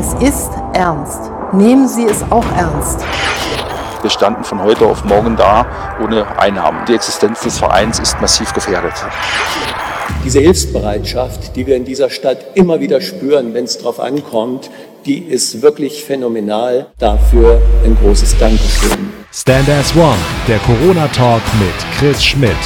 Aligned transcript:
Es 0.00 0.14
ist 0.26 0.50
ernst. 0.72 1.30
Nehmen 1.52 1.86
Sie 1.86 2.06
es 2.06 2.22
auch 2.30 2.46
ernst. 2.56 3.04
Wir 4.00 4.08
standen 4.08 4.44
von 4.44 4.62
heute 4.62 4.86
auf 4.86 5.04
morgen 5.04 5.36
da 5.36 5.66
ohne 6.02 6.38
Einnahmen. 6.38 6.86
Die 6.88 6.94
Existenz 6.94 7.40
des 7.42 7.58
Vereins 7.58 7.98
ist 7.98 8.18
massiv 8.18 8.54
gefährdet. 8.54 8.94
Diese 10.24 10.40
Hilfsbereitschaft, 10.40 11.54
die 11.54 11.66
wir 11.66 11.76
in 11.76 11.84
dieser 11.84 12.08
Stadt 12.08 12.38
immer 12.54 12.80
wieder 12.80 13.02
spüren, 13.02 13.52
wenn 13.52 13.66
es 13.66 13.76
darauf 13.76 14.00
ankommt, 14.00 14.70
die 15.04 15.18
ist 15.18 15.60
wirklich 15.60 16.02
phänomenal. 16.02 16.86
Dafür 16.98 17.60
ein 17.84 17.94
großes 18.02 18.38
Dankeschön. 18.38 19.12
Stand 19.30 19.68
as 19.68 19.94
One, 19.94 20.16
der 20.48 20.60
Corona-Talk 20.60 21.42
mit 21.58 21.98
Chris 21.98 22.24
Schmidt. 22.24 22.56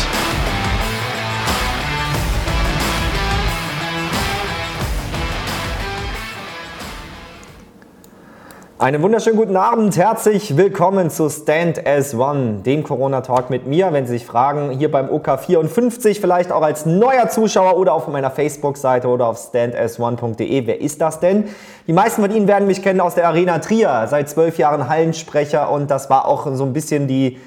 Einen 8.77 9.02
wunderschönen 9.02 9.37
guten 9.37 9.56
Abend, 9.56 9.96
herzlich 9.96 10.56
willkommen 10.56 11.09
zu 11.09 11.30
Stand 11.30 11.87
as 11.87 12.12
One, 12.12 12.62
dem 12.66 12.82
Corona-Talk 12.82 13.48
mit 13.48 13.69
mir. 13.69 13.92
Wenn 13.92 14.05
Sie 14.05 14.15
sich 14.15 14.27
fragen, 14.27 14.70
hier 14.70 14.91
beim 14.91 15.10
OK54, 15.10 16.20
vielleicht 16.20 16.51
auch 16.51 16.62
als 16.62 16.84
neuer 16.84 17.29
Zuschauer 17.29 17.77
oder 17.77 17.92
auf 17.92 18.09
meiner 18.09 18.32
Facebook-Seite 18.32 19.06
oder 19.06 19.29
auf 19.29 19.38
standas1.de. 19.38 20.66
Wer 20.66 20.80
ist 20.80 21.01
das 21.01 21.20
denn? 21.20 21.45
Die 21.87 21.92
meisten 21.92 22.20
von 22.20 22.34
Ihnen 22.34 22.48
werden 22.48 22.66
mich 22.66 22.82
kennen 22.82 23.01
aus 23.01 23.15
der 23.15 23.29
Arena 23.29 23.60
Trier, 23.60 24.09
seit 24.09 24.29
zwölf 24.29 24.59
Jahren 24.59 24.88
Hallensprecher 24.88 25.70
und 25.70 25.88
das 25.88 26.10
war 26.10 26.27
auch 26.27 26.52
so 26.56 26.65
ein 26.65 26.73
bisschen 26.73 27.06
die 27.06 27.38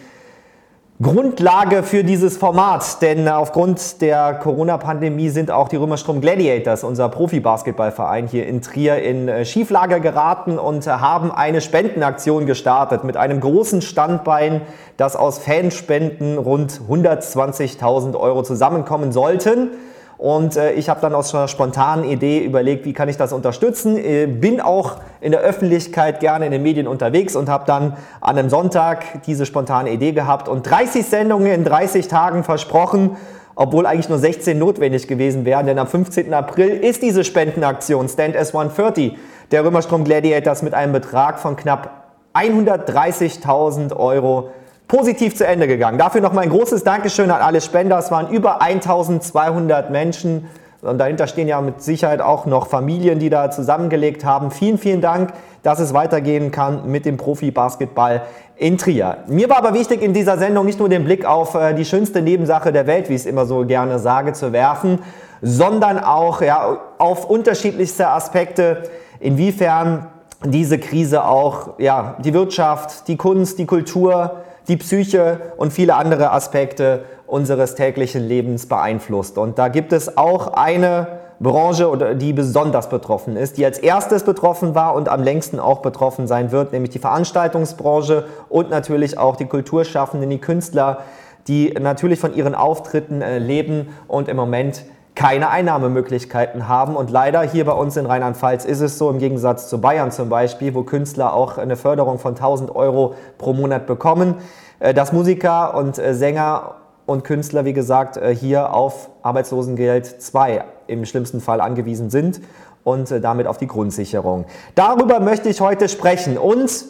Grundlage 1.00 1.84
für 1.84 2.04
dieses 2.04 2.38
Format, 2.38 3.04
denn 3.04 3.28
aufgrund 3.28 4.02
der 4.02 4.34
Corona-Pandemie 4.34 5.30
sind 5.30 5.52
auch 5.52 5.70
die 5.70 5.76
Römerstrom 5.76 6.22
Gladiators, 6.22 6.84
unser 6.84 7.08
Profi-Basketballverein 7.10 8.26
hier 8.26 8.48
in 8.48 8.64
Trier, 8.64 9.04
in 9.04 9.28
äh, 9.28 9.46
Schieflage 9.46 10.02
geraten 10.02 10.58
und 10.58 10.88
haben 10.88 11.32
eine 11.32 11.62
Spendenaktion 11.62 12.48
gestartet 12.48 13.04
mit 13.04 13.16
einem 13.16 13.42
großen 13.42 13.84
Standbein, 13.84 14.62
das 14.98 15.16
aus 15.16 15.38
Fanspenden 15.38 16.40
rund 16.40 16.82
120.000 16.90 18.20
Euro 18.20 18.42
zusammenkommen 18.42 19.12
sollten. 19.12 19.70
Und 20.18 20.56
äh, 20.58 20.72
ich 20.72 20.90
habe 20.90 21.00
dann 21.00 21.14
aus 21.14 21.34
einer 21.36 21.48
spontanen 21.48 22.04
Idee 22.04 22.40
überlegt, 22.40 22.86
wie 22.86 22.94
kann 22.94 23.08
ich 23.08 23.18
das 23.18 23.34
unterstützen. 23.34 23.98
Äh, 23.98 24.26
bin 24.26 24.60
auch 24.60 24.96
in 25.22 25.32
der 25.32 25.42
Öffentlichkeit 25.42 26.20
gerne 26.20 26.46
in 26.48 26.52
den 26.52 26.64
Medien 26.64 26.88
unterwegs 26.88 27.36
und 27.36 27.50
habe 27.50 27.66
dann 27.68 27.98
an 28.20 28.38
einem 28.38 28.50
Sonntag 28.50 29.24
diese 29.26 29.46
spontane 29.46 29.92
Idee 29.92 30.14
gehabt 30.14 30.50
und 30.50 30.64
30 30.64 31.06
Sendungen 31.06 31.52
in 31.52 31.64
30 31.64 32.08
Tagen 32.08 32.44
versprochen, 32.44 33.16
obwohl 33.56 33.86
eigentlich 33.86 34.10
nur 34.10 34.18
16 34.18 34.58
notwendig 34.58 35.08
gewesen 35.08 35.46
wären. 35.46 35.68
Denn 35.68 35.78
am 35.78 35.88
15. 35.88 36.34
April 36.34 36.70
ist 36.70 37.04
diese 37.04 37.24
Spendenaktion 37.24 38.10
Stand 38.10 38.36
S130 38.36 39.14
der 39.52 39.64
Römerstrom 39.64 40.04
Gladiators 40.04 40.64
mit 40.64 40.74
einem 40.74 40.94
Betrag 40.94 41.40
von 41.40 41.56
knapp 41.56 42.06
130.000 42.34 43.96
Euro 43.96 44.50
positiv 44.88 45.36
zu 45.36 45.46
Ende 45.46 45.68
gegangen. 45.68 45.98
Dafür 45.98 46.22
nochmal 46.22 46.46
ein 46.46 46.50
großes 46.50 46.84
Dankeschön 46.84 47.30
an 47.32 47.42
alle 47.42 47.62
Spender. 47.62 47.98
Es 47.98 48.12
waren 48.12 48.30
über 48.30 48.62
1200 48.62 49.90
Menschen. 49.90 50.48
Und 50.82 51.00
dahinter 51.00 51.28
stehen 51.28 51.48
ja 51.48 51.60
mit 51.60 51.82
Sicherheit 51.82 52.22
auch 52.22 52.46
noch 52.46 52.68
Familien, 52.68 53.20
die 53.20 53.30
da 53.30 53.50
zusammengelegt 53.52 54.24
haben. 54.24 54.52
Vielen, 54.52 54.78
vielen 54.78 55.02
Dank, 55.02 55.34
dass 55.64 55.80
es 55.80 55.94
weitergehen 55.94 56.52
kann 56.52 56.90
mit 56.90 57.06
dem 57.06 57.18
Profi-Basketball 57.18 58.22
in 58.56 58.78
Trier. 58.78 59.18
Mir 59.28 59.50
war 59.50 59.58
aber 59.58 59.74
wichtig, 59.74 60.02
in 60.02 60.14
dieser 60.14 60.38
Sendung 60.38 60.66
nicht 60.66 60.80
nur 60.80 60.90
den 60.90 61.04
Blick 61.04 61.26
auf 61.26 61.56
äh, 61.56 61.74
die 61.74 61.86
schönste 61.86 62.22
Nebensache 62.22 62.72
der 62.72 62.88
Welt, 62.88 63.10
wie 63.10 63.16
ich 63.16 63.22
es 63.22 63.26
immer 63.26 63.46
so 63.46 63.66
gerne 63.66 64.00
sage, 64.00 64.34
zu 64.34 64.54
werfen, 64.54 65.00
sondern 65.42 66.00
auch 66.00 66.42
ja, 66.42 66.78
auf 66.98 67.30
unterschiedlichste 67.30 68.08
Aspekte, 68.10 68.84
inwiefern 69.20 70.08
diese 70.46 70.80
Krise 70.80 71.26
auch 71.26 71.80
ja, 71.80 72.16
die 72.20 72.34
Wirtschaft, 72.34 73.08
die 73.08 73.18
Kunst, 73.18 73.60
die 73.60 73.66
Kultur, 73.66 74.44
die 74.68 74.78
Psyche 74.78 75.40
und 75.58 75.72
viele 75.72 75.96
andere 75.96 76.32
Aspekte 76.32 77.04
unseres 77.26 77.76
täglichen 77.76 78.28
Lebens 78.28 78.68
beeinflusst. 78.68 79.38
Und 79.38 79.58
da 79.58 79.68
gibt 79.68 79.94
es 79.94 80.18
auch 80.18 80.54
eine 80.54 81.08
Branche, 81.40 82.16
die 82.16 82.34
besonders 82.34 82.90
betroffen 82.90 83.38
ist, 83.38 83.58
die 83.58 83.66
als 83.66 83.78
erstes 83.78 84.24
betroffen 84.24 84.74
war 84.74 84.96
und 84.96 85.08
am 85.08 85.22
längsten 85.22 85.60
auch 85.60 85.82
betroffen 85.82 86.28
sein 86.28 86.52
wird, 86.52 86.72
nämlich 86.72 86.90
die 86.90 87.00
Veranstaltungsbranche 87.00 88.26
und 88.50 88.70
natürlich 88.70 89.18
auch 89.18 89.36
die 89.36 89.46
Kulturschaffenden, 89.46 90.30
die 90.30 90.40
Künstler, 90.40 91.00
die 91.48 91.74
natürlich 91.80 92.20
von 92.20 92.34
ihren 92.34 92.56
Auftritten 92.56 93.22
äh, 93.22 93.38
leben 93.38 93.90
und 94.08 94.28
im 94.28 94.36
Moment 94.36 94.84
keine 95.18 95.50
Einnahmemöglichkeiten 95.50 96.68
haben. 96.68 96.96
Und 96.96 97.10
leider 97.10 97.42
hier 97.42 97.66
bei 97.66 97.72
uns 97.72 97.98
in 97.98 98.06
Rheinland-Pfalz 98.06 98.66
ist 98.66 98.82
es 98.82 99.00
so, 99.00 99.10
im 99.10 99.18
Gegensatz 99.18 99.68
zu 99.68 99.82
Bayern 99.82 100.12
zum 100.12 100.30
Beispiel, 100.30 100.76
wo 100.76 100.84
Künstler 100.84 101.34
auch 101.34 101.58
eine 101.58 101.76
Förderung 101.76 102.20
von 102.20 102.36
1000 102.36 102.76
Euro 102.76 103.16
pro 103.40 103.54
Monat 103.54 103.88
bekommen, 103.88 104.36
äh, 104.80 104.94
dass 104.94 105.14
Musiker 105.14 105.76
und 105.76 105.98
äh, 105.98 106.14
Sänger 106.14 106.76
und 107.08 107.24
Künstler, 107.24 107.66
wie 107.66 107.74
gesagt, 107.74 108.18
äh, 108.18 108.36
hier 108.36 108.76
auf 108.76 109.10
Arbeitslosengeld 109.24 110.06
2 110.22 110.64
im 110.86 111.04
schlimmsten 111.04 111.42
Fall 111.42 111.62
angewiesen 111.62 112.12
sind 112.12 112.40
und 112.84 113.10
damit 113.10 113.48
auf 113.48 113.58
die 113.58 113.68
Grundsicherung. 113.68 114.46
Darüber 114.76 115.20
möchte 115.20 115.50
ich 115.50 115.62
heute 115.62 115.90
sprechen. 115.90 116.38
Und 116.38 116.86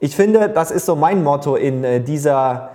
ich 0.00 0.14
finde, 0.14 0.50
das 0.50 0.70
ist 0.70 0.84
so 0.84 0.96
mein 0.96 1.24
Motto 1.24 1.56
in 1.56 2.04
dieser 2.04 2.70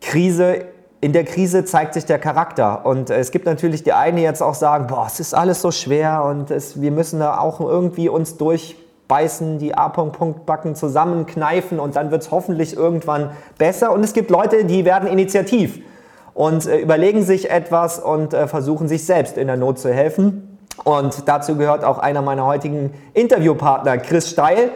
Krise 0.00 0.64
in 1.00 1.12
der 1.12 1.24
Krise 1.24 1.64
zeigt 1.64 1.94
sich 1.94 2.06
der 2.06 2.18
Charakter. 2.18 2.84
Und 2.84 3.10
es 3.10 3.30
gibt 3.30 3.46
natürlich 3.46 3.84
die 3.84 3.92
einen, 3.92 4.16
die 4.16 4.22
jetzt 4.22 4.42
auch 4.42 4.54
sagen, 4.54 4.86
boah, 4.88 5.06
es 5.06 5.20
ist 5.20 5.34
alles 5.34 5.62
so 5.62 5.70
schwer 5.70 6.24
und 6.24 6.50
es, 6.50 6.80
wir 6.80 6.90
müssen 6.90 7.20
da 7.20 7.38
auch 7.38 7.60
irgendwie 7.60 8.08
uns 8.08 8.36
durchbeißen, 8.36 9.58
die 9.58 9.74
A-Punkt-Backen 9.74 10.74
zusammenkneifen 10.74 11.78
und 11.78 11.94
dann 11.94 12.10
wird 12.10 12.22
es 12.22 12.30
hoffentlich 12.30 12.76
irgendwann 12.76 13.30
besser. 13.58 13.92
Und 13.92 14.04
es 14.04 14.12
gibt 14.12 14.30
Leute, 14.30 14.64
die 14.64 14.84
werden 14.84 15.08
initiativ 15.08 15.80
und 16.34 16.66
äh, 16.66 16.78
überlegen 16.78 17.22
sich 17.22 17.50
etwas 17.50 18.00
und 18.00 18.34
äh, 18.34 18.48
versuchen 18.48 18.88
sich 18.88 19.06
selbst 19.06 19.38
in 19.38 19.46
der 19.46 19.56
Not 19.56 19.78
zu 19.78 19.92
helfen. 19.92 20.58
Und 20.82 21.28
dazu 21.28 21.56
gehört 21.56 21.84
auch 21.84 21.98
einer 21.98 22.22
meiner 22.22 22.44
heutigen 22.44 22.92
Interviewpartner, 23.14 23.98
Chris 23.98 24.30
Steil, 24.30 24.70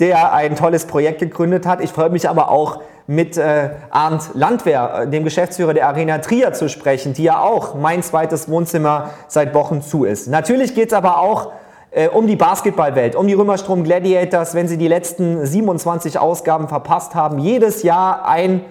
der 0.00 0.32
ein 0.32 0.56
tolles 0.56 0.86
Projekt 0.86 1.20
gegründet 1.20 1.66
hat. 1.66 1.80
Ich 1.80 1.90
freue 1.90 2.10
mich 2.10 2.28
aber 2.28 2.50
auch, 2.50 2.80
mit 3.08 3.38
äh, 3.38 3.70
Arndt 3.88 4.34
Landwehr, 4.34 5.00
äh, 5.00 5.08
dem 5.08 5.24
Geschäftsführer 5.24 5.72
der 5.72 5.88
Arena 5.88 6.18
Trier, 6.18 6.52
zu 6.52 6.68
sprechen, 6.68 7.14
die 7.14 7.24
ja 7.24 7.40
auch 7.40 7.74
mein 7.74 8.02
zweites 8.02 8.50
Wohnzimmer 8.50 9.10
seit 9.28 9.54
Wochen 9.54 9.80
zu 9.80 10.04
ist. 10.04 10.28
Natürlich 10.28 10.74
geht 10.74 10.88
es 10.88 10.92
aber 10.92 11.18
auch 11.18 11.52
äh, 11.90 12.08
um 12.08 12.26
die 12.26 12.36
Basketballwelt, 12.36 13.16
um 13.16 13.26
die 13.26 13.32
Römerstrom 13.32 13.82
Gladiators, 13.82 14.54
wenn 14.54 14.68
Sie 14.68 14.76
die 14.76 14.88
letzten 14.88 15.44
27 15.44 16.18
Ausgaben 16.18 16.68
verpasst 16.68 17.14
haben. 17.14 17.38
Jedes 17.38 17.82
Jahr 17.82 18.28
ein 18.28 18.62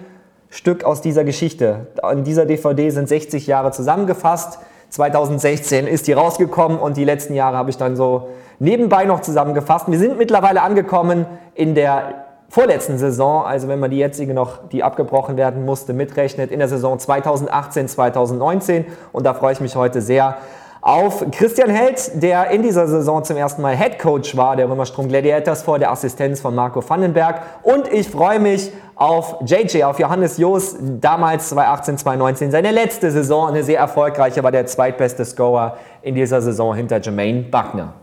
Stück 0.50 0.84
aus 0.84 1.00
dieser 1.00 1.24
Geschichte. 1.24 1.88
In 2.12 2.22
dieser 2.22 2.46
DVD 2.46 2.90
sind 2.90 3.08
60 3.08 3.48
Jahre 3.48 3.72
zusammengefasst. 3.72 4.60
2016 4.90 5.86
ist 5.86 6.06
die 6.06 6.12
rausgekommen 6.12 6.78
und 6.78 6.96
die 6.96 7.04
letzten 7.04 7.34
Jahre 7.34 7.56
habe 7.56 7.70
ich 7.70 7.76
dann 7.76 7.96
so 7.96 8.28
nebenbei 8.58 9.04
noch 9.04 9.20
zusammengefasst. 9.20 9.90
Wir 9.90 9.98
sind 9.98 10.18
mittlerweile 10.18 10.62
angekommen 10.62 11.26
in 11.54 11.74
der 11.74 12.24
vorletzten 12.48 12.96
Saison, 12.98 13.44
also 13.44 13.68
wenn 13.68 13.78
man 13.78 13.90
die 13.90 13.98
jetzige 13.98 14.32
noch, 14.32 14.68
die 14.68 14.82
abgebrochen 14.82 15.36
werden 15.36 15.64
musste, 15.64 15.92
mitrechnet, 15.92 16.50
in 16.50 16.58
der 16.58 16.68
Saison 16.68 16.98
2018, 16.98 17.88
2019. 17.88 18.86
Und 19.12 19.24
da 19.24 19.34
freue 19.34 19.52
ich 19.52 19.60
mich 19.60 19.76
heute 19.76 20.00
sehr 20.00 20.36
auf 20.80 21.24
Christian 21.32 21.70
Held, 21.70 22.22
der 22.22 22.50
in 22.50 22.62
dieser 22.62 22.86
Saison 22.86 23.24
zum 23.24 23.36
ersten 23.36 23.62
Mal 23.62 23.76
Head 23.76 23.98
Coach 23.98 24.36
war 24.36 24.54
der 24.54 24.70
Römerstrom 24.70 25.08
Gladiators 25.08 25.62
vor 25.62 25.78
der 25.78 25.90
Assistenz 25.90 26.40
von 26.40 26.54
Marco 26.54 26.88
Vandenberg. 26.88 27.42
Und 27.62 27.92
ich 27.92 28.08
freue 28.08 28.38
mich 28.38 28.72
auf 28.94 29.36
JJ, 29.44 29.84
auf 29.84 29.98
Johannes 29.98 30.38
Joos, 30.38 30.76
damals 30.80 31.48
2018, 31.48 31.98
2019, 31.98 32.50
seine 32.52 32.70
letzte 32.70 33.10
Saison, 33.10 33.48
eine 33.48 33.64
sehr 33.64 33.80
erfolgreiche, 33.80 34.42
war 34.42 34.52
der 34.52 34.66
zweitbeste 34.66 35.24
Scorer 35.24 35.78
in 36.02 36.14
dieser 36.14 36.40
Saison 36.42 36.74
hinter 36.74 37.00
Jermaine 37.00 37.42
Buckner. 37.42 37.94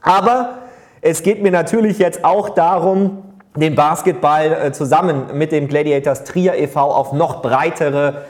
Aber 0.00 0.58
es 1.02 1.22
geht 1.22 1.42
mir 1.42 1.52
natürlich 1.52 1.98
jetzt 1.98 2.24
auch 2.24 2.48
darum, 2.50 3.24
den 3.56 3.74
Basketball 3.74 4.52
äh, 4.52 4.72
zusammen 4.72 5.24
mit 5.34 5.52
dem 5.52 5.68
Gladiators 5.68 6.24
Trier 6.24 6.54
e.V. 6.54 6.80
auf 6.80 7.12
noch 7.12 7.42
breitere 7.42 8.22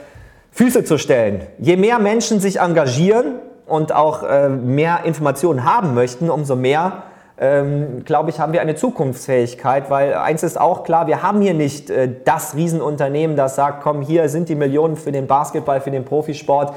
Füße 0.51 0.85
zu 0.85 0.99
stellen. 0.99 1.47
Je 1.59 1.77
mehr 1.77 2.01
Menschen 2.01 2.41
sich 2.41 2.59
engagieren 2.59 3.37
und 3.67 3.95
auch 3.95 4.23
äh, 4.23 4.49
mehr 4.49 5.01
Informationen 5.05 5.65
haben 5.65 5.95
möchten, 5.95 6.31
umso 6.31 6.57
mehr, 6.57 7.05
ähm, 7.39 8.05
glaube 8.05 8.31
ich, 8.31 8.39
haben 8.39 8.53
wir 8.53 8.61
eine 8.61 8.75
Zukunftsfähigkeit, 8.75 9.91
weil 9.91 10.15
eins 10.15 10.43
ist 10.43 10.61
auch 10.61 10.85
klar, 10.85 11.07
wir 11.07 11.23
haben 11.23 11.41
hier 11.41 11.55
nicht 11.55 11.91
äh, 11.91 12.09
das 12.25 12.55
Riesenunternehmen, 12.55 13.37
das 13.37 13.57
sagt, 13.57 13.83
komm, 13.83 14.03
hier 14.03 14.29
sind 14.29 14.49
die 14.49 14.55
Millionen 14.55 14.97
für 14.97 15.13
den 15.13 15.27
Basketball, 15.27 15.81
für 15.81 15.91
den 15.91 16.05
Profisport. 16.05 16.75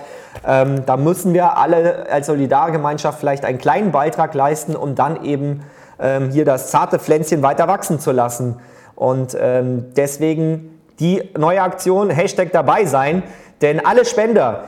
Ähm, 0.47 0.83
da 0.85 0.97
müssen 0.97 1.33
wir 1.33 1.57
alle 1.57 2.07
als 2.09 2.27
Solidargemeinschaft 2.27 3.19
vielleicht 3.19 3.45
einen 3.45 3.57
kleinen 3.57 3.91
Beitrag 3.91 4.33
leisten, 4.33 4.75
um 4.75 4.95
dann 4.95 5.23
eben 5.23 5.63
ähm, 5.99 6.31
hier 6.31 6.45
das 6.45 6.71
zarte 6.71 6.99
Pflänzchen 6.99 7.41
weiter 7.43 7.67
wachsen 7.67 7.99
zu 7.99 8.11
lassen. 8.11 8.57
Und 8.95 9.37
ähm, 9.39 9.93
deswegen 9.95 10.79
die 10.99 11.29
neue 11.37 11.61
Aktion, 11.61 12.09
Hashtag 12.09 12.51
dabei 12.53 12.85
sein, 12.85 13.23
denn 13.61 13.85
alle 13.85 14.05
Spender, 14.05 14.63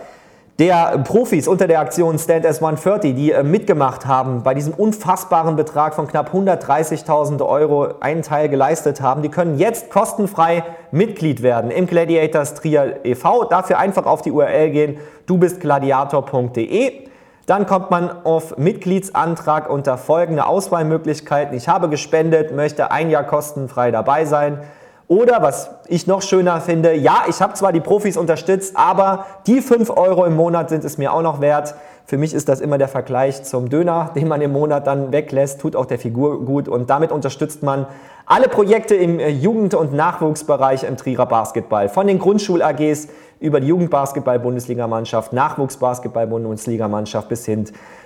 der 0.59 0.97
Profis 1.03 1.47
unter 1.47 1.67
der 1.67 1.79
Aktion 1.79 2.17
Stand 2.17 2.45
as 2.45 2.63
130, 2.63 3.13
die 3.13 3.31
äh, 3.31 3.43
mitgemacht 3.43 4.07
haben, 4.07 4.41
bei 4.41 4.55
diesem 4.55 4.73
unfassbaren 4.73 5.55
Betrag 5.55 5.93
von 5.93 6.07
knapp 6.07 6.33
130.000 6.33 7.45
Euro 7.45 7.89
einen 7.99 8.23
Teil 8.23 8.49
geleistet 8.49 8.99
haben, 8.99 9.21
die 9.21 9.29
können 9.29 9.59
jetzt 9.59 9.91
kostenfrei 9.91 10.63
Mitglied 10.91 11.43
werden 11.43 11.69
im 11.69 11.85
Gladiators 11.85 12.55
Trial 12.55 12.99
e.V. 13.03 13.43
Dafür 13.43 13.77
einfach 13.77 14.07
auf 14.07 14.23
die 14.23 14.31
URL 14.31 14.71
gehen, 14.71 14.97
dubistgladiator.de. 15.27 17.07
Dann 17.45 17.65
kommt 17.65 17.91
man 17.91 18.25
auf 18.25 18.57
Mitgliedsantrag 18.57 19.69
unter 19.69 19.97
folgende 19.97 20.47
Auswahlmöglichkeiten. 20.47 21.55
Ich 21.55 21.69
habe 21.69 21.87
gespendet, 21.87 22.53
möchte 22.53 22.91
ein 22.91 23.09
Jahr 23.09 23.23
kostenfrei 23.23 23.91
dabei 23.91 24.25
sein. 24.25 24.59
Oder 25.07 25.41
was 25.41 25.69
ich 25.87 26.05
noch 26.05 26.21
schöner 26.21 26.59
finde, 26.59 26.93
ja, 26.93 27.23
ich 27.29 27.41
habe 27.41 27.53
zwar 27.53 27.71
die 27.71 27.79
Profis 27.79 28.17
unterstützt, 28.17 28.75
aber 28.75 29.25
die 29.47 29.61
5 29.61 29.89
Euro 29.91 30.25
im 30.25 30.35
Monat 30.35 30.69
sind 30.69 30.83
es 30.83 30.97
mir 30.97 31.13
auch 31.13 31.21
noch 31.21 31.39
wert. 31.39 31.75
Für 32.05 32.17
mich 32.17 32.33
ist 32.33 32.49
das 32.49 32.59
immer 32.59 32.77
der 32.77 32.89
Vergleich 32.89 33.43
zum 33.43 33.69
Döner, 33.69 34.11
den 34.15 34.27
man 34.27 34.41
im 34.41 34.51
Monat 34.51 34.85
dann 34.85 35.13
weglässt, 35.13 35.61
tut 35.61 35.77
auch 35.77 35.85
der 35.85 35.97
Figur 35.97 36.43
gut 36.43 36.67
und 36.67 36.89
damit 36.89 37.13
unterstützt 37.13 37.63
man 37.63 37.85
alle 38.25 38.49
Projekte 38.49 38.95
im 38.95 39.19
äh, 39.19 39.29
Jugend- 39.29 39.75
und 39.75 39.93
Nachwuchsbereich 39.93 40.83
im 40.83 40.97
Trierer 40.97 41.25
Basketball. 41.25 41.87
Von 41.87 42.07
den 42.07 42.19
Grundschul-AGs 42.19 43.07
über 43.39 43.61
die 43.61 43.67
Jugendbasketball-Bundesligamannschaft, 43.67 45.31
Nachwuchsbasketball-Bundesligamannschaft 45.31 47.29
bis 47.29 47.45
hin 47.45 47.63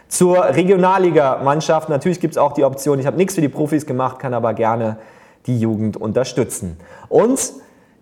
zur 0.08 0.44
Regionalligamannschaft. 0.44 1.90
Natürlich 1.90 2.20
gibt 2.20 2.36
es 2.36 2.38
auch 2.38 2.52
die 2.52 2.64
Option, 2.64 3.00
ich 3.00 3.08
habe 3.08 3.18
nichts 3.18 3.34
für 3.34 3.42
die 3.42 3.50
Profis 3.50 3.88
gemacht, 3.88 4.20
kann 4.20 4.36
aber 4.36 4.54
gerne 4.54 4.98
die 5.48 5.60
Jugend 5.60 5.98
unterstützen. 5.98 6.78
Und 7.10 7.54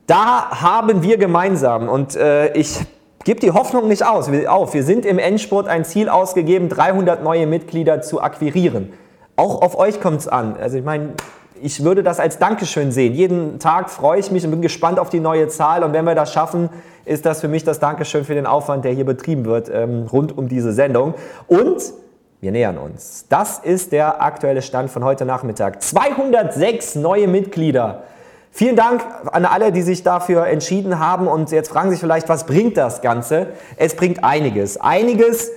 da 0.08 0.62
haben 0.62 1.04
wir 1.04 1.18
gemeinsam, 1.18 1.88
und 1.88 2.16
äh, 2.16 2.54
ich 2.54 2.80
gebe 3.24 3.40
die 3.40 3.52
Hoffnung 3.52 3.88
nicht 3.88 4.06
aus, 4.06 4.30
auf, 4.48 4.74
wir 4.74 4.84
sind 4.84 5.06
im 5.06 5.20
Endspurt 5.20 5.68
ein 5.68 5.86
Ziel 5.86 6.10
ausgegeben, 6.10 6.70
300 6.70 7.24
neue 7.24 7.46
Mitglieder 7.48 8.02
zu 8.02 8.22
akquirieren. 8.22 8.94
Auch 9.36 9.62
auf 9.62 9.78
euch 9.78 10.02
kommt 10.02 10.22
es 10.22 10.28
an. 10.28 10.56
Also 10.60 10.78
ich 10.78 10.84
meine, 10.84 11.14
ich 11.62 11.84
würde 11.84 12.04
das 12.04 12.20
als 12.20 12.40
Dankeschön 12.40 12.92
sehen. 12.92 13.14
Jeden 13.14 13.60
Tag 13.60 13.90
freue 13.90 14.20
ich 14.20 14.32
mich 14.32 14.44
und 14.46 14.52
bin 14.52 14.62
gespannt 14.62 15.00
auf 15.00 15.10
die 15.10 15.20
neue 15.20 15.48
Zahl. 15.48 15.84
Und 15.84 15.94
wenn 15.94 16.06
wir 16.06 16.16
das 16.16 16.34
schaffen, 16.34 16.70
ist 17.06 17.26
das 17.26 17.42
für 17.42 17.48
mich 17.48 17.64
das 17.64 17.80
Dankeschön 17.80 18.26
für 18.26 18.36
den 18.36 18.46
Aufwand, 18.46 18.86
der 18.86 18.94
hier 18.94 19.06
betrieben 19.06 19.46
wird 19.46 19.70
ähm, 19.70 20.08
rund 20.12 20.38
um 20.38 20.48
diese 20.48 20.74
Sendung. 20.74 21.14
Und 21.48 21.82
wir 22.42 22.52
nähern 22.52 22.78
uns. 22.78 23.26
Das 23.30 23.60
ist 23.60 23.92
der 23.92 24.22
aktuelle 24.22 24.62
Stand 24.62 24.90
von 24.90 25.04
heute 25.04 25.26
Nachmittag. 25.26 25.82
206 25.82 26.96
neue 26.96 27.28
Mitglieder. 27.28 28.04
Vielen 28.52 28.76
Dank 28.76 29.04
an 29.32 29.46
alle, 29.46 29.72
die 29.72 29.82
sich 29.82 30.04
dafür 30.04 30.48
entschieden 30.48 31.00
haben. 31.00 31.28
Und 31.28 31.52
jetzt 31.52 31.70
fragen 31.70 31.92
sich 31.92 32.00
vielleicht, 32.00 32.30
was 32.30 32.46
bringt 32.46 32.78
das 32.78 33.02
Ganze? 33.02 33.48
Es 33.78 33.96
bringt 33.96 34.24
einiges. 34.24 34.80
Einiges. 34.80 35.52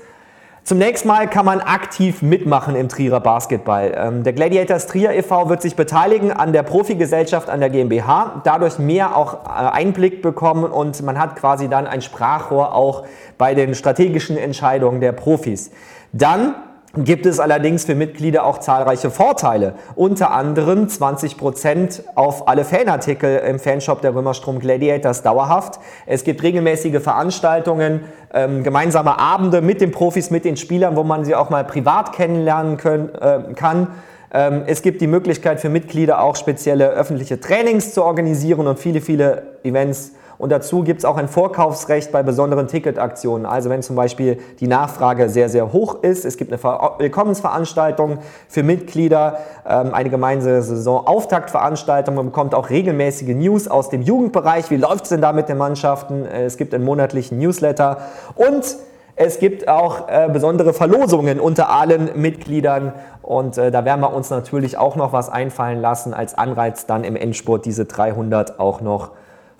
Zunächst 0.64 1.04
mal 1.04 1.28
kann 1.28 1.44
man 1.44 1.60
aktiv 1.60 2.22
mitmachen 2.22 2.76
im 2.76 2.88
Trierer 2.88 3.18
Basketball. 3.18 3.92
Ähm, 3.96 4.22
der 4.22 4.32
Gladiators 4.32 4.86
Trier 4.86 5.10
e.V. 5.10 5.48
wird 5.48 5.60
sich 5.60 5.74
beteiligen 5.74 6.30
an 6.30 6.52
der 6.52 6.62
Profigesellschaft, 6.62 7.50
an 7.50 7.58
der 7.58 7.68
GmbH, 7.68 8.42
dadurch 8.44 8.78
mehr 8.78 9.16
auch 9.16 9.44
äh, 9.44 9.48
Einblick 9.48 10.22
bekommen 10.22 10.64
und 10.64 11.02
man 11.02 11.18
hat 11.18 11.34
quasi 11.34 11.68
dann 11.68 11.88
ein 11.88 12.00
Sprachrohr 12.00 12.76
auch 12.76 13.04
bei 13.38 13.56
den 13.56 13.74
strategischen 13.74 14.36
Entscheidungen 14.36 15.00
der 15.00 15.10
Profis. 15.10 15.72
Dann 16.12 16.54
gibt 16.96 17.24
es 17.24 17.40
allerdings 17.40 17.84
für 17.84 17.94
Mitglieder 17.94 18.44
auch 18.44 18.58
zahlreiche 18.58 19.10
Vorteile. 19.10 19.74
Unter 19.94 20.32
anderem 20.32 20.86
20% 20.86 22.02
auf 22.14 22.48
alle 22.48 22.64
Fanartikel 22.64 23.38
im 23.38 23.58
Fanshop 23.58 24.02
der 24.02 24.14
Römerstrom 24.14 24.58
Gladiators 24.58 25.22
dauerhaft. 25.22 25.80
Es 26.06 26.24
gibt 26.24 26.42
regelmäßige 26.42 27.02
Veranstaltungen, 27.02 28.00
ähm, 28.34 28.62
gemeinsame 28.62 29.18
Abende 29.18 29.62
mit 29.62 29.80
den 29.80 29.90
Profis, 29.90 30.30
mit 30.30 30.44
den 30.44 30.56
Spielern, 30.56 30.96
wo 30.96 31.02
man 31.02 31.24
sie 31.24 31.34
auch 31.34 31.48
mal 31.48 31.64
privat 31.64 32.12
kennenlernen 32.12 32.76
können, 32.76 33.08
äh, 33.14 33.54
kann. 33.54 33.88
Ähm, 34.34 34.64
es 34.66 34.82
gibt 34.82 35.00
die 35.00 35.06
Möglichkeit 35.06 35.60
für 35.60 35.70
Mitglieder 35.70 36.20
auch 36.22 36.36
spezielle 36.36 36.90
öffentliche 36.90 37.40
Trainings 37.40 37.94
zu 37.94 38.04
organisieren 38.04 38.66
und 38.66 38.78
viele, 38.78 39.00
viele 39.00 39.42
Events 39.62 40.12
und 40.42 40.50
dazu 40.50 40.82
gibt 40.82 40.98
es 40.98 41.04
auch 41.04 41.18
ein 41.18 41.28
Vorkaufsrecht 41.28 42.10
bei 42.10 42.24
besonderen 42.24 42.66
Ticketaktionen. 42.66 43.46
Also 43.46 43.70
wenn 43.70 43.80
zum 43.80 43.94
Beispiel 43.94 44.38
die 44.58 44.66
Nachfrage 44.66 45.28
sehr, 45.28 45.48
sehr 45.48 45.72
hoch 45.72 46.02
ist, 46.02 46.24
es 46.24 46.36
gibt 46.36 46.52
eine 46.52 46.60
Willkommensveranstaltung 46.98 48.18
für 48.48 48.64
Mitglieder, 48.64 49.38
ähm, 49.64 49.94
eine 49.94 50.10
gemeinsame 50.10 50.60
Saisonauftaktveranstaltung, 50.60 52.16
man 52.16 52.26
bekommt 52.26 52.56
auch 52.56 52.70
regelmäßige 52.70 53.36
News 53.36 53.68
aus 53.68 53.88
dem 53.88 54.02
Jugendbereich. 54.02 54.68
Wie 54.72 54.78
läuft 54.78 55.04
es 55.04 55.10
denn 55.10 55.20
da 55.20 55.32
mit 55.32 55.48
den 55.48 55.58
Mannschaften? 55.58 56.26
Äh, 56.26 56.46
es 56.46 56.56
gibt 56.56 56.74
einen 56.74 56.84
monatlichen 56.84 57.38
Newsletter 57.38 57.98
und 58.34 58.78
es 59.14 59.38
gibt 59.38 59.68
auch 59.68 60.08
äh, 60.08 60.28
besondere 60.28 60.72
Verlosungen 60.72 61.38
unter 61.38 61.70
allen 61.70 62.20
Mitgliedern 62.20 62.94
und 63.22 63.58
äh, 63.58 63.70
da 63.70 63.84
werden 63.84 64.00
wir 64.00 64.12
uns 64.12 64.28
natürlich 64.28 64.76
auch 64.76 64.96
noch 64.96 65.12
was 65.12 65.28
einfallen 65.28 65.80
lassen 65.80 66.12
als 66.12 66.36
Anreiz 66.36 66.86
dann 66.86 67.04
im 67.04 67.14
Endspurt 67.14 67.64
diese 67.64 67.84
300 67.84 68.58
auch 68.58 68.80
noch 68.80 69.12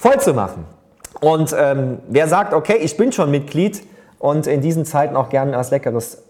voll 0.03 0.19
zu 0.19 0.35
machen. 0.35 0.67
Und 1.21 1.55
ähm, 1.57 2.01
wer 2.09 2.27
sagt, 2.27 2.55
okay, 2.55 2.77
ich 2.77 2.97
bin 2.97 3.13
schon 3.13 3.31
Mitglied 3.31 3.87
und 4.19 4.49
in 4.49 4.61
diesen 4.61 4.85
Zeiten 4.85 5.15
auch 5.15 5.29
gerne 5.29 5.57
was 5.57 5.71
Leckeres 5.71 6.25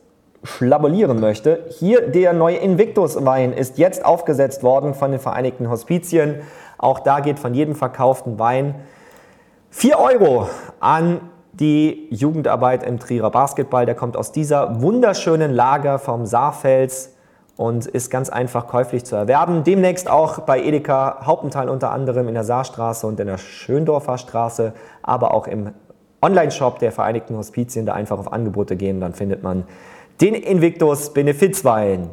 schlabulieren 0.45 1.21
möchte, 1.21 1.65
hier 1.79 2.07
der 2.07 2.35
neue 2.35 2.57
Invictus-Wein 2.57 3.55
ist 3.55 3.79
jetzt 3.79 4.05
aufgesetzt 4.05 4.63
worden 4.63 4.93
von 4.93 5.11
den 5.11 5.21
Vereinigten 5.21 5.71
Hospizien. 5.71 6.43
Auch 6.77 6.99
da 6.99 7.21
geht 7.21 7.39
von 7.39 7.55
jedem 7.55 7.75
verkauften 7.75 8.39
Wein 8.39 8.75
4 9.71 9.99
Euro 9.99 10.51
an 10.81 11.23
die 11.55 12.09
Jugendarbeit 12.11 12.83
im 12.83 12.99
Trierer 12.99 13.31
Basketball. 13.31 13.87
Der 13.87 13.95
kommt 13.95 14.19
aus 14.19 14.33
dieser 14.33 14.83
wunderschönen 14.83 15.51
Lager 15.51 15.99
vom 15.99 16.27
Saarfels 16.27 17.12
und 17.57 17.87
ist 17.87 18.11
ganz 18.11 18.31
einfach 18.31 18.67
käuflich 18.67 19.05
zu 19.05 19.17
erwerben. 19.17 19.65
Demnächst 19.65 20.09
auch 20.09 20.41
bei 20.41 20.63
Edeka 20.63 21.27
Hauptental 21.27 21.69
unter 21.69 21.91
anderem 21.91 22.29
in 22.29 22.35
der 22.35 22.45
Saarstraße 22.45 23.07
und 23.07 23.21
in 23.21 23.27
der 23.27 23.39
Schöndorfer 23.39 24.19
Straße, 24.19 24.73
aber 25.03 25.35
auch 25.35 25.47
im 25.47 25.73
Online-Shop 26.23 26.79
der 26.79 26.93
Vereinigten 26.93 27.37
Hospizien, 27.37 27.85
da 27.85 27.95
einfach 27.95 28.19
auf 28.19 28.33
Angebote 28.33 28.77
gehen, 28.77 29.01
dann 29.01 29.13
findet 29.13 29.43
man 29.43 29.65
den 30.21 30.35
Invictus 30.35 31.13
Benefizwein. 31.13 32.11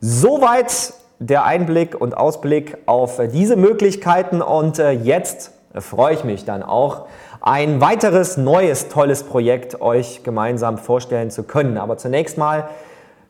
Soweit 0.00 0.94
der 1.20 1.44
Einblick 1.44 1.98
und 2.00 2.16
Ausblick 2.16 2.76
auf 2.86 3.20
diese 3.32 3.56
Möglichkeiten 3.56 4.42
und 4.42 4.80
äh, 4.80 4.90
jetzt 4.90 5.52
freue 5.74 6.14
ich 6.14 6.24
mich 6.24 6.44
dann 6.44 6.62
auch, 6.62 7.06
ein 7.40 7.80
weiteres 7.80 8.36
neues 8.36 8.88
tolles 8.88 9.24
Projekt 9.24 9.80
euch 9.80 10.22
gemeinsam 10.22 10.78
vorstellen 10.78 11.30
zu 11.30 11.42
können. 11.42 11.78
Aber 11.78 11.96
zunächst 11.96 12.38
mal 12.38 12.68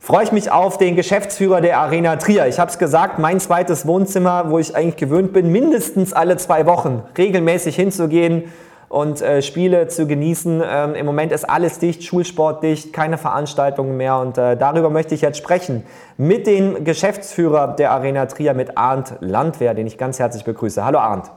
freue 0.03 0.25
ich 0.25 0.33
mich 0.33 0.51
auf 0.51 0.79
den 0.79 0.97
Geschäftsführer 0.97 1.61
der 1.61 1.79
Arena 1.79 2.17
Trier. 2.17 2.49
Ich 2.49 2.59
habe 2.59 2.69
es 2.69 2.79
gesagt, 2.79 3.21
mein 3.21 3.39
zweites 3.39 3.87
Wohnzimmer, 3.87 4.51
wo 4.51 4.59
ich 4.59 4.75
eigentlich 4.75 4.97
gewöhnt 4.97 5.33
bin, 5.33 5.53
mindestens 5.53 6.13
alle 6.13 6.37
zwei 6.39 6.67
Wochen 6.67 7.05
regelmäßig 7.17 7.77
hinzugehen 7.77 8.53
und 8.89 9.23
äh, 9.23 9.43
Spiele 9.43 9.87
zu 9.87 10.09
genießen. 10.09 10.61
Ähm, 10.67 10.97
Im 10.97 11.07
Moment 11.07 11.31
ist 11.31 11.49
alles 11.49 11.79
dicht, 11.79 12.03
Schulsport 12.03 12.65
dicht, 12.65 12.93
keine 12.93 13.17
Veranstaltungen 13.17 13.97
mehr 13.97 14.19
und 14.19 14.37
äh, 14.39 14.57
darüber 14.57 14.91
möchte 14.91 15.15
ich 15.15 15.21
jetzt 15.21 15.39
sprechen 15.39 15.85
mit 16.17 16.49
dem 16.49 16.83
Geschäftsführer 16.83 17.69
der 17.69 17.93
Arena 17.93 18.27
Trier, 18.27 18.55
mit 18.55 18.77
Arndt 18.77 19.15
Landwehr, 19.21 19.73
den 19.73 19.87
ich 19.87 19.99
ganz 19.99 20.19
herzlich 20.19 20.43
begrüße. 20.45 20.85
Hallo 20.85 20.99
Arndt. 20.99 21.31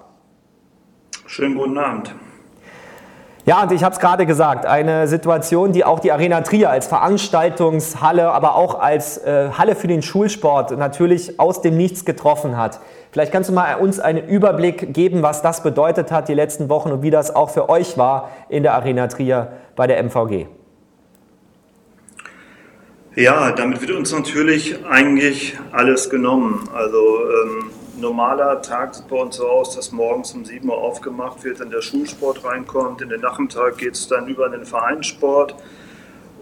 Schönen 1.27 1.55
guten 1.55 1.77
Abend. 1.77 2.15
Ja, 3.45 3.61
und 3.61 3.71
ich 3.71 3.83
habe 3.83 3.93
es 3.93 3.99
gerade 3.99 4.25
gesagt, 4.25 4.65
eine 4.65 5.07
Situation, 5.07 5.71
die 5.71 5.85
auch 5.85 5.99
die 5.99 6.11
Arena 6.11 6.41
Trier 6.41 6.71
als 6.71 6.87
Veranstaltungshalle, 6.87 8.31
aber 8.31 8.55
auch 8.55 8.79
als 8.79 9.19
äh, 9.19 9.49
Halle 9.55 9.75
für 9.75 9.85
den 9.85 10.01
Schulsport 10.01 10.75
natürlich 10.75 11.39
aus 11.39 11.61
dem 11.61 11.77
Nichts 11.77 12.05
getroffen 12.05 12.57
hat. 12.57 12.79
Vielleicht 13.11 13.31
kannst 13.31 13.51
du 13.51 13.53
mal 13.53 13.75
uns 13.75 13.99
einen 13.99 14.27
Überblick 14.27 14.95
geben, 14.95 15.21
was 15.21 15.43
das 15.43 15.61
bedeutet 15.61 16.11
hat 16.11 16.27
die 16.27 16.33
letzten 16.33 16.69
Wochen 16.69 16.91
und 16.91 17.03
wie 17.03 17.11
das 17.11 17.35
auch 17.35 17.51
für 17.51 17.69
euch 17.69 17.99
war 17.99 18.31
in 18.49 18.63
der 18.63 18.73
Arena 18.73 19.05
Trier 19.05 19.53
bei 19.75 19.85
der 19.85 20.03
MVG. 20.03 20.47
Ja, 23.15 23.51
damit 23.51 23.79
wird 23.79 23.91
uns 23.91 24.11
natürlich 24.11 24.83
eigentlich 24.89 25.55
alles 25.71 26.09
genommen. 26.09 26.67
Also 26.73 26.97
ähm, 26.97 27.69
normaler 27.99 28.61
Tag 28.61 28.95
sieht 28.95 29.07
bei 29.07 29.17
uns 29.17 29.37
so 29.37 29.47
aus, 29.47 29.75
dass 29.75 29.91
morgens 29.91 30.33
um 30.33 30.45
7 30.45 30.67
Uhr 30.67 30.77
aufgemacht 30.77 31.43
wird, 31.43 31.59
dann 31.59 31.69
der 31.69 31.81
Schulsport 31.81 32.43
reinkommt. 32.43 33.01
In 33.01 33.09
den 33.09 33.21
Nachmittag 33.21 33.77
geht 33.77 33.93
es 33.93 34.07
dann 34.07 34.27
über 34.27 34.45
in 34.47 34.53
den 34.53 34.65
Vereinssport. 34.65 35.55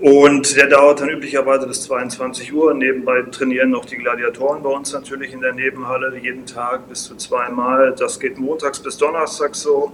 Und 0.02 0.58
der 0.58 0.68
dauert 0.68 1.00
dann 1.02 1.10
üblicherweise 1.10 1.68
bis 1.68 1.84
22 1.84 2.54
Uhr. 2.54 2.74
Nebenbei 2.74 3.22
trainieren 3.32 3.70
noch 3.70 3.86
die 3.86 3.96
Gladiatoren 3.96 4.62
bei 4.64 4.70
uns 4.70 4.92
natürlich 4.92 5.32
in 5.34 5.42
der 5.42 5.54
Nebenhalle 5.54 6.18
jeden 6.18 6.46
Tag 6.46 6.90
bis 6.90 7.04
zu 7.04 7.16
zweimal. 7.16 7.96
Das 7.98 8.20
geht 8.20 8.38
montags 8.38 8.80
bis 8.80 8.98
donnerstags 8.98 9.62
so. 9.62 9.92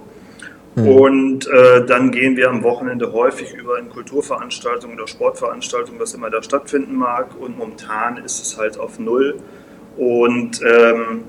Mhm. 0.74 0.88
Und 0.88 1.46
äh, 1.48 1.84
dann 1.84 2.10
gehen 2.10 2.36
wir 2.36 2.48
am 2.48 2.62
Wochenende 2.62 3.12
häufig 3.12 3.54
über 3.54 3.78
in 3.78 3.90
Kulturveranstaltungen 3.90 4.96
oder 4.96 5.06
Sportveranstaltungen, 5.06 6.00
was 6.00 6.14
immer 6.14 6.30
da 6.30 6.42
stattfinden 6.42 6.94
mag. 6.94 7.28
Und 7.38 7.58
momentan 7.58 8.16
ist 8.16 8.42
es 8.42 8.58
halt 8.58 8.78
auf 8.78 8.98
Null. 8.98 9.36
Und 9.96 10.60
ähm, 10.62 11.24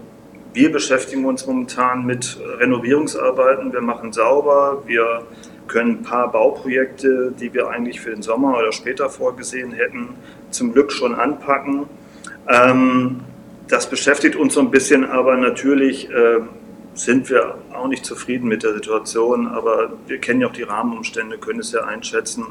wir 0.54 0.72
beschäftigen 0.72 1.26
uns 1.26 1.46
momentan 1.46 2.06
mit 2.06 2.38
Renovierungsarbeiten. 2.60 3.72
Wir 3.72 3.82
machen 3.82 4.12
sauber, 4.12 4.84
wir 4.86 5.24
können 5.68 6.00
ein 6.00 6.04
paar 6.04 6.32
Bauprojekte, 6.32 7.34
die 7.40 7.54
wir 7.54 7.70
eigentlich 7.70 8.02
für 8.02 8.10
den 8.10 8.22
Sommer 8.22 8.58
oder 8.58 8.72
später 8.72 9.10
vorgesehen 9.10 9.72
hätten, 9.72 10.10
zum 10.50 10.74
Glück 10.74 10.92
schon 10.92 11.16
anpacken. 11.16 11.86
Ähm, 12.48 13.22
das 13.68 13.90
beschäftigt 13.90 14.36
uns 14.36 14.54
so 14.54 14.60
ein 14.60 14.70
bisschen, 14.70 15.06
aber 15.06 15.38
natürlich 15.38 16.10
äh, 16.10 16.40
sind 16.94 17.30
wir 17.30 17.56
auch 17.74 17.88
nicht 17.88 18.06
zufrieden 18.06 18.50
mit 18.50 18.64
der 18.64 18.74
Situation, 18.74 19.48
aber 19.48 19.94
wir 20.08 20.18
kennen 20.18 20.42
ja 20.42 20.48
auch 20.48 20.54
die 20.54 20.64
Rahmenumstände, 20.64 21.38
können 21.38 21.62
es 21.62 21.72
ja 21.72 21.86
einschätzen, 21.86 22.44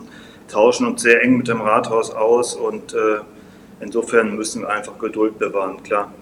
tauschen 0.48 0.86
uns 0.86 1.02
sehr 1.02 1.22
eng 1.22 1.36
mit 1.36 1.48
dem 1.48 1.60
Rathaus 1.60 2.10
aus 2.10 2.54
und 2.54 2.94
äh, 2.94 3.18
insofern 3.80 4.34
müssen 4.36 4.62
wir 4.62 4.70
einfach 4.70 4.98
Geduld 4.98 5.38
bewahren, 5.38 5.82
klar. 5.82 6.12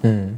Hm. 0.00 0.33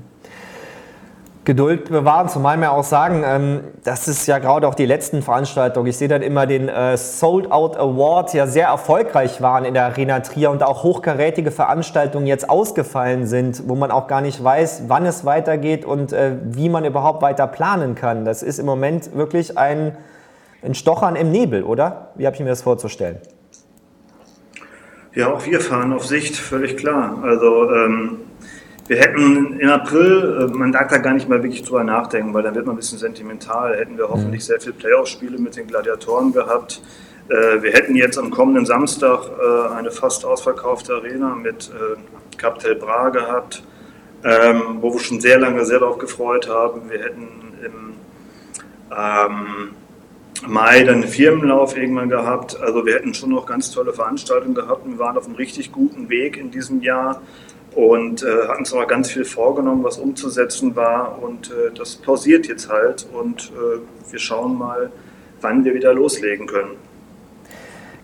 Geduld 1.46 1.90
bewahren, 1.90 2.28
zumal 2.28 2.60
wir 2.60 2.72
auch 2.72 2.82
sagen, 2.82 3.22
ähm, 3.24 3.60
das 3.84 4.08
ist 4.08 4.26
ja 4.26 4.40
gerade 4.40 4.66
auch 4.66 4.74
die 4.74 4.84
letzten 4.84 5.22
Veranstaltungen. 5.22 5.86
Ich 5.86 5.96
sehe 5.96 6.08
dann 6.08 6.20
immer 6.20 6.44
den 6.44 6.68
äh, 6.68 6.96
Sold 6.96 7.52
Out 7.52 7.76
Award, 7.76 8.34
ja 8.34 8.48
sehr 8.48 8.66
erfolgreich 8.66 9.40
waren 9.40 9.64
in 9.64 9.72
der 9.72 9.84
Arena 9.84 10.18
Trier 10.18 10.50
und 10.50 10.64
auch 10.64 10.82
hochkarätige 10.82 11.52
Veranstaltungen 11.52 12.26
jetzt 12.26 12.50
ausgefallen 12.50 13.28
sind, 13.28 13.68
wo 13.68 13.76
man 13.76 13.92
auch 13.92 14.08
gar 14.08 14.22
nicht 14.22 14.42
weiß, 14.42 14.86
wann 14.88 15.06
es 15.06 15.24
weitergeht 15.24 15.84
und 15.84 16.12
äh, 16.12 16.32
wie 16.42 16.68
man 16.68 16.84
überhaupt 16.84 17.22
weiter 17.22 17.46
planen 17.46 17.94
kann. 17.94 18.24
Das 18.24 18.42
ist 18.42 18.58
im 18.58 18.66
Moment 18.66 19.14
wirklich 19.14 19.56
ein, 19.56 19.96
ein 20.64 20.74
Stochern 20.74 21.14
im 21.14 21.30
Nebel, 21.30 21.62
oder? 21.62 22.08
Wie 22.16 22.26
habe 22.26 22.34
ich 22.34 22.42
mir 22.42 22.48
das 22.48 22.62
vorzustellen? 22.62 23.18
Ja, 25.14 25.32
auch 25.32 25.46
wir 25.46 25.60
fahren 25.60 25.92
auf 25.92 26.04
Sicht, 26.04 26.34
völlig 26.34 26.76
klar. 26.76 27.20
Also 27.22 27.70
ähm 27.70 28.25
wir 28.88 28.98
hätten 28.98 29.58
im 29.58 29.68
April, 29.68 30.48
äh, 30.52 30.56
man 30.56 30.72
darf 30.72 30.88
da 30.88 30.98
gar 30.98 31.14
nicht 31.14 31.28
mal 31.28 31.42
wirklich 31.42 31.62
drüber 31.62 31.84
nachdenken, 31.84 32.32
weil 32.34 32.42
dann 32.42 32.54
wird 32.54 32.66
man 32.66 32.74
ein 32.74 32.78
bisschen 32.78 32.98
sentimental, 32.98 33.76
hätten 33.76 33.98
wir 33.98 34.08
hoffentlich 34.08 34.42
mhm. 34.42 34.46
sehr 34.46 34.60
viele 34.60 34.74
Playoff-Spiele 34.74 35.38
mit 35.38 35.56
den 35.56 35.66
Gladiatoren 35.66 36.32
gehabt. 36.32 36.80
Äh, 37.28 37.62
wir 37.62 37.72
hätten 37.72 37.96
jetzt 37.96 38.18
am 38.18 38.30
kommenden 38.30 38.66
Samstag 38.66 39.30
äh, 39.38 39.74
eine 39.74 39.90
fast 39.90 40.24
ausverkaufte 40.24 40.94
Arena 40.94 41.34
mit 41.34 41.70
Captel 42.36 42.74
Bra 42.76 43.08
gehabt, 43.08 43.62
ähm, 44.24 44.78
wo 44.80 44.92
wir 44.92 45.00
schon 45.00 45.20
sehr 45.20 45.38
lange 45.38 45.64
sehr 45.64 45.80
darauf 45.80 45.98
gefreut 45.98 46.48
haben. 46.48 46.90
Wir 46.90 47.00
hätten 47.00 47.28
im 47.64 47.94
ähm, 48.90 49.70
Mai 50.46 50.84
dann 50.84 50.96
einen 50.96 51.08
Firmenlauf 51.08 51.76
irgendwann 51.76 52.10
gehabt. 52.10 52.60
Also 52.60 52.84
wir 52.84 52.94
hätten 52.94 53.14
schon 53.14 53.30
noch 53.30 53.46
ganz 53.46 53.70
tolle 53.70 53.92
Veranstaltungen 53.92 54.54
gehabt 54.54 54.84
und 54.84 54.92
wir 54.92 54.98
waren 54.98 55.16
auf 55.16 55.26
einem 55.26 55.36
richtig 55.36 55.72
guten 55.72 56.08
Weg 56.08 56.36
in 56.36 56.50
diesem 56.50 56.82
Jahr 56.82 57.22
und 57.76 58.22
äh, 58.22 58.48
hatten 58.48 58.64
noch 58.74 58.86
ganz 58.88 59.10
viel 59.10 59.26
vorgenommen, 59.26 59.84
was 59.84 59.98
umzusetzen 59.98 60.74
war 60.74 61.22
und 61.22 61.50
äh, 61.50 61.74
das 61.76 61.96
pausiert 61.96 62.48
jetzt 62.48 62.70
halt 62.70 63.06
und 63.12 63.52
äh, 63.52 64.10
wir 64.10 64.18
schauen 64.18 64.56
mal, 64.56 64.90
wann 65.42 65.62
wir 65.62 65.74
wieder 65.74 65.92
loslegen 65.92 66.46
können. 66.46 66.76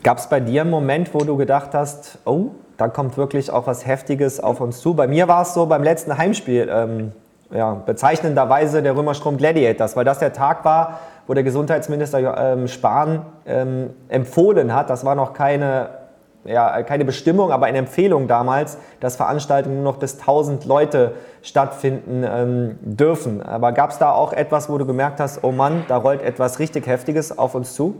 Gab 0.03 0.19
es 0.19 0.29
bei 0.29 0.41
dir 0.41 0.61
einen 0.61 0.71
Moment, 0.71 1.15
wo 1.15 1.21
du 1.21 1.39
gedacht 1.39 1.71
hast, 1.73 2.19
oh, 2.27 2.51
da 2.77 2.89
kommt 2.89 3.17
wirklich 3.17 3.51
auch 3.51 3.67
was 3.67 3.87
Heftiges 3.87 4.41
auf 4.41 4.61
uns 4.61 4.81
zu? 4.81 4.93
Bei 4.93 5.07
mir 5.07 5.27
war 5.27 5.43
es 5.43 5.55
so 5.55 5.65
beim 5.65 5.83
letzten 5.83 6.19
Heimspiel, 6.19 6.69
ähm, 6.71 7.13
ja, 7.51 7.73
bezeichnenderweise 7.75 8.83
der 8.83 8.95
Römerstrom 8.95 9.39
Gladiators, 9.39 9.97
weil 9.97 10.05
das 10.05 10.19
der 10.19 10.35
Tag 10.35 10.67
war, 10.67 11.01
wo 11.27 11.33
der 11.33 11.45
Gesundheitsminister 11.45 12.37
ähm, 12.37 12.69
Spahn 12.69 13.25
ähm, 13.47 13.91
empfohlen 14.09 14.75
hat, 14.75 14.91
das 14.91 15.05
war 15.07 15.15
noch 15.15 15.33
keine 15.33 16.02
ja, 16.45 16.83
keine 16.83 17.05
Bestimmung, 17.05 17.53
aber 17.53 17.67
eine 17.67 17.79
Empfehlung 17.79 18.27
damals, 18.27 18.79
dass 19.01 19.17
Veranstaltungen 19.17 19.77
nur 19.77 19.93
noch 19.93 19.99
bis 19.99 20.19
1000 20.19 20.65
Leute 20.65 21.15
stattfinden 21.43 22.25
ähm, 22.27 22.79
dürfen. 22.81 23.43
Aber 23.43 23.73
gab 23.73 23.91
es 23.91 23.99
da 23.99 24.13
auch 24.13 24.33
etwas, 24.33 24.69
wo 24.69 24.79
du 24.79 24.87
gemerkt 24.87 25.21
hast, 25.21 25.45
oh 25.45 25.53
Mann, 25.53 25.85
da 25.89 25.97
rollt 25.97 26.23
etwas 26.23 26.59
richtig 26.59 26.87
Heftiges 26.87 27.37
auf 27.39 27.55
uns 27.55 27.75
zu? 27.75 27.97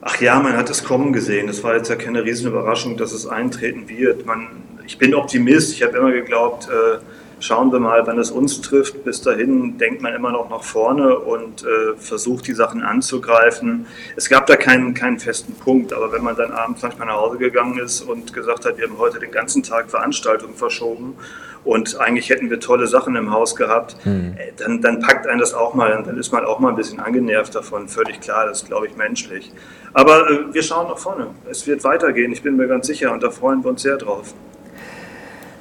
Ach 0.00 0.20
ja, 0.20 0.38
man 0.38 0.56
hat 0.56 0.70
es 0.70 0.84
kommen 0.84 1.12
gesehen. 1.12 1.48
Es 1.48 1.62
war 1.64 1.74
jetzt 1.74 1.88
ja 1.88 1.96
keine 1.96 2.24
Riesenüberraschung, 2.24 2.96
dass 2.96 3.12
es 3.12 3.26
eintreten 3.26 3.88
wird. 3.88 4.24
Man, 4.24 4.48
ich 4.86 4.98
bin 4.98 5.14
Optimist. 5.14 5.72
Ich 5.72 5.82
habe 5.82 5.98
immer 5.98 6.12
geglaubt, 6.12 6.68
äh, 6.68 6.98
schauen 7.40 7.72
wir 7.72 7.80
mal, 7.80 8.06
wann 8.06 8.18
es 8.18 8.30
uns 8.30 8.60
trifft. 8.60 9.04
Bis 9.04 9.20
dahin 9.20 9.78
denkt 9.78 10.02
man 10.02 10.14
immer 10.14 10.32
noch 10.32 10.50
nach 10.50 10.62
vorne 10.62 11.18
und 11.18 11.64
äh, 11.64 11.96
versucht, 11.96 12.46
die 12.46 12.54
Sachen 12.54 12.82
anzugreifen. 12.82 13.86
Es 14.16 14.28
gab 14.28 14.46
da 14.46 14.56
keinen, 14.56 14.94
keinen 14.94 15.18
festen 15.18 15.54
Punkt, 15.54 15.92
aber 15.92 16.12
wenn 16.12 16.22
man 16.22 16.36
dann 16.36 16.52
abends 16.52 16.82
manchmal 16.82 17.08
nach 17.08 17.16
Hause 17.16 17.38
gegangen 17.38 17.78
ist 17.78 18.02
und 18.02 18.32
gesagt 18.32 18.64
hat, 18.64 18.78
wir 18.78 18.88
haben 18.88 18.98
heute 18.98 19.18
den 19.18 19.30
ganzen 19.30 19.62
Tag 19.62 19.90
Veranstaltungen 19.90 20.54
verschoben 20.54 21.16
und 21.64 22.00
eigentlich 22.00 22.30
hätten 22.30 22.50
wir 22.50 22.60
tolle 22.60 22.86
Sachen 22.86 23.16
im 23.16 23.30
Haus 23.32 23.56
gehabt, 23.56 23.96
mhm. 24.04 24.36
dann, 24.56 24.80
dann 24.80 25.00
packt 25.00 25.26
einen 25.26 25.40
das 25.40 25.54
auch 25.54 25.74
mal, 25.74 26.02
dann 26.04 26.16
ist 26.16 26.32
man 26.32 26.44
auch 26.44 26.60
mal 26.60 26.70
ein 26.70 26.76
bisschen 26.76 27.00
angenervt 27.00 27.54
davon, 27.54 27.88
völlig 27.88 28.20
klar, 28.20 28.46
das 28.46 28.62
ist, 28.62 28.68
glaube 28.68 28.86
ich, 28.86 28.96
menschlich. 28.96 29.52
Aber 29.92 30.30
äh, 30.30 30.54
wir 30.54 30.62
schauen 30.62 30.88
nach 30.88 30.98
vorne. 30.98 31.28
Es 31.50 31.66
wird 31.66 31.84
weitergehen, 31.84 32.32
ich 32.32 32.42
bin 32.42 32.56
mir 32.56 32.68
ganz 32.68 32.86
sicher 32.86 33.12
und 33.12 33.22
da 33.22 33.30
freuen 33.30 33.62
wir 33.64 33.70
uns 33.70 33.82
sehr 33.82 33.96
drauf. 33.96 34.34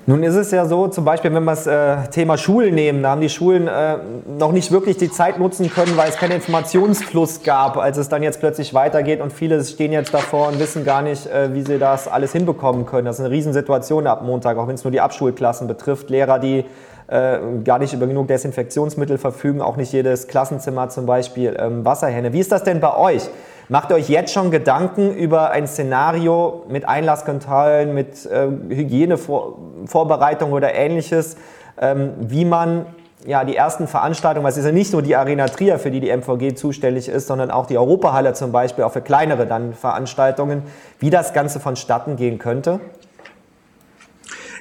Nun 0.09 0.23
ist 0.23 0.35
es 0.35 0.51
ja 0.51 0.65
so, 0.65 0.87
zum 0.87 1.03
Beispiel, 1.03 1.33
wenn 1.33 1.43
wir 1.43 1.51
das 1.51 1.67
äh, 1.67 1.97
Thema 2.09 2.37
Schulen 2.37 2.73
nehmen, 2.73 3.03
da 3.03 3.09
haben 3.09 3.19
die 3.19 3.27
Schulen 3.27 3.67
äh, 3.67 3.97
noch 4.39 4.53
nicht 4.53 4.71
wirklich 4.71 4.95
die 4.95 5.11
Zeit 5.11 5.37
nutzen 5.37 5.69
können, 5.69 5.97
weil 5.97 6.07
es 6.07 6.15
keinen 6.15 6.31
Informationsfluss 6.31 7.43
gab, 7.43 7.75
als 7.75 7.97
es 7.97 8.07
dann 8.07 8.23
jetzt 8.23 8.39
plötzlich 8.39 8.73
weitergeht 8.73 9.19
und 9.19 9.33
viele 9.33 9.61
stehen 9.65 9.91
jetzt 9.91 10.13
davor 10.13 10.47
und 10.47 10.61
wissen 10.61 10.85
gar 10.85 11.01
nicht, 11.01 11.27
äh, 11.27 11.53
wie 11.53 11.61
sie 11.61 11.77
das 11.77 12.07
alles 12.07 12.31
hinbekommen 12.31 12.85
können. 12.85 13.03
Das 13.03 13.19
ist 13.19 13.25
eine 13.25 13.31
Riesensituation 13.31 14.07
ab 14.07 14.21
Montag, 14.23 14.57
auch 14.57 14.69
wenn 14.69 14.75
es 14.75 14.85
nur 14.85 14.91
die 14.91 15.01
Abschulklassen 15.01 15.67
betrifft. 15.67 16.09
Lehrer, 16.09 16.39
die 16.39 16.63
äh, 17.07 17.39
gar 17.65 17.77
nicht 17.77 17.93
über 17.93 18.07
genug 18.07 18.29
Desinfektionsmittel 18.29 19.17
verfügen, 19.17 19.61
auch 19.61 19.75
nicht 19.75 19.91
jedes 19.91 20.29
Klassenzimmer 20.29 20.87
zum 20.87 21.05
Beispiel 21.05 21.57
ähm, 21.59 21.83
Wasserhähne. 21.83 22.31
Wie 22.31 22.39
ist 22.39 22.53
das 22.53 22.63
denn 22.63 22.79
bei 22.79 22.95
euch? 22.95 23.23
Macht 23.69 23.91
euch 23.91 24.07
jetzt 24.07 24.31
schon 24.31 24.49
Gedanken 24.49 25.13
über 25.13 25.51
ein 25.51 25.67
Szenario 25.67 26.63
mit 26.69 26.87
Einlasskontrollen, 26.87 27.93
mit 27.93 28.25
äh, 28.25 28.47
Hygienevorbereitung 28.69 30.53
oder 30.53 30.73
ähnliches, 30.73 31.35
ähm, 31.81 32.13
wie 32.19 32.45
man 32.45 32.85
ja, 33.25 33.43
die 33.43 33.57
ersten 33.57 33.87
Veranstaltungen, 33.87 34.45
weil 34.45 34.51
es 34.51 34.57
ist 34.57 34.65
ja 34.65 34.71
nicht 34.71 34.93
nur 34.93 35.01
die 35.01 35.17
Arena 35.17 35.47
Trier, 35.47 35.79
für 35.79 35.91
die 35.91 35.99
die 35.99 36.15
MVG 36.15 36.55
zuständig 36.55 37.09
ist, 37.09 37.27
sondern 37.27 37.51
auch 37.51 37.65
die 37.65 37.77
Europahalle 37.77 38.31
zum 38.31 38.53
Beispiel, 38.53 38.85
auch 38.85 38.93
für 38.93 39.01
kleinere 39.01 39.45
dann 39.45 39.73
Veranstaltungen, 39.73 40.63
wie 40.99 41.09
das 41.09 41.33
Ganze 41.33 41.59
vonstatten 41.59 42.15
gehen 42.15 42.39
könnte? 42.39 42.79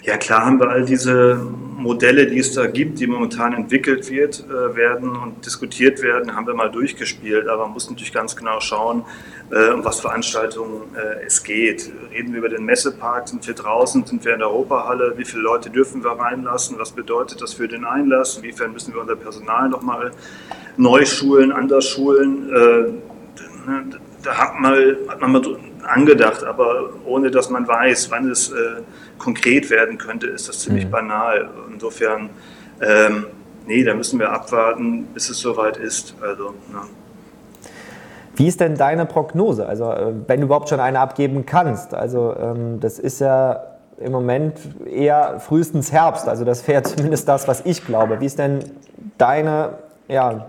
Ja, 0.07 0.17
klar 0.17 0.47
haben 0.47 0.61
wir 0.61 0.69
all 0.69 0.85
diese 0.85 1.35
Modelle, 1.35 2.29
die 2.29 2.39
es 2.39 2.53
da 2.53 2.69
gibt, 2.69 3.01
die 3.01 3.09
momentan 3.09 3.53
entwickelt 3.55 4.09
wird, 4.09 4.45
äh, 4.49 4.77
werden 4.77 5.17
und 5.17 5.45
diskutiert 5.45 6.01
werden, 6.01 6.37
haben 6.37 6.47
wir 6.47 6.55
mal 6.55 6.71
durchgespielt. 6.71 7.49
Aber 7.49 7.65
man 7.65 7.73
muss 7.73 7.91
natürlich 7.91 8.13
ganz 8.13 8.37
genau 8.37 8.61
schauen, 8.61 9.05
äh, 9.51 9.71
um 9.71 9.85
was 9.85 9.99
Veranstaltungen 9.99 10.95
äh, 10.95 11.25
es 11.27 11.43
geht. 11.43 11.91
Reden 12.13 12.31
wir 12.31 12.39
über 12.39 12.49
den 12.49 12.65
Messepark, 12.65 13.29
sind 13.29 13.45
wir 13.49 13.55
draußen, 13.55 14.07
sind 14.07 14.25
wir 14.25 14.35
in 14.35 14.39
der 14.39 14.49
Europahalle, 14.49 15.15
wie 15.17 15.25
viele 15.25 15.43
Leute 15.43 15.71
dürfen 15.71 16.05
wir 16.05 16.13
reinlassen, 16.13 16.79
was 16.79 16.93
bedeutet 16.93 17.43
das 17.43 17.55
für 17.55 17.67
den 17.67 17.85
Einlass, 17.85 18.37
inwiefern 18.37 18.73
müssen 18.73 18.95
wir 18.95 19.01
unser 19.01 19.17
Personal 19.17 19.69
nochmal 19.69 20.13
neu 20.77 21.05
schulen, 21.05 21.51
anders 21.51 21.89
schulen. 21.89 22.47
Ne, 22.47 22.95
da 24.23 24.39
hat, 24.39 24.61
man 24.61 25.33
mal 25.33 25.43
angedacht, 25.83 26.45
aber 26.45 26.91
ohne 27.05 27.33
dass 27.33 27.51
man 27.51 27.67
weiß, 27.67 28.11
wann 28.11 28.31
es 28.31 28.53
konkret 29.19 29.71
werden 29.71 29.99
könnte, 29.99 30.27
ist 30.27 30.49
das 30.49 30.61
ziemlich 30.61 30.87
mhm. 30.87 30.91
banal. 30.91 31.51
Insofern, 31.73 32.31
ähm, 32.81 33.27
nee, 33.67 33.85
da 33.85 33.95
müssen 33.95 34.19
wir 34.19 34.31
abwarten, 34.31 35.07
bis 35.15 35.29
es 35.31 35.39
soweit 35.39 35.77
ist. 35.77 36.15
Also, 36.21 36.55
ne. 36.71 36.83
Wie 38.37 38.49
ist 38.49 38.61
denn 38.61 38.77
deine 38.77 39.07
Prognose? 39.07 39.67
Also, 39.67 39.91
äh, 39.91 40.13
wenn 40.27 40.41
du 40.41 40.47
überhaupt 40.47 40.69
schon 40.69 40.81
eine 40.81 41.01
abgeben 41.01 41.47
kannst. 41.47 41.95
Also, 41.95 42.35
ähm, 42.39 42.81
das 42.81 42.99
ist 42.99 43.21
ja 43.21 43.63
im 43.99 44.13
Moment 44.13 44.59
eher 44.85 45.41
frühestens 45.41 45.91
Herbst. 45.91 46.29
Also, 46.29 46.45
das 46.45 46.67
wäre 46.69 46.83
zumindest 46.85 47.29
das, 47.29 47.49
was 47.49 47.63
ich 47.65 47.85
glaube. 47.85 48.21
Wie 48.21 48.27
ist 48.27 48.39
denn 48.39 48.61
deine 49.17 49.79
ja, 50.09 50.47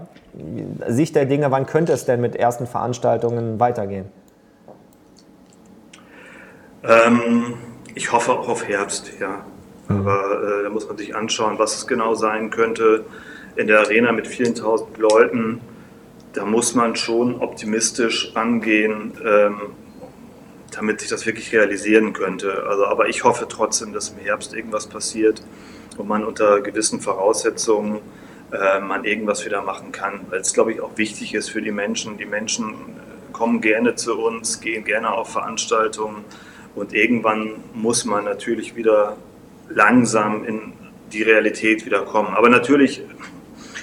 Sicht 0.88 1.16
der 1.16 1.26
Dinge? 1.26 1.50
Wann 1.52 1.66
könnte 1.66 1.94
es 1.94 2.06
denn 2.06 2.20
mit 2.20 2.36
ersten 2.36 2.68
Veranstaltungen 2.68 3.60
weitergehen? 3.60 4.06
Ähm, 6.84 7.56
ich 7.98 8.12
hoffe 8.12 8.32
auch 8.32 8.48
auf 8.48 8.68
Herbst, 8.68 9.12
ja. 9.20 9.44
Mhm. 9.90 10.00
Aber 10.00 10.60
äh, 10.60 10.64
da 10.64 10.70
muss 10.70 10.88
man 10.88 10.98
sich 10.98 11.16
anschauen, 11.16 11.58
was 11.58 11.76
es 11.76 11.88
genau 11.88 12.14
sein 12.14 12.52
könnte. 12.52 13.06
In 13.56 13.68
der 13.68 13.80
Arena 13.80 14.12
mit 14.12 14.28
vielen 14.28 14.54
tausend 14.54 14.98
Leuten, 15.00 15.62
da 16.34 16.46
muss 16.46 16.76
man 16.76 16.96
schon 16.96 17.42
optimistisch 17.42 18.36
angehen, 18.36 19.14
ähm, 19.26 19.62
damit 20.72 21.02
sich 21.02 21.10
das 21.10 21.26
wirklich 21.26 21.52
realisieren 21.52 22.14
könnte. 22.14 22.68
Also, 22.68 22.86
aber 22.86 23.10
ich 23.10 23.24
hoffe 23.24 23.48
trotzdem, 23.50 23.94
dass 23.94 24.10
im 24.10 24.20
Herbst 24.20 24.54
irgendwas 24.54 24.86
passiert 24.86 25.42
und 25.98 26.08
man 26.08 26.24
unter 26.24 26.62
gewissen 26.62 27.02
Voraussetzungen 27.02 28.02
äh, 28.52 28.80
man 28.80 29.06
irgendwas 29.06 29.44
wieder 29.44 29.64
machen 29.64 29.92
kann. 29.92 30.22
Weil 30.30 30.42
es, 30.42 30.54
glaube 30.54 30.72
ich, 30.72 30.82
auch 30.82 30.96
wichtig 30.98 31.34
ist 31.34 31.50
für 31.50 31.64
die 31.64 31.72
Menschen. 31.72 32.18
Die 32.18 32.26
Menschen 32.26 32.76
kommen 33.34 33.60
gerne 33.60 33.96
zu 33.96 34.20
uns, 34.20 34.62
gehen 34.62 34.84
gerne 34.84 35.12
auf 35.12 35.32
Veranstaltungen 35.32 36.26
und 36.78 36.94
irgendwann 36.94 37.56
muss 37.74 38.06
man 38.06 38.26
natürlich 38.26 38.76
wieder 38.76 39.18
langsam 39.70 40.46
in 40.46 40.74
die 41.12 41.24
Realität 41.24 41.86
wieder 41.86 42.02
kommen. 42.02 42.34
Aber 42.36 42.50
natürlich 42.50 43.02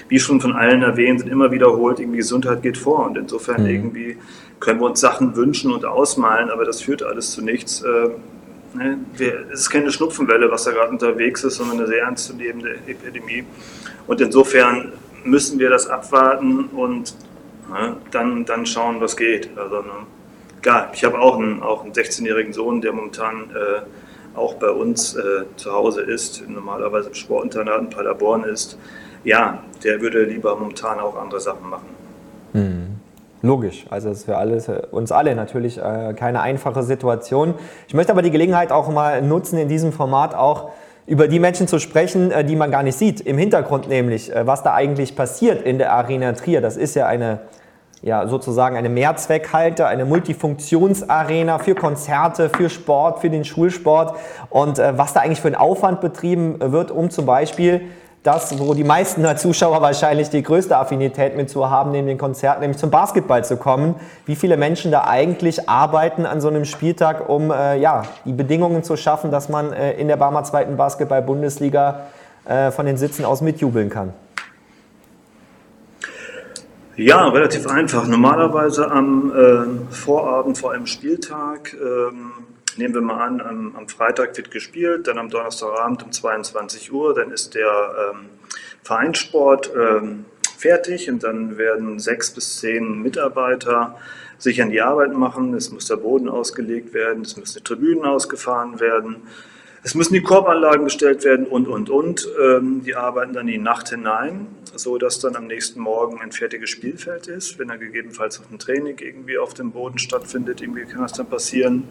wie 0.07 0.19
schon 0.19 0.39
von 0.39 0.53
allen 0.53 0.83
erwähnt, 0.83 1.21
sind 1.21 1.31
immer 1.31 1.51
wiederholt, 1.51 1.99
irgendwie 1.99 2.17
Gesundheit 2.17 2.61
geht 2.61 2.77
vor. 2.77 3.05
Und 3.05 3.17
insofern 3.17 3.63
mhm. 3.63 3.69
irgendwie 3.69 4.17
können 4.59 4.79
wir 4.79 4.85
uns 4.85 4.99
Sachen 4.99 5.35
wünschen 5.35 5.71
und 5.71 5.85
ausmalen, 5.85 6.49
aber 6.49 6.65
das 6.65 6.81
führt 6.81 7.03
alles 7.03 7.31
zu 7.31 7.43
nichts. 7.43 7.81
Äh, 7.81 8.09
ne? 8.77 8.97
es 9.51 9.61
ist 9.61 9.69
keine 9.69 9.91
Schnupfenwelle, 9.91 10.51
was 10.51 10.63
da 10.63 10.71
gerade 10.71 10.91
unterwegs 10.91 11.43
ist, 11.43 11.55
sondern 11.55 11.79
eine 11.79 11.87
sehr 11.87 12.03
ernstzunehmende 12.03 12.75
Epidemie. 12.87 13.45
Und 14.07 14.21
insofern 14.21 14.93
müssen 15.23 15.59
wir 15.59 15.69
das 15.69 15.87
abwarten 15.87 16.65
und 16.65 17.15
ne, 17.71 17.97
dann, 18.11 18.45
dann 18.45 18.65
schauen, 18.65 19.01
was 19.01 19.17
geht. 19.17 19.49
Also, 19.57 19.77
ne, 19.81 20.05
klar, 20.65 20.89
ich 20.93 21.03
habe 21.03 21.19
auch 21.19 21.37
einen, 21.37 21.61
auch 21.61 21.83
einen 21.83 21.93
16-jährigen 21.93 22.51
Sohn, 22.51 22.81
der 22.81 22.91
momentan 22.91 23.51
äh, 23.51 24.35
auch 24.35 24.55
bei 24.55 24.71
uns 24.71 25.15
äh, 25.15 25.43
zu 25.57 25.71
Hause 25.71 26.01
ist, 26.01 26.43
normalerweise 26.49 27.09
im 27.09 27.13
Sportinternat 27.13 27.81
in 27.81 27.89
Paderborn 27.91 28.43
ist. 28.45 28.75
Ja, 29.23 29.59
der 29.83 30.01
würde 30.01 30.23
lieber 30.23 30.55
momentan 30.55 30.99
auch 30.99 31.15
andere 31.17 31.39
Sachen 31.39 31.69
machen. 31.69 31.85
Mhm. 32.53 32.95
Logisch, 33.43 33.85
also 33.91 34.09
es 34.09 34.19
ist 34.19 34.25
für 34.25 34.37
alles, 34.37 34.67
uns 34.89 35.11
alle 35.11 35.35
natürlich 35.35 35.77
äh, 35.77 36.15
keine 36.15 36.41
einfache 36.41 36.81
Situation. 36.81 37.53
Ich 37.87 37.93
möchte 37.93 38.11
aber 38.11 38.23
die 38.23 38.31
Gelegenheit 38.31 38.71
auch 38.71 38.89
mal 38.89 39.21
nutzen, 39.21 39.59
in 39.59 39.69
diesem 39.69 39.91
Format 39.91 40.33
auch 40.33 40.71
über 41.05 41.27
die 41.27 41.39
Menschen 41.39 41.67
zu 41.67 41.77
sprechen, 41.77 42.31
äh, 42.31 42.43
die 42.43 42.55
man 42.55 42.71
gar 42.71 42.81
nicht 42.81 42.97
sieht. 42.97 43.21
Im 43.21 43.37
Hintergrund 43.37 43.87
nämlich, 43.87 44.35
äh, 44.35 44.47
was 44.47 44.63
da 44.63 44.73
eigentlich 44.73 45.15
passiert 45.15 45.61
in 45.61 45.77
der 45.77 45.93
Arena 45.93 46.33
Trier. 46.33 46.59
Das 46.59 46.75
ist 46.75 46.95
ja 46.95 47.05
eine, 47.05 47.41
ja, 48.01 48.27
sozusagen 48.27 48.77
eine 48.77 48.89
Mehrzweckhalte, 48.89 49.87
eine 49.87 50.05
Multifunktionsarena 50.05 51.59
für 51.59 51.75
Konzerte, 51.75 52.49
für 52.49 52.69
Sport, 52.69 53.19
für 53.19 53.29
den 53.29 53.45
Schulsport. 53.45 54.15
Und 54.49 54.79
äh, 54.79 54.97
was 54.97 55.13
da 55.13 55.21
eigentlich 55.21 55.41
für 55.41 55.47
ein 55.47 55.55
Aufwand 55.55 56.01
betrieben 56.01 56.59
wird, 56.59 56.91
um 56.91 57.09
zum 57.09 57.25
Beispiel 57.25 57.81
das, 58.25 58.57
wo 58.59 58.73
die 58.73 58.83
meisten 58.83 59.25
Zuschauer 59.37 59.83
wahrscheinlich 59.83 60.31
die 60.31 60.41
größte 60.41 60.75
Affinität 60.75 61.37
mit 61.37 61.47
zu 61.47 61.69
haben, 61.69 61.91
neben 61.91 62.07
den 62.07 62.17
Konzerten, 62.17 62.61
nämlich 62.61 62.79
zum 62.79 62.89
Basketball 62.89 63.45
zu 63.45 63.55
kommen. 63.55 63.95
Wie 64.25 64.35
viele 64.35 64.57
Menschen 64.57 64.91
da 64.91 65.05
eigentlich 65.05 65.69
arbeiten 65.69 66.25
an 66.25 66.41
so 66.41 66.47
einem 66.47 66.65
Spieltag, 66.65 67.29
um 67.29 67.51
äh, 67.51 67.77
ja, 67.77 68.01
die 68.25 68.33
Bedingungen 68.33 68.83
zu 68.83 68.97
schaffen, 68.97 69.29
dass 69.29 69.47
man 69.47 69.73
äh, 69.73 69.93
in 69.93 70.07
der 70.07 70.17
Barmer 70.17 70.43
zweiten 70.43 70.75
Basketball-Bundesliga 70.75 72.01
äh, 72.45 72.71
von 72.71 72.87
den 72.87 72.97
Sitzen 72.97 73.25
aus 73.25 73.41
mitjubeln 73.41 73.91
kann? 73.91 74.13
Ja, 76.97 77.27
relativ 77.27 77.67
einfach. 77.67 78.07
Normalerweise 78.07 78.89
am 78.89 79.31
äh, 79.35 79.93
Vorabend 79.93 80.57
vor 80.57 80.71
einem 80.71 80.87
Spieltag 80.87 81.73
ähm, 81.73 82.31
nehmen 82.77 82.93
wir 82.93 83.01
mal 83.01 83.21
an, 83.21 83.41
am, 83.41 83.75
am, 83.75 83.89
Freitag 83.89 84.37
wird 84.37 84.49
gespielt, 84.49 85.07
dann 85.07 85.17
am 85.17 85.29
Donnerstagabend 85.29 86.03
um 86.03 86.13
22 86.13 86.93
Uhr, 86.93 87.13
dann 87.13 87.31
ist 87.31 87.53
der 87.53 88.13
ähm, 88.13 88.29
Vereinssport 88.81 89.71
ähm, 89.75 90.23
fertig 90.57 91.09
und 91.09 91.23
dann 91.23 91.57
werden 91.57 91.99
sechs 91.99 92.31
bis 92.31 92.59
zehn 92.61 93.01
Mitarbeiter 93.01 93.97
sich 94.37 94.61
an 94.61 94.69
die 94.69 94.81
Arbeit 94.81 95.13
machen. 95.13 95.53
Es 95.53 95.73
muss 95.73 95.87
der 95.87 95.97
Boden 95.97 96.29
ausgelegt 96.29 96.93
werden, 96.93 97.23
es 97.23 97.35
müssen 97.35 97.57
die 97.57 97.63
Tribünen 97.63 98.05
ausgefahren 98.05 98.79
werden, 98.79 99.17
es 99.85 99.93
müssen 99.93 100.15
die 100.15 100.23
Korbanlagen 100.23 100.85
gestellt 100.85 101.23
werden 101.23 101.45
und, 101.45 101.67
und, 101.67 101.91
und. 101.91 102.27
Ähm, 102.41 102.81
die 102.83 102.95
arbeiten 102.95 103.33
dann 103.33 103.45
die 103.45 103.59
Nacht 103.59 103.89
hinein, 103.89 104.47
so 104.73 104.97
dass 104.97 105.19
dann 105.19 105.35
am 105.35 105.45
nächsten 105.45 105.79
Morgen 105.79 106.19
ein 106.21 106.31
fertiges 106.31 106.71
Spielfeld 106.71 107.27
ist. 107.27 107.59
Wenn 107.59 107.67
dann 107.67 107.79
gegebenenfalls 107.79 108.39
noch 108.39 108.49
ein 108.49 108.57
Training 108.57 108.97
irgendwie 108.97 109.37
auf 109.37 109.53
dem 109.53 109.71
Boden 109.71 109.99
stattfindet, 109.99 110.59
irgendwie 110.59 110.85
kann 110.85 111.03
das 111.03 111.13
dann 111.13 111.27
passieren. 111.27 111.83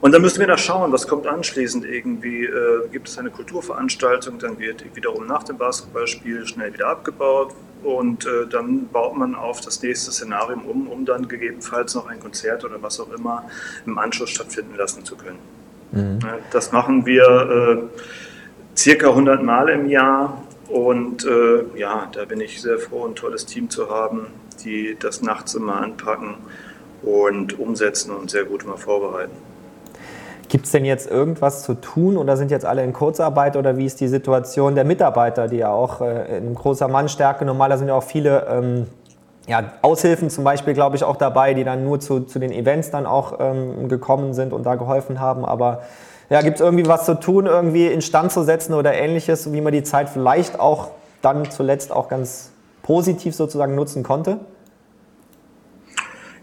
Und 0.00 0.10
dann 0.10 0.20
müssen 0.20 0.40
wir 0.40 0.48
da 0.48 0.58
schauen, 0.58 0.90
was 0.90 1.06
kommt 1.06 1.28
anschließend 1.28 1.84
irgendwie. 1.84 2.44
Äh, 2.44 2.88
gibt 2.90 3.06
es 3.06 3.16
eine 3.18 3.30
Kulturveranstaltung, 3.30 4.40
dann 4.40 4.58
wird 4.58 4.84
wiederum 4.96 5.28
nach 5.28 5.44
dem 5.44 5.58
Basketballspiel 5.58 6.44
schnell 6.44 6.74
wieder 6.74 6.88
abgebaut 6.88 7.54
und 7.84 8.26
äh, 8.26 8.48
dann 8.50 8.88
baut 8.88 9.16
man 9.16 9.36
auf 9.36 9.60
das 9.60 9.80
nächste 9.80 10.10
Szenario 10.10 10.58
um, 10.58 10.88
um 10.88 11.04
dann 11.04 11.28
gegebenenfalls 11.28 11.94
noch 11.94 12.08
ein 12.08 12.18
Konzert 12.18 12.64
oder 12.64 12.82
was 12.82 12.98
auch 12.98 13.12
immer 13.12 13.48
im 13.86 13.96
Anschluss 13.96 14.30
stattfinden 14.30 14.74
lassen 14.74 15.04
zu 15.04 15.14
können. 15.14 15.57
Mhm. 15.92 16.18
Das 16.50 16.72
machen 16.72 17.06
wir 17.06 17.22
äh, 17.22 18.76
circa 18.76 19.08
100 19.08 19.42
Mal 19.42 19.68
im 19.70 19.88
Jahr 19.88 20.42
und 20.68 21.24
äh, 21.24 21.78
ja, 21.78 22.08
da 22.12 22.24
bin 22.24 22.40
ich 22.40 22.60
sehr 22.60 22.78
froh, 22.78 23.06
ein 23.06 23.14
tolles 23.14 23.46
Team 23.46 23.70
zu 23.70 23.90
haben, 23.90 24.26
die 24.64 24.96
das 24.98 25.22
nachts 25.22 25.54
immer 25.54 25.80
anpacken 25.80 26.36
und 27.02 27.58
umsetzen 27.58 28.10
und 28.14 28.30
sehr 28.30 28.44
gut 28.44 28.64
immer 28.64 28.76
vorbereiten. 28.76 29.32
Gibt 30.48 30.64
es 30.64 30.72
denn 30.72 30.84
jetzt 30.84 31.10
irgendwas 31.10 31.62
zu 31.62 31.74
tun 31.74 32.16
oder 32.16 32.36
sind 32.36 32.50
jetzt 32.50 32.64
alle 32.64 32.82
in 32.82 32.92
Kurzarbeit 32.92 33.56
oder 33.56 33.76
wie 33.76 33.84
ist 33.84 34.00
die 34.00 34.08
Situation 34.08 34.74
der 34.74 34.84
Mitarbeiter, 34.84 35.46
die 35.46 35.58
ja 35.58 35.70
auch 35.70 36.00
äh, 36.00 36.38
in 36.38 36.54
großer 36.54 36.88
Mannstärke, 36.88 37.44
normaler 37.44 37.76
sind 37.76 37.88
ja 37.88 37.94
auch 37.94 38.02
viele 38.02 38.46
ähm, 38.48 38.86
ja, 39.48 39.72
Aushilfen 39.80 40.28
zum 40.28 40.44
Beispiel, 40.44 40.74
glaube 40.74 40.96
ich, 40.96 41.04
auch 41.04 41.16
dabei, 41.16 41.54
die 41.54 41.64
dann 41.64 41.82
nur 41.82 41.98
zu, 42.00 42.20
zu 42.20 42.38
den 42.38 42.52
Events 42.52 42.90
dann 42.90 43.06
auch 43.06 43.38
ähm, 43.40 43.88
gekommen 43.88 44.34
sind 44.34 44.52
und 44.52 44.64
da 44.64 44.74
geholfen 44.74 45.20
haben. 45.20 45.44
Aber 45.44 45.82
ja, 46.28 46.42
gibt 46.42 46.56
es 46.56 46.60
irgendwie 46.60 46.86
was 46.86 47.06
zu 47.06 47.18
tun, 47.18 47.46
irgendwie 47.46 47.86
instand 47.86 48.30
zu 48.30 48.42
setzen 48.42 48.74
oder 48.74 48.92
ähnliches, 48.92 49.50
wie 49.52 49.62
man 49.62 49.72
die 49.72 49.82
Zeit 49.82 50.10
vielleicht 50.10 50.60
auch 50.60 50.90
dann 51.22 51.50
zuletzt 51.50 51.90
auch 51.90 52.08
ganz 52.10 52.50
positiv 52.82 53.34
sozusagen 53.34 53.74
nutzen 53.74 54.02
konnte? 54.02 54.38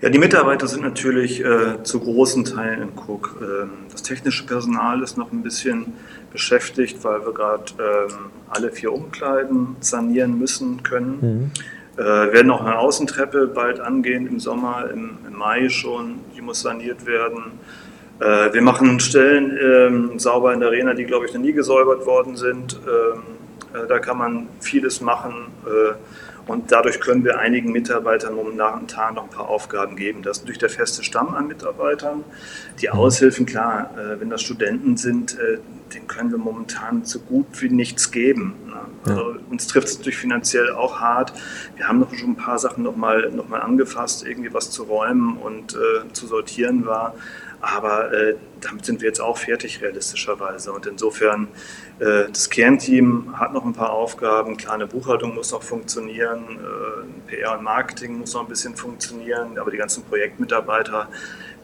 Ja, 0.02 0.10
die 0.10 0.20
Mitarbeiter 0.20 0.68
sind 0.68 0.84
natürlich 0.84 1.44
äh, 1.44 1.82
zu 1.84 2.00
großen 2.00 2.44
Teilen 2.44 2.82
in 2.82 2.89
Cook. 2.96 3.39
Ähm, 3.39 3.70
das 3.91 4.02
technische 4.02 4.46
Personal 4.46 5.02
ist 5.04 5.15
noch 5.18 5.32
ein 5.32 5.44
bisschen 5.44 5.94
beschäftigt, 6.32 7.04
weil 7.04 7.24
wir 7.26 7.34
gerade 7.34 7.65
ähm, 7.80 8.15
alle 8.50 8.72
vier 8.72 8.91
Umkleiden 8.91 9.76
sanieren 9.80 10.38
müssen 10.38 10.84
können. 10.84 11.18
Mhm. 11.22 11.52
Äh, 11.98 12.04
werden 12.04 12.52
auch 12.52 12.62
eine 12.62 12.78
Außentreppe 12.78 13.48
bald 13.48 13.80
angehen 13.80 14.28
im 14.28 14.40
Sommer, 14.40 14.90
im, 14.92 15.18
im 15.26 15.38
Mai 15.38 15.70
schon. 15.70 16.20
Die 16.36 16.42
muss 16.42 16.62
saniert 16.62 17.06
werden. 17.06 17.54
Äh, 18.20 18.54
wir 18.54 18.62
machen 18.62 19.00
Stellen 19.00 19.58
ähm, 19.62 20.20
sauber 20.20 20.54
in 20.54 20.60
der 20.60 20.70
Arena, 20.70 20.94
die, 20.94 21.06
glaube 21.06 21.26
ich, 21.26 21.34
noch 21.34 21.42
nie 21.42 21.54
gesäubert 21.54 22.06
worden 22.06 22.36
sind. 22.36 22.78
Ähm, 22.86 23.24
äh, 23.74 23.88
da 23.88 24.00
kann 24.00 24.18
man 24.18 24.48
vieles 24.60 25.00
machen. 25.00 25.48
Äh, 25.66 25.94
und 26.48 26.72
dadurch 26.72 27.00
können 27.00 27.24
wir 27.24 27.40
einigen 27.40 27.72
Mitarbeitern 27.72 28.36
momentan 28.36 29.16
noch 29.16 29.24
ein 29.24 29.30
paar 29.30 29.50
Aufgaben 29.50 29.96
geben. 29.96 30.22
Das 30.22 30.38
ist 30.38 30.44
natürlich 30.44 30.60
der 30.60 30.70
feste 30.70 31.04
Stamm 31.04 31.34
an 31.34 31.48
Mitarbeitern. 31.48 32.24
Die 32.82 32.88
mhm. 32.88 32.94
Aushilfen, 32.94 33.46
klar, 33.46 33.90
äh, 33.98 34.20
wenn 34.20 34.30
das 34.30 34.42
Studenten 34.42 34.96
sind, 34.96 35.40
äh, 35.40 35.58
den 35.94 36.08
können 36.08 36.32
wir 36.32 36.38
momentan 36.38 37.06
so 37.06 37.20
gut 37.20 37.48
wie 37.62 37.70
nichts 37.70 38.12
geben. 38.12 38.56
Ne? 38.68 39.12
Also. 39.12 39.36
Uns 39.50 39.68
trifft 39.68 39.88
es 39.88 39.98
natürlich 39.98 40.18
finanziell 40.18 40.72
auch 40.72 41.00
hart. 41.00 41.34
Wir 41.76 41.88
haben 41.88 42.00
noch 42.00 42.14
schon 42.14 42.32
ein 42.32 42.36
paar 42.36 42.60
Sachen 42.60 42.84
nochmal 42.84 43.32
noch 43.32 43.48
mal 43.48 43.62
angefasst, 43.62 44.26
irgendwie 44.26 44.54
was 44.54 44.72
zu 44.72 44.84
räumen 44.84 45.38
und 45.38 45.74
äh, 45.74 46.12
zu 46.14 46.28
sortieren 46.28 46.86
war. 46.86 47.16
Aber 47.62 48.14
äh, 48.14 48.36
damit 48.62 48.86
sind 48.86 49.02
wir 49.02 49.08
jetzt 49.08 49.22
auch 49.22 49.38
fertig, 49.38 49.82
realistischerweise. 49.82 50.72
Und 50.72 50.86
insofern, 50.86 51.48
das 52.00 52.50
Kernteam 52.50 53.40
hat 53.40 53.54
noch 53.54 53.64
ein 53.64 53.74
paar 53.74 53.92
Aufgaben. 53.92 54.58
Kleine 54.58 54.86
Buchhaltung 54.86 55.34
muss 55.34 55.52
noch 55.52 55.64
funktionieren, 55.64 56.44
äh, 56.60 57.32
PR 57.32 57.58
und 57.58 57.64
Marketing 57.64 58.20
muss 58.20 58.34
noch 58.34 58.42
ein 58.42 58.50
bisschen 58.50 58.76
funktionieren. 58.76 59.58
Aber 59.58 59.72
die 59.72 59.78
ganzen 59.78 60.04
Projektmitarbeiter, 60.04 61.08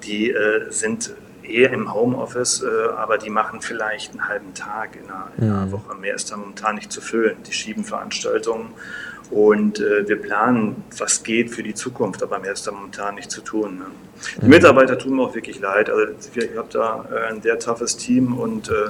die 0.03 0.31
äh, 0.31 0.71
sind 0.71 1.13
eher 1.43 1.71
im 1.71 1.93
Homeoffice, 1.93 2.63
äh, 2.63 2.91
aber 2.95 3.17
die 3.17 3.29
machen 3.29 3.61
vielleicht 3.61 4.11
einen 4.11 4.27
halben 4.27 4.53
Tag 4.53 4.95
in 4.95 5.09
einer, 5.09 5.27
in 5.37 5.43
einer 5.43 5.65
mhm. 5.65 5.71
Woche. 5.71 5.95
Mehr 5.95 6.15
ist 6.15 6.31
da 6.31 6.37
momentan 6.37 6.75
nicht 6.75 6.91
zu 6.91 7.01
füllen. 7.01 7.37
Die 7.47 7.53
schieben 7.53 7.83
Veranstaltungen 7.83 8.69
und 9.31 9.79
äh, 9.79 10.07
wir 10.07 10.21
planen, 10.21 10.83
was 10.97 11.23
geht 11.23 11.51
für 11.51 11.63
die 11.63 11.73
Zukunft, 11.73 12.21
aber 12.21 12.39
mehr 12.39 12.51
ist 12.51 12.67
da 12.67 12.71
momentan 12.71 13.15
nicht 13.15 13.31
zu 13.31 13.41
tun. 13.41 13.79
Ne? 13.79 13.85
Die 14.37 14.45
mhm. 14.45 14.49
Mitarbeiter 14.49 14.97
tun 14.97 15.15
mir 15.15 15.23
auch 15.23 15.35
wirklich 15.35 15.59
leid. 15.59 15.89
Also 15.89 16.13
ich 16.35 16.57
habe 16.57 16.67
da 16.71 17.05
äh, 17.11 17.29
ein 17.29 17.41
sehr 17.41 17.57
toughes 17.57 17.97
Team 17.97 18.37
und 18.37 18.69
äh, 18.69 18.89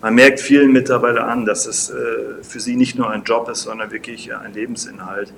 man 0.00 0.14
merkt 0.14 0.40
vielen 0.40 0.72
Mitarbeitern 0.72 1.28
an, 1.28 1.44
dass 1.44 1.66
es 1.66 1.90
äh, 1.90 2.42
für 2.42 2.60
sie 2.60 2.76
nicht 2.76 2.96
nur 2.96 3.10
ein 3.10 3.22
Job 3.24 3.48
ist, 3.48 3.62
sondern 3.62 3.90
wirklich 3.90 4.34
ein 4.34 4.54
Lebensinhalt, 4.54 5.32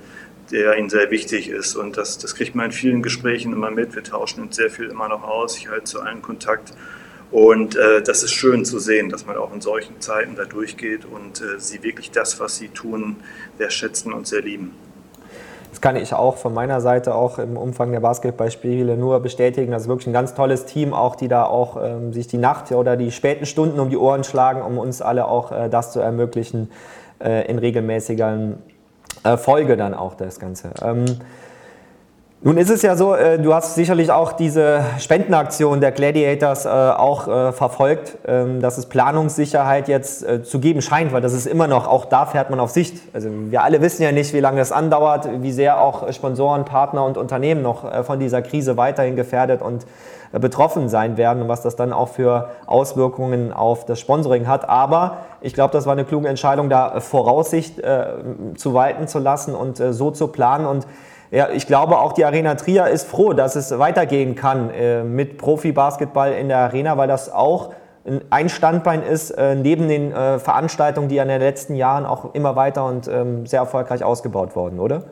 der 0.51 0.79
ihnen 0.79 0.91
sehr 0.91 1.11
wichtig 1.11 1.49
ist. 1.49 1.75
Und 1.75 1.97
das, 1.97 2.19
das 2.19 2.35
kriegt 2.35 2.55
man 2.55 2.67
in 2.67 2.73
vielen 2.73 3.03
Gesprächen 3.03 3.53
immer 3.53 3.71
mit. 3.71 3.95
Wir 3.95 4.05
tauschen 4.05 4.43
uns 4.43 4.57
sehr 4.57 4.71
viel 4.71 4.87
immer 4.87 5.09
noch 5.09 5.25
aus. 5.25 5.57
Ich 5.57 5.69
halte 5.69 5.85
zu 5.85 6.01
allen 6.01 6.23
Kontakt. 6.23 6.73
Und 7.33 7.77
äh, 7.77 8.03
das 8.03 8.23
ist 8.23 8.33
schön 8.33 8.65
zu 8.65 8.79
sehen, 8.79 9.09
dass 9.09 9.27
man 9.27 9.37
auch 9.37 9.55
in 9.55 9.63
solchen 9.63 10.01
Zeiten 10.01 10.37
da 10.37 10.45
durchgeht 10.45 11.07
und 11.07 11.41
äh, 11.41 11.59
sie 11.59 11.83
wirklich 11.83 12.11
das, 12.11 12.39
was 12.41 12.59
sie 12.59 12.69
tun, 12.69 13.17
sehr 13.57 13.71
schätzen 13.71 14.13
und 14.13 14.27
sehr 14.27 14.43
lieben. 14.43 14.73
Kann 15.83 15.97
ich 15.97 16.15
auch 16.15 16.37
von 16.37 16.55
meiner 16.55 16.81
Seite 16.81 17.15
auch 17.15 17.39
im 17.39 17.57
Umfang 17.57 17.91
der 17.91 17.99
Basketballspiele 17.99 18.97
nur 18.97 19.19
bestätigen. 19.21 19.73
Das 19.73 19.83
ist 19.83 19.89
wirklich 19.89 20.07
ein 20.07 20.13
ganz 20.13 20.33
tolles 20.33 20.65
Team, 20.65 20.95
auch 20.95 21.17
die 21.17 21.27
da 21.27 21.45
auch 21.45 21.77
ähm, 21.77 22.13
sich 22.13 22.29
die 22.29 22.39
Nacht 22.39 22.71
oder 22.71 22.97
die 22.97 23.11
späten 23.11 23.47
Stunden 23.47 23.81
um 23.81 23.91
die 23.91 23.99
Ohren 23.99 24.23
schlagen, 24.23 24.63
um 24.63 24.79
uns 24.79 25.03
alle 25.03 25.27
auch 25.27 25.51
äh, 25.51 25.69
das 25.69 25.93
zu 25.93 25.99
ermöglichen 25.99 26.71
äh, 27.23 27.51
in 27.51 27.59
regelmäßiger 27.59 28.53
äh, 29.25 29.37
Folge 29.37 29.77
dann 29.77 29.93
auch 29.93 30.15
das 30.15 30.39
Ganze. 30.39 30.71
Ähm, 30.81 31.05
Nun 32.45 32.57
ist 32.57 32.71
es 32.71 32.83
ja 32.83 32.97
so, 32.97 33.15
äh, 33.15 33.39
du 33.39 33.55
hast 33.55 33.77
sicherlich 33.77 34.11
auch 34.11 34.33
diese 34.33 34.81
Spendenaktion 34.99 35.81
der 35.81 35.93
Gladiators 35.93 36.67
äh, 36.67 36.69
auch 36.69 37.29
äh, 37.29 37.53
verfolgt, 37.53 38.19
ähm, 38.27 38.61
dass 38.61 38.79
es 38.79 38.87
Planungssicherheit 38.87 39.87
jetzt 39.87 40.27
zu 40.43 40.59
geben 40.59 40.83
scheint, 40.83 41.13
weil 41.13 41.21
das 41.21 41.35
ist 41.35 41.47
immer 41.47 41.69
noch, 41.69 41.87
auch 41.87 42.05
da 42.05 42.27
fährt 42.27 42.51
man 42.51 42.59
auf 42.59 42.71
Sicht. 42.71 43.01
Also 43.13 43.29
wir 43.31 43.63
alle 43.63 43.81
wissen 43.81 44.03
ja 44.03 44.11
nicht, 44.11 44.33
wie 44.33 44.41
lange 44.41 44.59
das 44.59 44.73
andauert, 44.73 45.29
wie 45.41 45.53
sehr 45.53 45.81
auch 45.81 46.13
Sponsoren, 46.13 46.65
Partner 46.65 47.05
und 47.05 47.17
Unternehmen 47.17 47.63
noch 47.63 48.05
von 48.05 48.19
dieser 48.19 48.43
Krise 48.43 48.77
weiterhin 48.77 49.15
gefährdet 49.15 49.63
und 49.63 49.87
betroffen 50.33 50.89
sein 50.89 51.17
werden 51.17 51.43
und 51.43 51.49
was 51.49 51.63
das 51.63 51.77
dann 51.77 51.93
auch 51.93 52.09
für 52.09 52.49
Auswirkungen 52.67 53.53
auf 53.53 53.85
das 53.85 54.01
Sponsoring 54.01 54.49
hat. 54.49 54.69
Aber 54.69 55.19
ich 55.41 55.55
glaube, 55.55 55.73
das 55.73 55.87
war 55.87 55.93
eine 55.93 56.05
kluge 56.05 56.29
Entscheidung, 56.29 56.71
da 56.71 57.01
Voraussicht 57.01 57.81
zu 58.57 58.75
walten 58.75 59.07
zu 59.07 59.19
lassen 59.19 59.55
und 59.55 59.77
so 59.77 60.11
zu 60.11 60.29
planen 60.29 60.67
und 60.67 60.87
ja, 61.33 61.49
ich 61.49 61.67
glaube 61.67 61.99
auch 61.99 62.13
die 62.13 62.27
Arena 62.27 62.55
Trier 62.57 62.89
ist 62.89 63.09
froh, 63.09 63.33
dass 63.33 63.57
es 63.57 63.79
weitergehen 63.79 64.35
kann 64.35 64.69
äh, 64.69 65.03
mit 65.03 65.39
Profi-Basketball 65.39 66.33
in 66.33 66.49
der 66.49 66.59
Arena, 66.59 66.99
weil 66.99 67.09
das 67.09 67.33
auch 67.33 67.73
ein 68.31 68.49
Standbein 68.49 69.03
ist, 69.03 69.31
äh, 69.31 69.55
neben 69.55 69.89
den 69.89 70.13
äh, 70.13 70.39
Veranstaltungen, 70.39 71.09
die 71.09 71.17
in 71.17 71.29
den 71.29 71.41
letzten 71.41 71.75
Jahren 71.75 72.05
auch 72.05 72.35
immer 72.35 72.55
weiter 72.55 72.85
und 72.85 73.09
ähm, 73.09 73.47
sehr 73.47 73.61
erfolgreich 73.61 74.05
ausgebaut 74.05 74.55
wurden, 74.57 74.79
oder? 74.79 75.05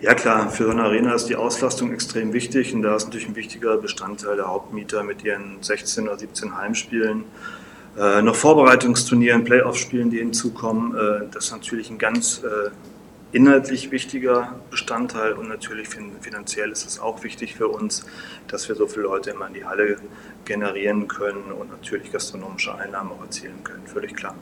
Ja 0.00 0.14
klar, 0.14 0.50
für 0.50 0.64
so 0.64 0.70
eine 0.70 0.82
Arena 0.82 1.14
ist 1.14 1.28
die 1.28 1.36
Auslastung 1.36 1.92
extrem 1.92 2.32
wichtig 2.32 2.74
und 2.74 2.82
da 2.82 2.96
ist 2.96 3.06
natürlich 3.06 3.28
ein 3.28 3.36
wichtiger 3.36 3.78
Bestandteil 3.78 4.36
der 4.36 4.48
Hauptmieter 4.48 5.04
mit 5.04 5.24
ihren 5.24 5.62
16 5.62 6.06
oder 6.06 6.18
17 6.18 6.56
Heimspielen. 6.56 7.24
Äh, 7.98 8.20
noch 8.22 8.34
Vorbereitungsturnieren, 8.34 9.44
Playoff-Spielen, 9.44 10.10
die 10.10 10.18
hinzukommen, 10.18 10.94
äh, 10.96 11.26
das 11.32 11.46
ist 11.46 11.52
natürlich 11.52 11.90
ein 11.90 11.98
ganz 11.98 12.42
äh, 12.44 12.70
inhaltlich 13.32 13.90
wichtiger 13.90 14.54
Bestandteil 14.70 15.32
und 15.32 15.48
natürlich 15.48 15.88
finanziell 16.20 16.70
ist 16.70 16.86
es 16.86 17.00
auch 17.00 17.22
wichtig 17.22 17.54
für 17.54 17.68
uns, 17.68 18.04
dass 18.48 18.68
wir 18.68 18.74
so 18.74 18.86
viele 18.86 19.04
Leute 19.04 19.30
immer 19.30 19.46
in 19.46 19.54
die 19.54 19.64
Halle 19.64 19.96
generieren 20.44 21.06
können 21.06 21.52
und 21.52 21.70
natürlich 21.70 22.10
gastronomische 22.12 22.74
Einnahmen 22.74 23.12
auch 23.12 23.22
erzielen 23.22 23.62
können, 23.62 23.86
völlig 23.86 24.16
klar. 24.16 24.34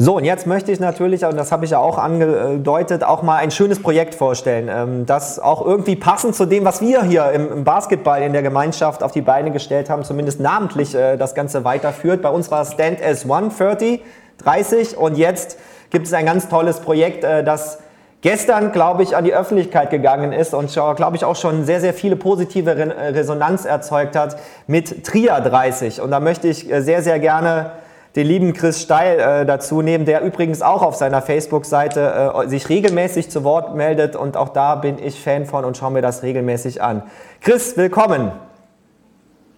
So, 0.00 0.16
und 0.16 0.24
jetzt 0.24 0.46
möchte 0.46 0.70
ich 0.70 0.78
natürlich, 0.78 1.24
und 1.24 1.36
das 1.36 1.50
habe 1.50 1.64
ich 1.64 1.72
ja 1.72 1.78
auch 1.78 1.98
angedeutet, 1.98 3.02
auch 3.02 3.24
mal 3.24 3.38
ein 3.38 3.50
schönes 3.50 3.82
Projekt 3.82 4.14
vorstellen, 4.14 4.68
ähm, 4.70 5.06
das 5.06 5.40
auch 5.40 5.66
irgendwie 5.66 5.96
passend 5.96 6.36
zu 6.36 6.46
dem, 6.46 6.64
was 6.64 6.80
wir 6.80 7.02
hier 7.02 7.32
im 7.32 7.64
Basketball 7.64 8.22
in 8.22 8.32
der 8.32 8.42
Gemeinschaft 8.42 9.02
auf 9.02 9.10
die 9.10 9.22
Beine 9.22 9.50
gestellt 9.50 9.90
haben, 9.90 10.04
zumindest 10.04 10.38
namentlich 10.38 10.94
äh, 10.94 11.16
das 11.16 11.34
Ganze 11.34 11.64
weiterführt. 11.64 12.22
Bei 12.22 12.28
uns 12.28 12.48
war 12.48 12.64
Stand 12.64 13.02
as 13.02 13.28
One 13.28 13.50
30, 13.50 14.00
30 14.38 14.96
und 14.96 15.16
jetzt 15.18 15.58
gibt 15.90 16.06
es 16.06 16.12
ein 16.12 16.26
ganz 16.26 16.48
tolles 16.48 16.80
Projekt, 16.80 17.24
äh, 17.24 17.44
das 17.44 17.78
gestern, 18.20 18.72
glaube 18.72 19.02
ich, 19.02 19.16
an 19.16 19.24
die 19.24 19.34
Öffentlichkeit 19.34 19.90
gegangen 19.90 20.32
ist 20.32 20.54
und, 20.54 20.72
glaube 20.72 21.16
ich, 21.16 21.24
auch 21.24 21.36
schon 21.36 21.64
sehr, 21.64 21.80
sehr 21.80 21.94
viele 21.94 22.16
positive 22.16 22.70
äh, 22.70 23.08
Resonanz 23.08 23.64
erzeugt 23.64 24.16
hat 24.16 24.36
mit 24.66 25.04
Trier 25.04 25.40
30. 25.40 26.00
Und 26.00 26.10
da 26.10 26.20
möchte 26.20 26.48
ich 26.48 26.70
äh, 26.70 26.82
sehr, 26.82 27.02
sehr 27.02 27.18
gerne 27.18 27.72
den 28.16 28.26
lieben 28.26 28.52
Chris 28.54 28.82
Steil 28.82 29.44
dazu 29.44 29.80
nehmen, 29.82 30.04
der 30.04 30.22
übrigens 30.22 30.62
auch 30.62 30.82
auf 30.82 30.96
seiner 30.96 31.22
Facebook-Seite 31.22 32.32
sich 32.46 32.68
regelmäßig 32.68 33.30
zu 33.30 33.44
Wort 33.44 33.76
meldet 33.76 34.16
und 34.16 34.36
auch 34.36 34.48
da 34.48 34.74
bin 34.76 34.98
ich 34.98 35.22
Fan 35.22 35.44
von 35.44 35.64
und 35.64 35.76
schaue 35.76 35.92
mir 35.92 36.02
das 36.02 36.22
regelmäßig 36.22 36.82
an. 36.82 37.02
Chris, 37.42 37.76
willkommen. 37.76 38.32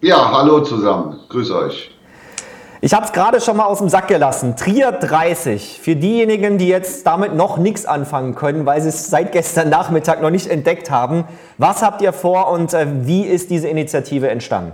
Ja, 0.01 0.31
hallo 0.31 0.59
zusammen. 0.59 1.21
Grüß 1.29 1.49
euch. 1.51 1.91
Ich 2.83 2.95
habe 2.95 3.05
es 3.05 3.11
gerade 3.11 3.39
schon 3.41 3.57
mal 3.57 3.65
aus 3.65 3.77
dem 3.77 3.89
Sack 3.89 4.07
gelassen. 4.07 4.55
Trier 4.55 4.91
30. 4.91 5.79
Für 5.79 5.95
diejenigen, 5.95 6.57
die 6.57 6.67
jetzt 6.67 7.05
damit 7.05 7.35
noch 7.35 7.59
nichts 7.59 7.85
anfangen 7.85 8.33
können, 8.33 8.65
weil 8.65 8.81
sie 8.81 8.89
es 8.89 9.07
seit 9.07 9.33
gestern 9.33 9.69
Nachmittag 9.69 10.19
noch 10.23 10.31
nicht 10.31 10.47
entdeckt 10.47 10.89
haben. 10.89 11.25
Was 11.59 11.83
habt 11.83 12.01
ihr 12.01 12.11
vor 12.11 12.49
und 12.49 12.73
äh, 12.73 12.87
wie 13.05 13.21
ist 13.21 13.51
diese 13.51 13.67
Initiative 13.67 14.29
entstanden? 14.31 14.73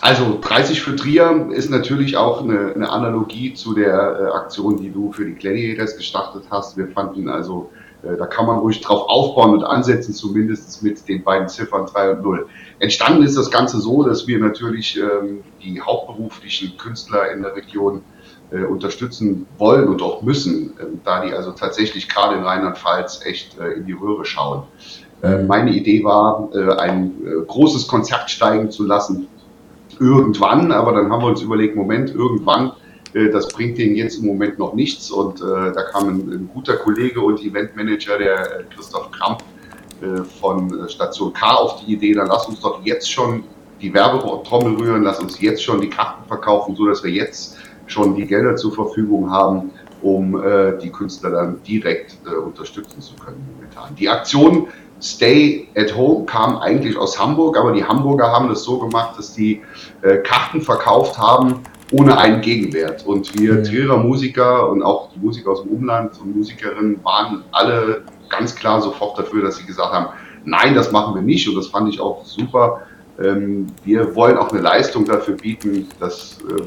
Also 0.00 0.40
30 0.40 0.82
für 0.82 0.96
Trier 0.96 1.50
ist 1.52 1.70
natürlich 1.70 2.16
auch 2.16 2.42
eine, 2.42 2.72
eine 2.74 2.90
Analogie 2.90 3.54
zu 3.54 3.72
der 3.72 3.92
äh, 3.92 4.36
Aktion, 4.36 4.76
die 4.76 4.90
du 4.90 5.12
für 5.12 5.26
die 5.26 5.34
Gladiators 5.34 5.96
gestartet 5.96 6.42
hast. 6.50 6.76
Wir 6.76 6.88
fanden 6.88 7.28
also 7.28 7.70
da 8.18 8.26
kann 8.26 8.46
man 8.46 8.58
ruhig 8.58 8.80
drauf 8.80 9.08
aufbauen 9.08 9.52
und 9.52 9.64
ansetzen, 9.64 10.14
zumindest 10.14 10.82
mit 10.82 11.08
den 11.08 11.22
beiden 11.24 11.48
Ziffern 11.48 11.86
3 11.86 12.12
und 12.12 12.22
0. 12.22 12.46
Entstanden 12.78 13.22
ist 13.22 13.36
das 13.36 13.50
Ganze 13.50 13.80
so, 13.80 14.02
dass 14.02 14.26
wir 14.26 14.38
natürlich 14.38 14.98
ähm, 14.98 15.42
die 15.62 15.80
hauptberuflichen 15.80 16.76
Künstler 16.76 17.32
in 17.32 17.42
der 17.42 17.56
Region 17.56 18.02
äh, 18.50 18.64
unterstützen 18.64 19.46
wollen 19.58 19.88
und 19.88 20.02
auch 20.02 20.22
müssen, 20.22 20.78
äh, 20.78 20.84
da 21.04 21.24
die 21.24 21.32
also 21.32 21.52
tatsächlich 21.52 22.08
gerade 22.08 22.36
in 22.36 22.44
Rheinland-Pfalz 22.44 23.20
echt 23.24 23.58
äh, 23.58 23.72
in 23.72 23.86
die 23.86 23.92
Röhre 23.92 24.24
schauen. 24.24 24.64
Äh, 25.22 25.42
meine 25.42 25.72
Idee 25.72 26.04
war, 26.04 26.50
äh, 26.54 26.74
ein 26.74 27.14
großes 27.46 27.88
Konzert 27.88 28.30
steigen 28.30 28.70
zu 28.70 28.84
lassen, 28.84 29.28
irgendwann, 29.98 30.72
aber 30.72 30.92
dann 30.92 31.10
haben 31.10 31.22
wir 31.22 31.28
uns 31.28 31.40
überlegt, 31.40 31.76
Moment, 31.76 32.14
irgendwann 32.14 32.68
äh, 32.68 32.72
das 33.14 33.48
bringt 33.48 33.78
denen 33.78 33.94
jetzt 33.94 34.18
im 34.18 34.26
Moment 34.26 34.58
noch 34.58 34.74
nichts. 34.74 35.10
Und 35.10 35.40
äh, 35.40 35.72
da 35.72 35.82
kam 35.92 36.08
ein, 36.08 36.32
ein, 36.32 36.50
guter 36.52 36.76
Kollege 36.76 37.20
und 37.20 37.40
Eventmanager, 37.40 38.18
der 38.18 38.60
äh, 38.60 38.64
Christoph 38.74 39.10
Kramp 39.12 39.42
äh, 40.02 40.24
von 40.40 40.84
äh, 40.84 40.88
Station 40.88 41.32
K, 41.32 41.54
auf 41.54 41.84
die 41.84 41.92
Idee, 41.92 42.14
dann 42.14 42.26
lass 42.26 42.46
uns 42.46 42.60
doch 42.60 42.84
jetzt 42.84 43.10
schon 43.10 43.44
die 43.80 43.94
Werbetrommel 43.94 44.76
rühren, 44.76 45.02
lass 45.04 45.20
uns 45.20 45.40
jetzt 45.40 45.62
schon 45.62 45.80
die 45.80 45.90
Karten 45.90 46.26
verkaufen, 46.26 46.74
so 46.74 46.86
dass 46.86 47.04
wir 47.04 47.10
jetzt 47.12 47.56
schon 47.86 48.16
die 48.16 48.26
Gelder 48.26 48.56
zur 48.56 48.72
Verfügung 48.72 49.30
haben, 49.30 49.70
um 50.02 50.42
äh, 50.42 50.76
die 50.78 50.90
Künstler 50.90 51.30
dann 51.30 51.62
direkt 51.62 52.16
unterstützen 52.26 53.00
zu 53.00 53.14
können 53.14 53.46
momentan. 53.54 53.94
Die 53.94 54.08
Aktion 54.08 54.68
Stay 55.00 55.68
at 55.76 55.94
Home 55.94 56.24
kam 56.24 56.56
eigentlich 56.56 56.96
aus 56.96 57.20
Hamburg, 57.20 57.58
aber 57.58 57.72
die 57.72 57.84
Hamburger 57.84 58.32
haben 58.32 58.48
das 58.48 58.62
so 58.62 58.78
gemacht, 58.78 59.18
dass 59.18 59.34
die 59.34 59.60
Karten 60.22 60.62
verkauft 60.62 61.18
haben 61.18 61.60
ohne 61.92 62.18
einen 62.18 62.40
Gegenwert. 62.40 63.06
Und 63.06 63.38
wir. 63.38 63.62
Trierer 63.62 63.98
Musiker 63.98 64.70
und 64.70 64.82
auch 64.82 65.10
die 65.12 65.18
Musiker 65.18 65.50
aus 65.52 65.62
dem 65.62 65.72
Umland 65.72 66.18
und 66.20 66.36
Musikerinnen 66.36 67.02
waren 67.04 67.44
alle 67.52 68.02
ganz 68.28 68.54
klar 68.54 68.82
sofort 68.82 69.18
dafür, 69.18 69.42
dass 69.42 69.56
sie 69.56 69.66
gesagt 69.66 69.92
haben, 69.92 70.08
nein, 70.44 70.74
das 70.74 70.92
machen 70.92 71.14
wir 71.14 71.22
nicht. 71.22 71.48
Und 71.48 71.56
das 71.56 71.68
fand 71.68 71.88
ich 71.88 72.00
auch 72.00 72.24
super. 72.24 72.82
Ähm, 73.22 73.66
wir 73.84 74.14
wollen 74.14 74.38
auch 74.38 74.50
eine 74.50 74.60
Leistung 74.60 75.04
dafür 75.04 75.36
bieten. 75.36 75.88
Das 76.00 76.38
äh, 76.50 76.62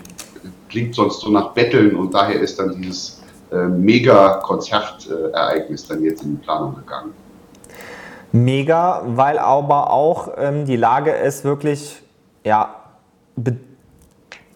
klingt 0.70 0.96
sonst 0.96 1.20
so 1.22 1.30
nach 1.30 1.54
Betteln 1.54 1.96
und 1.96 2.14
daher 2.14 2.40
ist 2.40 2.60
dann 2.60 2.80
dieses 2.82 3.22
äh, 3.52 3.68
Mega-Konzertereignis 3.68 5.88
dann 5.88 6.04
jetzt 6.04 6.24
in 6.24 6.38
die 6.38 6.44
Planung 6.44 6.76
gegangen. 6.76 7.14
Mega, 8.32 9.04
weil 9.06 9.40
aber 9.40 9.92
auch 9.92 10.30
ähm, 10.38 10.66
die 10.66 10.76
Lage 10.76 11.12
ist 11.12 11.44
wirklich 11.44 12.02
ja, 12.44 12.76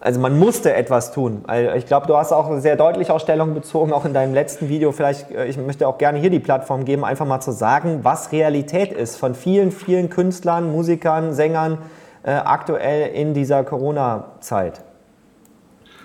also 0.02 0.18
man 0.18 0.36
musste 0.36 0.74
etwas 0.74 1.12
tun. 1.12 1.44
Ich 1.76 1.86
glaube, 1.86 2.08
du 2.08 2.16
hast 2.16 2.32
auch 2.32 2.58
sehr 2.58 2.76
deutlich 2.76 3.10
auch 3.10 3.20
Stellung 3.20 3.54
bezogen, 3.54 3.92
auch 3.92 4.04
in 4.04 4.12
deinem 4.12 4.34
letzten 4.34 4.68
Video. 4.68 4.90
Vielleicht, 4.90 5.30
äh, 5.30 5.46
ich 5.46 5.56
möchte 5.56 5.86
auch 5.86 5.96
gerne 5.96 6.18
hier 6.18 6.30
die 6.30 6.40
Plattform 6.40 6.84
geben, 6.84 7.04
einfach 7.04 7.26
mal 7.26 7.40
zu 7.40 7.52
sagen, 7.52 8.00
was 8.02 8.32
Realität 8.32 8.92
ist 8.92 9.16
von 9.16 9.34
vielen, 9.34 9.70
vielen 9.70 10.10
Künstlern, 10.10 10.72
Musikern, 10.72 11.32
Sängern 11.32 11.78
äh, 12.24 12.32
aktuell 12.32 13.14
in 13.14 13.32
dieser 13.32 13.62
Corona-Zeit. 13.62 14.82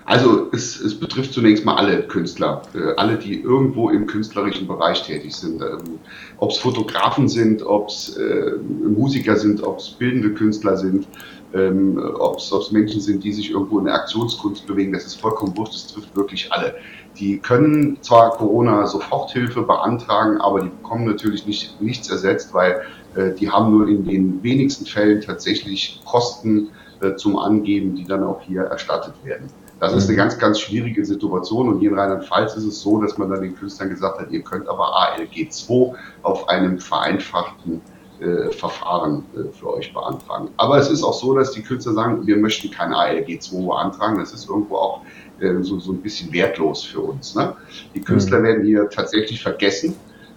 Also 0.04 0.48
es, 0.52 0.80
es, 0.80 0.98
betrifft 0.98 1.34
zunächst 1.34 1.66
mal 1.66 1.74
alle 1.74 2.02
Künstler, 2.02 2.62
äh, 2.74 2.94
alle, 2.96 3.18
die 3.18 3.42
irgendwo 3.42 3.90
im 3.90 4.06
künstlerischen 4.06 4.66
Bereich 4.66 5.02
tätig 5.02 5.36
sind. 5.36 5.60
Ähm, 5.60 5.98
ob 6.38 6.50
es 6.50 6.56
Fotografen 6.56 7.28
sind, 7.28 7.62
ob 7.62 7.88
es 7.88 8.16
äh, 8.16 8.52
Musiker 8.88 9.36
sind, 9.36 9.62
ob 9.62 9.80
es 9.80 9.90
bildende 9.90 10.32
Künstler 10.32 10.78
sind 10.78 11.06
ähm, 11.54 11.98
ob 12.18 12.38
es 12.38 12.70
Menschen 12.72 13.00
sind, 13.00 13.24
die 13.24 13.32
sich 13.32 13.50
irgendwo 13.50 13.78
in 13.78 13.86
der 13.86 13.94
Aktionskunst 13.94 14.66
bewegen, 14.66 14.92
das 14.92 15.06
ist 15.06 15.20
vollkommen 15.20 15.56
wurscht, 15.56 15.74
das 15.74 15.86
trifft 15.86 16.14
wirklich 16.14 16.52
alle. 16.52 16.74
Die 17.18 17.38
können 17.38 17.98
zwar 18.02 18.30
Corona-Soforthilfe 18.32 19.62
beantragen, 19.62 20.40
aber 20.40 20.60
die 20.60 20.68
bekommen 20.68 21.06
natürlich 21.06 21.46
nicht, 21.46 21.80
nichts 21.80 22.10
ersetzt, 22.10 22.52
weil 22.54 22.82
äh, 23.16 23.32
die 23.32 23.50
haben 23.50 23.72
nur 23.76 23.88
in 23.88 24.04
den 24.04 24.42
wenigsten 24.42 24.86
Fällen 24.86 25.20
tatsächlich 25.20 26.00
Kosten 26.04 26.68
äh, 27.00 27.14
zum 27.16 27.38
Angeben, 27.38 27.94
die 27.94 28.04
dann 28.04 28.22
auch 28.22 28.40
hier 28.42 28.62
erstattet 28.62 29.14
werden. 29.24 29.48
Das 29.80 29.94
ist 29.94 30.04
eine 30.04 30.14
mhm. 30.14 30.16
ganz, 30.16 30.38
ganz 30.38 30.58
schwierige 30.58 31.04
Situation 31.04 31.68
und 31.68 31.78
hier 31.78 31.90
in 31.90 31.98
Rheinland-Pfalz 31.98 32.56
ist 32.56 32.64
es 32.64 32.80
so, 32.80 33.00
dass 33.00 33.16
man 33.16 33.30
dann 33.30 33.42
den 33.42 33.54
Künstlern 33.54 33.90
gesagt 33.90 34.20
hat, 34.20 34.30
ihr 34.30 34.42
könnt 34.42 34.68
aber 34.68 34.94
ALG 34.94 35.50
2 35.50 35.94
auf 36.22 36.48
einem 36.48 36.78
vereinfachten 36.78 37.80
äh, 38.20 38.50
Verfahren 38.50 39.24
äh, 39.36 39.52
für 39.52 39.74
euch 39.74 39.92
beantragen. 39.92 40.48
Aber 40.56 40.78
es 40.78 40.90
ist 40.90 41.04
auch 41.04 41.12
so, 41.12 41.36
dass 41.36 41.52
die 41.52 41.62
Künstler 41.62 41.92
sagen, 41.92 42.26
wir 42.26 42.36
möchten 42.36 42.68
kein 42.68 42.92
ALG 42.92 43.40
2 43.40 43.64
beantragen. 43.64 44.18
Das 44.18 44.32
ist 44.32 44.48
irgendwo 44.48 44.76
auch 44.76 45.02
äh, 45.38 45.62
so, 45.62 45.78
so 45.78 45.92
ein 45.92 46.02
bisschen 46.02 46.32
wertlos 46.32 46.82
für 46.82 47.00
uns. 47.00 47.36
Ne? 47.36 47.54
Die 47.94 48.00
Künstler 48.00 48.40
mhm. 48.40 48.44
werden 48.44 48.64
hier 48.64 48.90
tatsächlich 48.90 49.40
vergessen. 49.40 49.94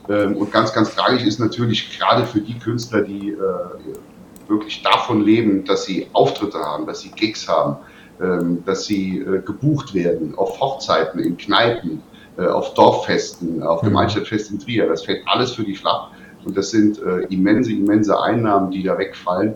Ähm, 0.10 0.38
und 0.38 0.52
ganz, 0.52 0.74
ganz 0.74 0.94
tragisch 0.94 1.24
ist 1.24 1.40
natürlich 1.40 1.98
gerade 1.98 2.24
für 2.26 2.40
die 2.40 2.60
Künstler, 2.60 3.02
die 3.02 3.32
äh, 3.32 4.48
wirklich 4.48 4.84
davon 4.84 5.24
leben, 5.24 5.66
dass 5.66 5.86
sie 5.86 6.08
Auftritte 6.14 6.60
haben, 6.60 6.86
dass 6.86 7.02
sie 7.02 7.10
Gigs 7.10 7.48
haben, 7.48 7.78
ähm, 8.22 8.64
dass 8.64 8.86
sie 8.86 9.22
äh, 9.22 9.42
gebucht 9.42 9.96
werden 9.96 10.36
auf 10.38 10.60
Hochzeiten, 10.60 11.20
in 11.20 11.36
Kneipen, 11.38 12.04
auf 12.38 12.74
Dorffesten, 12.76 13.62
auf 13.62 13.82
dem 13.82 13.96
Altstadtfest 13.98 14.52
in 14.52 14.60
Trier. 14.60 14.88
Das 14.88 15.04
fällt 15.04 15.22
alles 15.28 15.52
für 15.52 15.64
die 15.64 15.76
flach. 15.76 16.12
Und 16.46 16.58
das 16.58 16.72
sind 16.72 17.02
äh, 17.02 17.22
immense, 17.30 17.72
immense 17.72 18.20
Einnahmen, 18.20 18.72
die 18.72 18.84
da 18.84 18.98
wegfallen. 18.98 19.56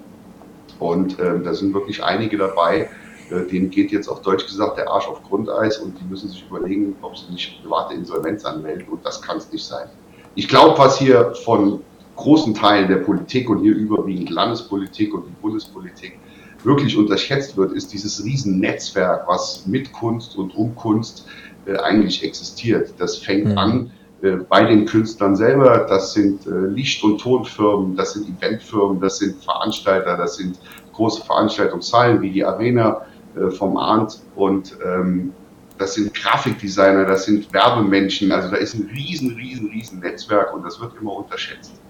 Und 0.80 1.19
äh, 1.19 1.39
da 1.41 1.54
sind 1.54 1.74
wirklich 1.74 2.04
einige 2.04 2.38
dabei, 2.38 2.89
äh, 3.30 3.48
denen 3.50 3.69
geht 3.69 3.91
jetzt 3.91 4.08
auf 4.08 4.21
Deutsch 4.21 4.45
gesagt 4.45 4.78
der 4.78 4.89
Arsch 4.89 5.08
auf 5.08 5.24
Grundeis 5.24 5.78
und 5.78 6.00
die 6.00 6.06
müssen 6.06 6.30
sich 6.30 6.45
überlegen, 6.48 6.95
ob 7.02 7.17
sie 7.17 7.32
nicht 7.32 7.63
private 7.63 7.93
Insolvenz 7.93 8.45
anmelden. 8.45 8.88
Und 8.89 9.06
das 9.06 9.21
kann 9.21 9.38
es 9.38 9.52
nicht 9.52 9.65
sein. 9.65 9.88
Ich 10.36 10.48
glaube, 10.48 10.78
was 10.78 11.00
hier 11.00 11.34
von 11.43 11.82
großen 12.15 12.54
Teilen 12.54 12.88
der 12.88 12.98
Politik 12.98 13.50
und 13.50 13.62
hier 13.62 13.76
überwiegend 13.76 14.30
Landespolitik 14.30 15.13
und 15.13 15.26
die 15.26 15.41
Bundespolitik 15.41 16.19
wirklich 16.63 16.98
unterschätzt 16.98 17.58
wird, 17.58 17.74
ist 17.74 17.93
dieses 17.93 18.24
Riesennetzwerk, 18.24 19.28
was 19.28 19.65
mit 19.65 19.91
Kunst 19.91 20.38
und 20.38 20.56
um 20.56 20.76
Kunst 20.76 21.28
äh, 21.65 21.78
eigentlich 21.78 22.24
existiert. 22.24 22.93
Das 22.98 23.17
fängt 23.17 23.45
mhm. 23.45 23.58
an 23.58 23.91
bei 24.21 24.63
den 24.63 24.86
Künstlern 24.86 25.36
selber, 25.36 25.86
das 25.89 26.13
sind 26.13 26.45
äh, 26.47 26.49
Licht- 26.49 27.04
und 27.04 27.19
Tonfirmen, 27.19 27.95
das 27.95 28.13
sind 28.13 28.28
Eventfirmen, 28.30 28.99
das 28.99 29.19
sind 29.19 29.43
Veranstalter, 29.43 30.17
das 30.17 30.38
sind 30.38 30.58
große 30.93 31.23
Veranstaltungshallen 31.25 32.21
wie 32.21 32.32
die 32.32 32.43
Arena 32.43 33.01
äh, 33.36 33.51
vom 33.51 33.78
Arndt 33.78 34.21
und 34.36 34.78
ähm, 34.84 35.34
das 35.78 35.95
sind 35.95 36.13
Grafikdesigner, 36.13 37.06
das 37.06 37.25
sind 37.25 37.51
Werbemenschen, 37.54 38.32
also 38.32 38.49
da 38.49 38.58
ist 38.58 38.73
ein 38.75 38.89
riesen, 38.95 39.36
riesen, 39.36 39.67
riesen 39.67 39.99
Netzwerk 39.99 40.54
und 40.54 40.63
das 40.63 40.80
wird 40.80 40.93
immer 40.99 41.17
unterschätzt. 41.17 41.82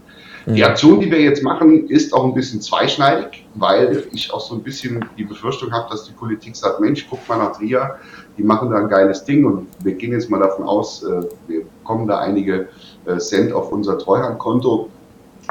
Die 0.47 0.63
Aktion, 0.63 0.99
die 0.99 1.09
wir 1.09 1.21
jetzt 1.21 1.41
machen, 1.41 1.87
ist 1.87 2.13
auch 2.13 2.23
ein 2.23 2.35
bisschen 2.35 2.61
zweischneidig, 2.61 3.47
weil 3.55 4.07
ich 4.11 4.31
auch 4.31 4.39
so 4.39 4.53
ein 4.53 4.61
bisschen 4.61 5.03
die 5.17 5.23
Befürchtung 5.23 5.71
habe, 5.71 5.89
dass 5.89 6.05
die 6.05 6.11
Politik 6.11 6.55
sagt, 6.55 6.79
Mensch, 6.79 7.07
guck 7.09 7.27
mal 7.27 7.37
nach 7.37 7.57
Trier, 7.57 7.95
die 8.37 8.43
machen 8.43 8.69
da 8.69 8.77
ein 8.77 8.89
geiles 8.89 9.23
Ding 9.23 9.45
und 9.45 9.67
wir 9.83 9.93
gehen 9.93 10.11
jetzt 10.11 10.29
mal 10.29 10.39
davon 10.39 10.65
aus, 10.65 11.03
äh, 11.03 11.21
wir 11.47 11.63
bekommen 11.63 12.07
da 12.07 12.19
einige 12.19 12.67
äh, 13.05 13.17
Cent 13.17 13.53
auf 13.53 13.71
unser 13.71 13.97
Treuhandkonto. 13.97 14.89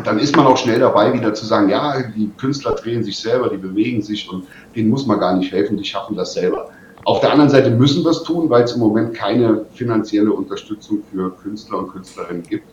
Dann 0.05 0.19
ist 0.19 0.37
man 0.37 0.47
auch 0.47 0.57
schnell 0.57 0.81
dabei, 0.81 1.13
wieder 1.13 1.35
zu 1.35 1.47
sagen, 1.47 1.69
ja, 1.69 2.03
die 2.03 2.31
Künstler 2.37 2.73
drehen 2.73 3.05
sich 3.05 3.17
selber, 3.19 3.49
die 3.49 3.57
bewegen 3.57 4.03
sich 4.03 4.29
und 4.29 4.45
denen 4.75 4.91
muss 4.91 5.07
man 5.07 5.21
gar 5.21 5.37
nicht 5.37 5.53
helfen, 5.53 5.77
die 5.77 5.85
schaffen 5.85 6.17
das 6.17 6.35
selber. 6.35 6.71
Auf 7.05 7.21
der 7.21 7.33
anderen 7.33 7.51
Seite 7.51 7.71
müssen 7.71 8.03
wir 8.03 8.11
es 8.11 8.23
tun, 8.23 8.49
weil 8.51 8.65
es 8.65 8.73
im 8.73 8.81
Moment 8.81 9.15
keine 9.15 9.67
finanzielle 9.75 10.33
Unterstützung 10.33 11.03
für 11.13 11.31
Künstler 11.37 11.79
und 11.79 11.93
Künstlerinnen 11.93 12.43
gibt. 12.43 12.65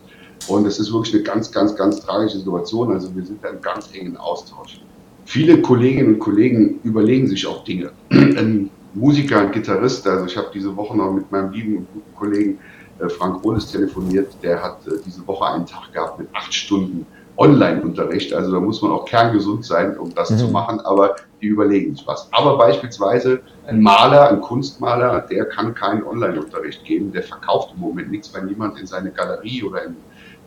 Und 0.48 0.66
es 0.66 0.80
ist 0.80 0.92
wirklich 0.92 1.14
eine 1.14 1.22
ganz, 1.22 1.52
ganz, 1.52 1.76
ganz 1.76 2.00
tragische 2.00 2.38
Situation. 2.38 2.92
Also 2.92 3.14
wir 3.14 3.24
sind 3.24 3.44
da 3.44 3.50
im 3.50 3.60
ganz 3.60 3.90
engen 3.94 4.16
Austausch. 4.16 4.80
Viele 5.26 5.60
Kolleginnen 5.60 6.14
und 6.14 6.18
Kollegen 6.18 6.80
überlegen 6.82 7.28
sich 7.28 7.46
auch 7.46 7.62
Dinge. 7.64 7.92
Musiker, 8.94 9.40
ein 9.40 9.52
Gitarrist, 9.52 10.06
also 10.06 10.26
ich 10.26 10.36
habe 10.36 10.48
diese 10.52 10.74
Woche 10.76 10.96
noch 10.96 11.12
mit 11.12 11.30
meinem 11.30 11.50
lieben 11.52 11.78
und 11.78 11.92
guten 11.92 12.14
Kollegen 12.14 12.58
äh, 12.98 13.08
Frank 13.08 13.42
Rohles 13.44 13.70
telefoniert, 13.70 14.32
der 14.42 14.62
hat 14.62 14.86
äh, 14.86 14.92
diese 15.04 15.26
Woche 15.26 15.46
einen 15.46 15.66
Tag 15.66 15.92
gehabt 15.92 16.18
mit 16.18 16.28
acht 16.32 16.52
Stunden 16.52 17.06
Online-Unterricht. 17.36 18.34
Also 18.34 18.52
da 18.52 18.60
muss 18.60 18.82
man 18.82 18.92
auch 18.92 19.06
kerngesund 19.06 19.64
sein, 19.64 19.96
um 19.96 20.14
das 20.14 20.30
mhm. 20.30 20.38
zu 20.38 20.48
machen, 20.48 20.80
aber 20.80 21.16
die 21.40 21.46
überlegen 21.46 21.96
sich 21.96 22.06
was. 22.06 22.28
Aber 22.30 22.58
beispielsweise 22.58 23.40
ein 23.66 23.80
Maler, 23.80 24.28
ein 24.28 24.42
Kunstmaler, 24.42 25.22
der 25.22 25.46
kann 25.46 25.74
keinen 25.74 26.02
Online-Unterricht 26.04 26.84
geben, 26.84 27.10
der 27.12 27.22
verkauft 27.22 27.70
im 27.74 27.80
Moment 27.80 28.10
nichts, 28.10 28.34
weil 28.34 28.44
niemand 28.44 28.78
in 28.78 28.86
seine 28.86 29.10
Galerie 29.10 29.62
oder 29.62 29.84
in 29.84 29.96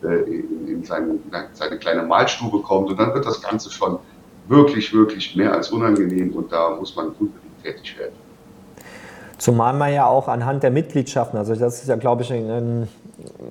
äh, 0.02 0.22
in, 0.22 0.68
in 0.68 0.84
seine, 0.84 1.18
seine 1.52 1.78
kleine 1.78 2.02
Malstube 2.02 2.60
kommt 2.60 2.90
und 2.90 3.00
dann 3.00 3.14
wird 3.14 3.24
das 3.24 3.40
Ganze 3.40 3.70
schon 3.70 3.98
wirklich, 4.46 4.92
wirklich 4.92 5.34
mehr 5.34 5.54
als 5.54 5.70
unangenehm 5.70 6.34
und 6.34 6.52
da 6.52 6.76
muss 6.76 6.94
man 6.94 7.08
unbedingt 7.08 7.62
tätig 7.62 7.98
werden. 7.98 8.14
Zumal 9.38 9.74
man 9.74 9.92
ja 9.92 10.06
auch 10.06 10.28
anhand 10.28 10.62
der 10.62 10.70
Mitgliedschaften, 10.70 11.38
also 11.38 11.54
das 11.54 11.80
ist 11.80 11.88
ja, 11.88 11.96
glaube 11.96 12.22
ich, 12.22 12.32
ein, 12.32 12.88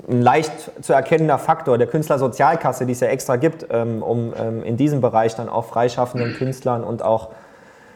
ein 0.10 0.22
leicht 0.22 0.52
zu 0.82 0.94
erkennender 0.94 1.38
Faktor 1.38 1.78
der 1.78 1.88
Künstlersozialkasse, 1.88 2.86
die 2.86 2.94
es 2.94 3.02
ja 3.02 3.08
extra 3.08 3.36
gibt, 3.36 3.68
ähm, 3.70 4.02
um 4.02 4.34
ähm, 4.40 4.64
in 4.64 4.78
diesem 4.78 5.02
Bereich 5.02 5.36
dann 5.36 5.48
auch 5.48 5.66
freischaffenden 5.66 6.34
Künstlern 6.34 6.84
und 6.84 7.04
auch 7.04 7.30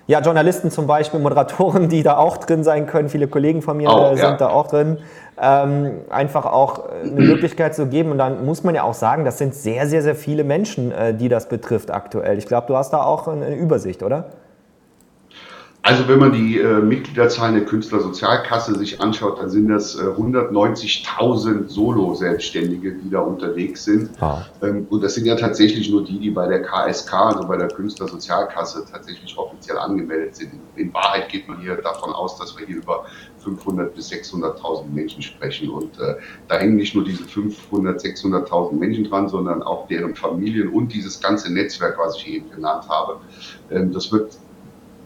ja, 0.09 0.21
Journalisten 0.21 0.71
zum 0.71 0.87
Beispiel, 0.87 1.19
Moderatoren, 1.19 1.87
die 1.87 2.01
da 2.01 2.17
auch 2.17 2.37
drin 2.37 2.63
sein 2.63 2.87
können, 2.87 3.09
viele 3.09 3.27
Kollegen 3.27 3.61
von 3.61 3.77
mir 3.77 3.91
auch, 3.91 4.09
sind 4.15 4.23
ja. 4.23 4.37
da 4.37 4.49
auch 4.49 4.65
drin, 4.65 4.97
ähm, 5.39 6.01
einfach 6.09 6.47
auch 6.47 6.89
äh, 6.89 7.07
eine 7.07 7.21
Möglichkeit 7.21 7.75
zu 7.75 7.85
geben. 7.85 8.11
Und 8.11 8.17
dann 8.17 8.43
muss 8.43 8.63
man 8.63 8.73
ja 8.73 8.81
auch 8.81 8.95
sagen, 8.95 9.23
das 9.23 9.37
sind 9.37 9.53
sehr, 9.53 9.85
sehr, 9.85 10.01
sehr 10.01 10.15
viele 10.15 10.43
Menschen, 10.43 10.91
äh, 10.91 11.13
die 11.13 11.29
das 11.29 11.47
betrifft 11.47 11.91
aktuell. 11.91 12.39
Ich 12.39 12.47
glaube, 12.47 12.65
du 12.65 12.75
hast 12.75 12.91
da 12.91 13.03
auch 13.03 13.27
eine 13.27 13.55
Übersicht, 13.55 14.01
oder? 14.01 14.25
Also 15.81 16.07
wenn 16.09 16.19
man 16.19 16.33
die 16.33 16.59
äh, 16.59 16.81
Mitgliederzahlen 16.81 17.55
der 17.55 17.63
Künstlersozialkasse 17.63 18.77
sich 18.77 18.99
anschaut, 18.99 19.39
dann 19.39 19.49
sind 19.49 19.69
das 19.69 19.95
äh, 19.95 20.03
190.000 20.03 21.69
Solo-Selbstständige, 21.69 22.95
die 22.95 23.09
da 23.09 23.21
unterwegs 23.21 23.85
sind. 23.85 24.09
Ah. 24.21 24.45
Ähm, 24.61 24.87
und 24.89 25.01
das 25.01 25.15
sind 25.15 25.25
ja 25.25 25.35
tatsächlich 25.35 25.89
nur 25.89 26.03
die, 26.03 26.19
die 26.19 26.31
bei 26.31 26.47
der 26.47 26.63
KSK, 26.63 27.13
also 27.13 27.47
bei 27.47 27.55
der 27.55 27.69
Künstlersozialkasse, 27.69 28.85
tatsächlich 28.91 29.37
offiziell 29.37 29.77
angemeldet 29.77 30.35
sind. 30.35 30.51
In 30.75 30.93
Wahrheit 30.93 31.29
geht 31.29 31.47
man 31.47 31.61
hier 31.61 31.75
davon 31.75 32.11
aus, 32.11 32.37
dass 32.37 32.57
wir 32.57 32.65
hier 32.67 32.77
über 32.77 33.05
500.000 33.45 33.85
bis 33.85 34.11
600.000 34.11 34.83
Menschen 34.93 35.21
sprechen. 35.21 35.69
Und 35.69 35.97
äh, 35.99 36.15
da 36.49 36.57
hängen 36.57 36.75
nicht 36.75 36.93
nur 36.93 37.05
diese 37.05 37.23
500.000, 37.23 38.47
600.000 38.49 38.73
Menschen 38.73 39.05
dran, 39.05 39.29
sondern 39.29 39.63
auch 39.63 39.87
deren 39.87 40.13
Familien 40.13 40.67
und 40.69 40.93
dieses 40.93 41.21
ganze 41.21 41.53
Netzwerk, 41.53 41.97
was 41.97 42.17
ich 42.17 42.27
eben 42.27 42.51
genannt 42.51 42.83
habe. 42.89 43.21
Ähm, 43.71 43.93
das 43.93 44.11
wird 44.11 44.37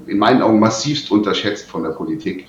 in 0.07 0.17
meinen 0.17 0.41
Augen 0.41 0.59
massivst 0.59 1.11
unterschätzt 1.11 1.69
von 1.69 1.83
der 1.83 1.91
Politik, 1.91 2.47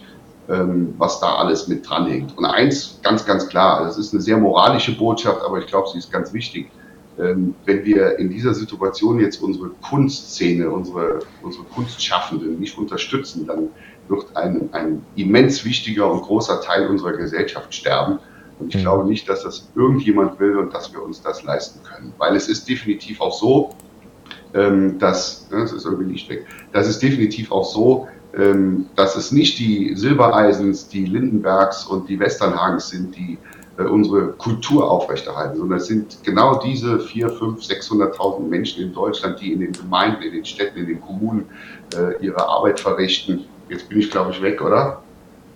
ähm, 0.48 0.94
was 0.98 1.20
da 1.20 1.36
alles 1.36 1.68
mit 1.68 1.88
dranhängt. 1.88 2.36
Und 2.36 2.44
eins 2.44 3.00
ganz, 3.02 3.24
ganz 3.24 3.48
klar, 3.48 3.84
das 3.84 3.98
ist 3.98 4.12
eine 4.12 4.22
sehr 4.22 4.36
moralische 4.36 4.96
Botschaft, 4.96 5.42
aber 5.42 5.58
ich 5.58 5.66
glaube, 5.66 5.88
sie 5.90 5.98
ist 5.98 6.12
ganz 6.12 6.32
wichtig. 6.32 6.70
Ähm, 7.18 7.54
wenn 7.64 7.84
wir 7.84 8.18
in 8.18 8.28
dieser 8.28 8.54
Situation 8.54 9.20
jetzt 9.20 9.40
unsere 9.40 9.70
Kunstszene, 9.88 10.68
unsere, 10.68 11.20
unsere 11.42 11.64
Kunstschaffenden 11.64 12.58
nicht 12.58 12.76
unterstützen, 12.76 13.46
dann 13.46 13.68
wird 14.08 14.36
ein, 14.36 14.68
ein 14.72 15.02
immens 15.14 15.64
wichtiger 15.64 16.10
und 16.10 16.22
großer 16.22 16.60
Teil 16.60 16.88
unserer 16.88 17.12
Gesellschaft 17.12 17.72
sterben. 17.72 18.18
Und 18.58 18.68
ich 18.68 18.76
mhm. 18.76 18.80
glaube 18.80 19.08
nicht, 19.08 19.28
dass 19.28 19.44
das 19.44 19.68
irgendjemand 19.74 20.38
will 20.40 20.58
und 20.58 20.74
dass 20.74 20.92
wir 20.92 21.02
uns 21.02 21.22
das 21.22 21.42
leisten 21.44 21.80
können. 21.84 22.12
Weil 22.18 22.36
es 22.36 22.48
ist 22.48 22.68
definitiv 22.68 23.20
auch 23.20 23.32
so, 23.32 23.70
ähm, 24.54 24.98
dass, 24.98 25.48
das 25.50 25.72
ist 25.72 25.84
irgendwie 25.84 26.12
nicht 26.12 26.28
weg, 26.28 26.46
das 26.72 26.88
ist 26.88 27.02
definitiv 27.02 27.50
auch 27.52 27.64
so, 27.64 28.08
ähm, 28.36 28.86
dass 28.96 29.16
es 29.16 29.32
nicht 29.32 29.58
die 29.58 29.94
Silbereisens, 29.94 30.88
die 30.88 31.04
Lindenbergs 31.04 31.86
und 31.86 32.08
die 32.08 32.18
Westernhagens 32.18 32.88
sind, 32.88 33.16
die 33.16 33.38
äh, 33.78 33.82
unsere 33.82 34.28
Kultur 34.32 34.90
aufrechterhalten, 34.90 35.56
sondern 35.56 35.78
es 35.78 35.86
sind 35.86 36.18
genau 36.22 36.60
diese 36.60 37.00
4, 37.00 37.28
5, 37.28 37.60
600.000 37.60 38.40
Menschen 38.40 38.84
in 38.84 38.94
Deutschland, 38.94 39.40
die 39.40 39.52
in 39.52 39.60
den 39.60 39.72
Gemeinden, 39.72 40.22
in 40.22 40.32
den 40.32 40.44
Städten, 40.44 40.78
in 40.78 40.86
den 40.86 41.00
Kommunen 41.00 41.46
äh, 41.96 42.24
ihre 42.24 42.48
Arbeit 42.48 42.80
verrichten. 42.80 43.44
Jetzt 43.68 43.88
bin 43.88 43.98
ich, 43.98 44.10
glaube 44.10 44.30
ich, 44.30 44.42
weg, 44.42 44.60
oder? 44.60 45.02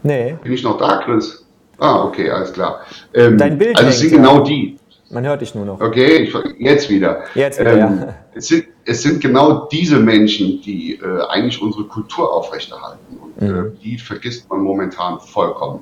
Nee. 0.03 0.37
Bin 0.43 0.53
ich 0.53 0.63
noch 0.63 0.79
da, 0.79 0.99
Chris? 1.05 1.45
Ah, 1.79 2.05
okay, 2.05 2.31
alles 2.31 2.53
klar. 2.53 2.81
Ähm, 3.15 3.39
Dein 3.39 3.59
Bild 3.59 3.77
also 3.77 3.91
es 3.91 4.01
sind 4.01 4.11
genau 4.11 4.41
die. 4.41 4.79
Man 5.11 5.25
hört 5.25 5.41
dich 5.41 5.55
nur 5.55 5.65
noch. 5.65 5.81
Okay, 5.81 6.25
ich, 6.25 6.35
jetzt 6.59 6.91
wieder. 6.91 7.25
Jetzt 7.35 7.61
wieder, 7.61 7.73
ähm, 7.73 7.79
ja. 7.79 8.15
es, 8.35 8.49
sind, 8.49 8.65
es 8.89 9.03
sind 9.03 9.21
genau 9.21 9.67
diese 9.67 9.99
Menschen, 9.99 10.63
die 10.63 10.95
äh, 10.95 11.23
eigentlich 11.29 11.61
unsere 11.61 11.85
Kultur 11.85 12.33
aufrechterhalten. 12.33 13.19
Und 13.19 13.47
äh, 13.47 13.51
mhm. 13.51 13.67
äh, 13.67 13.71
die 13.85 13.99
vergisst 13.99 14.49
man 14.49 14.61
momentan 14.61 15.21
vollkommen. 15.21 15.81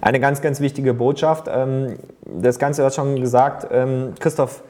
Eine 0.00 0.20
ganz, 0.20 0.40
ganz 0.40 0.60
wichtige 0.60 0.94
Botschaft. 0.94 1.48
Ähm, 1.52 1.98
das 2.24 2.58
Ganze 2.58 2.82
hat 2.82 2.94
schon 2.94 3.20
gesagt, 3.20 3.68
ähm, 3.70 4.14
Christoph 4.18 4.62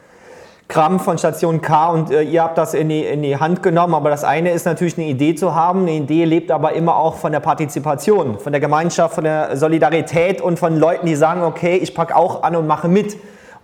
Kram 0.66 0.98
von 0.98 1.16
Station 1.16 1.60
K 1.60 1.90
und 1.90 2.10
äh, 2.10 2.22
ihr 2.22 2.42
habt 2.42 2.58
das 2.58 2.74
in 2.74 2.88
die, 2.88 3.04
in 3.04 3.22
die 3.22 3.36
Hand 3.36 3.62
genommen. 3.62 3.94
Aber 3.94 4.10
das 4.10 4.24
eine 4.24 4.50
ist 4.50 4.66
natürlich 4.66 4.98
eine 4.98 5.06
Idee 5.06 5.36
zu 5.36 5.54
haben. 5.54 5.82
Eine 5.82 5.92
Idee 5.92 6.24
lebt 6.24 6.50
aber 6.50 6.72
immer 6.72 6.96
auch 6.96 7.14
von 7.14 7.30
der 7.30 7.40
Partizipation, 7.40 8.40
von 8.40 8.50
der 8.52 8.60
Gemeinschaft, 8.60 9.14
von 9.14 9.22
der 9.22 9.56
Solidarität 9.56 10.40
und 10.40 10.58
von 10.58 10.76
Leuten, 10.76 11.06
die 11.06 11.14
sagen, 11.14 11.42
okay, 11.42 11.76
ich 11.76 11.94
packe 11.94 12.16
auch 12.16 12.42
an 12.42 12.56
und 12.56 12.66
mache 12.66 12.88
mit. 12.88 13.16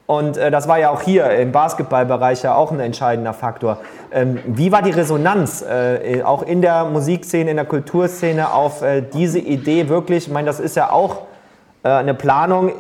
Und 0.07 0.37
äh, 0.37 0.51
das 0.51 0.69
war 0.69 0.79
ja 0.79 0.91
auch 0.91 1.03
hier 1.03 1.31
im 1.31 1.51
Basketballbereich 1.51 2.43
ja 2.43 2.55
auch 2.55 2.71
ein 2.71 2.81
entscheidender 2.81 3.33
Faktor. 3.33 3.79
Ähm, 4.13 4.39
wie 4.47 4.71
war 4.71 4.83
die 4.83 4.93
Resonanz 4.93 5.63
äh, 5.63 6.23
auch 6.23 6.43
in 6.43 6.63
der 6.63 6.85
Musikszene, 6.85 7.51
in 7.51 7.57
der 7.57 7.67
Kulturszene 7.67 8.53
auf 8.53 8.83
äh, 8.83 9.03
diese 9.03 9.41
Idee 9.41 9.89
wirklich? 9.89 10.29
Ich 10.29 10.33
meine, 10.33 10.47
das 10.47 10.61
ist 10.61 10.77
ja 10.77 10.91
auch 10.91 11.23
äh, 11.83 11.89
eine 11.89 12.15
Planung. 12.15 12.71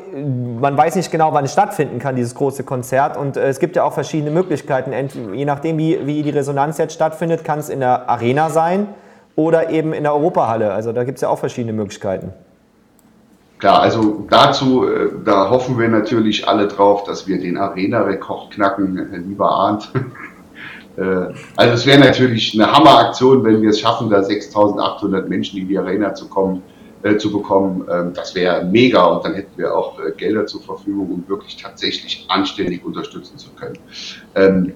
Man 0.61 0.77
weiß 0.77 0.95
nicht 0.95 1.11
genau, 1.11 1.33
wann 1.33 1.45
es 1.45 1.53
stattfinden 1.53 1.99
kann, 1.99 2.15
dieses 2.15 2.37
große 2.37 2.63
Konzert. 2.63 3.17
Und 3.17 3.37
äh, 3.37 3.49
es 3.49 3.59
gibt 3.59 3.75
ja 3.75 3.83
auch 3.83 3.93
verschiedene 3.93 4.31
Möglichkeiten. 4.31 4.93
Je 5.35 5.45
nachdem, 5.45 5.79
wie, 5.79 6.07
wie 6.07 6.23
die 6.23 6.31
Resonanz 6.31 6.79
jetzt 6.79 6.95
stattfindet, 6.95 7.43
kann 7.43 7.59
es 7.59 7.69
in 7.69 7.81
der 7.81 8.09
Arena 8.09 8.51
sein 8.51 8.87
oder 9.35 9.71
eben 9.71 9.93
in 9.93 10.05
der 10.05 10.15
Europahalle. 10.15 10.73
Also 10.73 10.93
da 10.93 11.03
gibt 11.03 11.17
es 11.17 11.23
ja 11.23 11.29
auch 11.29 11.39
verschiedene 11.39 11.73
Möglichkeiten. 11.73 12.33
Klar, 13.59 13.81
also 13.81 14.27
dazu, 14.29 14.87
äh, 14.87 15.11
da 15.25 15.49
hoffen 15.49 15.79
wir 15.79 15.89
natürlich 15.89 16.47
alle 16.47 16.69
drauf, 16.69 17.05
dass 17.05 17.27
wir 17.27 17.41
den 17.41 17.57
Arena-Rekord 17.57 18.53
knacken, 18.53 19.25
lieber 19.29 19.51
Arndt. 19.51 19.91
Also 21.57 21.75
es 21.75 21.85
wäre 21.85 21.99
natürlich 22.01 22.55
eine 22.55 22.73
Hammeraktion, 22.73 23.45
wenn 23.45 23.61
wir 23.61 23.69
es 23.69 23.81
schaffen, 23.81 24.09
da 24.09 24.21
6.800 24.21 25.27
Menschen 25.27 25.59
in 25.59 25.69
die 25.69 25.77
Arena 25.77 26.15
zu 26.15 26.27
kommen. 26.27 26.63
äh, 27.03 27.17
zu 27.19 27.31
bekommen, 27.31 27.87
ähm, 27.91 28.13
das 28.15 28.35
wäre 28.35 28.65
mega 28.65 29.05
und 29.05 29.25
dann 29.25 29.35
hätten 29.35 29.57
wir 29.57 29.75
auch 29.75 29.99
äh, 30.01 30.13
Gelder 30.13 30.47
zur 30.47 30.63
Verfügung, 30.63 31.11
um 31.11 31.29
wirklich 31.29 31.57
tatsächlich 31.57 32.25
anständig 32.29 32.85
unterstützen 32.85 33.39
zu 33.39 33.51
können. 33.51 33.79
Ähm, 34.35 34.73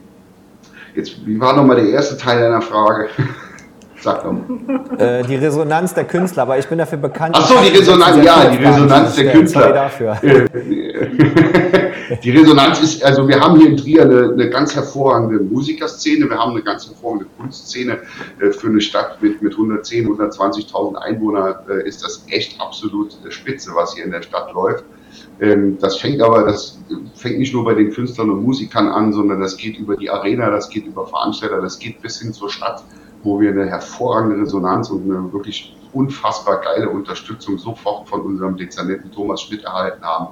jetzt, 0.94 1.26
wie 1.26 1.40
war 1.40 1.56
nochmal 1.56 1.76
der 1.76 1.88
erste 1.88 2.16
Teil 2.16 2.40
deiner 2.40 2.62
Frage? 2.62 3.08
Sag. 4.00 4.24
Äh, 4.98 5.22
die 5.24 5.36
Resonanz 5.36 5.92
der 5.92 6.04
Künstler, 6.04 6.44
aber 6.44 6.58
ich 6.58 6.66
bin 6.66 6.78
dafür 6.78 6.98
bekannt. 6.98 7.36
Ach 7.38 7.46
so, 7.46 7.56
die 7.62 7.76
Resonanz, 7.76 8.24
ja, 8.24 8.50
die 8.50 8.64
Resonanz 8.64 9.14
der 9.14 9.32
Künstler. 9.32 9.60
Sorry 9.60 9.74
dafür. 9.74 10.16
die 12.22 12.30
Resonanz 12.30 12.80
ist, 12.80 13.04
also 13.04 13.28
wir 13.28 13.38
haben 13.38 13.58
hier 13.58 13.68
in 13.68 13.76
Trier 13.76 14.02
eine, 14.02 14.30
eine 14.32 14.48
ganz 14.48 14.74
hervorragende 14.74 15.44
Musikerszene, 15.44 16.30
wir 16.30 16.38
haben 16.38 16.52
eine 16.52 16.62
ganz 16.62 16.86
hervorragende 16.86 17.26
Kunstszene. 17.38 17.98
Äh, 18.40 18.52
für 18.52 18.68
eine 18.68 18.80
Stadt 18.80 19.22
mit, 19.22 19.42
mit 19.42 19.52
110, 19.52 20.08
120.000 20.08 20.96
Einwohnern 20.96 21.56
äh, 21.68 21.86
ist 21.86 22.02
das 22.02 22.24
echt 22.30 22.58
absolut 22.58 23.18
spitze, 23.28 23.72
was 23.74 23.94
hier 23.94 24.04
in 24.04 24.12
der 24.12 24.22
Stadt 24.22 24.54
läuft. 24.54 24.84
Ähm, 25.40 25.76
das 25.78 25.98
fängt 25.98 26.22
aber, 26.22 26.44
das 26.44 26.78
fängt 27.14 27.38
nicht 27.38 27.52
nur 27.52 27.64
bei 27.64 27.74
den 27.74 27.90
Künstlern 27.90 28.30
und 28.30 28.44
Musikern 28.44 28.88
an, 28.88 29.12
sondern 29.12 29.40
das 29.40 29.58
geht 29.58 29.78
über 29.78 29.96
die 29.96 30.08
Arena, 30.08 30.48
das 30.50 30.70
geht 30.70 30.86
über 30.86 31.06
Veranstalter, 31.06 31.60
das 31.60 31.78
geht 31.78 32.00
bis 32.00 32.18
hin 32.20 32.32
zur 32.32 32.48
Stadt 32.50 32.82
wo 33.22 33.40
wir 33.40 33.50
eine 33.50 33.66
hervorragende 33.66 34.42
Resonanz 34.42 34.90
und 34.90 35.04
eine 35.04 35.32
wirklich 35.32 35.76
unfassbar 35.92 36.60
geile 36.60 36.88
Unterstützung 36.88 37.58
sofort 37.58 38.08
von 38.08 38.20
unserem 38.22 38.56
Dezernenten 38.56 39.10
Thomas 39.10 39.42
Schmidt 39.42 39.64
erhalten 39.64 40.02
haben, 40.02 40.28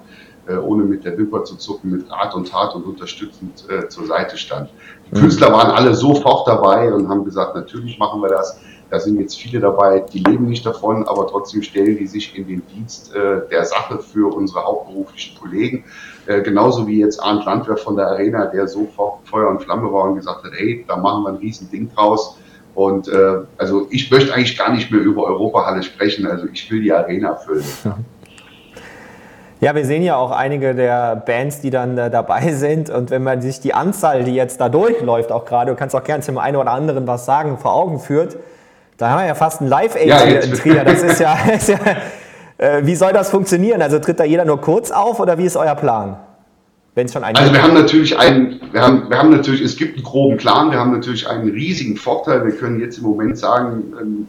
äh, 0.46 0.56
ohne 0.56 0.84
mit 0.84 1.04
der 1.04 1.18
Wimper 1.18 1.44
zu 1.44 1.56
zucken, 1.56 1.90
mit 1.90 2.10
Rat 2.10 2.34
und 2.34 2.48
Tat 2.48 2.74
und 2.74 2.84
unterstützend 2.84 3.64
äh, 3.68 3.88
zur 3.88 4.06
Seite 4.06 4.36
stand. 4.36 4.70
Die 5.10 5.16
mhm. 5.16 5.22
Künstler 5.22 5.52
waren 5.52 5.70
alle 5.70 5.94
sofort 5.94 6.46
dabei 6.48 6.92
und 6.92 7.08
haben 7.08 7.24
gesagt, 7.24 7.54
natürlich 7.54 7.98
machen 7.98 8.22
wir 8.22 8.28
das. 8.28 8.60
Da 8.90 8.98
sind 8.98 9.20
jetzt 9.20 9.38
viele 9.38 9.60
dabei, 9.60 10.00
die 10.00 10.20
leben 10.20 10.46
nicht 10.46 10.64
davon, 10.64 11.06
aber 11.06 11.26
trotzdem 11.26 11.62
stellen 11.62 11.98
die 11.98 12.06
sich 12.06 12.38
in 12.38 12.48
den 12.48 12.66
Dienst 12.68 13.14
äh, 13.14 13.46
der 13.50 13.66
Sache 13.66 13.98
für 13.98 14.34
unsere 14.34 14.64
hauptberuflichen 14.64 15.38
Kollegen. 15.38 15.84
Äh, 16.24 16.40
genauso 16.40 16.86
wie 16.86 17.00
jetzt 17.00 17.22
Arndt 17.22 17.44
Landwehr 17.44 17.76
von 17.76 17.96
der 17.96 18.06
Arena, 18.06 18.46
der 18.46 18.66
sofort 18.66 19.28
Feuer 19.28 19.50
und 19.50 19.62
Flamme 19.62 19.92
war 19.92 20.04
und 20.04 20.14
gesagt 20.14 20.42
hat, 20.42 20.52
hey, 20.54 20.86
da 20.88 20.96
machen 20.96 21.24
wir 21.24 21.30
ein 21.30 21.36
riesen 21.36 21.70
Ding 21.70 21.90
draus 21.94 22.38
und 22.78 23.08
äh, 23.08 23.38
also 23.56 23.88
ich 23.90 24.08
möchte 24.08 24.32
eigentlich 24.32 24.56
gar 24.56 24.72
nicht 24.72 24.92
mehr 24.92 25.00
über 25.00 25.24
Europahalle 25.24 25.82
sprechen. 25.82 26.28
Also 26.28 26.46
ich 26.52 26.70
will 26.70 26.80
die 26.80 26.92
Arena 26.92 27.34
füllen. 27.34 27.64
Ja, 29.60 29.74
wir 29.74 29.84
sehen 29.84 30.04
ja 30.04 30.14
auch 30.14 30.30
einige 30.30 30.72
der 30.72 31.16
Bands, 31.16 31.60
die 31.60 31.70
dann 31.70 31.98
äh, 31.98 32.10
dabei 32.10 32.52
sind. 32.52 32.90
Und 32.90 33.10
wenn 33.10 33.24
man 33.24 33.42
sich 33.42 33.58
die 33.58 33.74
Anzahl, 33.74 34.22
die 34.22 34.32
jetzt 34.32 34.60
da 34.60 34.68
durchläuft, 34.68 35.32
auch 35.32 35.44
gerade, 35.46 35.72
du 35.72 35.76
kannst 35.76 35.96
auch 35.96 36.04
gerne 36.04 36.22
zum 36.22 36.38
einen 36.38 36.56
oder 36.56 36.70
anderen 36.70 37.08
was 37.08 37.26
sagen, 37.26 37.58
vor 37.58 37.74
Augen 37.74 37.98
führt, 37.98 38.36
da 38.98 39.10
haben 39.10 39.22
wir 39.22 39.26
ja 39.26 39.34
fast 39.34 39.60
ein 39.60 39.66
Live-Aid 39.66 40.06
ja, 40.06 40.20
in 40.20 40.52
Trier. 40.52 40.84
Das 40.84 41.02
ist 41.02 41.18
ja, 41.18 41.36
ist 41.52 41.70
ja 41.70 41.78
äh, 42.58 42.82
wie 42.86 42.94
soll 42.94 43.12
das 43.12 43.30
funktionieren? 43.30 43.82
Also 43.82 43.98
tritt 43.98 44.20
da 44.20 44.24
jeder 44.24 44.44
nur 44.44 44.60
kurz 44.60 44.92
auf 44.92 45.18
oder 45.18 45.36
wie 45.38 45.46
ist 45.46 45.56
euer 45.56 45.74
Plan? 45.74 46.18
Wenn 46.98 47.06
es 47.06 47.12
schon 47.12 47.22
ein 47.22 47.36
Also 47.36 47.52
wir 47.52 47.62
haben 47.62 47.74
natürlich 47.74 48.18
einen, 48.18 48.60
wir 48.72 48.82
haben, 48.82 49.08
wir 49.08 49.16
haben 49.16 49.30
natürlich, 49.30 49.60
es 49.60 49.76
gibt 49.76 49.94
einen 49.94 50.04
groben 50.04 50.36
Plan, 50.36 50.72
wir 50.72 50.80
haben 50.80 50.90
natürlich 50.90 51.28
einen 51.28 51.48
riesigen 51.48 51.96
Vorteil. 51.96 52.44
Wir 52.44 52.52
können 52.52 52.80
jetzt 52.80 52.98
im 52.98 53.04
Moment 53.04 53.38
sagen, 53.38 53.94
ähm, 54.00 54.28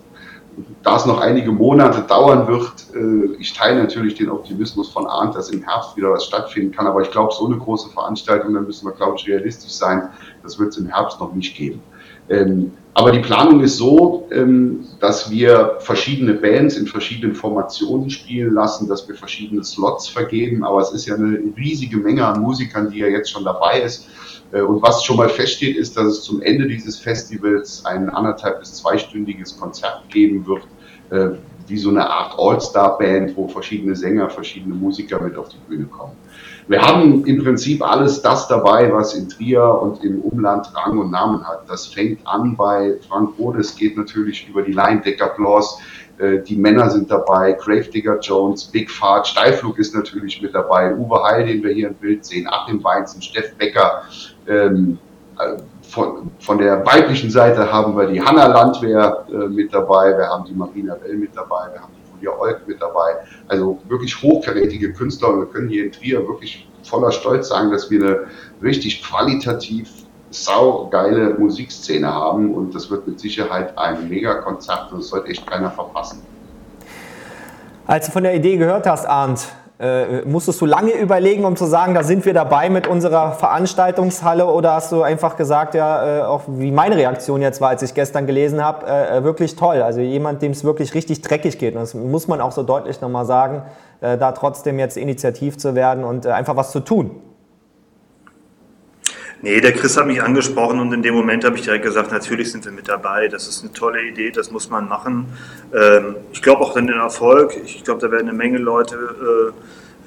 da 0.84 0.98
es 0.98 1.06
noch 1.08 1.20
einige 1.20 1.52
Monate 1.52 2.02
dauern 2.02 2.48
wird, 2.48 2.72
äh, 2.94 3.36
ich 3.40 3.54
teile 3.54 3.82
natürlich 3.82 4.16
den 4.16 4.30
Optimismus 4.30 4.92
von 4.92 5.08
Arndt, 5.08 5.36
dass 5.36 5.50
im 5.50 5.64
Herbst 5.64 5.98
wieder 5.98 6.12
was 6.12 6.26
stattfinden 6.26 6.72
kann, 6.72 6.86
aber 6.86 7.02
ich 7.02 7.10
glaube, 7.10 7.34
so 7.34 7.48
eine 7.48 7.58
große 7.58 7.90
Veranstaltung, 7.90 8.54
da 8.54 8.62
müssen 8.62 8.86
wir, 8.86 8.94
glaube 8.94 9.16
ich, 9.18 9.28
realistisch 9.28 9.72
sein, 9.72 10.10
das 10.44 10.60
wird 10.60 10.70
es 10.70 10.78
im 10.78 10.88
Herbst 10.88 11.20
noch 11.20 11.34
nicht 11.34 11.58
geben. 11.58 11.82
Ähm, 12.30 12.72
aber 12.94 13.12
die 13.12 13.20
Planung 13.20 13.62
ist 13.62 13.78
so, 13.78 14.28
ähm, 14.32 14.86
dass 15.00 15.32
wir 15.32 15.78
verschiedene 15.80 16.34
Bands 16.34 16.76
in 16.76 16.86
verschiedenen 16.86 17.34
Formationen 17.34 18.10
spielen 18.10 18.54
lassen, 18.54 18.90
dass 18.90 19.08
wir 19.08 19.16
verschiedene 19.16 19.64
Slots 19.64 20.08
vergeben. 20.08 20.64
Aber 20.64 20.82
es 20.82 20.92
ist 20.92 21.06
ja 21.06 21.16
eine 21.16 21.40
riesige 21.56 21.98
Menge 21.98 22.26
an 22.26 22.42
Musikern, 22.42 22.90
die 22.92 23.00
ja 23.00 23.08
jetzt 23.08 23.32
schon 23.32 23.46
dabei 23.46 23.82
ist. 23.82 24.10
Äh, 24.52 24.62
und 24.62 24.82
was 24.82 25.04
schon 25.04 25.18
mal 25.18 25.30
feststeht, 25.30 25.78
ist, 25.78 25.96
dass 25.98 26.08
es 26.08 26.24
zum 26.24 26.42
Ende 26.42 26.68
dieses 26.68 27.00
Festivals 27.00 27.86
ein 27.86 28.10
anderthalb 28.10 28.60
bis 28.60 28.74
zweistündiges 28.76 29.58
Konzert 29.58 30.04
geben 30.10 30.46
wird, 30.46 30.64
äh, 31.12 31.38
wie 31.68 31.78
so 31.78 31.90
eine 31.90 32.10
Art 32.10 32.38
All-Star-Band, 32.38 33.38
wo 33.38 33.48
verschiedene 33.48 33.96
Sänger, 33.96 34.30
verschiedene 34.30 34.76
Musiker 34.76 35.22
mit 35.22 35.38
auf 35.38 35.50
die 35.50 35.58
Bühne 35.68 35.86
kommen. 35.86 36.14
Wir 36.70 36.84
haben 36.84 37.26
im 37.26 37.44
Prinzip 37.44 37.82
alles 37.82 38.22
das 38.22 38.48
dabei, 38.48 38.94
was 38.94 39.16
in 39.16 39.28
Trier 39.28 39.80
und 39.82 40.04
im 40.04 40.22
Umland 40.22 40.72
Rang 40.76 41.00
und 41.00 41.10
Namen 41.10 41.44
hat. 41.44 41.68
Das 41.68 41.88
fängt 41.88 42.20
an 42.28 42.56
bei 42.56 42.94
Frank 43.10 43.32
Rodes, 43.40 43.76
geht 43.76 43.98
natürlich 43.98 44.48
über 44.48 44.62
die 44.62 44.74
Line 44.74 45.02
Decker 45.02 45.30
Claus. 45.30 45.80
Äh, 46.20 46.44
die 46.44 46.56
Männer 46.56 46.92
sind 46.92 47.10
dabei, 47.10 47.54
Grave 47.54 47.90
Digger 47.90 48.20
Jones, 48.20 48.66
Big 48.66 48.92
Fart, 48.92 49.26
Steilflug 49.26 49.80
ist 49.80 49.96
natürlich 49.96 50.44
mit 50.44 50.54
dabei, 50.54 50.96
Uwe 50.96 51.24
Heil, 51.24 51.48
den 51.48 51.64
wir 51.64 51.74
hier 51.74 51.88
im 51.88 51.96
Bild 51.96 52.24
sehen, 52.24 52.48
Achim 52.48 52.84
Weinzen, 52.84 53.20
Steff 53.20 53.52
Becker. 53.56 54.04
Ähm, 54.48 55.00
äh, 55.40 55.58
von, 55.82 56.30
von 56.38 56.60
der 56.60 56.86
weiblichen 56.86 57.32
Seite 57.32 57.72
haben 57.72 57.98
wir 57.98 58.06
die 58.06 58.22
Hanna 58.22 58.46
Landwehr 58.46 59.26
äh, 59.28 59.48
mit 59.48 59.74
dabei, 59.74 60.16
wir 60.16 60.28
haben 60.28 60.46
die 60.46 60.54
Marina 60.54 60.94
Bell 60.94 61.16
mit 61.16 61.36
dabei, 61.36 61.74
wir 61.74 61.82
haben 61.82 61.99
Julia 62.22 62.38
Olk 62.38 62.68
mit 62.68 62.82
dabei. 62.82 63.16
Also 63.48 63.80
wirklich 63.88 64.22
hochkarätige 64.22 64.94
Künstler 64.94 65.30
und 65.30 65.40
wir 65.40 65.48
können 65.48 65.70
hier 65.70 65.86
in 65.86 65.92
Trier 65.92 66.28
wirklich 66.28 66.68
voller 66.84 67.12
Stolz 67.12 67.50
sagen, 67.50 67.72
dass 67.72 67.90
wir 67.90 68.02
eine 68.02 68.20
richtig 68.62 69.04
qualitativ 69.04 69.90
saugeile 70.32 71.34
Musikszene 71.36 72.08
haben 72.14 72.54
und 72.54 72.76
das 72.76 72.90
wird 72.92 73.08
mit 73.08 73.20
Sicherheit 73.20 73.78
ein 73.78 74.10
Mega-Konzert 74.10 74.92
und 74.92 75.00
das 75.00 75.08
sollte 75.08 75.30
echt 75.30 75.46
keiner 75.48 75.72
verpassen. 75.72 76.22
Als 77.88 78.06
du 78.06 78.12
von 78.12 78.24
der 78.24 78.36
Idee 78.36 78.58
gehört 78.58 78.86
hast, 78.86 79.08
Arndt, 79.08 79.48
äh, 79.80 80.24
musstest 80.26 80.60
du 80.60 80.66
lange 80.66 80.92
überlegen, 80.92 81.46
um 81.46 81.56
zu 81.56 81.66
sagen, 81.66 81.94
da 81.94 82.04
sind 82.04 82.26
wir 82.26 82.34
dabei 82.34 82.70
mit 82.70 82.86
unserer 82.86 83.32
Veranstaltungshalle 83.32 84.46
oder 84.46 84.74
hast 84.74 84.92
du 84.92 85.04
einfach 85.04 85.38
gesagt, 85.38 85.74
ja, 85.74 86.20
äh, 86.20 86.22
auch 86.24 86.42
wie 86.48 86.72
meine 86.72 86.98
Reaktion 86.98 87.42
jetzt 87.42 87.62
war, 87.62 87.70
als 87.70 87.82
ich 87.82 87.94
gestern 87.94 88.28
gelesen 88.28 88.64
habe, 88.64 88.86
äh, 88.86 89.18
äh, 89.18 89.24
wirklich 89.24 89.56
toll. 89.56 89.82
Also 89.82 90.02
jemand, 90.02 90.42
dem 90.42 90.52
es 90.52 90.66
wirklich 90.66 90.94
richtig 90.94 91.22
dreckig 91.22 91.58
geht. 91.60 91.76
Und 91.76 91.82
das 91.82 91.94
muss 91.94 92.28
man 92.28 92.42
auch 92.42 92.52
so 92.52 92.64
deutlich 92.64 93.00
nochmal 93.00 93.26
sagen, 93.26 93.64
äh, 94.02 94.18
da 94.18 94.34
trotzdem 94.34 94.80
jetzt 94.80 94.98
initiativ 94.98 95.58
zu 95.58 95.76
werden 95.76 96.04
und 96.04 96.26
äh, 96.26 96.32
einfach 96.32 96.58
was 96.58 96.72
zu 96.72 96.82
tun. 96.82 97.12
Nee, 99.42 99.62
der 99.62 99.72
Chris 99.72 99.96
hat 99.96 100.06
mich 100.06 100.22
angesprochen 100.22 100.80
und 100.80 100.92
in 100.92 101.02
dem 101.02 101.16
Moment 101.16 101.46
habe 101.46 101.56
ich 101.56 101.62
direkt 101.62 101.86
gesagt, 101.86 102.12
natürlich 102.12 102.52
sind 102.52 102.66
wir 102.66 102.74
mit 102.74 102.90
dabei. 102.90 103.30
Das 103.30 103.48
ist 103.48 103.64
eine 103.64 103.72
tolle 103.72 104.02
Idee, 104.04 104.32
das 104.32 104.52
muss 104.52 104.70
man 104.70 104.90
machen. 104.90 105.28
Ähm, 105.74 106.18
ich 106.34 106.42
glaube 106.42 106.62
auch 106.62 106.76
an 106.76 106.88
den 106.88 106.98
Erfolg. 106.98 107.56
Ich 107.64 107.84
glaube, 107.86 108.02
da 108.02 108.12
werden 108.12 108.28
eine 108.28 108.38
Menge 108.38 108.58
Leute 108.58 109.54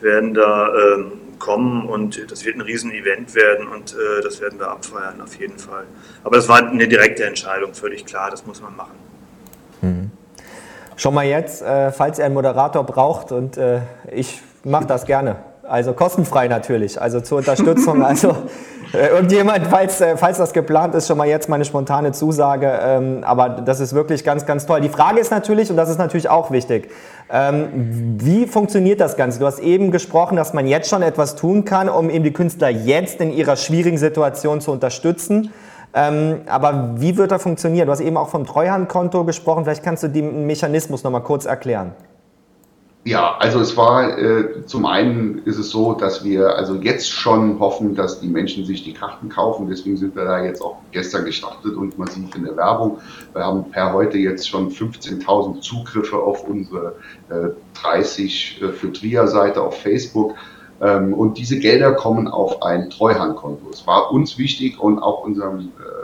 äh, 0.01 0.05
werden 0.05 0.35
da 0.35 0.69
äh, 0.69 1.05
kommen 1.39 1.89
und 1.89 2.31
das 2.31 2.45
wird 2.45 2.57
ein 2.57 2.61
Riesen-Event 2.61 3.35
werden 3.35 3.69
und 3.69 3.95
äh, 3.95 4.23
das 4.23 4.41
werden 4.43 4.59
wir 4.59 4.69
abfeiern 4.69 5.21
auf 5.23 5.35
jeden 5.37 5.59
Fall. 5.59 5.85
Aber 6.25 6.37
das 6.37 6.49
war 6.49 6.59
eine 6.59 6.87
direkte 6.87 7.25
Entscheidung, 7.25 7.73
völlig 7.73 8.05
klar, 8.05 8.31
das 8.31 8.45
muss 8.45 8.61
man 8.61 8.77
machen. 8.77 8.97
Mhm. 9.81 10.11
Schon 10.97 11.15
mal 11.15 11.25
jetzt, 11.25 11.63
äh, 11.63 11.91
falls 11.91 12.19
ihr 12.19 12.27
einen 12.27 12.35
Moderator 12.35 12.85
braucht 12.85 13.33
und 13.33 13.59
ich 14.11 14.43
mache 14.63 14.87
das 14.87 15.07
gerne. 15.07 15.52
Also 15.73 15.95
kostenfrei 15.95 16.49
natürlich, 16.49 17.01
also 17.01 17.23
zur 17.23 17.39
Unterstützung. 17.39 18.05
Also 18.13 18.37
äh, 18.93 19.07
irgendjemand, 19.07 19.69
falls, 19.69 20.03
äh, 20.03 20.19
falls 20.19 20.37
das 20.37 20.53
geplant 20.53 20.95
ist, 20.95 21.09
schon 21.09 21.17
mal 21.17 21.27
jetzt 21.27 21.49
meine 21.49 21.65
spontane 21.65 22.13
Zusage. 22.13 22.71
Ähm, 22.83 23.25
aber 23.25 23.49
das 23.49 23.81
ist 23.81 23.95
wirklich 23.95 24.23
ganz, 24.23 24.45
ganz 24.45 24.67
toll. 24.67 24.83
Die 24.83 24.91
Frage 24.91 25.19
ist 25.19 25.31
natürlich, 25.31 25.71
und 25.71 25.79
das 25.79 25.89
ist 25.89 25.97
natürlich 25.97 26.29
auch 26.29 26.51
wichtig, 26.51 26.91
ähm, 27.31 28.19
wie 28.19 28.47
funktioniert 28.47 29.01
das 29.01 29.17
Ganze? 29.17 29.39
Du 29.39 29.47
hast 29.47 29.61
eben 29.61 29.91
gesprochen, 29.91 30.37
dass 30.37 30.53
man 30.53 30.67
jetzt 30.67 30.91
schon 30.91 31.01
etwas 31.01 31.37
tun 31.37 31.65
kann, 31.65 31.89
um 31.89 32.11
eben 32.11 32.25
die 32.25 32.35
Künstler 32.35 32.69
jetzt 32.69 33.23
in 33.23 33.33
ihrer 33.33 33.57
schwierigen 33.57 33.97
Situation 33.97 34.61
zu 34.61 34.73
unterstützen. 34.73 35.53
Ähm, 35.95 36.43
aber 36.49 36.97
wie 36.97 37.17
wird 37.17 37.31
das 37.31 37.43
funktionieren? 37.43 37.87
Du 37.87 37.93
hast 37.93 38.01
eben 38.01 38.19
auch 38.19 38.29
vom 38.29 38.45
Treuhandkonto 38.45 39.25
gesprochen. 39.25 39.65
Vielleicht 39.65 39.83
kannst 39.83 40.03
du 40.03 40.09
den 40.09 40.47
Mechanismus 40.47 41.03
noch 41.03 41.11
mal 41.11 41.21
kurz 41.21 41.47
erklären. 41.47 41.95
Ja, 43.05 43.37
also 43.39 43.59
es 43.59 43.77
war 43.77 44.17
äh, 44.17 44.65
zum 44.67 44.87
einen 44.87 45.39
ist 45.45 45.59
es 45.59 45.71
so, 45.71 45.93
dass 45.93 46.25
wir 46.25 46.55
also 46.55 46.77
jetzt 46.77 47.11
schon 47.11 47.59
hoffen, 47.59 47.97
dass 47.97 48.21
die 48.21 48.29
Menschen 48.29 48.65
sich 48.65 48.85
die 48.85 48.93
Karten 48.93 49.29
kaufen. 49.29 49.69
Deswegen 49.69 49.97
sind 49.97 50.15
wir 50.15 50.25
da 50.25 50.45
jetzt 50.45 50.63
auch 50.63 50.77
gestern 50.93 51.25
gestartet 51.25 51.75
und 51.75 51.99
massiv 51.99 52.33
in 52.37 52.45
der 52.45 52.57
Werbung. 52.57 52.99
Wir 53.33 53.45
haben 53.45 53.69
per 53.73 53.93
heute 53.93 54.19
jetzt 54.19 54.49
schon 54.49 54.71
15.000 54.71 55.63
Zugriffe 55.63 56.17
auf 56.17 56.47
unsere 56.47 56.95
äh, 57.29 57.49
30 57.83 58.63
äh, 58.63 58.69
für 58.69 58.93
Trier-Seite 58.93 59.61
auf 59.61 59.81
Facebook. 59.81 60.37
Ähm, 60.81 61.13
und 61.13 61.39
diese 61.39 61.59
Gelder 61.59 61.95
kommen 61.95 62.29
auf 62.29 62.63
ein 62.63 62.89
Treuhandkonto. 62.89 63.69
Es 63.73 63.85
war 63.85 64.13
uns 64.13 64.39
wichtig 64.39 64.79
und 64.79 65.01
auch 65.01 65.25
unserem 65.25 65.59
äh, 65.61 66.02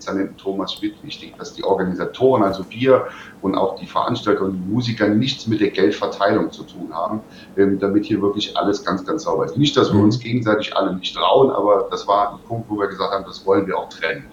Dezernenten 0.00 0.36
Thomas 0.38 0.72
Schmidt 0.72 0.94
wichtig, 1.02 1.34
dass 1.36 1.52
die 1.52 1.62
Organisatoren, 1.62 2.42
also 2.42 2.64
wir 2.70 3.06
und 3.42 3.54
auch 3.54 3.78
die 3.78 3.86
Veranstalter 3.86 4.42
und 4.42 4.54
die 4.54 4.72
Musiker 4.72 5.08
nichts 5.08 5.46
mit 5.46 5.60
der 5.60 5.70
Geldverteilung 5.70 6.50
zu 6.50 6.64
tun 6.64 6.92
haben, 6.92 7.20
ähm, 7.56 7.78
damit 7.78 8.06
hier 8.06 8.20
wirklich 8.22 8.56
alles 8.56 8.84
ganz, 8.84 9.04
ganz 9.04 9.24
sauber 9.24 9.44
ist. 9.44 9.56
Nicht, 9.56 9.76
dass 9.76 9.92
wir 9.92 9.98
mhm. 9.98 10.06
uns 10.06 10.18
gegenseitig 10.18 10.74
alle 10.76 10.94
nicht 10.96 11.14
trauen, 11.14 11.50
aber 11.50 11.88
das 11.90 12.08
war 12.08 12.32
ein 12.32 12.38
Punkt, 12.48 12.70
wo 12.70 12.78
wir 12.78 12.88
gesagt 12.88 13.12
haben, 13.12 13.24
das 13.26 13.44
wollen 13.44 13.66
wir 13.66 13.76
auch 13.76 13.90
trennen. 13.90 14.24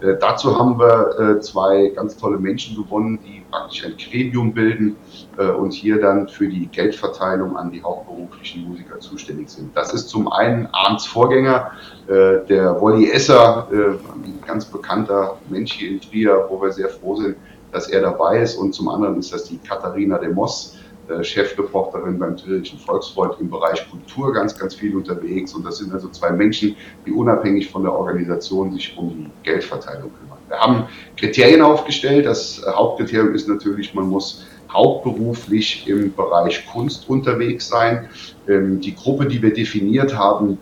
Äh, 0.00 0.16
dazu 0.20 0.58
haben 0.58 0.78
wir 0.78 1.18
äh, 1.18 1.40
zwei 1.40 1.92
ganz 1.94 2.16
tolle 2.16 2.38
Menschen 2.38 2.76
gewonnen, 2.76 3.20
die 3.24 3.41
praktisch 3.52 3.84
ein 3.84 3.94
Gremium 3.96 4.52
bilden 4.52 4.96
äh, 5.38 5.46
und 5.46 5.72
hier 5.72 6.00
dann 6.00 6.26
für 6.26 6.48
die 6.48 6.66
Geldverteilung 6.66 7.56
an 7.56 7.70
die 7.70 7.82
hauptberuflichen 7.82 8.68
Musiker 8.68 8.98
zuständig 8.98 9.50
sind. 9.50 9.76
Das 9.76 9.94
ist 9.94 10.08
zum 10.08 10.32
einen 10.32 10.66
Arndts 10.72 11.06
Vorgänger, 11.06 11.70
äh, 12.08 12.44
der 12.48 12.80
Wolli 12.80 13.10
Esser, 13.10 13.68
äh, 13.70 13.76
ein 13.76 14.40
ganz 14.46 14.64
bekannter 14.64 15.36
Mensch 15.48 15.74
hier 15.74 15.90
in 15.90 16.00
Trier, 16.00 16.46
wo 16.48 16.60
wir 16.60 16.72
sehr 16.72 16.88
froh 16.88 17.14
sind, 17.16 17.36
dass 17.70 17.88
er 17.88 18.00
dabei 18.00 18.40
ist. 18.40 18.56
Und 18.56 18.74
zum 18.74 18.88
anderen 18.88 19.18
ist 19.18 19.32
das 19.32 19.44
die 19.44 19.58
Katharina 19.58 20.18
de 20.18 20.32
Moss, 20.32 20.78
äh, 21.08 21.22
Chefreporterin 21.22 22.18
beim 22.18 22.36
Trierischen 22.36 22.78
Volksfreund 22.78 23.34
im 23.40 23.50
Bereich 23.50 23.88
Kultur 23.90 24.32
ganz, 24.32 24.58
ganz 24.58 24.74
viel 24.74 24.96
unterwegs. 24.96 25.54
Und 25.54 25.66
das 25.66 25.78
sind 25.78 25.92
also 25.92 26.08
zwei 26.08 26.30
Menschen, 26.30 26.74
die 27.04 27.12
unabhängig 27.12 27.70
von 27.70 27.82
der 27.82 27.92
Organisation 27.92 28.72
sich 28.72 28.96
um 28.96 29.10
die 29.10 29.30
Geldverteilung 29.42 30.10
kümmern. 30.14 30.31
Wir 30.52 30.60
haben 30.60 30.84
Kriterien 31.16 31.62
aufgestellt. 31.62 32.26
Das 32.26 32.62
Hauptkriterium 32.66 33.34
ist 33.34 33.48
natürlich, 33.48 33.94
man 33.94 34.06
muss 34.06 34.44
hauptberuflich 34.70 35.88
im 35.88 36.14
Bereich 36.14 36.66
Kunst 36.66 37.08
unterwegs 37.08 37.68
sein. 37.68 38.10
Ähm, 38.46 38.78
die 38.78 38.94
Gruppe, 38.94 39.24
die 39.24 39.40
wir 39.40 39.54
definiert 39.54 40.14
haben, 40.14 40.58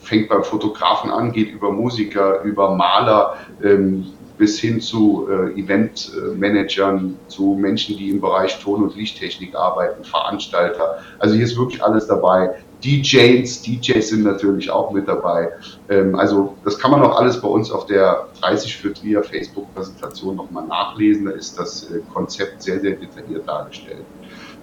fängt 0.00 0.30
beim 0.30 0.44
Fotografen 0.44 1.10
an, 1.10 1.32
geht 1.32 1.50
über 1.50 1.70
Musiker, 1.70 2.40
über 2.42 2.74
Maler, 2.74 3.36
ähm, 3.62 4.06
bis 4.38 4.58
hin 4.58 4.80
zu 4.80 5.28
äh, 5.30 5.60
Eventmanagern, 5.60 7.18
zu 7.28 7.58
Menschen, 7.60 7.98
die 7.98 8.10
im 8.10 8.22
Bereich 8.22 8.58
Ton- 8.60 8.82
und 8.82 8.96
Lichttechnik 8.96 9.54
arbeiten, 9.54 10.04
Veranstalter. 10.04 11.00
Also 11.18 11.34
hier 11.34 11.44
ist 11.44 11.58
wirklich 11.58 11.84
alles 11.84 12.06
dabei. 12.06 12.54
DJs, 12.84 13.62
DJs 13.62 14.08
sind 14.08 14.24
natürlich 14.24 14.70
auch 14.70 14.90
mit 14.90 15.08
dabei. 15.08 15.50
Ähm, 15.88 16.14
also 16.14 16.54
das 16.64 16.78
kann 16.78 16.90
man 16.90 17.02
auch 17.02 17.18
alles 17.18 17.40
bei 17.40 17.48
uns 17.48 17.70
auf 17.70 17.86
der 17.86 18.28
30 18.40 18.76
für 18.76 18.92
Trier 18.92 19.22
Facebook-Präsentation 19.22 20.36
nochmal 20.36 20.66
nachlesen. 20.66 21.26
Da 21.26 21.32
ist 21.32 21.58
das 21.58 21.90
äh, 21.90 22.00
Konzept 22.12 22.62
sehr, 22.62 22.80
sehr 22.80 22.92
detailliert 22.96 23.48
dargestellt. 23.48 24.04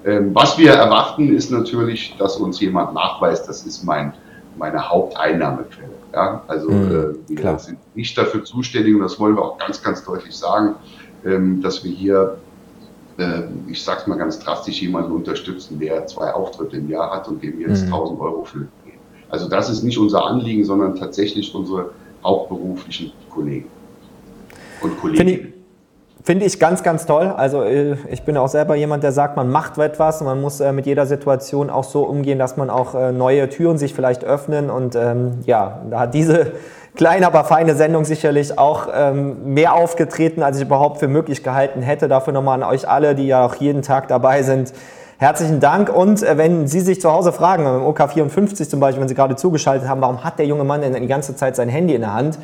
Ähm, 0.05 0.33
was 0.33 0.57
wir 0.57 0.71
erwarten, 0.71 1.35
ist 1.35 1.51
natürlich, 1.51 2.15
dass 2.17 2.37
uns 2.37 2.59
jemand 2.59 2.93
nachweist, 2.93 3.47
das 3.47 3.65
ist 3.65 3.83
mein, 3.83 4.13
meine 4.57 4.89
Haupteinnahmequelle. 4.89 5.89
Ja, 6.13 6.43
also 6.47 6.69
mhm, 6.69 7.15
äh, 7.25 7.29
wir 7.29 7.37
klar. 7.37 7.59
sind 7.59 7.77
nicht 7.95 8.17
dafür 8.17 8.43
zuständig 8.43 8.93
und 8.95 9.01
das 9.01 9.19
wollen 9.19 9.35
wir 9.35 9.43
auch 9.43 9.57
ganz, 9.57 9.81
ganz 9.81 10.03
deutlich 10.03 10.35
sagen, 10.35 10.75
ähm, 11.25 11.61
dass 11.61 11.83
wir 11.83 11.91
hier, 11.91 12.37
äh, 13.17 13.43
ich 13.67 13.83
sag's 13.83 14.07
mal 14.07 14.17
ganz 14.17 14.39
drastisch, 14.39 14.81
jemanden 14.81 15.11
unterstützen, 15.11 15.79
der 15.79 16.05
zwei 16.07 16.33
Auftritte 16.33 16.77
im 16.77 16.89
Jahr 16.89 17.11
hat 17.11 17.27
und 17.27 17.41
dem 17.43 17.59
jetzt 17.59 17.85
mhm. 17.85 17.93
1000 17.93 18.19
Euro 18.19 18.43
für 18.43 18.59
geben. 18.59 18.97
Also 19.29 19.47
das 19.47 19.69
ist 19.69 19.83
nicht 19.83 19.97
unser 19.97 20.25
Anliegen, 20.25 20.63
sondern 20.65 20.95
tatsächlich 20.95 21.53
unsere 21.53 21.91
hauptberuflichen 22.23 23.11
Kollegen 23.29 23.67
und 24.81 24.99
Kolleginnen. 24.99 25.53
Finde 26.23 26.45
ich 26.45 26.59
ganz, 26.59 26.83
ganz 26.83 27.07
toll. 27.07 27.27
Also 27.35 27.63
äh, 27.63 27.95
ich 28.11 28.21
bin 28.23 28.37
auch 28.37 28.47
selber 28.47 28.75
jemand, 28.75 29.03
der 29.03 29.11
sagt, 29.11 29.37
man 29.37 29.49
macht 29.49 29.77
etwas 29.79 30.21
und 30.21 30.27
man 30.27 30.39
muss 30.39 30.59
äh, 30.59 30.71
mit 30.71 30.85
jeder 30.85 31.07
Situation 31.07 31.71
auch 31.71 31.83
so 31.83 32.03
umgehen, 32.03 32.37
dass 32.37 32.57
man 32.57 32.69
auch 32.69 32.93
äh, 32.93 33.11
neue 33.11 33.49
Türen 33.49 33.79
sich 33.79 33.95
vielleicht 33.95 34.23
öffnen. 34.23 34.69
Und 34.69 34.95
ähm, 34.95 35.39
ja, 35.45 35.81
da 35.89 36.01
hat 36.01 36.13
diese 36.13 36.51
kleine, 36.95 37.27
aber 37.27 37.43
feine 37.43 37.75
Sendung 37.75 38.05
sicherlich 38.05 38.57
auch 38.57 38.87
ähm, 38.93 39.53
mehr 39.53 39.73
aufgetreten, 39.73 40.43
als 40.43 40.57
ich 40.57 40.63
überhaupt 40.63 40.99
für 40.99 41.07
möglich 41.07 41.43
gehalten 41.43 41.81
hätte. 41.81 42.07
Dafür 42.07 42.33
nochmal 42.33 42.61
an 42.61 42.69
euch 42.69 42.87
alle, 42.87 43.15
die 43.15 43.27
ja 43.27 43.45
auch 43.45 43.55
jeden 43.55 43.81
Tag 43.81 44.07
dabei 44.07 44.43
sind. 44.43 44.73
Herzlichen 45.17 45.59
Dank. 45.59 45.95
Und 45.95 46.21
wenn 46.23 46.67
Sie 46.67 46.79
sich 46.79 46.99
zu 46.99 47.11
Hause 47.11 47.31
fragen, 47.31 47.63
im 47.63 47.83
OK54 47.83 48.67
zum 48.67 48.79
Beispiel, 48.79 49.01
wenn 49.01 49.07
Sie 49.07 49.13
gerade 49.13 49.35
zugeschaltet 49.35 49.87
haben, 49.87 50.01
warum 50.01 50.23
hat 50.23 50.39
der 50.39 50.47
junge 50.47 50.63
Mann 50.63 50.81
denn 50.81 50.93
die 50.93 51.07
ganze 51.07 51.35
Zeit 51.35 51.55
sein 51.55 51.69
Handy 51.69 51.93
in 51.93 52.01
der 52.01 52.13
Hand? 52.13 52.39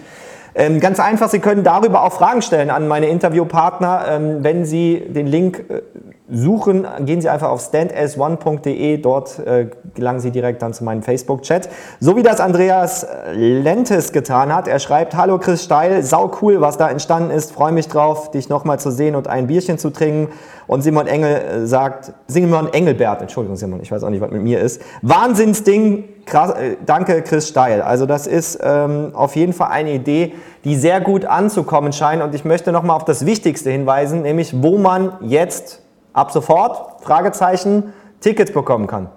Ähm, 0.53 0.79
ganz 0.79 0.99
einfach, 0.99 1.29
Sie 1.29 1.39
können 1.39 1.63
darüber 1.63 2.03
auch 2.03 2.13
Fragen 2.13 2.41
stellen 2.41 2.69
an 2.69 2.87
meine 2.87 3.07
Interviewpartner. 3.07 4.05
Ähm, 4.09 4.43
wenn 4.43 4.65
Sie 4.65 5.03
den 5.07 5.27
Link 5.27 5.65
äh, 5.69 5.81
suchen, 6.30 6.86
gehen 7.01 7.21
Sie 7.21 7.30
einfach 7.30 7.49
auf 7.49 7.61
stands1.de, 7.61 8.97
dort 8.97 9.39
äh, 9.39 9.69
gelangen 9.95 10.19
Sie 10.19 10.32
direkt 10.32 10.61
dann 10.61 10.73
zu 10.73 10.84
meinem 10.84 11.01
Facebook-Chat. 11.01 11.69
So 11.99 12.17
wie 12.17 12.23
das 12.23 12.41
Andreas 12.41 13.07
Lentes 13.34 14.11
getan 14.11 14.53
hat. 14.53 14.67
Er 14.67 14.80
schreibt, 14.80 15.15
hallo 15.15 15.38
Chris 15.38 15.63
Steil, 15.63 16.03
sau 16.03 16.32
cool, 16.41 16.59
was 16.59 16.78
da 16.78 16.89
entstanden 16.89 17.32
ist, 17.32 17.51
freue 17.53 17.71
mich 17.71 17.88
drauf, 17.88 18.32
dich 18.32 18.49
nochmal 18.49 18.80
zu 18.80 18.91
sehen 18.91 19.15
und 19.15 19.28
ein 19.28 19.47
Bierchen 19.47 19.78
zu 19.78 19.89
trinken. 19.89 20.30
Und 20.67 20.82
Simon 20.82 21.07
Engel 21.07 21.36
äh, 21.36 21.65
sagt, 21.65 22.11
Simon 22.28 22.73
Engelbert, 22.73 23.21
Entschuldigung 23.21 23.55
Simon, 23.55 23.80
ich 23.82 23.91
weiß 23.91 24.03
auch 24.03 24.09
nicht, 24.09 24.19
was 24.19 24.32
mit 24.32 24.43
mir 24.43 24.59
ist. 24.59 24.82
Wahnsinnsding, 25.01 26.03
krass, 26.25 26.51
äh, 26.51 26.75
danke 26.86 27.21
Chris 27.21 27.47
Steil. 27.47 27.82
Also 27.82 28.05
das 28.05 28.28
ist 28.28 28.59
ähm, 28.61 29.11
auf 29.13 29.38
jeden 29.38 29.53
Fall 29.53 29.69
eine 29.69 29.93
Idee, 29.93 30.34
die 30.65 30.75
sehr 30.75 30.99
gut 30.99 31.23
anzukommen 31.23 31.93
scheint. 31.93 32.21
Und 32.21 32.36
ich 32.36 32.43
möchte 32.43 32.73
nochmal 32.73 32.97
auf 32.97 33.05
das 33.05 33.25
Wichtigste 33.25 33.71
hinweisen, 33.71 34.23
nämlich 34.23 34.61
wo 34.61 34.78
man 34.78 35.13
jetzt 35.21 35.86
ab 36.18 36.32
sofort, 36.32 37.03
Fragezeichen, 37.03 37.93
Tickets 38.22 38.51
bekommen 38.51 38.88
kann. 38.88 39.07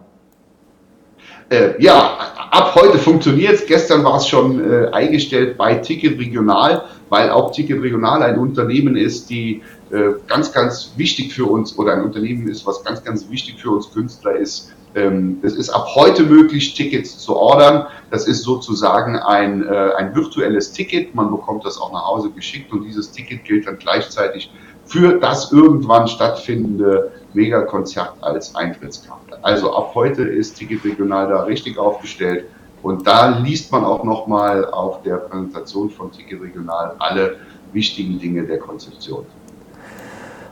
Äh, 1.49 1.83
ja, 1.83 2.19
ab 2.51 2.75
heute 2.75 2.99
funktioniert 2.99 3.55
es. 3.55 3.67
Gestern 3.67 4.05
war 4.05 4.19
es 4.19 4.29
schon 4.29 4.61
äh, 4.61 4.89
eingestellt 4.93 5.57
bei 5.57 5.75
Ticket 5.77 6.21
Regional, 6.21 6.85
weil 7.09 7.31
auch 7.31 7.53
Ticket 7.53 7.83
Regional 7.83 8.23
ein 8.23 8.39
Unternehmen 8.39 8.97
ist, 8.97 9.31
die 9.31 9.63
äh, 9.91 10.11
ganz, 10.29 10.53
ganz 10.53 10.93
wichtig 10.97 11.33
für 11.33 11.47
uns 11.47 11.77
oder 11.79 11.95
ein 11.95 12.03
Unternehmen 12.03 12.47
ist, 12.49 12.67
was 12.67 12.85
ganz, 12.85 13.03
ganz 13.03 13.29
wichtig 13.31 13.59
für 13.61 13.71
uns 13.71 13.91
Künstler 13.91 14.37
ist, 14.37 14.71
ähm, 14.95 15.39
es 15.43 15.55
ist 15.55 15.71
ab 15.71 15.87
heute 15.95 16.25
möglich, 16.25 16.75
Tickets 16.75 17.19
zu 17.19 17.37
ordern. 17.37 17.87
Das 18.11 18.27
ist 18.27 18.43
sozusagen 18.43 19.17
ein, 19.17 19.63
äh, 19.67 19.91
ein 19.97 20.15
virtuelles 20.15 20.73
Ticket. 20.73 21.15
Man 21.15 21.31
bekommt 21.31 21.65
das 21.65 21.81
auch 21.81 21.93
nach 21.93 22.07
Hause 22.07 22.31
geschickt 22.31 22.73
und 22.73 22.85
dieses 22.85 23.13
Ticket 23.13 23.45
gilt 23.45 23.67
dann 23.67 23.79
gleichzeitig 23.79 24.51
für 24.91 25.21
das 25.21 25.53
irgendwann 25.53 26.09
stattfindende 26.09 27.13
Megakonzert 27.33 28.15
als 28.23 28.55
Eintrittskarte. 28.57 29.39
Also 29.43 29.73
ab 29.73 29.93
heute 29.95 30.25
ist 30.25 30.59
Ticket 30.59 30.85
Regional 30.85 31.29
da 31.29 31.45
richtig 31.45 31.79
aufgestellt 31.79 32.47
und 32.83 33.07
da 33.07 33.39
liest 33.39 33.71
man 33.71 33.85
auch 33.85 34.03
nochmal 34.03 34.65
auf 34.65 35.03
der 35.03 35.17
Präsentation 35.17 35.91
von 35.91 36.11
Ticket 36.11 36.43
Regional 36.43 36.97
alle 36.99 37.37
wichtigen 37.73 38.19
Dinge 38.19 38.43
der 38.45 38.59
Konzeption. 38.59 39.25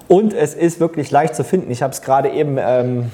Und 0.07 0.33
es 0.33 0.55
ist 0.55 0.79
wirklich 0.79 1.11
leicht 1.11 1.35
zu 1.35 1.43
finden. 1.43 1.71
Ich 1.73 1.83
habe 1.83 1.93
es 1.93 2.01
gerade 2.01 2.31
eben 2.31 2.59
ähm, 2.61 3.11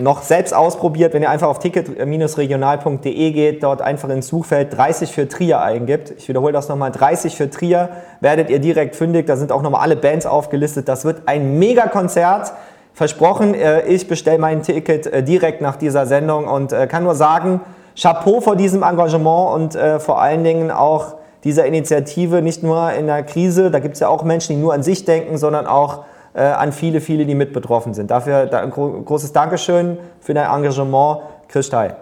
noch 0.00 0.22
selbst 0.22 0.54
ausprobiert, 0.54 1.12
wenn 1.12 1.22
ihr 1.22 1.30
einfach 1.30 1.48
auf 1.48 1.58
ticket-regional.de 1.58 3.30
geht, 3.32 3.62
dort 3.62 3.82
einfach 3.82 4.08
ins 4.08 4.28
Suchfeld 4.28 4.76
30 4.76 5.12
für 5.12 5.28
Trier 5.28 5.60
eingibt. 5.60 6.14
Ich 6.16 6.28
wiederhole 6.28 6.52
das 6.52 6.68
nochmal, 6.68 6.90
30 6.90 7.36
für 7.36 7.50
Trier, 7.50 7.90
werdet 8.20 8.48
ihr 8.48 8.58
direkt 8.58 8.96
fündig. 8.96 9.26
Da 9.26 9.36
sind 9.36 9.52
auch 9.52 9.62
nochmal 9.62 9.82
alle 9.82 9.96
Bands 9.96 10.24
aufgelistet. 10.24 10.88
Das 10.88 11.04
wird 11.04 11.22
ein 11.26 11.58
Mega-Konzert. 11.58 12.52
Versprochen, 12.94 13.54
äh, 13.54 13.82
ich 13.86 14.08
bestelle 14.08 14.38
mein 14.38 14.62
Ticket 14.62 15.06
äh, 15.06 15.22
direkt 15.22 15.60
nach 15.60 15.76
dieser 15.76 16.06
Sendung 16.06 16.46
und 16.46 16.72
äh, 16.72 16.86
kann 16.86 17.04
nur 17.04 17.14
sagen, 17.14 17.60
Chapeau 18.00 18.40
vor 18.40 18.56
diesem 18.56 18.82
Engagement 18.82 19.76
und 19.76 19.78
vor 20.00 20.22
allen 20.22 20.42
Dingen 20.44 20.70
auch 20.70 21.16
dieser 21.44 21.66
Initiative, 21.66 22.40
nicht 22.40 22.62
nur 22.62 22.90
in 22.94 23.06
der 23.06 23.22
Krise, 23.22 23.70
da 23.70 23.80
gibt 23.80 23.94
es 23.94 24.00
ja 24.00 24.08
auch 24.08 24.24
Menschen, 24.24 24.56
die 24.56 24.62
nur 24.62 24.72
an 24.72 24.82
sich 24.82 25.04
denken, 25.04 25.36
sondern 25.36 25.66
auch 25.66 26.04
äh, 26.34 26.42
an 26.42 26.72
viele, 26.72 27.00
viele, 27.00 27.26
die 27.26 27.34
mit 27.34 27.52
betroffen 27.52 27.94
sind. 27.94 28.10
Dafür 28.10 28.52
ein 28.52 28.70
großes 28.70 29.32
Dankeschön 29.32 29.98
für 30.20 30.34
dein 30.34 30.50
Engagement, 30.50 31.20
Chris 31.48 31.66
Steil. 31.66 31.96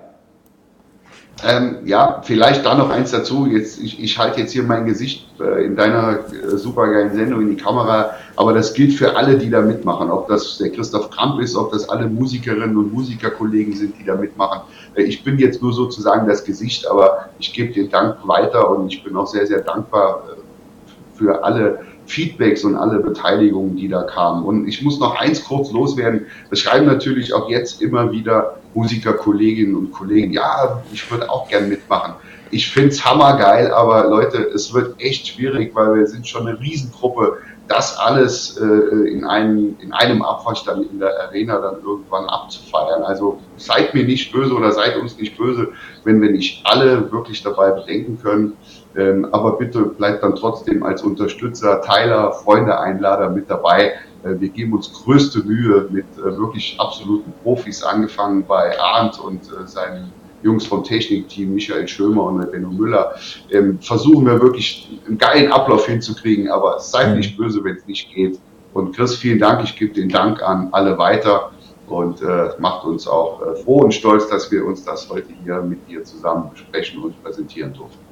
Ähm, 1.43 1.79
ja, 1.87 2.21
vielleicht 2.23 2.67
da 2.67 2.75
noch 2.75 2.91
eins 2.91 3.13
dazu. 3.13 3.47
Jetzt, 3.47 3.81
ich, 3.81 4.03
ich 4.03 4.19
halte 4.19 4.41
jetzt 4.41 4.53
hier 4.53 4.63
mein 4.63 4.85
Gesicht 4.85 5.27
äh, 5.41 5.65
in 5.65 5.75
deiner 5.75 6.19
äh, 6.19 6.57
supergeilen 6.57 7.15
Sendung 7.15 7.41
in 7.41 7.51
die 7.51 7.63
Kamera, 7.63 8.11
aber 8.37 8.53
das 8.53 8.75
gilt 8.75 8.93
für 8.93 9.17
alle, 9.17 9.39
die 9.39 9.49
da 9.49 9.63
mitmachen. 9.63 10.11
Ob 10.11 10.29
das 10.29 10.59
der 10.59 10.71
Christoph 10.71 11.11
Kramp 11.11 11.41
ist, 11.41 11.57
ob 11.57 11.73
das 11.73 11.89
alle 11.89 12.07
Musikerinnen 12.09 12.77
und 12.77 12.93
Musikerkollegen 12.93 13.75
sind, 13.75 13.95
die 13.99 14.05
da 14.05 14.17
mitmachen. 14.17 14.61
Äh, 14.95 15.05
ich 15.05 15.25
bin 15.25 15.39
jetzt 15.39 15.63
nur 15.63 15.73
sozusagen 15.73 16.29
das 16.29 16.45
Gesicht, 16.45 16.87
aber 16.87 17.31
ich 17.39 17.53
gebe 17.55 17.73
den 17.73 17.91
Dank 17.91 18.17
weiter 18.25 18.71
und 18.71 18.93
ich 18.93 19.03
bin 19.03 19.17
auch 19.17 19.27
sehr, 19.27 19.47
sehr 19.47 19.61
dankbar 19.63 20.25
äh, 20.29 21.17
für 21.17 21.43
alle 21.43 21.81
Feedbacks 22.11 22.65
und 22.65 22.77
alle 22.77 22.99
Beteiligungen, 22.99 23.77
die 23.77 23.89
da 23.89 24.03
kamen. 24.03 24.45
Und 24.45 24.67
ich 24.69 24.83
muss 24.83 24.99
noch 24.99 25.19
eins 25.19 25.45
kurz 25.45 25.71
loswerden. 25.71 26.27
Das 26.51 26.59
schreiben 26.59 26.87
natürlich 26.87 27.33
auch 27.33 27.49
jetzt 27.49 27.81
immer 27.81 28.11
wieder 28.11 28.57
Musikerkolleginnen 28.75 29.75
und 29.77 29.93
Kollegen. 29.93 30.33
Ja, 30.33 30.83
ich 30.93 31.09
würde 31.11 31.31
auch 31.31 31.49
gern 31.49 31.69
mitmachen. 31.69 32.15
Ich 32.51 32.69
finde 32.69 32.89
es 32.89 33.05
hammergeil, 33.05 33.71
aber 33.71 34.09
Leute, 34.09 34.39
es 34.39 34.75
wird 34.75 35.01
echt 35.01 35.29
schwierig, 35.29 35.73
weil 35.75 35.95
wir 35.95 36.07
sind 36.07 36.27
schon 36.27 36.49
eine 36.49 36.59
Riesengruppe. 36.59 37.39
Das 37.69 37.97
alles 37.97 38.59
äh, 38.59 38.65
in, 38.65 39.25
einem, 39.25 39.77
in 39.81 39.93
einem 39.93 40.23
Abfahrstand 40.23 40.91
in 40.91 40.99
der 40.99 41.13
Arena 41.21 41.59
dann 41.59 41.77
irgendwann 41.85 42.29
abzufeiern. 42.29 43.05
Also 43.05 43.39
seid 43.57 43.95
mir 43.95 44.03
nicht 44.03 44.33
böse 44.33 44.53
oder 44.53 44.73
seid 44.73 44.97
uns 44.97 45.17
nicht 45.17 45.39
böse, 45.39 45.69
wenn 46.03 46.21
wir 46.21 46.33
nicht 46.33 46.67
alle 46.67 47.13
wirklich 47.13 47.45
dabei 47.45 47.71
bedenken 47.71 48.19
können. 48.21 48.57
Ähm, 48.97 49.27
aber 49.33 49.53
bitte 49.53 49.83
bleibt 49.83 50.23
dann 50.23 50.35
trotzdem 50.35 50.83
als 50.83 51.03
Unterstützer, 51.03 51.81
Teiler, 51.83 52.33
Freunde, 52.33 52.79
Einlader 52.79 53.31
mit 53.31 53.49
dabei. 53.49 53.93
Äh, 54.25 54.41
wir 54.41 54.49
geben 54.49 54.73
uns 54.73 54.93
größte 54.93 55.41
Mühe 55.45 55.89
mit 55.91 56.07
äh, 56.19 56.37
wirklich 56.37 56.77
absoluten 56.79 57.33
Profis, 57.43 57.85
angefangen 57.85 58.45
bei 58.47 58.79
Arndt 58.81 59.21
und 59.21 59.43
äh, 59.43 59.67
seinen 59.67 60.13
Jungs 60.43 60.67
vom 60.67 60.83
Technikteam, 60.83 61.55
Michael 61.55 61.87
Schömer 61.87 62.25
und 62.25 62.51
Benno 62.51 62.71
Müller, 62.71 63.15
ähm, 63.51 63.79
versuchen 63.81 64.27
wir 64.27 64.41
wirklich 64.41 65.01
einen 65.07 65.19
geilen 65.19 65.53
Ablauf 65.53 65.87
hinzukriegen, 65.87 66.49
aber 66.51 66.81
seid 66.81 67.15
nicht 67.17 67.37
böse, 67.37 67.63
wenn 67.63 67.77
es 67.77 67.87
nicht 67.87 68.13
geht. 68.13 68.41
Und 68.73 68.97
Chris, 68.97 69.17
vielen 69.17 69.39
Dank. 69.39 69.63
Ich 69.65 69.77
gebe 69.77 69.93
den 69.93 70.09
Dank 70.09 70.43
an 70.43 70.69
alle 70.73 70.97
weiter 70.97 71.51
und 71.87 72.23
äh, 72.23 72.51
macht 72.59 72.85
uns 72.85 73.07
auch 73.07 73.43
äh, 73.43 73.57
froh 73.57 73.81
und 73.81 73.93
stolz, 73.93 74.29
dass 74.29 74.51
wir 74.51 74.65
uns 74.65 74.85
das 74.85 75.11
heute 75.11 75.29
hier 75.45 75.61
mit 75.61 75.89
dir 75.89 76.05
zusammen 76.05 76.51
besprechen 76.51 77.03
und 77.03 77.23
präsentieren 77.23 77.75
durften. 77.75 78.10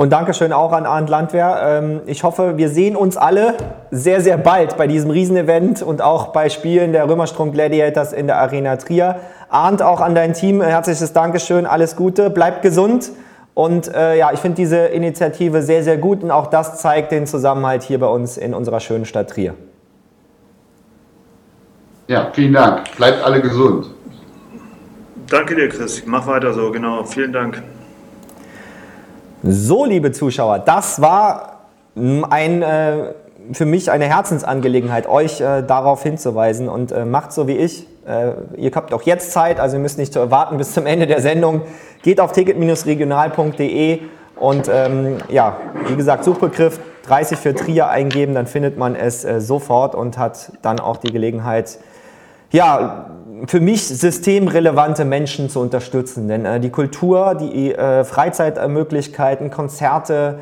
Und 0.00 0.08
Dankeschön 0.08 0.54
auch 0.54 0.72
an 0.72 0.86
Arndt 0.86 1.10
Landwehr. 1.10 1.60
Ähm, 1.62 2.00
ich 2.06 2.24
hoffe, 2.24 2.56
wir 2.56 2.70
sehen 2.70 2.96
uns 2.96 3.18
alle 3.18 3.52
sehr, 3.90 4.22
sehr 4.22 4.38
bald 4.38 4.78
bei 4.78 4.86
diesem 4.86 5.10
Riesenevent 5.10 5.82
und 5.82 6.00
auch 6.00 6.28
bei 6.28 6.48
Spielen 6.48 6.92
der 6.92 7.06
Römerstrom 7.06 7.52
Gladiators 7.52 8.14
in 8.14 8.26
der 8.26 8.38
Arena 8.38 8.76
Trier. 8.76 9.16
Arndt, 9.50 9.82
auch 9.82 10.00
an 10.00 10.14
dein 10.14 10.32
Team 10.32 10.62
herzliches 10.62 11.12
Dankeschön, 11.12 11.66
alles 11.66 11.96
Gute, 11.96 12.30
bleibt 12.30 12.62
gesund. 12.62 13.10
Und 13.52 13.94
äh, 13.94 14.16
ja, 14.16 14.32
ich 14.32 14.40
finde 14.40 14.56
diese 14.56 14.78
Initiative 14.86 15.60
sehr, 15.60 15.82
sehr 15.82 15.98
gut 15.98 16.22
und 16.22 16.30
auch 16.30 16.46
das 16.46 16.80
zeigt 16.80 17.12
den 17.12 17.26
Zusammenhalt 17.26 17.82
hier 17.82 18.00
bei 18.00 18.08
uns 18.08 18.38
in 18.38 18.54
unserer 18.54 18.80
schönen 18.80 19.04
Stadt 19.04 19.28
Trier. 19.28 19.52
Ja, 22.08 22.30
vielen 22.32 22.54
Dank. 22.54 22.96
Bleibt 22.96 23.22
alle 23.22 23.42
gesund. 23.42 23.90
Danke 25.28 25.56
dir, 25.56 25.68
Chris. 25.68 26.06
Mach 26.06 26.26
weiter 26.26 26.54
so, 26.54 26.70
genau. 26.70 27.04
Vielen 27.04 27.34
Dank. 27.34 27.62
So, 29.42 29.86
liebe 29.86 30.12
Zuschauer, 30.12 30.58
das 30.58 31.00
war 31.00 31.60
ein, 31.96 32.62
äh, 32.62 33.14
für 33.52 33.64
mich 33.64 33.90
eine 33.90 34.04
Herzensangelegenheit, 34.04 35.08
euch 35.08 35.40
äh, 35.40 35.62
darauf 35.62 36.02
hinzuweisen 36.02 36.68
und 36.68 36.92
äh, 36.92 37.06
macht 37.06 37.32
so 37.32 37.48
wie 37.48 37.56
ich. 37.56 37.86
Äh, 38.06 38.32
ihr 38.58 38.70
habt 38.74 38.92
auch 38.92 39.00
jetzt 39.02 39.32
Zeit, 39.32 39.58
also 39.58 39.76
ihr 39.76 39.80
müsst 39.80 39.96
nicht 39.96 40.14
warten 40.14 40.58
bis 40.58 40.74
zum 40.74 40.84
Ende 40.84 41.06
der 41.06 41.22
Sendung. 41.22 41.62
Geht 42.02 42.20
auf 42.20 42.32
ticket-regional.de 42.32 44.00
und 44.36 44.70
ähm, 44.70 45.16
ja, 45.30 45.56
wie 45.88 45.96
gesagt, 45.96 46.24
Suchbegriff 46.24 46.78
30 47.06 47.38
für 47.38 47.54
Trier 47.54 47.88
eingeben, 47.88 48.34
dann 48.34 48.46
findet 48.46 48.76
man 48.76 48.94
es 48.94 49.24
äh, 49.24 49.40
sofort 49.40 49.94
und 49.94 50.18
hat 50.18 50.52
dann 50.60 50.80
auch 50.80 50.98
die 50.98 51.12
Gelegenheit, 51.12 51.78
ja, 52.50 53.06
für 53.46 53.60
mich 53.60 53.86
systemrelevante 53.86 55.04
Menschen 55.04 55.48
zu 55.48 55.60
unterstützen. 55.60 56.28
Denn 56.28 56.44
äh, 56.44 56.60
die 56.60 56.70
Kultur, 56.70 57.34
die 57.34 57.74
äh, 57.74 58.04
Freizeitmöglichkeiten, 58.04 59.50
Konzerte, 59.50 60.40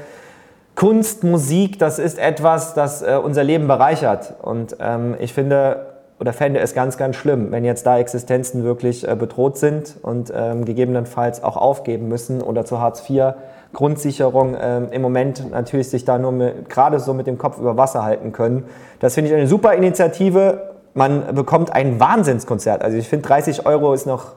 Kunst, 0.74 1.24
Musik, 1.24 1.78
das 1.78 1.98
ist 1.98 2.18
etwas, 2.18 2.74
das 2.74 3.02
äh, 3.02 3.18
unser 3.22 3.44
Leben 3.44 3.66
bereichert. 3.66 4.34
Und 4.42 4.76
ähm, 4.80 5.16
ich 5.18 5.32
finde 5.32 5.86
oder 6.20 6.32
fände 6.32 6.60
es 6.60 6.74
ganz, 6.74 6.96
ganz 6.96 7.16
schlimm, 7.16 7.52
wenn 7.52 7.64
jetzt 7.64 7.86
da 7.86 7.98
Existenzen 7.98 8.64
wirklich 8.64 9.06
äh, 9.06 9.14
bedroht 9.14 9.56
sind 9.56 9.96
und 10.02 10.32
ähm, 10.34 10.64
gegebenenfalls 10.64 11.42
auch 11.44 11.56
aufgeben 11.56 12.08
müssen 12.08 12.42
oder 12.42 12.64
zur 12.64 12.80
Hartz 12.80 13.08
IV. 13.08 13.34
Grundsicherung 13.72 14.56
ähm, 14.60 14.88
im 14.90 15.02
Moment 15.02 15.50
natürlich 15.50 15.90
sich 15.90 16.04
da 16.04 16.18
nur 16.18 16.32
gerade 16.68 16.98
so 17.00 17.12
mit 17.12 17.26
dem 17.26 17.38
Kopf 17.38 17.58
über 17.58 17.76
Wasser 17.76 18.02
halten 18.02 18.32
können. 18.32 18.64
Das 18.98 19.14
finde 19.14 19.30
ich 19.30 19.36
eine 19.36 19.46
super 19.46 19.74
Initiative 19.74 20.77
man 20.94 21.34
bekommt 21.34 21.72
ein 21.72 22.00
Wahnsinnskonzert. 22.00 22.82
Also 22.82 22.96
ich 22.96 23.08
finde 23.08 23.28
30 23.28 23.66
Euro 23.66 23.92
ist 23.92 24.06
noch 24.06 24.32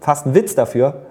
fast 0.00 0.26
ein 0.26 0.34
Witz 0.34 0.54
dafür, 0.54 1.02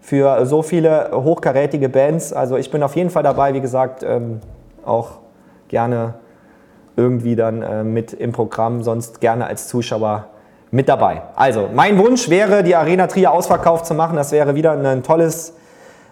für 0.00 0.46
so 0.46 0.62
viele 0.62 1.10
hochkarätige 1.12 1.88
Bands. 1.88 2.32
Also 2.32 2.56
ich 2.56 2.70
bin 2.70 2.82
auf 2.82 2.96
jeden 2.96 3.10
Fall 3.10 3.22
dabei, 3.22 3.54
wie 3.54 3.60
gesagt, 3.60 4.02
ähm, 4.02 4.40
auch 4.84 5.18
gerne 5.68 6.14
irgendwie 6.96 7.36
dann 7.36 7.62
äh, 7.62 7.84
mit 7.84 8.12
im 8.12 8.32
Programm, 8.32 8.82
sonst 8.82 9.20
gerne 9.20 9.46
als 9.46 9.68
Zuschauer 9.68 10.26
mit 10.70 10.88
dabei. 10.88 11.22
Also 11.36 11.68
mein 11.72 11.98
Wunsch 11.98 12.28
wäre, 12.28 12.62
die 12.62 12.76
Arena 12.76 13.06
Trier 13.06 13.32
ausverkauft 13.32 13.86
zu 13.86 13.94
machen. 13.94 14.16
Das 14.16 14.32
wäre 14.32 14.54
wieder 14.54 14.72
ein 14.72 15.02
tolles 15.02 15.54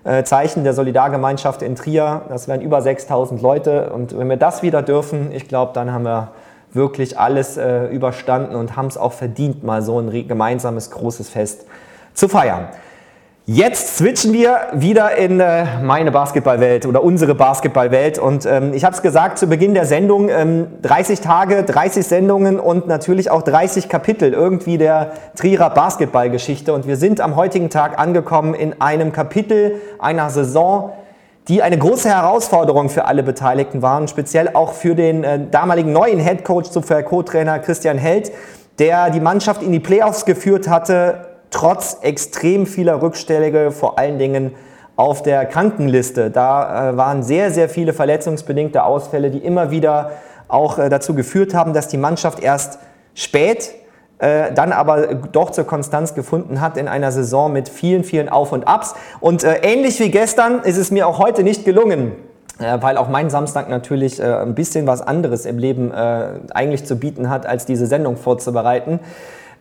äh, 0.04 0.24
Zeichen 0.24 0.64
der 0.64 0.74
Solidargemeinschaft 0.74 1.62
in 1.62 1.76
Trier. 1.76 2.22
Das 2.28 2.48
wären 2.48 2.60
über 2.60 2.80
6000 2.82 3.40
Leute. 3.40 3.90
Und 3.90 4.18
wenn 4.18 4.28
wir 4.28 4.36
das 4.36 4.62
wieder 4.62 4.82
dürfen, 4.82 5.30
ich 5.32 5.48
glaube, 5.48 5.72
dann 5.74 5.92
haben 5.92 6.04
wir 6.04 6.28
wirklich 6.72 7.18
alles 7.18 7.56
äh, 7.56 7.86
überstanden 7.86 8.54
und 8.54 8.76
haben 8.76 8.86
es 8.86 8.96
auch 8.96 9.12
verdient, 9.12 9.64
mal 9.64 9.82
so 9.82 9.98
ein 9.98 10.28
gemeinsames 10.28 10.90
großes 10.90 11.28
Fest 11.28 11.66
zu 12.14 12.28
feiern. 12.28 12.68
Jetzt 13.50 13.96
switchen 13.96 14.34
wir 14.34 14.58
wieder 14.74 15.16
in 15.16 15.40
äh, 15.40 15.80
meine 15.82 16.12
Basketballwelt 16.12 16.84
oder 16.84 17.02
unsere 17.02 17.34
Basketballwelt. 17.34 18.18
Und 18.18 18.44
ähm, 18.44 18.74
ich 18.74 18.84
habe 18.84 18.94
es 18.94 19.00
gesagt 19.00 19.38
zu 19.38 19.46
Beginn 19.46 19.72
der 19.72 19.86
Sendung, 19.86 20.28
ähm, 20.28 20.66
30 20.82 21.22
Tage, 21.22 21.64
30 21.64 22.06
Sendungen 22.06 22.60
und 22.60 22.88
natürlich 22.88 23.30
auch 23.30 23.40
30 23.40 23.88
Kapitel 23.88 24.34
irgendwie 24.34 24.76
der 24.76 25.12
Trierer 25.34 25.70
Basketballgeschichte. 25.70 26.74
Und 26.74 26.86
wir 26.86 26.98
sind 26.98 27.22
am 27.22 27.36
heutigen 27.36 27.70
Tag 27.70 27.98
angekommen 27.98 28.52
in 28.52 28.82
einem 28.82 29.12
Kapitel 29.12 29.76
einer 29.98 30.28
Saison, 30.28 30.92
die 31.48 31.62
eine 31.62 31.78
große 31.78 32.08
Herausforderung 32.08 32.90
für 32.90 33.06
alle 33.06 33.22
Beteiligten 33.22 33.80
waren, 33.80 34.06
speziell 34.06 34.50
auch 34.54 34.72
für 34.74 34.94
den 34.94 35.24
äh, 35.24 35.40
damaligen 35.50 35.92
neuen 35.92 36.20
Head 36.20 36.44
Coach, 36.44 36.68
für 36.70 37.02
Co-Trainer 37.02 37.58
Christian 37.58 37.96
Held, 37.96 38.30
der 38.78 39.10
die 39.10 39.20
Mannschaft 39.20 39.62
in 39.62 39.72
die 39.72 39.80
Playoffs 39.80 40.24
geführt 40.24 40.68
hatte, 40.68 41.26
trotz 41.50 41.98
extrem 42.02 42.66
vieler 42.66 43.00
Rückstellige, 43.00 43.70
vor 43.70 43.98
allen 43.98 44.18
Dingen 44.18 44.54
auf 44.96 45.22
der 45.22 45.46
Krankenliste. 45.46 46.30
Da 46.30 46.90
äh, 46.90 46.96
waren 46.96 47.22
sehr, 47.22 47.50
sehr 47.50 47.68
viele 47.68 47.92
verletzungsbedingte 47.92 48.82
Ausfälle, 48.84 49.30
die 49.30 49.38
immer 49.38 49.70
wieder 49.70 50.10
auch 50.48 50.78
äh, 50.78 50.88
dazu 50.88 51.14
geführt 51.14 51.54
haben, 51.54 51.72
dass 51.72 51.88
die 51.88 51.96
Mannschaft 51.96 52.40
erst 52.40 52.78
spät 53.14 53.74
äh, 54.18 54.52
dann 54.52 54.72
aber 54.72 55.14
doch 55.14 55.50
zur 55.50 55.64
Konstanz 55.64 56.14
gefunden 56.14 56.60
hat 56.60 56.76
in 56.76 56.88
einer 56.88 57.12
Saison 57.12 57.52
mit 57.52 57.68
vielen, 57.68 58.02
vielen 58.02 58.28
Auf 58.28 58.50
und 58.50 58.66
Abs. 58.66 58.96
Und 59.20 59.44
äh, 59.44 59.60
ähnlich 59.62 60.00
wie 60.00 60.10
gestern 60.10 60.60
ist 60.60 60.76
es 60.76 60.90
mir 60.90 61.06
auch 61.06 61.20
heute 61.20 61.44
nicht 61.44 61.64
gelungen, 61.64 62.12
äh, 62.58 62.78
weil 62.80 62.96
auch 62.96 63.08
mein 63.08 63.30
Samstag 63.30 63.68
natürlich 63.68 64.18
äh, 64.18 64.24
ein 64.24 64.56
bisschen 64.56 64.88
was 64.88 65.02
anderes 65.02 65.46
im 65.46 65.58
Leben 65.58 65.92
äh, 65.92 66.30
eigentlich 66.52 66.84
zu 66.84 66.96
bieten 66.96 67.30
hat, 67.30 67.46
als 67.46 67.64
diese 67.64 67.86
Sendung 67.86 68.16
vorzubereiten. 68.16 68.98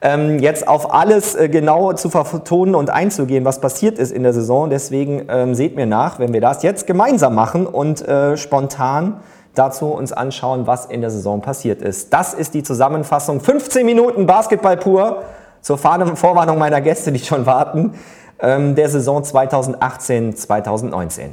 Ähm, 0.02 0.40
jetzt 0.40 0.68
auf 0.68 0.92
alles 0.92 1.36
äh, 1.36 1.50
genau 1.50 1.94
zu 1.94 2.10
vertonen 2.10 2.74
und 2.74 2.90
einzugehen, 2.90 3.46
was 3.46 3.62
passiert 3.62 4.00
ist 4.00 4.12
in 4.12 4.24
der 4.24 4.34
Saison. 4.34 4.72
Deswegen 4.72 5.28
ähm, 5.30 5.54
seht 5.54 5.76
mir 5.76 5.86
nach, 5.86 6.18
wenn 6.18 6.34
wir 6.34 6.42
das 6.42 6.64
jetzt 6.64 6.88
gemeinsam 6.88 7.36
machen 7.36 7.68
und 7.68 8.04
spontan 8.36 9.18
dazu 9.58 9.88
uns 9.88 10.14
anschauen, 10.14 10.68
was 10.68 10.86
in 10.86 11.02
der 11.02 11.10
Saison 11.10 11.42
passiert 11.42 11.82
ist. 11.82 12.14
Das 12.14 12.34
ist 12.34 12.54
die 12.54 12.64
Zusammenfassung. 12.64 13.42
15 13.42 13.86
Minuten 13.86 14.26
Basketball 14.26 14.78
pur 14.78 15.24
zur 15.62 15.78
Vorwarnung 15.78 16.58
meiner 16.58 16.80
Gäste, 16.82 17.12
die 17.12 17.20
schon 17.20 17.46
warten, 17.46 17.94
ähm, 18.40 18.76
der 18.76 18.88
Saison 18.90 19.24
2018-2019. 19.24 21.32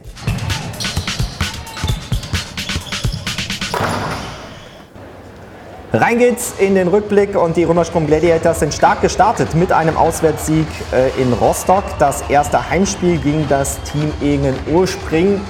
Rein 5.93 6.19
geht's 6.19 6.55
in 6.59 6.75
den 6.75 6.89
Rückblick 6.89 7.37
und 7.37 7.57
die 7.57 7.63
Römerstrom 7.63 8.09
Gladiators 8.09 8.59
sind 8.59 8.75
stark 8.75 9.01
gestartet 9.01 9.55
mit 9.55 9.71
einem 9.71 9.97
Auswärtssieg 9.97 10.67
äh, 10.93 11.11
in 11.23 11.33
Rostock. 11.33 11.85
Das 12.01 12.25
erste 12.29 12.69
Heimspiel 12.69 13.19
gegen 13.19 13.47
das 13.49 13.81
Team 13.83 14.13
Egen 14.21 14.57
Urspring 14.73 15.41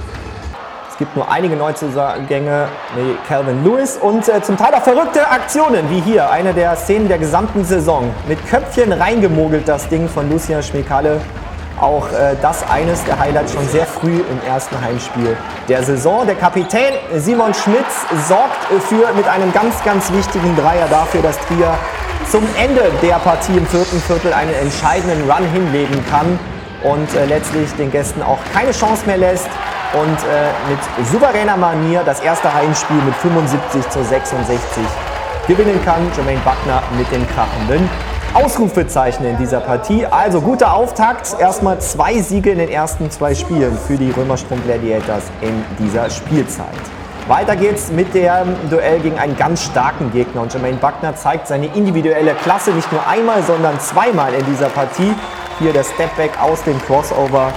es 0.95 0.99
gibt 0.99 1.17
nur 1.17 1.29
einige 1.29 1.57
Neuzugänge 1.57 2.69
wie 2.95 3.17
Calvin 3.27 3.65
Lewis 3.65 3.97
und 4.01 4.29
äh, 4.29 4.41
zum 4.43 4.57
Teil 4.57 4.73
auch 4.75 4.83
verrückte 4.83 5.29
Aktionen, 5.29 5.91
wie 5.91 5.99
hier, 5.99 6.31
eine 6.31 6.55
der 6.55 6.77
Szenen 6.77 7.09
der 7.09 7.19
gesamten 7.19 7.65
Saison. 7.65 8.15
Mit 8.29 8.39
Köpfchen 8.49 8.93
reingemogelt 8.93 9.67
das 9.67 9.89
Ding 9.89 10.09
von 10.09 10.31
Lucian 10.31 10.63
Schmekale. 10.63 11.21
Auch 11.81 12.07
äh, 12.13 12.37
das 12.41 12.63
eines 12.71 13.03
der 13.07 13.19
Highlights 13.19 13.55
schon 13.55 13.67
sehr 13.71 13.87
früh 13.87 14.21
im 14.21 14.49
ersten 14.49 14.81
Heimspiel 14.81 15.37
der 15.69 15.83
Saison. 15.83 16.25
Der 16.27 16.37
Kapitän 16.37 16.93
Simon 17.17 17.53
Schmitz 17.55 18.07
sorgt 18.29 18.65
für 18.89 19.13
mit 19.17 19.27
einem 19.27 19.53
ganz, 19.53 19.83
ganz 19.83 20.13
wichtigen 20.13 20.55
Dreier 20.55 20.87
dafür, 20.89 21.23
dass 21.23 21.37
Trier 21.49 21.75
zum 22.31 22.47
Ende 22.57 22.83
der 23.03 23.17
Partie 23.17 23.57
im 23.57 23.67
vierten 23.67 24.01
Viertel 24.01 24.33
einen 24.33 24.55
entscheidenden 24.55 25.29
Run 25.29 25.45
hinlegen 25.53 26.05
kann 26.09 26.39
und 26.85 27.13
äh, 27.17 27.27
letztlich 27.27 27.69
den 27.73 27.91
Gästen 27.91 28.23
auch 28.23 28.39
keine 28.53 28.71
Chance 28.71 29.03
mehr 29.07 29.17
lässt 29.17 29.49
und 29.95 30.19
äh, 30.25 30.51
mit 30.69 31.07
souveräner 31.07 31.57
Manier 31.57 32.03
das 32.05 32.21
erste 32.21 32.53
Heimspiel 32.53 32.97
mit 32.97 33.15
75 33.17 33.89
zu 33.89 34.05
66 34.05 34.83
gewinnen 35.47 35.81
kann. 35.85 36.11
Jermaine 36.17 36.41
Buckner 36.41 36.83
mit 36.97 37.11
dem 37.13 37.27
krachenden 37.29 37.89
Ausrufezeichen 38.35 39.25
in 39.25 39.37
dieser 39.39 39.61
Partie. 39.61 40.07
Also 40.07 40.41
guter 40.41 40.75
Auftakt. 40.75 41.37
Erstmal 41.39 41.79
zwei 41.81 42.21
Siege 42.21 42.51
in 42.51 42.59
den 42.59 42.69
ersten 42.69 43.11
zwei 43.11 43.35
Spielen 43.35 43.79
für 43.87 43.97
die 43.97 44.11
Römerstrom 44.11 44.61
Gladiators 44.65 45.25
in 45.41 45.65
dieser 45.79 46.11
Spielzeit. 46.11 46.67
Weiter 47.29 47.57
geht's 47.57 47.91
mit 47.91 48.13
dem 48.13 48.55
Duell 48.69 49.01
gegen 49.01 49.19
einen 49.19 49.37
ganz 49.37 49.63
starken 49.63 50.13
Gegner 50.13 50.43
und 50.43 50.53
Jermaine 50.53 50.77
Buckner 50.77 51.17
zeigt 51.17 51.47
seine 51.47 51.67
individuelle 51.67 52.35
Klasse 52.35 52.73
nicht 52.73 52.91
nur 52.93 53.07
einmal, 53.07 53.43
sondern 53.43 53.81
zweimal 53.81 54.35
in 54.35 54.45
dieser 54.45 54.69
Partie. 54.69 55.15
Hier 55.59 55.73
der 55.73 55.85
Stepback 55.85 56.33
aus 56.43 56.63
dem 56.65 56.79
Crossover 56.83 57.53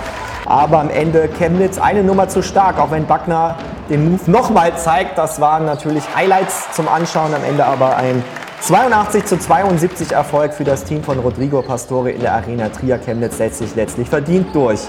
aber 0.48 0.80
am 0.80 0.90
Ende 0.90 1.28
Chemnitz 1.38 1.78
eine 1.78 2.04
Nummer 2.04 2.30
zu 2.30 2.42
stark, 2.42 2.80
auch 2.80 2.92
wenn 2.92 3.06
Backner 3.06 3.56
den 3.90 4.12
Move 4.12 4.32
nochmal 4.32 4.78
zeigt. 4.78 5.18
Das 5.18 5.42
waren 5.42 5.66
natürlich 5.66 6.04
Highlights 6.16 6.72
zum 6.72 6.88
Anschauen, 6.88 7.34
am 7.34 7.44
Ende 7.44 7.66
aber 7.66 7.98
ein 7.98 8.24
82 8.62 9.26
zu 9.26 9.38
72 9.38 10.12
Erfolg 10.14 10.54
für 10.54 10.64
das 10.64 10.84
Team 10.84 11.04
von 11.04 11.20
Rodrigo 11.20 11.62
Pastore 11.62 12.12
in 12.12 12.22
der 12.22 12.34
Arena 12.34 12.70
Trier 12.70 12.98
Chemnitz 12.98 13.38
setzt 13.38 13.60
sich 13.60 13.76
letztlich 13.76 14.10
verdient 14.10 14.48
durch 14.56 14.80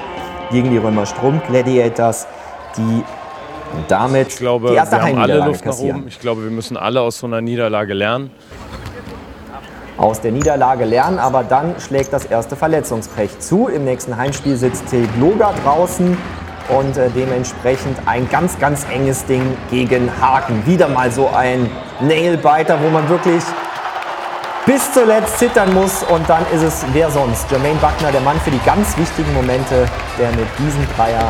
gegen 0.51 0.71
die 0.71 0.79
Römer 0.79 1.05
Strom 1.05 1.43
Gladiators, 1.47 2.27
die 2.77 3.05
damit 3.89 4.29
Ich 4.29 4.37
glaube, 4.37 4.71
die 4.71 4.77
erste 4.77 4.97
wir 4.97 5.03
haben 5.03 5.19
alle 5.19 5.45
Luft 5.45 5.65
nach 5.65 5.73
kassieren. 5.73 6.01
oben. 6.01 6.09
Ich 6.09 6.19
glaube, 6.19 6.45
wir 6.45 6.51
müssen 6.51 6.77
alle 6.77 7.01
aus 7.03 7.19
so 7.19 7.27
einer 7.27 7.41
Niederlage 7.41 7.93
lernen. 7.93 8.31
Aus 9.99 10.21
der 10.21 10.31
Niederlage 10.33 10.85
lernen, 10.85 11.19
aber 11.19 11.43
dann 11.43 11.75
schlägt 11.81 12.13
das 12.13 12.25
erste 12.25 12.57
Verletzungspech 12.57 13.41
zu. 13.41 13.69
Im 13.69 13.85
nächsten 13.85 14.17
Heimspiel 14.17 14.57
sitzt 14.57 14.87
Till 14.89 15.07
Gloger 15.19 15.53
draußen 15.65 16.17
und 16.69 16.97
äh, 16.97 17.11
dementsprechend 17.11 17.99
ein 18.07 18.29
ganz, 18.31 18.59
ganz 18.59 18.87
enges 18.93 19.25
Ding 19.27 19.43
gegen 19.71 20.11
Haken. 20.21 20.65
Wieder 20.67 20.89
mal 20.89 21.11
so 21.11 21.29
ein 21.29 21.69
Nailbiter, 22.01 22.79
wo 22.81 22.89
man 22.91 23.09
wirklich 23.09 23.43
bis 24.67 24.93
zuletzt 24.93 25.39
zittern 25.39 25.73
muss 25.75 26.05
und 26.05 26.29
dann 26.29 26.45
ist 26.55 26.63
es 26.63 26.85
wer 26.93 27.11
sonst. 27.11 27.51
Jermaine 27.51 27.79
Buckner, 27.81 28.13
der 28.13 28.21
Mann 28.21 28.39
für 28.41 28.51
die 28.51 28.61
ganz 28.65 28.97
wichtigen 28.97 29.33
Momente, 29.35 29.87
der 30.19 30.29
mit 30.31 30.47
diesem 30.59 30.87
Dreier 30.97 31.29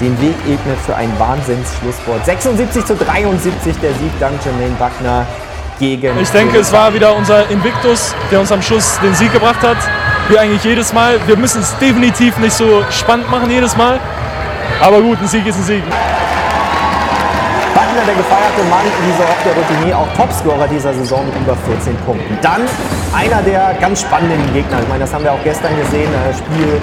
den 0.00 0.20
Weg 0.20 0.36
ebnet 0.46 0.78
für 0.86 0.94
ein 0.94 1.10
Wahnsinns-Schlusswort. 1.18 2.24
76 2.24 2.84
zu 2.84 2.94
73 2.94 3.76
der 3.80 3.90
Sieg 3.94 4.12
dank 4.20 4.34
Jermaine 4.44 4.76
Buckner 4.78 5.26
gegen 5.78 6.18
Ich 6.20 6.30
denke, 6.30 6.58
es 6.58 6.72
war 6.72 6.92
wieder 6.92 7.14
unser 7.14 7.48
Invictus, 7.50 8.14
der 8.30 8.40
uns 8.40 8.52
am 8.52 8.62
Schluss 8.62 8.98
den 9.00 9.14
Sieg 9.14 9.32
gebracht 9.32 9.62
hat. 9.62 9.76
Wie 10.28 10.38
eigentlich 10.38 10.64
jedes 10.64 10.92
Mal. 10.92 11.18
Wir 11.26 11.36
müssen 11.36 11.62
es 11.62 11.76
definitiv 11.78 12.36
nicht 12.38 12.52
so 12.52 12.84
spannend 12.90 13.30
machen 13.30 13.50
jedes 13.50 13.76
Mal. 13.76 13.98
Aber 14.80 15.00
gut, 15.00 15.18
ein 15.20 15.28
Sieg 15.28 15.46
ist 15.46 15.56
ein 15.56 15.64
Sieg. 15.64 15.82
Buckner, 17.74 18.04
der 18.06 18.14
gefeierte 18.14 18.62
Mann, 18.68 18.84
dieser 19.06 19.24
auch 19.24 19.42
der 19.44 19.54
Routinier, 19.54 19.98
auch 19.98 20.08
Topscorer 20.16 20.68
dieser 20.68 20.92
Saison 20.94 21.24
mit 21.26 21.34
über 21.36 21.56
14 21.56 21.96
Punkten. 22.04 22.38
Dann 22.42 22.62
einer 23.14 23.42
der 23.42 23.74
ganz 23.80 24.02
spannenden 24.02 24.52
Gegner. 24.52 24.80
Ich 24.82 24.88
meine, 24.88 25.00
das 25.00 25.14
haben 25.14 25.24
wir 25.24 25.32
auch 25.32 25.42
gestern 25.44 25.76
gesehen. 25.76 26.10
äh, 26.12 26.34
Spiel, 26.34 26.80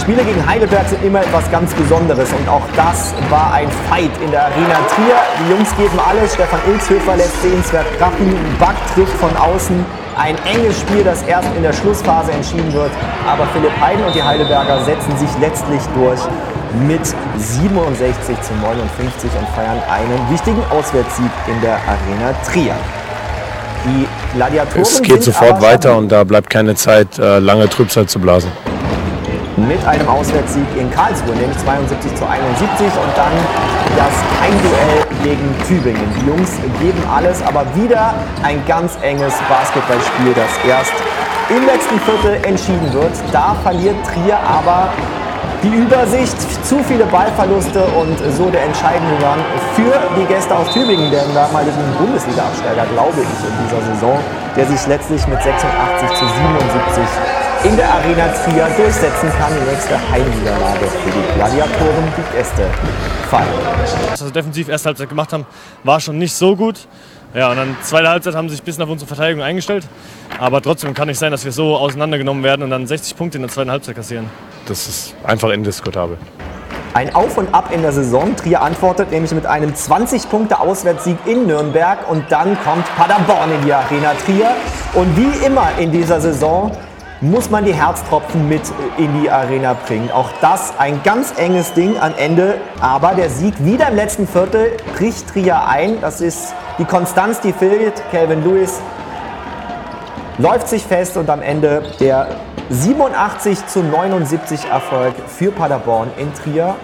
Spiele 0.00 0.24
gegen 0.24 0.46
Heidelberg 0.46 0.88
sind 0.88 1.02
immer 1.04 1.20
etwas 1.20 1.50
ganz 1.50 1.72
Besonderes 1.74 2.28
und 2.32 2.48
auch 2.48 2.62
das 2.76 3.14
war 3.30 3.52
ein 3.54 3.68
Fight 3.88 4.10
in 4.22 4.30
der 4.30 4.44
Arena 4.44 4.74
Trier. 4.94 5.16
Die 5.40 5.50
Jungs 5.52 5.74
geben 5.76 5.98
alles. 5.98 6.34
Stefan 6.34 6.60
Ilzhöfer 6.68 7.16
lässt 7.16 7.40
sehenswert 7.42 7.86
krachen. 7.98 8.36
Buck 8.58 8.74
trifft 8.94 9.16
von 9.18 9.34
außen. 9.36 9.84
Ein 10.16 10.36
enges 10.44 10.78
Spiel, 10.80 11.02
das 11.02 11.22
erst 11.22 11.48
in 11.56 11.62
der 11.62 11.72
Schlussphase 11.72 12.32
entschieden 12.32 12.72
wird. 12.72 12.90
Aber 13.26 13.46
Philipp 13.52 13.72
Heiden 13.80 14.04
und 14.04 14.14
die 14.14 14.22
Heidelberger 14.22 14.84
setzen 14.84 15.16
sich 15.16 15.30
letztlich 15.40 15.80
durch 15.94 16.20
mit 16.86 17.06
67 17.36 18.40
zu 18.42 18.54
59 18.54 19.30
und 19.38 19.48
feiern 19.54 19.80
einen 19.90 20.30
wichtigen 20.30 20.62
Auswärtssieg 20.70 21.30
in 21.46 21.60
der 21.62 21.74
Arena 21.74 22.34
Trier. 22.44 22.74
Die 23.86 24.06
Gladiatoren 24.36 24.82
Es 24.82 25.00
geht 25.02 25.22
sofort 25.22 25.60
weiter 25.60 25.96
und 25.96 26.10
da 26.10 26.24
bleibt 26.24 26.50
keine 26.50 26.74
Zeit, 26.74 27.18
äh, 27.18 27.38
lange 27.38 27.68
Trübsal 27.68 28.06
zu 28.06 28.18
blasen. 28.18 28.50
Mit 29.56 29.84
einem 29.86 30.08
Auswärtssieg 30.08 30.66
in 30.78 30.90
Karlsruhe, 30.90 31.34
nämlich 31.36 31.58
72 31.58 32.14
zu 32.14 32.26
71 32.26 32.86
und 32.86 33.16
dann 33.16 33.32
das 33.96 34.14
Heimduell 34.42 35.04
gegen 35.22 35.54
Tübingen. 35.66 36.06
Die 36.20 36.26
Jungs 36.26 36.58
geben 36.80 37.02
alles, 37.12 37.42
aber 37.42 37.64
wieder 37.74 38.14
ein 38.42 38.64
ganz 38.66 38.98
enges 39.02 39.34
Basketballspiel, 39.48 40.34
das 40.34 40.50
erst 40.68 40.92
im 41.50 41.64
letzten 41.66 42.00
Viertel 42.00 42.44
entschieden 42.44 42.92
wird. 42.92 43.12
Da 43.32 43.54
verliert 43.62 43.96
Trier 44.06 44.38
aber 44.38 44.88
die 45.62 45.76
Übersicht, 45.76 46.36
zu 46.64 46.82
viele 46.84 47.04
Ballverluste 47.06 47.84
und 47.84 48.18
so 48.36 48.50
der 48.50 48.64
entscheidende 48.64 49.14
Run 49.24 49.40
für 49.74 49.92
die 50.18 50.26
Gäste 50.26 50.54
aus 50.54 50.70
Tübingen, 50.72 51.10
den 51.10 51.34
damaligen 51.34 51.84
Bundesliga-Absteiger, 51.98 52.86
glaube 52.92 53.20
ich, 53.20 53.28
in 53.48 53.54
dieser 53.64 53.94
Saison, 53.94 54.18
der 54.56 54.66
sich 54.66 54.86
letztlich 54.86 55.26
mit 55.26 55.42
86 55.42 56.08
zu 56.18 56.24
77 56.26 57.43
in 57.64 57.76
der 57.76 57.88
Arena 57.88 58.28
Trier 58.28 58.68
durchsetzen 58.76 59.30
kann. 59.38 59.52
Die 59.54 59.70
nächste 59.70 59.98
Heimniederlage 60.10 60.86
für 60.86 61.10
die 61.10 61.34
Gladiatoren, 61.34 62.12
die 62.16 62.36
Gäste 62.36 62.66
fallen. 63.30 63.48
Was 64.10 64.24
wir 64.24 64.30
defensiv 64.30 64.68
erste 64.68 64.88
Halbzeit 64.88 65.08
gemacht 65.08 65.32
haben, 65.32 65.46
war 65.82 66.00
schon 66.00 66.18
nicht 66.18 66.34
so 66.34 66.56
gut. 66.56 66.86
Ja, 67.34 67.50
und 67.50 67.56
dann 67.56 67.76
zweite 67.82 68.08
Halbzeit 68.08 68.34
haben 68.34 68.48
sie 68.48 68.54
sich 68.54 68.62
ein 68.62 68.66
bisschen 68.66 68.84
auf 68.84 68.90
unsere 68.90 69.08
Verteidigung 69.08 69.42
eingestellt. 69.42 69.86
Aber 70.38 70.62
trotzdem 70.62 70.94
kann 70.94 71.08
nicht 71.08 71.18
sein, 71.18 71.32
dass 71.32 71.44
wir 71.44 71.52
so 71.52 71.76
auseinandergenommen 71.76 72.44
werden 72.44 72.62
und 72.62 72.70
dann 72.70 72.86
60 72.86 73.16
Punkte 73.16 73.38
in 73.38 73.42
der 73.42 73.50
zweiten 73.50 73.70
Halbzeit 73.70 73.96
kassieren. 73.96 74.30
Das 74.66 74.86
ist 74.86 75.14
einfach 75.24 75.50
indiskutabel. 75.50 76.16
Ein 76.92 77.12
Auf 77.12 77.36
und 77.38 77.52
Ab 77.52 77.70
in 77.72 77.82
der 77.82 77.92
Saison. 77.92 78.36
Trier 78.36 78.62
antwortet 78.62 79.10
nämlich 79.10 79.32
mit 79.32 79.46
einem 79.46 79.72
20-Punkte-Auswärtssieg 79.72 81.16
in 81.26 81.48
Nürnberg 81.48 82.08
und 82.08 82.30
dann 82.30 82.56
kommt 82.62 82.84
Paderborn 82.96 83.50
in 83.50 83.64
die 83.66 83.72
Arena 83.72 84.14
Trier. 84.24 84.50
Und 84.92 85.16
wie 85.16 85.44
immer 85.44 85.70
in 85.78 85.90
dieser 85.90 86.20
Saison 86.20 86.70
muss 87.20 87.50
man 87.50 87.64
die 87.64 87.74
Herztropfen 87.74 88.48
mit 88.48 88.62
in 88.98 89.22
die 89.22 89.30
Arena 89.30 89.74
bringen. 89.74 90.10
Auch 90.10 90.30
das 90.40 90.78
ein 90.78 91.02
ganz 91.02 91.32
enges 91.38 91.72
Ding 91.72 91.98
am 91.98 92.12
Ende, 92.16 92.56
aber 92.80 93.14
der 93.14 93.30
Sieg 93.30 93.54
wieder 93.64 93.88
im 93.88 93.96
letzten 93.96 94.26
Viertel 94.26 94.72
bricht 94.96 95.28
Trier 95.28 95.66
ein. 95.66 96.00
Das 96.00 96.20
ist 96.20 96.54
die 96.78 96.84
Konstanz, 96.84 97.40
die 97.40 97.52
fehlt. 97.52 98.02
Calvin 98.10 98.44
Lewis 98.44 98.80
läuft 100.38 100.68
sich 100.68 100.82
fest 100.82 101.16
und 101.16 101.30
am 101.30 101.42
Ende 101.42 101.82
der 102.00 102.28
87 102.70 103.66
zu 103.66 103.82
79 103.82 104.66
Erfolg 104.70 105.14
für 105.28 105.52
Paderborn 105.52 106.10
in 106.16 106.32
Trier. 106.34 106.74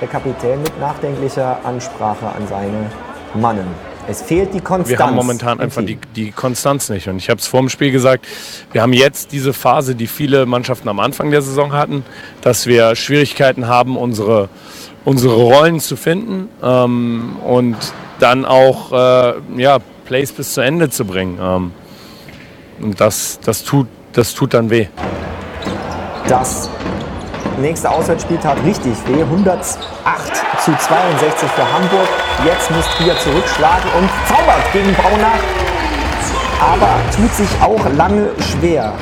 Der 0.00 0.08
Kapitän 0.08 0.60
mit 0.60 0.80
nachdenklicher 0.80 1.58
Ansprache 1.64 2.26
an 2.26 2.46
seine 2.48 2.90
Mannen. 3.34 3.93
Es 4.06 4.20
fehlt 4.20 4.52
die 4.52 4.60
Konstanz. 4.60 4.88
Wir 4.88 4.98
haben 4.98 5.14
momentan 5.14 5.60
einfach 5.60 5.82
die, 5.82 5.98
die 6.14 6.30
Konstanz 6.30 6.90
nicht. 6.90 7.08
Und 7.08 7.16
ich 7.16 7.30
habe 7.30 7.40
es 7.40 7.46
vor 7.46 7.60
dem 7.60 7.70
Spiel 7.70 7.90
gesagt, 7.90 8.26
wir 8.72 8.82
haben 8.82 8.92
jetzt 8.92 9.32
diese 9.32 9.52
Phase, 9.52 9.94
die 9.94 10.06
viele 10.06 10.44
Mannschaften 10.44 10.88
am 10.88 11.00
Anfang 11.00 11.30
der 11.30 11.40
Saison 11.40 11.72
hatten, 11.72 12.04
dass 12.42 12.66
wir 12.66 12.96
Schwierigkeiten 12.96 13.66
haben, 13.66 13.96
unsere, 13.96 14.50
unsere 15.04 15.34
Rollen 15.34 15.80
zu 15.80 15.96
finden 15.96 16.48
ähm, 16.62 17.36
und 17.44 17.76
dann 18.20 18.44
auch 18.44 18.92
äh, 18.92 19.34
ja, 19.56 19.78
Plays 20.04 20.32
bis 20.32 20.52
zu 20.52 20.60
Ende 20.60 20.90
zu 20.90 21.06
bringen. 21.06 21.38
Ähm, 21.40 21.72
und 22.80 23.00
das, 23.00 23.40
das, 23.42 23.64
tut, 23.64 23.88
das 24.12 24.34
tut 24.34 24.52
dann 24.52 24.68
weh. 24.68 24.88
Das 26.28 26.68
nächste 27.58 27.90
Auswärtsspiel 27.90 28.38
tat 28.38 28.56
richtig 28.64 28.94
weh. 29.06 29.22
108 29.22 29.78
zu 30.64 30.72
62 30.76 31.50
für 31.50 31.72
Hamburg. 31.72 32.08
Jetzt 32.44 32.70
muss 32.70 32.86
Trier 32.96 33.18
zurückschlagen 33.18 33.90
und 33.98 34.08
zaubert 34.28 34.72
gegen 34.72 34.92
Braunach. 34.94 35.42
Aber 36.60 36.96
tut 37.14 37.32
sich 37.34 37.48
auch 37.60 37.84
lange 37.96 38.30
schwer 38.40 38.92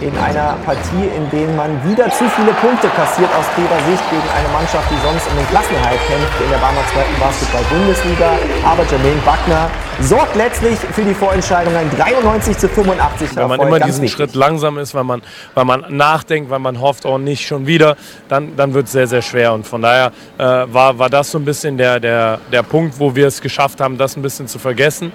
in 0.00 0.16
einer 0.18 0.54
Partie, 0.64 1.10
in 1.10 1.26
der 1.30 1.48
man 1.56 1.74
wieder 1.82 2.08
zu 2.10 2.24
viele 2.30 2.52
Punkte 2.62 2.86
kassiert 2.94 3.30
aus 3.34 3.46
Trierer 3.54 3.82
Sicht 3.90 4.04
gegen 4.10 4.28
eine 4.30 4.48
Mannschaft, 4.54 4.86
die 4.90 5.00
sonst 5.02 5.26
um 5.26 5.34
den 5.34 5.48
Klassenerhalt 5.50 5.98
kämpft 6.06 6.38
in 6.38 6.50
der 6.50 6.58
Barmer 6.58 6.86
zweiten 6.94 7.18
Basketball-Bundesliga. 7.18 8.30
Aber 8.62 8.86
Jermaine 8.86 9.22
Buckner 9.26 9.66
sorgt 10.00 10.36
letztlich 10.36 10.78
für 10.78 11.02
die 11.02 11.14
Vorentscheidung. 11.14 11.74
Ein 11.74 11.90
93 11.90 12.56
zu 12.56 12.68
85 12.68 13.34
Wenn 13.34 13.42
man 13.42 13.52
Erfolg, 13.52 13.68
immer 13.68 13.80
diesen 13.80 14.02
wichtig. 14.02 14.16
Schritt 14.16 14.34
langsam 14.34 14.78
ist, 14.78 14.94
weil 14.94 15.04
man, 15.04 15.22
weil 15.54 15.64
man 15.64 15.84
nachdenkt, 15.88 16.50
weil 16.50 16.58
man 16.60 16.80
hofft, 16.80 17.04
oh 17.04 17.18
nicht 17.18 17.46
schon 17.46 17.66
wieder, 17.66 17.96
dann, 18.28 18.56
dann 18.56 18.74
wird 18.74 18.86
es 18.86 18.92
sehr, 18.92 19.06
sehr 19.06 19.22
schwer. 19.22 19.52
Und 19.52 19.66
von 19.66 19.82
daher 19.82 20.12
äh, 20.38 20.42
war, 20.42 20.98
war 20.98 21.10
das 21.10 21.30
so 21.30 21.38
ein 21.38 21.44
bisschen 21.44 21.76
der, 21.76 22.00
der, 22.00 22.38
der 22.52 22.62
Punkt, 22.62 22.98
wo 22.98 23.14
wir 23.14 23.26
es 23.26 23.40
geschafft 23.40 23.80
haben, 23.80 23.98
das 23.98 24.16
ein 24.16 24.22
bisschen 24.22 24.46
zu 24.46 24.58
vergessen. 24.58 25.12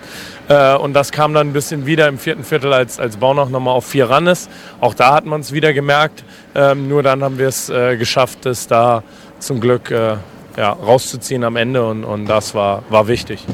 Äh, 0.50 0.76
und 0.76 0.94
das 0.94 1.12
kam 1.12 1.34
dann 1.34 1.50
ein 1.50 1.54
bisschen 1.54 1.86
wieder 1.86 2.08
im 2.08 2.18
vierten 2.18 2.44
Viertel, 2.44 2.74
als, 2.74 3.00
als 3.00 3.18
Baunach 3.18 3.50
nochmal 3.50 3.76
auf 3.76 3.86
vier 3.86 4.10
ran 4.10 4.28
ist. 4.28 4.50
Auch 4.82 4.94
da 4.94 5.14
hat 5.14 5.26
man 5.26 5.42
es 5.42 5.54
wieder 5.54 5.74
gemerkt. 5.74 6.24
Ähm, 6.56 6.90
nur 6.90 7.04
dann 7.04 7.24
haben 7.24 7.40
wir 7.40 7.48
es 7.48 7.70
äh, 7.70 7.96
geschafft, 7.98 8.46
es 8.46 8.68
da 8.68 9.04
zum 9.40 9.60
Glück 9.62 9.92
äh, 9.92 10.18
ja, 10.58 10.72
rauszuziehen 10.72 11.44
am 11.44 11.56
Ende. 11.56 11.88
Und, 11.88 12.04
und 12.04 12.26
das 12.26 12.54
war, 12.54 12.84
war 12.90 13.08
wichtig. 13.08 13.46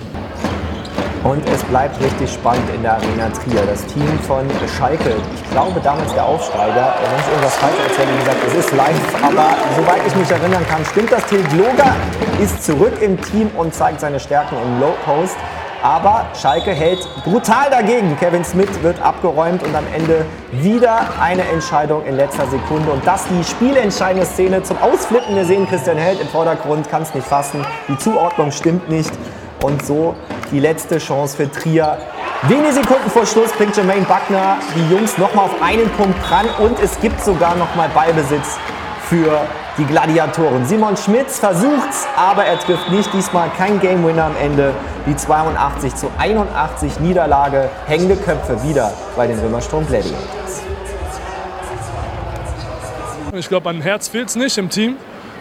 Und 1.23 1.47
es 1.49 1.61
bleibt 1.65 2.01
richtig 2.01 2.31
spannend 2.31 2.63
in 2.73 2.81
der 2.81 2.93
Arena 2.93 3.29
Trier. 3.29 3.65
Das 3.65 3.85
Team 3.87 4.07
von 4.25 4.47
Schalke, 4.77 5.15
ich 5.35 5.51
glaube 5.51 5.79
damals 5.81 6.13
der 6.13 6.23
Aufsteiger, 6.23 6.95
wenn 7.01 7.19
ich 7.19 7.27
irgendwas 7.27 7.55
falsch 7.55 7.75
erzähle, 7.87 8.07
wie 8.13 8.19
gesagt, 8.19 8.37
es 8.47 8.53
ist 8.53 8.71
live, 8.73 9.23
aber 9.23 9.57
soweit 9.75 10.01
ich 10.07 10.15
mich 10.15 10.31
erinnern 10.31 10.65
kann, 10.69 10.85
stimmt 10.85 11.11
das. 11.11 11.25
Till 11.25 11.43
Gloger 11.43 11.93
ist 12.41 12.63
zurück 12.63 13.01
im 13.01 13.19
Team 13.21 13.51
und 13.57 13.73
zeigt 13.73 13.99
seine 13.99 14.19
Stärken 14.19 14.55
im 14.63 14.79
Low 14.79 14.93
Post. 15.05 15.35
Aber 15.81 16.27
Schalke 16.39 16.71
hält 16.71 17.07
brutal 17.23 17.69
dagegen. 17.69 18.17
Kevin 18.19 18.43
Smith 18.43 18.81
wird 18.81 19.01
abgeräumt 19.01 19.63
und 19.63 19.73
am 19.75 19.85
Ende 19.95 20.25
wieder 20.51 21.01
eine 21.21 21.43
Entscheidung 21.47 22.05
in 22.05 22.17
letzter 22.17 22.47
Sekunde. 22.47 22.91
Und 22.91 23.05
das 23.07 23.25
die 23.27 23.43
spielentscheidende 23.45 24.25
Szene 24.25 24.61
zum 24.63 24.77
Ausflippen. 24.81 25.35
Wir 25.35 25.45
sehen 25.45 25.67
Christian 25.69 25.97
Held 25.97 26.19
im 26.19 26.27
Vordergrund, 26.27 26.89
kann 26.89 27.03
es 27.03 27.13
nicht 27.13 27.25
fassen. 27.25 27.65
Die 27.87 27.97
Zuordnung 27.97 28.51
stimmt 28.51 28.89
nicht. 28.89 29.11
Und 29.63 29.85
so 29.85 30.15
die 30.51 30.59
letzte 30.59 30.97
Chance 30.97 31.37
für 31.37 31.51
Trier. 31.51 31.97
Wenige 32.43 32.73
Sekunden 32.73 33.09
vor 33.09 33.25
Schluss 33.25 33.51
bringt 33.51 33.75
Jermaine 33.75 34.05
Buckner 34.05 34.57
die 34.75 34.93
Jungs 34.93 35.17
nochmal 35.17 35.45
auf 35.45 35.61
einen 35.61 35.89
Punkt 35.91 36.17
dran 36.29 36.45
und 36.59 36.79
es 36.79 36.99
gibt 36.99 37.23
sogar 37.23 37.55
nochmal 37.55 37.89
Ballbesitz 37.89 38.57
für 39.09 39.41
die 39.77 39.85
Gladiatoren. 39.85 40.65
Simon 40.65 40.95
Schmitz 40.95 41.39
versucht's, 41.39 42.07
aber 42.15 42.45
er 42.45 42.59
trifft 42.59 42.91
nicht. 42.91 43.11
Diesmal 43.13 43.49
kein 43.57 43.79
Game 43.79 44.05
Winner 44.05 44.25
am 44.25 44.35
Ende. 44.41 44.73
Die 45.05 45.15
82 45.15 45.95
zu 45.95 46.11
81 46.17 46.99
Niederlage. 46.99 47.69
Hängende 47.87 48.15
Köpfe 48.15 48.61
wieder 48.63 48.93
bei 49.15 49.25
den 49.27 49.39
Römerstrom 49.39 49.87
Gladiators. 49.87 50.61
Ich 53.33 53.47
glaube, 53.47 53.69
an 53.69 53.81
Herz 53.81 54.07
fehlt 54.07 54.29
es 54.29 54.35
nicht 54.35 54.57
im 54.57 54.69
Team. 54.69 54.97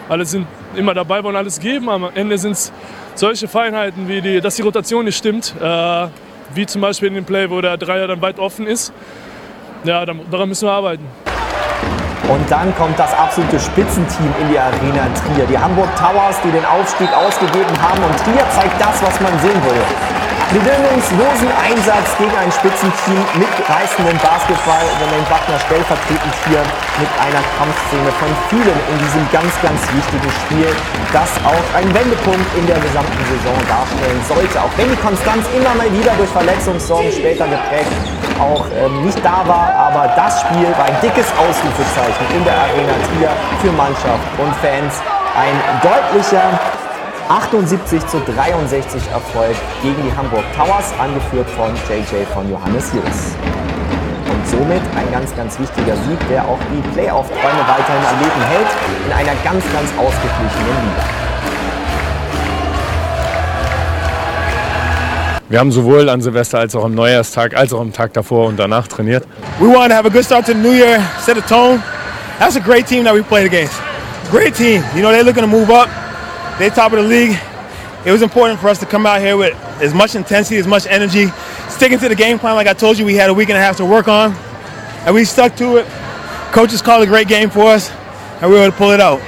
Alle 0.09 0.25
sind 0.25 0.47
immer 0.75 0.93
dabei, 0.93 1.23
wollen 1.23 1.35
alles 1.35 1.59
geben. 1.59 1.87
Am 1.89 2.09
Ende 2.13 2.37
sind 2.37 2.53
es 2.53 2.71
solche 3.15 3.47
Feinheiten, 3.47 4.07
wie 4.07 4.21
die, 4.21 4.41
dass 4.41 4.55
die 4.55 4.63
Rotation 4.63 5.05
nicht 5.05 5.17
stimmt. 5.17 5.53
Äh, 5.61 6.07
wie 6.55 6.65
zum 6.65 6.81
Beispiel 6.81 7.09
in 7.09 7.13
dem 7.13 7.25
Play, 7.25 7.49
wo 7.49 7.61
der 7.61 7.77
Dreier 7.77 8.07
dann 8.07 8.21
weit 8.21 8.39
offen 8.39 8.65
ist. 8.65 8.91
Ja, 9.83 10.03
daran 10.05 10.49
müssen 10.49 10.67
wir 10.67 10.71
arbeiten. 10.73 11.05
Und 12.27 12.51
dann 12.51 12.75
kommt 12.75 12.97
das 12.97 13.13
absolute 13.13 13.59
Spitzenteam 13.59 14.33
in 14.41 14.49
die 14.49 14.59
Arena 14.59 15.07
Trier. 15.13 15.45
Die 15.45 15.57
Hamburg 15.57 15.89
Towers, 15.95 16.41
die 16.43 16.51
den 16.51 16.65
Aufstieg 16.65 17.09
ausgegeben 17.13 17.81
haben. 17.81 18.03
Und 18.03 18.17
Trier 18.17 18.45
zeigt 18.51 18.81
das, 18.81 19.01
was 19.03 19.19
man 19.21 19.31
sehen 19.39 19.61
will 19.63 20.28
bedingungslosen 20.49 21.49
Einsatz 21.61 22.09
gegen 22.17 22.33
ein 22.33 22.51
Spitzenteam 22.51 23.21
mit 23.37 23.53
reißendem 23.69 24.17
Basketball. 24.17 24.81
Romain 24.97 25.25
Wagner 25.29 25.59
stellvertretend 25.61 26.35
hier 26.49 26.61
mit 26.97 27.11
einer 27.21 27.43
Kampfszene 27.61 28.11
von 28.17 28.31
vielen 28.49 28.79
in 28.89 28.97
diesem 28.97 29.23
ganz, 29.29 29.53
ganz 29.61 29.79
wichtigen 29.93 30.31
Spiel, 30.45 30.69
das 31.13 31.29
auch 31.45 31.65
einen 31.77 31.93
Wendepunkt 31.93 32.49
in 32.57 32.65
der 32.65 32.81
gesamten 32.81 33.23
Saison 33.29 33.57
darstellen 33.69 34.21
sollte. 34.25 34.57
Auch 34.57 34.73
wenn 34.77 34.89
die 34.89 35.01
Konstanz 35.01 35.45
immer 35.53 35.73
mal 35.77 35.89
wieder 35.93 36.13
durch 36.17 36.29
Verletzungssorgen 36.33 37.11
später 37.13 37.45
geprägt 37.45 37.93
auch 38.39 38.65
ähm, 38.71 39.03
nicht 39.05 39.19
da 39.19 39.43
war, 39.45 39.67
aber 39.75 40.13
das 40.15 40.41
Spiel 40.41 40.71
war 40.79 40.85
ein 40.85 40.95
dickes 41.03 41.27
Ausrufezeichen 41.35 42.25
in 42.35 42.43
der 42.45 42.55
Arena 42.55 42.95
Trier 43.11 43.31
für 43.61 43.71
Mannschaft 43.73 44.23
und 44.39 44.55
Fans. 44.63 44.95
Ein 45.35 45.59
deutlicher 45.83 46.47
78 47.29 48.07
zu 48.07 48.19
63 48.21 49.03
Erfolg 49.11 49.55
gegen 49.83 50.01
die 50.03 50.17
Hamburg 50.17 50.43
Towers, 50.57 50.91
angeführt 50.97 51.47
von 51.51 51.69
JJ 51.87 52.25
von 52.33 52.49
Johannes 52.49 52.91
Jus. 52.91 53.35
Und 54.31 54.47
somit 54.47 54.81
ein 54.97 55.11
ganz, 55.11 55.35
ganz 55.35 55.59
wichtiger 55.59 55.95
Sieg, 55.95 56.17
der 56.27 56.43
auch 56.43 56.57
die 56.73 56.81
Playoff-Träume 56.89 57.61
weiterhin 57.67 58.03
am 58.09 58.19
Leben 58.19 58.41
hält, 58.49 58.67
in 59.05 59.13
einer 59.13 59.35
ganz, 59.43 59.63
ganz 59.71 59.91
ausgeglichenen 59.95 60.73
Liga. 60.81 61.03
Wir 65.49 65.59
haben 65.59 65.71
sowohl 65.71 66.09
an 66.09 66.21
Silvester 66.21 66.57
als 66.57 66.75
auch 66.75 66.83
am 66.83 66.95
Neujahrstag, 66.95 67.55
als 67.55 67.73
auch 67.73 67.81
am 67.81 67.93
Tag 67.93 68.13
davor 68.13 68.47
und 68.47 68.57
danach 68.57 68.87
trainiert. 68.87 69.27
We 69.59 69.67
want 69.67 69.91
to 69.91 69.95
have 69.95 70.07
a 70.07 70.11
good 70.11 70.25
start 70.25 70.47
to 70.47 70.53
the 70.53 70.57
new 70.57 70.73
year, 70.73 70.99
set 71.23 71.37
a 71.37 71.41
tone. 71.41 71.79
That's 72.39 72.55
a 72.55 72.59
great 72.59 72.87
team 72.87 73.03
that 73.03 73.13
we 73.13 73.21
played 73.21 73.45
against. 73.45 73.75
Great 74.31 74.55
team. 74.55 74.83
You 74.95 75.03
know, 75.03 75.11
they're 75.11 75.23
looking 75.23 75.43
to 75.43 75.47
move 75.47 75.69
up. 75.69 75.89
They're 76.59 76.69
top 76.69 76.91
of 76.91 76.99
the 76.99 77.07
league. 77.07 77.39
It 78.05 78.11
was 78.11 78.21
important 78.21 78.59
for 78.59 78.67
us 78.67 78.79
to 78.79 78.85
come 78.85 79.05
out 79.05 79.21
here 79.21 79.37
with 79.37 79.55
as 79.79 79.93
much 79.93 80.13
intensity, 80.13 80.57
as 80.57 80.67
much 80.67 80.85
energy, 80.87 81.31
sticking 81.69 81.97
to 81.99 82.09
the 82.09 82.15
game 82.15 82.37
plan. 82.37 82.55
Like 82.55 82.67
I 82.67 82.73
told 82.73 82.99
you, 82.99 83.05
we 83.05 83.15
had 83.15 83.29
a 83.29 83.33
week 83.33 83.47
and 83.47 83.57
a 83.57 83.61
half 83.61 83.77
to 83.77 83.85
work 83.85 84.09
on, 84.09 84.35
and 85.07 85.15
we 85.15 85.23
stuck 85.23 85.55
to 85.55 85.77
it. 85.77 85.87
Coaches 86.51 86.81
called 86.81 87.01
a 87.01 87.07
great 87.07 87.29
game 87.29 87.49
for 87.49 87.71
us, 87.71 87.89
and 88.43 88.51
we 88.51 88.57
were 88.57 88.63
able 88.63 88.73
to 88.73 88.77
pull 88.77 88.91
it 88.91 88.99
out. 88.99 89.21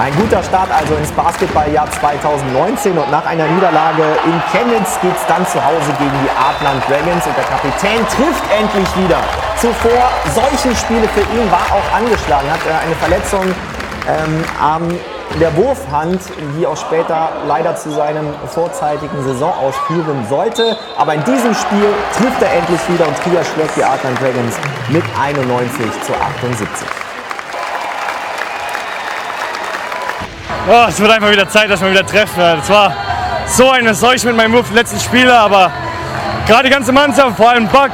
Ein 0.00 0.12
guter 0.16 0.42
Start 0.42 0.72
also 0.72 0.96
ins 0.96 1.12
Basketballjahr 1.12 1.88
2019 2.00 2.98
und 2.98 3.10
nach 3.12 3.26
einer 3.26 3.46
Niederlage 3.46 4.02
in 4.24 4.42
Chemnitz 4.50 4.98
geht 5.02 5.14
es 5.14 5.26
dann 5.28 5.46
zu 5.46 5.64
Hause 5.64 5.92
gegen 6.00 6.18
die 6.24 6.30
Artland 6.34 6.82
Dragons 6.88 7.26
und 7.26 7.36
der 7.36 7.44
Kapitän 7.44 8.00
trifft 8.08 8.42
endlich 8.50 8.88
wieder. 8.96 9.22
Zuvor 9.60 10.10
solche 10.34 10.74
Spiele 10.74 11.06
für 11.14 11.20
ihn 11.20 11.48
war 11.52 11.62
auch 11.70 11.96
angeschlagen, 11.96 12.50
hat 12.50 12.66
er 12.68 12.80
eine 12.80 12.96
Verletzung 12.96 13.44
ähm, 14.08 14.42
am 14.58 14.88
der 15.38 15.54
Wurfhand, 15.56 16.20
die 16.58 16.66
auch 16.66 16.76
später 16.76 17.30
leider 17.46 17.76
zu 17.76 17.90
seinem 17.90 18.26
vorzeitigen 18.48 19.22
Saison 19.22 19.52
ausführen 19.52 20.26
sollte. 20.28 20.76
Aber 20.98 21.14
in 21.14 21.24
diesem 21.24 21.54
Spiel 21.54 21.86
trifft 22.16 22.42
er 22.42 22.52
endlich 22.52 22.80
wieder 22.88 23.06
und 23.06 23.16
Trier 23.22 23.44
schlägt 23.44 23.76
die 23.76 23.84
Artland 23.84 24.20
Dragons 24.20 24.56
mit 24.88 25.04
91 25.20 25.86
zu 26.02 26.12
78. 26.14 26.68
Oh, 30.68 30.86
es 30.88 31.00
wird 31.00 31.10
einfach 31.10 31.30
wieder 31.30 31.48
Zeit, 31.48 31.70
dass 31.70 31.80
wir 31.80 31.90
wieder 31.90 32.06
treffen. 32.06 32.42
Es 32.60 32.68
war 32.68 32.92
so 33.46 33.70
eine 33.70 33.94
Seuche 33.94 34.26
mit 34.26 34.36
meinem 34.36 34.52
Wurf 34.52 34.70
im 34.70 34.76
letzten 34.76 35.00
Spiele, 35.00 35.36
aber 35.36 35.70
gerade 36.46 36.64
die 36.64 36.70
ganze 36.70 36.92
Mannschaft, 36.92 37.36
vor 37.36 37.50
allem 37.50 37.66
Buck, 37.68 37.90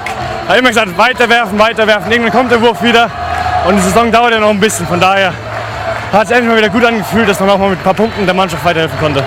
hat 0.48 0.58
immer 0.58 0.68
gesagt, 0.68 0.96
weiterwerfen, 0.98 1.58
weiterwerfen. 1.58 2.10
Irgendwann 2.10 2.32
kommt 2.32 2.50
der 2.50 2.60
Wurf 2.60 2.82
wieder 2.82 3.10
und 3.68 3.76
die 3.76 3.82
Saison 3.82 4.10
dauert 4.10 4.32
ja 4.32 4.40
noch 4.40 4.50
ein 4.50 4.60
bisschen. 4.60 4.86
Von 4.86 5.00
daher 5.00 5.32
hat 6.16 6.26
es 6.26 6.30
endlich 6.30 6.48
mal 6.48 6.56
wieder 6.56 6.70
gut 6.70 6.84
angefühlt, 6.84 7.28
dass 7.28 7.38
man 7.40 7.50
auch 7.50 7.58
mal 7.58 7.70
mit 7.70 7.78
ein 7.78 7.84
paar 7.84 7.94
Punkten 7.94 8.24
der 8.24 8.34
Mannschaft 8.34 8.64
weiterhelfen 8.64 8.98
konnte. 8.98 9.22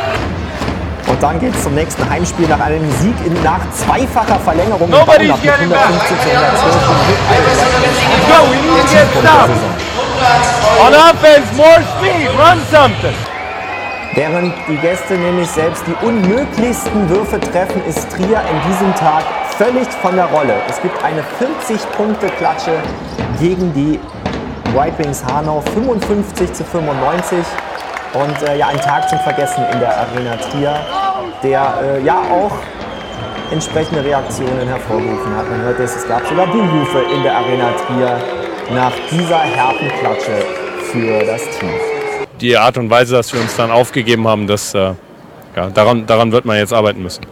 Und 1.07 1.21
dann 1.21 1.39
geht 1.39 1.53
es 1.55 1.63
zum 1.63 1.75
nächsten 1.75 2.07
Heimspiel 2.09 2.47
nach 2.47 2.59
einem 2.59 2.89
Sieg 2.99 3.13
in, 3.25 3.33
nach 3.43 3.59
zweifacher 3.71 4.39
Verlängerung. 4.39 4.89
Nobody's 4.89 5.41
getting 5.41 5.69
back. 5.69 5.89
On 10.83 10.93
offense, 10.93 11.55
more 11.55 11.81
speed, 11.97 12.29
run 12.37 12.59
something. 12.71 13.15
Während 14.15 14.53
die 14.67 14.77
Gäste 14.77 15.13
nämlich 15.13 15.47
selbst 15.49 15.83
die 15.85 16.05
unmöglichsten 16.05 17.09
Würfe 17.09 17.39
treffen, 17.39 17.83
ist 17.87 18.09
Trier 18.09 18.41
in 18.49 18.71
diesem 18.71 18.93
Tag 18.95 19.23
völlig 19.57 19.87
von 20.01 20.15
der 20.15 20.25
Rolle. 20.25 20.55
Es 20.67 20.81
gibt 20.81 21.03
eine 21.03 21.21
40-Punkte-Klatsche 21.39 22.73
gegen 23.39 23.73
die 23.73 23.99
White 24.73 24.97
Wings 24.99 25.23
Hanau 25.25 25.61
55 25.61 26.53
zu 26.53 26.63
95. 26.63 27.37
Und 28.13 28.49
äh, 28.49 28.57
ja, 28.57 28.67
ein 28.67 28.79
Tag 28.81 29.09
zum 29.09 29.19
Vergessen 29.19 29.63
in 29.71 29.79
der 29.79 29.95
Arena 29.95 30.35
Trier, 30.37 30.79
der 31.43 31.73
äh, 31.83 32.03
ja 32.03 32.19
auch 32.31 32.51
entsprechende 33.51 34.03
Reaktionen 34.03 34.67
hervorgerufen 34.67 35.35
hat. 35.35 35.49
Man 35.49 35.61
hört 35.61 35.79
es, 35.79 35.95
es 35.95 36.07
gab 36.07 36.25
sogar 36.27 36.47
Buhrufe 36.47 36.99
in 37.13 37.23
der 37.23 37.37
Arena 37.37 37.71
Trier 37.73 38.19
nach 38.73 38.93
dieser 39.11 39.39
herben 39.39 39.87
Klatsche 39.99 40.43
für 40.91 41.25
das 41.25 41.41
Team. 41.57 41.69
Die 42.41 42.55
Art 42.55 42.77
und 42.77 42.89
Weise, 42.89 43.15
dass 43.15 43.33
wir 43.33 43.41
uns 43.41 43.55
dann 43.55 43.71
aufgegeben 43.71 44.27
haben, 44.27 44.47
das, 44.47 44.73
äh, 44.73 44.93
ja, 45.55 45.69
daran, 45.73 46.05
daran 46.05 46.31
wird 46.31 46.45
man 46.45 46.57
jetzt 46.57 46.73
arbeiten 46.73 47.01
müssen. 47.01 47.25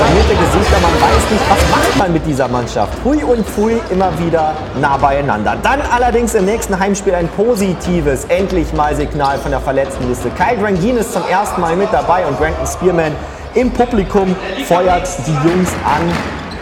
Konsternierte 0.00 0.34
Gesichter, 0.34 0.80
man 0.80 0.94
weiß 0.94 1.30
nicht, 1.30 1.50
was 1.50 1.70
macht 1.70 1.98
man 1.98 2.12
mit 2.14 2.26
dieser 2.26 2.48
Mannschaft. 2.48 2.94
Hui 3.04 3.22
und 3.22 3.46
Pfui 3.46 3.78
immer 3.90 4.10
wieder 4.18 4.54
nah 4.80 4.96
beieinander. 4.96 5.58
Dann 5.62 5.82
allerdings 5.82 6.32
im 6.34 6.46
nächsten 6.46 6.78
Heimspiel 6.78 7.14
ein 7.14 7.28
positives, 7.28 8.24
endlich 8.24 8.72
mal 8.72 8.96
Signal 8.96 9.36
von 9.36 9.50
der 9.50 9.60
Verletztenliste. 9.60 10.30
Kyle 10.30 10.56
Grangin 10.56 10.96
ist 10.96 11.12
zum 11.12 11.22
ersten 11.28 11.60
Mal 11.60 11.76
mit 11.76 11.92
dabei 11.92 12.26
und 12.26 12.38
Brandon 12.38 12.66
Spearman 12.66 13.12
im 13.54 13.70
Publikum 13.72 14.34
feuert 14.66 15.06
die 15.26 15.34
Jungs 15.46 15.68
an. 15.84 16.10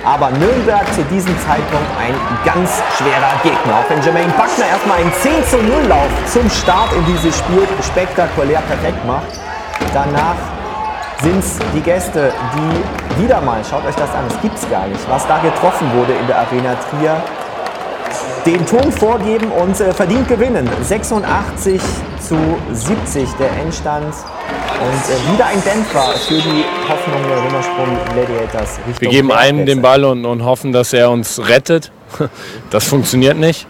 Aber 0.05 0.31
Nürnberg 0.31 0.93
zu 0.95 1.03
diesem 1.05 1.39
Zeitpunkt 1.39 1.91
ein 2.03 2.15
ganz 2.45 2.83
schwerer 2.97 3.39
Gegner. 3.45 3.75
Auch 3.79 3.89
wenn 3.89 4.03
Jermaine 4.03 4.33
Buckner 4.33 4.67
erstmal 4.69 4.99
einen 4.99 5.13
10 5.13 5.31
zu 5.49 5.59
0 5.59 5.87
Lauf 5.87 6.09
zum 6.27 6.51
Start 6.51 6.93
in 6.93 7.07
dieses 7.07 7.39
Spiel 7.39 7.69
spektakulär 7.83 8.63
perfekt 8.63 9.05
macht. 9.07 9.39
Danach 9.95 10.58
sind 11.23 11.39
es 11.39 11.59
die 11.75 11.81
Gäste, 11.81 12.33
die 12.55 13.23
wieder 13.23 13.41
mal, 13.41 13.63
schaut 13.69 13.85
euch 13.85 13.95
das 13.97 14.11
an, 14.11 14.25
es 14.29 14.41
gibt 14.41 14.57
es 14.57 14.69
gar 14.71 14.87
nicht, 14.87 15.01
was 15.09 15.27
da 15.27 15.39
getroffen 15.39 15.91
wurde 15.97 16.13
in 16.13 16.27
der 16.27 16.39
Arena 16.39 16.77
Trier, 16.77 17.21
den 18.47 18.65
Ton 18.67 18.91
vorgeben 18.93 19.51
und 19.53 19.79
äh, 19.81 19.93
verdient 19.93 20.29
gewinnen. 20.29 20.69
86 20.83 21.81
zu 22.21 22.37
70 22.73 23.29
der 23.33 23.51
Endstand. 23.61 24.15
Und 24.81 24.87
äh, 24.87 25.33
wieder 25.33 25.47
ein 25.47 25.63
Dämpfer 25.65 26.15
für 26.27 26.35
die 26.35 26.65
Hoffnung 26.89 27.29
der 27.29 27.45
Römersprung 27.45 27.99
Gladiators. 28.15 28.79
Richtung 28.87 29.01
Wir 29.01 29.09
geben 29.09 29.33
einen 29.33 29.67
den 29.67 29.83
Ball 29.83 30.05
und, 30.05 30.25
und 30.25 30.45
hoffen, 30.45 30.73
dass 30.73 30.93
er 30.93 31.11
uns 31.11 31.41
rettet. 31.49 31.93
Das 32.71 32.85
funktioniert 32.85 33.37
nicht. 33.37 33.67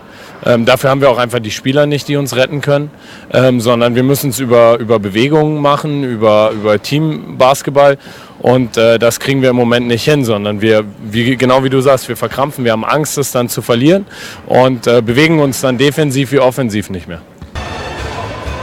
Ähm, 0.49 0.65
dafür 0.65 0.89
haben 0.89 1.03
wir 1.03 1.11
auch 1.11 1.19
einfach 1.19 1.41
die 1.41 1.51
Spieler 1.51 1.85
nicht, 1.85 2.09
die 2.09 2.17
uns 2.17 2.35
retten 2.35 2.63
können, 2.63 2.91
ähm, 3.35 3.61
sondern 3.61 3.95
wir 3.95 4.03
müssen 4.03 4.31
es 4.31 4.39
über, 4.39 4.79
über 4.79 4.99
Bewegungen 4.99 5.61
machen, 5.61 6.05
über, 6.05 6.53
über 6.55 6.81
Teambasketball. 6.81 7.99
Und 8.39 8.79
äh, 8.79 8.99
das 8.99 9.21
kriegen 9.21 9.43
wir 9.43 9.51
im 9.51 9.57
Moment 9.57 9.89
nicht 9.89 10.05
hin, 10.05 10.25
sondern 10.25 10.63
wir, 10.63 10.85
wie, 11.03 11.37
genau 11.37 11.65
wie 11.65 11.69
du 11.69 11.83
sagst, 11.83 12.09
wir 12.09 12.17
verkrampfen, 12.17 12.65
wir 12.65 12.73
haben 12.73 12.85
Angst, 12.85 13.19
es 13.19 13.31
dann 13.31 13.51
zu 13.51 13.61
verlieren 13.61 14.07
und 14.47 14.87
äh, 14.87 15.03
bewegen 15.03 15.39
uns 15.39 15.61
dann 15.61 15.77
defensiv 15.77 16.33
wie 16.33 16.39
offensiv 16.39 16.89
nicht 16.89 17.09
mehr. 17.09 17.21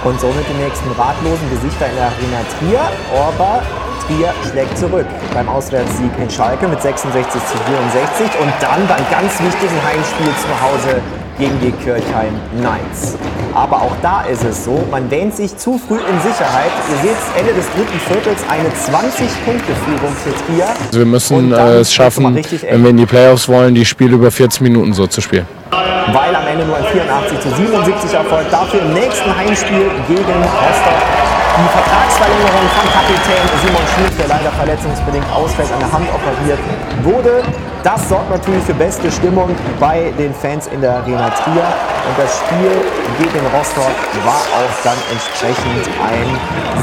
Und 0.04 0.20
somit 0.20 0.46
die 0.50 0.64
nächsten 0.64 0.90
ratlosen 0.92 1.50
Gesichter 1.52 1.88
in 1.90 1.96
der 1.98 2.06
Arena 2.06 2.42
Trier. 2.58 2.82
Orba 3.14 3.62
Trier 4.08 4.34
schlägt 4.50 4.76
zurück 4.78 5.08
beim 5.34 5.48
Auswärtssieg 5.50 6.12
in 6.20 6.30
Schalke 6.32 6.68
mit 6.68 6.82
66 6.82 7.32
zu 7.32 7.58
64 7.58 8.40
und 8.42 8.54
dann 8.60 8.88
beim 8.88 9.06
ganz 9.12 9.40
wichtigen 9.40 9.84
Heimspiel 9.84 10.32
zu 10.42 10.62
Hause 10.62 11.02
gegen 11.38 11.60
die 11.62 11.72
Kirchheim 11.84 12.34
Knights. 12.60 13.16
Aber 13.54 13.78
auch 13.78 13.96
da 14.02 14.22
ist 14.22 14.44
es 14.44 14.66
so, 14.66 14.86
man 14.92 15.10
wähnt 15.10 15.36
sich 15.36 15.56
zu 15.58 15.78
früh 15.78 15.98
in 15.98 16.20
Sicherheit. 16.22 16.72
Ihr 16.92 17.10
seht 17.10 17.18
Ende 17.38 17.54
des 17.54 17.66
dritten 17.72 18.00
Viertels 18.00 18.42
eine 18.50 18.70
20-Punkte-Führung 18.70 20.14
für 20.24 20.46
Trier. 20.46 20.68
Also 20.88 21.00
wir 21.00 21.06
müssen 21.06 21.52
äh, 21.54 21.80
es 21.80 21.94
schaffen, 21.94 22.36
wenn 22.36 22.84
wir 22.84 22.90
in 22.90 22.98
die 22.98 23.06
Playoffs 23.06 23.48
wollen, 23.48 23.76
die 23.76 23.86
Spiele 23.86 24.16
über 24.16 24.32
40 24.32 24.62
Minuten 24.62 24.94
so 24.94 25.08
zu 25.08 25.22
spielen. 25.22 25.48
weil 25.72 26.36
am 26.36 26.48
Ende 26.48 26.66
nur 26.66 26.78
ein 26.78 26.86
84 26.86 27.40
zu 27.40 27.50
77 27.50 28.14
erfolgt. 28.14 28.52
Dafür 28.52 28.82
im 28.82 28.94
nächsten 28.94 29.36
Heimspiel 29.36 29.90
gegen 30.08 30.22
Rostock 30.22 31.35
die 31.64 31.72
Vertragsverlängerung 31.72 32.68
von 32.76 32.88
Kapitän 32.92 33.44
Simon 33.64 33.86
Schmidt, 33.96 34.20
der 34.20 34.28
leider 34.28 34.52
verletzungsbedingt 34.52 35.30
ausfällt, 35.32 35.72
an 35.72 35.80
der 35.80 35.92
Hand 35.92 36.08
operiert 36.12 36.60
wurde. 37.04 37.44
Das 37.84 38.10
sorgt 38.10 38.30
natürlich 38.30 38.64
für 38.64 38.74
beste 38.74 39.12
Stimmung 39.12 39.56
bei 39.80 40.12
den 40.18 40.34
Fans 40.34 40.68
in 40.68 40.82
der 40.82 40.98
Arena 40.98 41.30
Trier. 41.30 41.64
Und 41.64 42.16
das 42.18 42.42
Spiel 42.44 42.74
gegen 43.20 43.46
Rostock 43.56 43.96
war 44.26 44.42
auch 44.58 44.76
dann 44.84 44.98
entsprechend 45.12 45.86
ein 46.04 46.28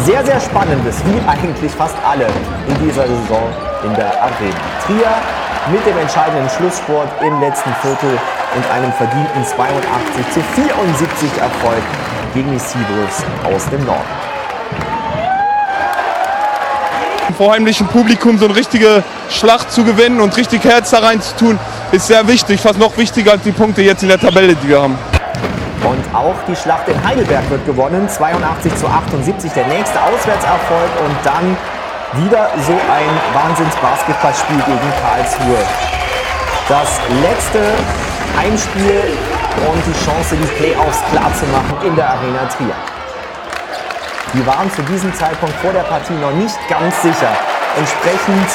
sehr, 0.04 0.24
sehr 0.24 0.40
spannendes, 0.40 1.02
wie 1.04 1.20
eigentlich 1.28 1.72
fast 1.72 1.96
alle 2.06 2.26
in 2.68 2.76
dieser 2.86 3.02
Saison 3.02 3.44
in 3.84 3.94
der 3.94 4.14
Arena. 4.22 4.62
Trier 4.86 5.12
mit 5.70 5.84
dem 5.86 5.98
entscheidenden 5.98 6.48
Schlusssport 6.48 7.08
im 7.20 7.40
letzten 7.40 7.74
Viertel 7.82 8.18
und 8.56 8.64
einem 8.72 8.92
verdienten 8.92 9.44
82 9.44 10.30
zu 10.32 10.40
74 10.40 11.28
Erfolg 11.40 11.82
gegen 12.32 12.50
die 12.50 12.58
Seabrooks 12.58 13.22
aus 13.44 13.68
dem 13.70 13.84
Norden. 13.84 14.31
Vor 17.36 17.52
heimlichem 17.52 17.86
Publikum 17.86 18.38
so 18.38 18.46
eine 18.46 18.56
richtige 18.56 19.02
Schlacht 19.30 19.70
zu 19.72 19.84
gewinnen 19.84 20.20
und 20.20 20.36
richtig 20.36 20.64
Herz 20.64 20.90
da 20.90 20.98
rein 20.98 21.20
zu 21.20 21.36
tun, 21.36 21.58
ist 21.92 22.06
sehr 22.06 22.26
wichtig, 22.28 22.60
fast 22.60 22.78
noch 22.78 22.96
wichtiger 22.96 23.32
als 23.32 23.42
die 23.42 23.52
Punkte 23.52 23.82
jetzt 23.82 24.02
in 24.02 24.08
der 24.08 24.18
Tabelle, 24.18 24.54
die 24.54 24.68
wir 24.68 24.82
haben. 24.82 24.98
Und 25.84 26.14
auch 26.14 26.34
die 26.46 26.54
Schlacht 26.54 26.88
in 26.88 27.04
Heidelberg 27.04 27.48
wird 27.50 27.66
gewonnen, 27.66 28.08
82 28.08 28.74
zu 28.76 28.86
78, 28.86 29.52
der 29.52 29.66
nächste 29.66 30.00
Auswärtserfolg 30.00 30.90
und 31.04 31.16
dann 31.24 31.56
wieder 32.24 32.50
so 32.66 32.72
ein 32.72 33.10
Wahnsinns-Basketballspiel 33.34 34.56
gegen 34.56 34.92
Karlsruhe. 35.02 35.58
Das 36.68 37.00
letzte 37.22 37.60
Heimspiel 38.38 39.02
und 39.68 39.82
die 39.86 40.04
Chance, 40.04 40.36
die 40.36 40.46
Playoffs 40.56 40.98
klarzumachen 41.10 41.86
in 41.86 41.96
der 41.96 42.10
Arena 42.10 42.46
Trier. 42.56 42.91
Die 44.34 44.46
waren 44.46 44.70
zu 44.72 44.80
diesem 44.84 45.12
Zeitpunkt 45.12 45.54
vor 45.56 45.72
der 45.72 45.84
Partie 45.84 46.14
noch 46.14 46.32
nicht 46.32 46.56
ganz 46.66 46.94
sicher. 47.02 47.28
Entsprechend 47.76 48.48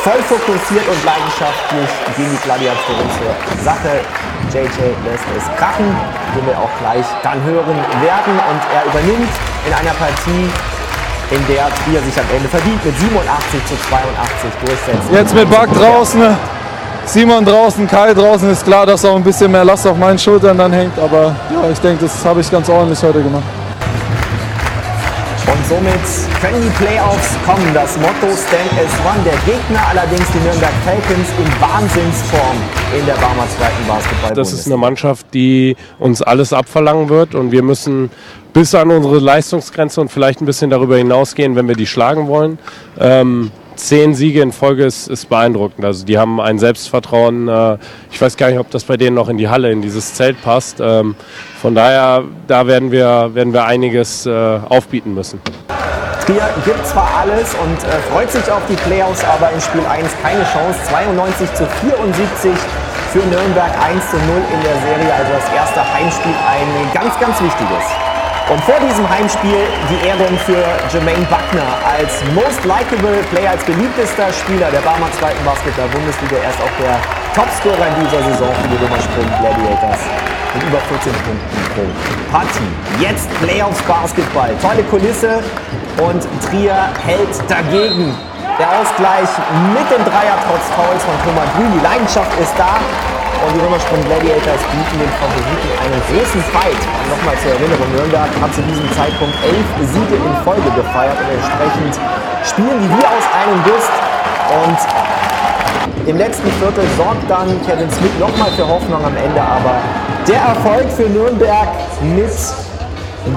voll 0.00 0.22
fokussiert 0.24 0.88
und 0.88 1.04
leidenschaftlich 1.04 1.90
gehen 2.16 2.32
die 2.32 2.42
Gladiatoren 2.42 3.08
zur 3.20 3.32
Sache. 3.62 4.00
JJ 4.48 4.96
lässt 5.04 5.28
es 5.36 5.44
krachen, 5.60 5.84
den 6.34 6.46
wir 6.46 6.56
auch 6.56 6.72
gleich 6.80 7.04
dann 7.22 7.36
hören 7.44 7.76
werden. 8.00 8.34
Und 8.40 8.60
er 8.72 8.88
übernimmt 8.88 9.28
in 9.68 9.72
einer 9.74 9.92
Partie, 10.00 10.48
in 11.28 11.46
der 11.46 11.68
Trier 11.84 12.00
sich 12.00 12.16
am 12.16 12.28
Ende 12.34 12.48
verdient 12.48 12.82
mit 12.82 12.98
87 12.98 13.66
zu 13.66 13.74
82 13.92 14.50
durchsetzt. 14.64 15.12
Jetzt 15.12 15.34
mit 15.34 15.50
Buck 15.50 15.68
draußen, 15.76 16.36
Simon 17.04 17.44
draußen, 17.44 17.86
Kai 17.86 18.14
draußen, 18.14 18.48
ist 18.50 18.64
klar, 18.64 18.86
dass 18.86 19.04
auch 19.04 19.16
ein 19.16 19.24
bisschen 19.24 19.52
mehr 19.52 19.64
Last 19.64 19.86
auf 19.86 19.96
meinen 19.98 20.18
Schultern 20.18 20.56
dann 20.56 20.72
hängt. 20.72 20.98
Aber 20.98 21.36
ja, 21.52 21.68
ich 21.70 21.80
denke, 21.80 22.06
das 22.06 22.24
habe 22.24 22.40
ich 22.40 22.50
ganz 22.50 22.66
ordentlich 22.70 23.02
heute 23.02 23.22
gemacht. 23.22 23.44
Und 25.50 25.66
somit 25.66 26.40
können 26.40 26.62
die 26.62 26.84
Playoffs 26.84 27.36
kommen. 27.44 27.74
Das 27.74 27.96
Motto 27.96 28.28
Stand 28.36 28.72
as 28.78 28.92
One. 29.04 29.22
Der 29.24 29.36
Gegner 29.44 29.80
allerdings 29.88 30.26
die 30.32 30.38
Nürnberg 30.38 30.72
Falcons 30.84 31.28
in 31.38 31.60
Wahnsinnsform 31.60 32.56
in 32.98 33.06
der 33.06 33.14
Barmer 33.14 33.46
zweiten 33.56 33.86
Basketball. 33.88 34.34
Das 34.34 34.52
ist 34.52 34.66
eine 34.66 34.76
Mannschaft, 34.76 35.26
die 35.34 35.76
uns 35.98 36.22
alles 36.22 36.52
abverlangen 36.52 37.08
wird 37.08 37.34
und 37.34 37.50
wir 37.50 37.62
müssen 37.62 38.10
bis 38.52 38.74
an 38.74 38.90
unsere 38.90 39.18
Leistungsgrenze 39.18 40.00
und 40.00 40.10
vielleicht 40.10 40.40
ein 40.40 40.46
bisschen 40.46 40.70
darüber 40.70 40.96
hinausgehen, 40.96 41.56
wenn 41.56 41.66
wir 41.66 41.76
die 41.76 41.86
schlagen 41.86 42.28
wollen. 42.28 42.58
Ähm, 43.00 43.50
zehn 43.76 44.14
Siege 44.14 44.42
in 44.42 44.52
Folge 44.52 44.84
ist, 44.84 45.08
ist, 45.08 45.28
beeindruckend. 45.28 45.84
Also 45.84 46.04
die 46.04 46.18
haben 46.18 46.40
ein 46.40 46.58
Selbstvertrauen. 46.58 47.48
Äh, 47.48 47.78
ich 48.10 48.20
weiß 48.20 48.36
gar 48.36 48.48
nicht, 48.48 48.58
ob 48.58 48.70
das 48.70 48.84
bei 48.84 48.96
denen 48.96 49.14
noch 49.14 49.28
in 49.28 49.38
die 49.38 49.48
Halle, 49.48 49.70
in 49.70 49.82
dieses 49.82 50.14
Zelt 50.14 50.40
passt. 50.42 50.78
Ähm, 50.80 51.14
von 51.60 51.74
daher, 51.74 52.24
da 52.46 52.66
werden 52.66 52.90
wir, 52.90 53.30
werden 53.34 53.52
wir 53.52 53.64
einiges 53.64 54.26
äh, 54.26 54.30
aufbieten 54.68 55.14
müssen. 55.14 55.40
Trier 56.26 56.48
gibt 56.64 56.86
zwar 56.86 57.08
alles 57.20 57.54
und 57.54 57.82
äh, 57.82 57.98
freut 58.12 58.30
sich 58.30 58.48
auf 58.50 58.62
die 58.68 58.76
Playoffs, 58.76 59.24
aber 59.24 59.50
in 59.50 59.60
Spiel 59.60 59.84
1 59.84 60.08
keine 60.22 60.44
Chance. 60.44 60.78
92 60.88 61.52
zu 61.54 61.66
74 61.66 62.52
für 63.12 63.18
Nürnberg 63.18 63.70
1 63.82 64.10
zu 64.10 64.16
0 64.16 64.24
in 64.54 64.62
der 64.62 64.76
Serie. 64.80 65.12
Also 65.12 65.32
das 65.32 65.52
erste 65.52 65.80
Heimspiel 65.82 66.34
ein 66.46 66.92
ganz, 66.94 67.18
ganz 67.18 67.40
wichtiges. 67.40 68.11
Und 68.50 68.60
vor 68.64 68.74
diesem 68.80 69.08
Heimspiel 69.08 69.62
die 69.88 70.06
Ehrung 70.06 70.36
für 70.44 70.62
Jermaine 70.92 71.24
Buckner 71.30 71.78
als 71.86 72.22
Most 72.34 72.64
Likeable 72.64 73.22
Player, 73.30 73.50
als 73.52 73.62
beliebtester 73.64 74.32
Spieler 74.32 74.70
der 74.70 74.80
Barmer 74.80 75.10
zweiten 75.12 75.42
Basketball-Bundesliga. 75.44 76.36
Er 76.42 76.50
ist 76.50 76.60
auch 76.60 76.76
der 76.82 76.98
Topscorer 77.34 77.86
in 77.86 78.04
dieser 78.04 78.22
Saison 78.32 78.50
für 78.60 78.68
die 78.68 78.76
Römersprung 78.82 79.26
Gladiators 79.40 80.00
mit 80.54 80.62
über 80.64 80.78
14 80.78 81.12
Punkten 81.22 81.60
pro 81.72 81.84
Partie. 82.30 82.70
Jetzt 83.00 83.28
Playoffs 83.40 83.80
Basketball. 83.82 84.50
Tolle 84.60 84.82
Kulisse 84.84 85.42
und 86.02 86.22
Trier 86.44 86.90
hält 87.06 87.32
dagegen. 87.48 88.14
Der 88.58 88.68
Ausgleich 88.68 89.30
mit 89.72 89.86
dem 89.88 90.04
Dreier 90.04 90.36
trotz 90.44 90.66
Fouls 90.76 91.02
von 91.04 91.16
Thomas 91.24 91.48
Grün. 91.56 91.72
Die 91.72 91.82
Leidenschaft 91.82 92.38
ist 92.38 92.52
da. 92.58 92.76
Und 93.42 93.50
die 93.58 93.60
Römersprung 93.60 93.98
Gladiators 94.06 94.62
bieten 94.70 94.96
den 95.02 95.12
Favoriten 95.18 95.70
einen 95.82 96.00
großen 96.06 96.42
Fight. 96.54 96.82
Nochmal 97.10 97.36
zur 97.42 97.50
Erinnerung, 97.58 97.90
Nürnberg 97.90 98.30
hat 98.40 98.54
zu 98.54 98.62
diesem 98.62 98.86
Zeitpunkt 98.94 99.34
elf 99.42 99.66
Siege 99.90 100.16
in 100.16 100.34
Folge 100.46 100.70
gefeiert 100.78 101.18
und 101.18 101.28
entsprechend 101.34 101.92
spielen 102.46 102.78
die 102.78 102.90
wie 102.94 103.04
aus 103.04 103.26
einem 103.34 103.58
Guss. 103.66 103.86
Und 104.62 104.78
im 106.06 106.16
letzten 106.18 106.50
Viertel 106.62 106.84
sorgt 106.96 107.28
dann 107.28 107.48
Kevin 107.66 107.90
Smith 107.90 108.14
nochmal 108.18 108.50
für 108.52 108.66
Hoffnung 108.66 109.04
am 109.04 109.16
Ende, 109.16 109.40
aber 109.40 109.74
der 110.26 110.40
Erfolg 110.40 110.90
für 110.90 111.08
Nürnberg 111.08 111.68
mit 112.02 112.30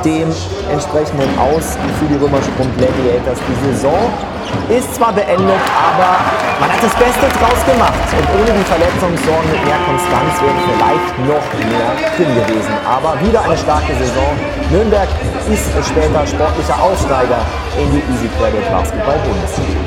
dem 0.04 0.30
entsprechenden 0.72 1.30
Aus 1.38 1.78
für 2.00 2.08
die 2.10 2.16
Römersprung 2.16 2.70
Gladiators. 2.78 3.40
Die 3.46 3.58
Saison 3.68 4.00
ist 4.70 4.96
zwar 4.96 5.14
beendet, 5.14 5.62
aber 5.74 6.10
man 6.60 6.70
hat 6.72 6.82
das 6.82 6.96
Beste 6.96 7.26
draus 7.38 7.60
gemacht. 7.66 8.00
Und 8.14 8.26
ohne 8.40 8.52
die 8.58 8.66
Verletzungssorgen 8.66 9.50
mit 9.52 9.62
mehr 9.66 9.82
Konstanz 9.86 10.34
wäre 10.42 10.60
vielleicht 10.70 11.14
noch 11.30 11.48
mehr 11.70 11.90
drin 12.18 12.32
gewesen. 12.34 12.74
Aber 12.86 13.14
wieder 13.22 13.42
eine 13.44 13.58
starke 13.58 13.94
Saison. 13.94 14.32
Nürnberg 14.72 15.10
ist 15.52 15.70
später 15.86 16.26
sportlicher 16.26 16.78
Aufsteiger 16.82 17.42
in 17.78 17.92
die 17.92 18.04
Easy 18.14 18.30
Credit 18.40 18.66
Basketball 18.72 19.20
Bundesliga. 19.26 19.80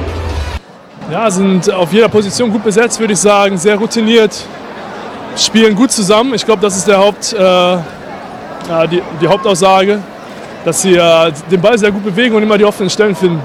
Ja, 1.10 1.30
sind 1.30 1.72
auf 1.72 1.92
jeder 1.92 2.08
Position 2.08 2.52
gut 2.52 2.62
besetzt, 2.62 3.00
würde 3.00 3.14
ich 3.14 3.20
sagen. 3.20 3.56
Sehr 3.56 3.76
routiniert, 3.76 4.44
spielen 5.36 5.74
gut 5.74 5.90
zusammen. 5.90 6.34
Ich 6.34 6.44
glaube, 6.44 6.60
das 6.60 6.76
ist 6.76 6.86
der 6.86 6.98
Haupt, 6.98 7.32
äh, 7.32 7.78
die, 8.90 9.02
die, 9.20 9.26
Hauptaussage, 9.26 9.98
dass 10.64 10.82
sie 10.82 10.94
äh, 10.94 11.32
den 11.50 11.60
Ball 11.60 11.78
sehr 11.78 11.90
gut 11.90 12.04
bewegen 12.04 12.34
und 12.34 12.42
immer 12.42 12.58
die 12.58 12.64
offenen 12.64 12.90
Stellen 12.90 13.16
finden. 13.16 13.40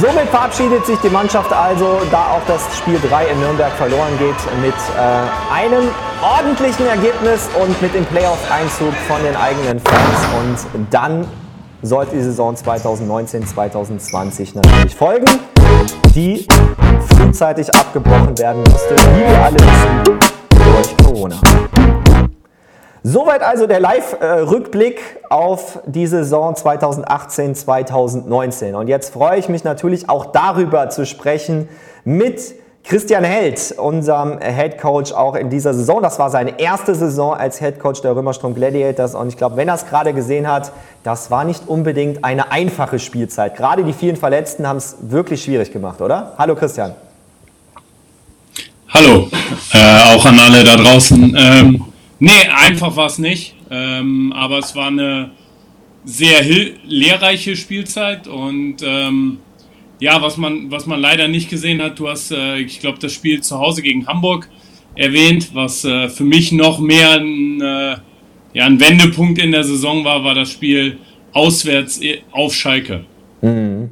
Somit 0.00 0.28
verabschiedet 0.30 0.86
sich 0.86 0.96
die 1.00 1.08
Mannschaft 1.08 1.52
also, 1.52 2.02
da 2.12 2.30
auch 2.32 2.40
das 2.46 2.62
Spiel 2.78 3.00
3 3.08 3.26
in 3.26 3.40
Nürnberg 3.40 3.72
verloren 3.72 4.16
geht, 4.18 4.36
mit 4.60 4.72
äh, 4.72 5.52
einem 5.52 5.88
ordentlichen 6.22 6.86
Ergebnis 6.86 7.48
und 7.60 7.82
mit 7.82 7.92
dem 7.92 8.04
Playoff-Einzug 8.04 8.94
von 9.08 9.20
den 9.24 9.34
eigenen 9.34 9.80
Fans. 9.80 10.28
Und 10.34 10.58
dann 10.90 11.26
sollte 11.82 12.14
die 12.14 12.22
Saison 12.22 12.54
2019-2020 12.54 14.54
natürlich 14.54 14.94
folgen, 14.94 15.26
die 16.14 16.46
frühzeitig 17.16 17.74
abgebrochen 17.74 18.38
werden 18.38 18.62
musste, 18.62 18.94
wie 18.94 19.28
wir 19.28 19.42
alle 19.42 19.56
wissen, 19.56 20.20
durch 20.64 20.96
Corona. 21.04 21.40
Soweit 23.04 23.42
also 23.42 23.66
der 23.66 23.80
Live-Rückblick 23.80 25.00
auf 25.28 25.80
die 25.86 26.06
Saison 26.06 26.54
2018-2019. 26.54 28.74
Und 28.74 28.86
jetzt 28.86 29.12
freue 29.12 29.40
ich 29.40 29.48
mich 29.48 29.64
natürlich 29.64 30.08
auch 30.08 30.26
darüber 30.26 30.88
zu 30.88 31.04
sprechen 31.04 31.68
mit 32.04 32.54
Christian 32.84 33.24
Held, 33.24 33.74
unserem 33.76 34.38
Head 34.38 34.78
Coach 34.78 35.10
auch 35.12 35.34
in 35.34 35.50
dieser 35.50 35.74
Saison. 35.74 36.00
Das 36.00 36.20
war 36.20 36.30
seine 36.30 36.60
erste 36.60 36.94
Saison 36.94 37.34
als 37.34 37.58
Head 37.58 37.80
Coach 37.80 38.02
der 38.02 38.14
Römerstrom 38.14 38.54
Gladiators. 38.54 39.16
Und 39.16 39.26
ich 39.26 39.36
glaube, 39.36 39.56
wenn 39.56 39.66
er 39.66 39.74
es 39.74 39.86
gerade 39.86 40.12
gesehen 40.12 40.46
hat, 40.46 40.70
das 41.02 41.28
war 41.28 41.42
nicht 41.42 41.66
unbedingt 41.66 42.24
eine 42.24 42.52
einfache 42.52 43.00
Spielzeit. 43.00 43.56
Gerade 43.56 43.82
die 43.82 43.94
vielen 43.94 44.14
Verletzten 44.14 44.68
haben 44.68 44.76
es 44.76 44.94
wirklich 45.00 45.42
schwierig 45.42 45.72
gemacht, 45.72 46.00
oder? 46.00 46.34
Hallo 46.38 46.54
Christian. 46.54 46.94
Hallo, 48.90 49.28
äh, 49.72 50.14
auch 50.14 50.24
an 50.24 50.38
alle 50.38 50.62
da 50.62 50.76
draußen. 50.76 51.36
Ähm 51.36 51.91
Nee, 52.22 52.30
einfach 52.54 52.94
war 52.94 53.06
es 53.06 53.18
nicht. 53.18 53.56
Ähm, 53.68 54.32
aber 54.32 54.58
es 54.58 54.76
war 54.76 54.86
eine 54.86 55.32
sehr 56.04 56.40
lehrreiche 56.84 57.56
Spielzeit 57.56 58.28
und 58.28 58.76
ähm, 58.84 59.38
ja, 59.98 60.22
was 60.22 60.36
man, 60.36 60.70
was 60.70 60.86
man 60.86 61.00
leider 61.00 61.26
nicht 61.26 61.50
gesehen 61.50 61.82
hat, 61.82 61.98
du 61.98 62.08
hast, 62.08 62.30
äh, 62.30 62.58
ich 62.58 62.78
glaube, 62.78 63.00
das 63.00 63.12
Spiel 63.12 63.40
zu 63.40 63.58
Hause 63.58 63.82
gegen 63.82 64.06
Hamburg 64.06 64.48
erwähnt, 64.94 65.50
was 65.52 65.84
äh, 65.84 66.08
für 66.08 66.22
mich 66.22 66.52
noch 66.52 66.78
mehr 66.78 67.10
ein, 67.18 67.60
äh, 67.60 67.96
ja, 68.54 68.66
ein 68.66 68.78
Wendepunkt 68.78 69.42
in 69.42 69.50
der 69.50 69.64
Saison 69.64 70.04
war, 70.04 70.22
war 70.22 70.36
das 70.36 70.52
Spiel 70.52 70.98
auswärts 71.32 72.00
auf 72.30 72.54
Schalke. 72.54 73.04
Mhm. 73.40 73.90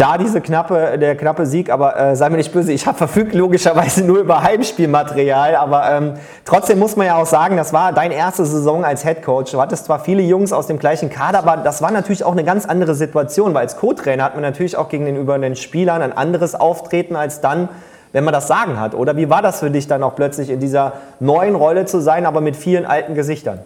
Da 0.00 0.16
diese 0.16 0.40
knappe, 0.40 0.96
der 0.98 1.14
knappe 1.14 1.44
Sieg, 1.44 1.70
aber 1.70 1.98
äh, 1.98 2.16
sei 2.16 2.30
mir 2.30 2.38
nicht 2.38 2.52
böse, 2.52 2.72
ich 2.72 2.86
habe 2.86 2.96
verfügt 2.96 3.34
logischerweise 3.34 4.02
nur 4.02 4.18
über 4.18 4.42
Heimspielmaterial, 4.42 5.56
aber 5.56 5.90
ähm, 5.90 6.14
trotzdem 6.46 6.78
muss 6.78 6.96
man 6.96 7.06
ja 7.06 7.16
auch 7.16 7.26
sagen, 7.26 7.58
das 7.58 7.74
war 7.74 7.92
deine 7.92 8.14
erste 8.14 8.46
Saison 8.46 8.84
als 8.84 9.02
Head 9.02 9.22
Coach. 9.22 9.52
Du 9.52 9.60
hattest 9.60 9.84
zwar 9.84 10.00
viele 10.00 10.22
Jungs 10.22 10.52
aus 10.54 10.66
dem 10.66 10.78
gleichen 10.78 11.10
Kader, 11.10 11.40
aber 11.40 11.58
das 11.58 11.82
war 11.82 11.90
natürlich 11.90 12.24
auch 12.24 12.32
eine 12.32 12.44
ganz 12.44 12.64
andere 12.64 12.94
Situation, 12.94 13.52
weil 13.52 13.62
als 13.62 13.76
Co-Trainer 13.76 14.24
hat 14.24 14.34
man 14.34 14.42
natürlich 14.42 14.76
auch 14.76 14.88
gegenüber 14.88 15.38
den 15.38 15.54
Spielern 15.54 16.00
ein 16.00 16.16
anderes 16.16 16.54
Auftreten 16.54 17.14
als 17.14 17.42
dann, 17.42 17.68
wenn 18.12 18.24
man 18.24 18.32
das 18.32 18.48
Sagen 18.48 18.80
hat. 18.80 18.94
Oder 18.94 19.16
wie 19.16 19.28
war 19.28 19.42
das 19.42 19.60
für 19.60 19.70
dich 19.70 19.86
dann 19.86 20.02
auch 20.02 20.16
plötzlich 20.16 20.48
in 20.48 20.60
dieser 20.60 20.94
neuen 21.20 21.54
Rolle 21.54 21.84
zu 21.84 22.00
sein, 22.00 22.24
aber 22.24 22.40
mit 22.40 22.56
vielen 22.56 22.86
alten 22.86 23.14
Gesichtern? 23.14 23.60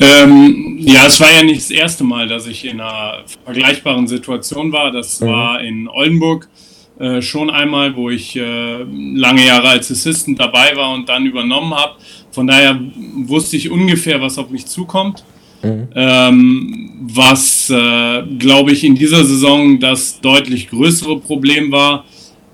Ähm, 0.00 0.78
ja, 0.78 1.06
es 1.06 1.20
war 1.20 1.30
ja 1.30 1.42
nicht 1.42 1.58
das 1.58 1.70
erste 1.70 2.04
Mal, 2.04 2.26
dass 2.26 2.46
ich 2.46 2.64
in 2.64 2.80
einer 2.80 3.18
vergleichbaren 3.44 4.06
Situation 4.06 4.72
war. 4.72 4.90
Das 4.90 5.20
mhm. 5.20 5.26
war 5.26 5.60
in 5.60 5.88
Oldenburg 5.88 6.48
äh, 6.98 7.20
schon 7.20 7.50
einmal, 7.50 7.94
wo 7.94 8.08
ich 8.08 8.34
äh, 8.34 8.82
lange 8.82 9.46
Jahre 9.46 9.68
als 9.68 9.90
Assistant 9.90 10.40
dabei 10.40 10.74
war 10.74 10.92
und 10.94 11.08
dann 11.08 11.26
übernommen 11.26 11.74
habe. 11.74 11.96
Von 12.30 12.46
daher 12.46 12.80
wusste 13.26 13.58
ich 13.58 13.70
ungefähr, 13.70 14.20
was 14.20 14.38
auf 14.38 14.48
mich 14.48 14.66
zukommt. 14.66 15.22
Mhm. 15.62 15.88
Ähm, 15.94 16.90
was, 17.02 17.68
äh, 17.68 18.22
glaube 18.38 18.72
ich, 18.72 18.84
in 18.84 18.94
dieser 18.94 19.24
Saison 19.24 19.78
das 19.78 20.20
deutlich 20.20 20.70
größere 20.70 21.20
Problem 21.20 21.70
war, 21.70 22.04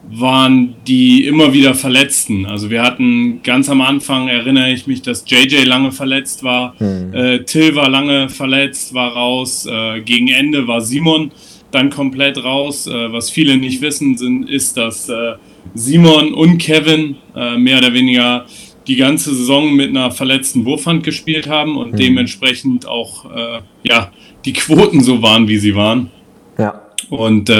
waren 0.08 0.76
die 0.86 1.26
immer 1.26 1.52
wieder 1.52 1.74
Verletzten. 1.74 2.46
Also 2.46 2.70
wir 2.70 2.82
hatten 2.82 3.42
ganz 3.42 3.68
am 3.68 3.80
Anfang, 3.80 4.28
erinnere 4.28 4.72
ich 4.72 4.86
mich, 4.86 5.02
dass 5.02 5.24
JJ 5.26 5.64
lange 5.64 5.92
verletzt 5.92 6.44
war, 6.44 6.74
hm. 6.78 7.12
äh, 7.12 7.44
Till 7.44 7.74
war 7.74 7.88
lange 7.88 8.28
verletzt, 8.28 8.94
war 8.94 9.12
raus, 9.12 9.66
äh, 9.66 10.00
gegen 10.00 10.28
Ende 10.28 10.66
war 10.68 10.80
Simon 10.80 11.32
dann 11.72 11.90
komplett 11.90 12.42
raus. 12.42 12.86
Äh, 12.86 13.12
was 13.12 13.30
viele 13.30 13.56
nicht 13.56 13.82
wissen, 13.82 14.16
sind, 14.16 14.48
ist, 14.48 14.76
dass 14.76 15.08
äh, 15.08 15.34
Simon 15.74 16.34
und 16.34 16.58
Kevin 16.58 17.16
äh, 17.34 17.56
mehr 17.56 17.78
oder 17.78 17.92
weniger 17.92 18.46
die 18.86 18.96
ganze 18.96 19.34
Saison 19.34 19.74
mit 19.74 19.90
einer 19.90 20.12
verletzten 20.12 20.64
Wurfhand 20.64 21.02
gespielt 21.02 21.48
haben 21.48 21.76
und 21.76 21.90
hm. 21.90 21.96
dementsprechend 21.96 22.86
auch 22.86 23.24
äh, 23.24 23.60
ja, 23.82 24.12
die 24.44 24.52
Quoten 24.52 25.02
so 25.02 25.20
waren, 25.22 25.48
wie 25.48 25.58
sie 25.58 25.74
waren. 25.74 26.10
Ja. 26.58 26.82
Und 27.10 27.50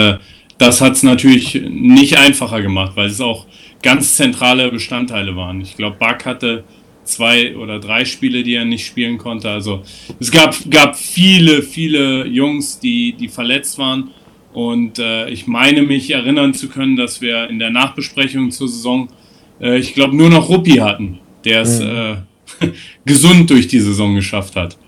das 0.58 0.80
hat 0.80 0.92
es 0.92 1.02
natürlich 1.02 1.54
nicht 1.68 2.16
einfacher 2.16 2.62
gemacht, 2.62 2.92
weil 2.94 3.08
es 3.08 3.20
auch 3.20 3.46
ganz 3.82 4.16
zentrale 4.16 4.70
Bestandteile 4.70 5.36
waren. 5.36 5.60
Ich 5.60 5.76
glaube, 5.76 5.96
Buck 5.98 6.24
hatte 6.24 6.64
zwei 7.04 7.56
oder 7.56 7.78
drei 7.78 8.04
Spiele, 8.04 8.42
die 8.42 8.54
er 8.54 8.64
nicht 8.64 8.86
spielen 8.86 9.18
konnte. 9.18 9.50
Also 9.50 9.82
es 10.18 10.30
gab, 10.30 10.54
gab 10.70 10.96
viele, 10.96 11.62
viele 11.62 12.26
Jungs, 12.26 12.80
die, 12.80 13.12
die 13.12 13.28
verletzt 13.28 13.78
waren. 13.78 14.10
Und 14.52 14.98
äh, 14.98 15.28
ich 15.28 15.46
meine 15.46 15.82
mich 15.82 16.10
erinnern 16.10 16.54
zu 16.54 16.68
können, 16.68 16.96
dass 16.96 17.20
wir 17.20 17.48
in 17.48 17.58
der 17.58 17.70
Nachbesprechung 17.70 18.50
zur 18.50 18.68
Saison, 18.68 19.08
äh, 19.60 19.78
ich 19.78 19.94
glaube, 19.94 20.16
nur 20.16 20.30
noch 20.30 20.48
Ruppi 20.48 20.76
hatten, 20.76 21.18
der 21.44 21.60
es 21.60 21.80
mhm. 21.80 21.86
äh, 21.86 22.68
gesund 23.04 23.50
durch 23.50 23.68
die 23.68 23.80
Saison 23.80 24.14
geschafft 24.14 24.56
hat. 24.56 24.78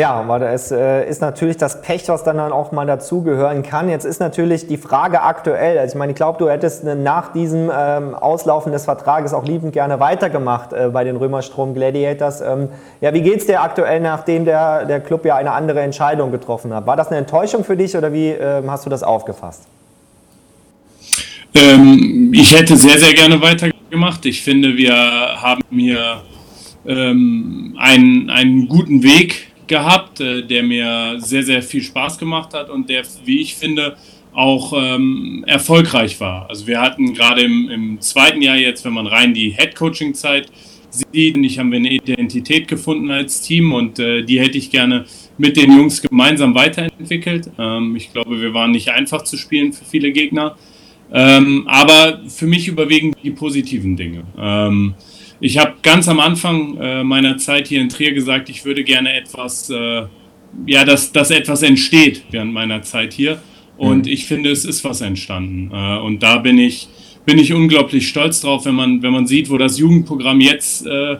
Ja, 0.00 0.12
aber 0.14 0.40
es 0.50 0.70
äh, 0.70 1.06
ist 1.06 1.20
natürlich 1.20 1.58
das 1.58 1.82
Pech, 1.82 2.08
was 2.08 2.24
dann 2.24 2.40
auch 2.40 2.72
mal 2.72 2.86
dazugehören 2.86 3.62
kann. 3.62 3.90
Jetzt 3.90 4.06
ist 4.06 4.18
natürlich 4.18 4.66
die 4.66 4.78
Frage 4.78 5.20
aktuell. 5.20 5.76
Also 5.76 5.92
ich 5.92 5.98
meine, 5.98 6.12
ich 6.12 6.16
glaube, 6.16 6.38
du 6.38 6.48
hättest 6.48 6.84
nach 6.84 7.34
diesem 7.34 7.70
ähm, 7.70 8.14
Auslaufen 8.14 8.72
des 8.72 8.86
Vertrages 8.86 9.34
auch 9.34 9.44
liebend 9.44 9.74
gerne 9.74 10.00
weitergemacht 10.00 10.72
äh, 10.72 10.88
bei 10.90 11.04
den 11.04 11.16
Römerstrom 11.16 11.74
Gladiators. 11.74 12.40
Ähm, 12.40 12.70
ja, 13.02 13.12
wie 13.12 13.20
geht's 13.20 13.44
dir 13.44 13.60
aktuell, 13.60 14.00
nachdem 14.00 14.46
der, 14.46 14.86
der 14.86 15.00
Club 15.00 15.26
ja 15.26 15.36
eine 15.36 15.52
andere 15.52 15.82
Entscheidung 15.82 16.32
getroffen 16.32 16.72
hat? 16.72 16.86
War 16.86 16.96
das 16.96 17.08
eine 17.08 17.18
Enttäuschung 17.18 17.62
für 17.62 17.76
dich 17.76 17.94
oder 17.94 18.10
wie 18.10 18.28
ähm, 18.30 18.70
hast 18.70 18.86
du 18.86 18.88
das 18.88 19.02
aufgefasst? 19.02 19.64
Ähm, 21.54 22.32
ich 22.34 22.58
hätte 22.58 22.74
sehr, 22.78 22.96
sehr 22.96 23.12
gerne 23.12 23.42
weitergemacht. 23.42 24.24
Ich 24.24 24.42
finde, 24.42 24.78
wir 24.78 24.94
haben 24.94 25.60
hier 25.68 26.22
ähm, 26.86 27.76
einen, 27.78 28.30
einen 28.30 28.66
guten 28.66 29.02
Weg 29.02 29.49
gehabt, 29.70 30.20
äh, 30.20 30.42
der 30.42 30.62
mir 30.62 31.16
sehr, 31.18 31.42
sehr 31.42 31.62
viel 31.62 31.82
Spaß 31.82 32.18
gemacht 32.18 32.52
hat 32.52 32.68
und 32.68 32.90
der, 32.90 33.04
wie 33.24 33.40
ich 33.40 33.54
finde, 33.54 33.96
auch 34.32 34.72
ähm, 34.76 35.44
erfolgreich 35.46 36.20
war. 36.20 36.48
Also 36.50 36.66
wir 36.66 36.80
hatten 36.80 37.14
gerade 37.14 37.42
im, 37.42 37.70
im, 37.70 38.00
zweiten 38.00 38.42
Jahr 38.42 38.56
jetzt, 38.56 38.84
wenn 38.84 38.92
man 38.92 39.06
rein 39.06 39.32
die 39.32 39.50
Head-Coaching-Zeit 39.50 40.48
sieht, 40.90 41.36
ich 41.36 41.58
haben 41.58 41.70
wir 41.70 41.78
eine 41.78 41.90
Identität 41.90 42.68
gefunden 42.68 43.10
als 43.10 43.42
Team 43.42 43.72
und 43.72 43.98
äh, 43.98 44.22
die 44.22 44.40
hätte 44.40 44.58
ich 44.58 44.70
gerne 44.70 45.06
mit 45.38 45.56
den 45.56 45.76
Jungs 45.76 46.02
gemeinsam 46.02 46.54
weiterentwickelt. 46.54 47.50
Ähm, 47.58 47.96
ich 47.96 48.12
glaube, 48.12 48.40
wir 48.40 48.52
waren 48.54 48.72
nicht 48.72 48.90
einfach 48.90 49.22
zu 49.22 49.36
spielen 49.36 49.72
für 49.72 49.84
viele 49.84 50.12
Gegner. 50.12 50.56
Ähm, 51.12 51.64
aber 51.66 52.20
für 52.28 52.46
mich 52.46 52.68
überwiegen 52.68 53.14
die 53.22 53.30
positiven 53.30 53.96
Dinge. 53.96 54.22
Ähm, 54.38 54.94
ich 55.40 55.56
habe 55.58 55.74
ganz 55.82 56.06
am 56.08 56.20
Anfang 56.20 56.76
äh, 56.78 57.02
meiner 57.02 57.38
Zeit 57.38 57.68
hier 57.68 57.80
in 57.80 57.88
Trier 57.88 58.12
gesagt, 58.12 58.50
ich 58.50 58.64
würde 58.64 58.84
gerne 58.84 59.14
etwas, 59.14 59.70
äh, 59.70 60.02
ja, 60.66 60.84
dass, 60.84 61.12
dass 61.12 61.30
etwas 61.30 61.62
entsteht 61.62 62.24
während 62.30 62.52
meiner 62.52 62.82
Zeit 62.82 63.14
hier. 63.14 63.40
Und 63.78 64.04
mhm. 64.04 64.12
ich 64.12 64.26
finde, 64.26 64.50
es 64.50 64.66
ist 64.66 64.84
was 64.84 65.00
entstanden. 65.00 65.70
Äh, 65.72 65.98
und 66.00 66.22
da 66.22 66.38
bin 66.38 66.58
ich, 66.58 66.88
bin 67.24 67.38
ich 67.38 67.54
unglaublich 67.54 68.06
stolz 68.08 68.42
drauf, 68.42 68.66
wenn 68.66 68.74
man, 68.74 69.02
wenn 69.02 69.12
man 69.12 69.26
sieht, 69.26 69.48
wo 69.48 69.56
das 69.56 69.78
Jugendprogramm 69.78 70.40
jetzt 70.40 70.86
äh, 70.86 71.16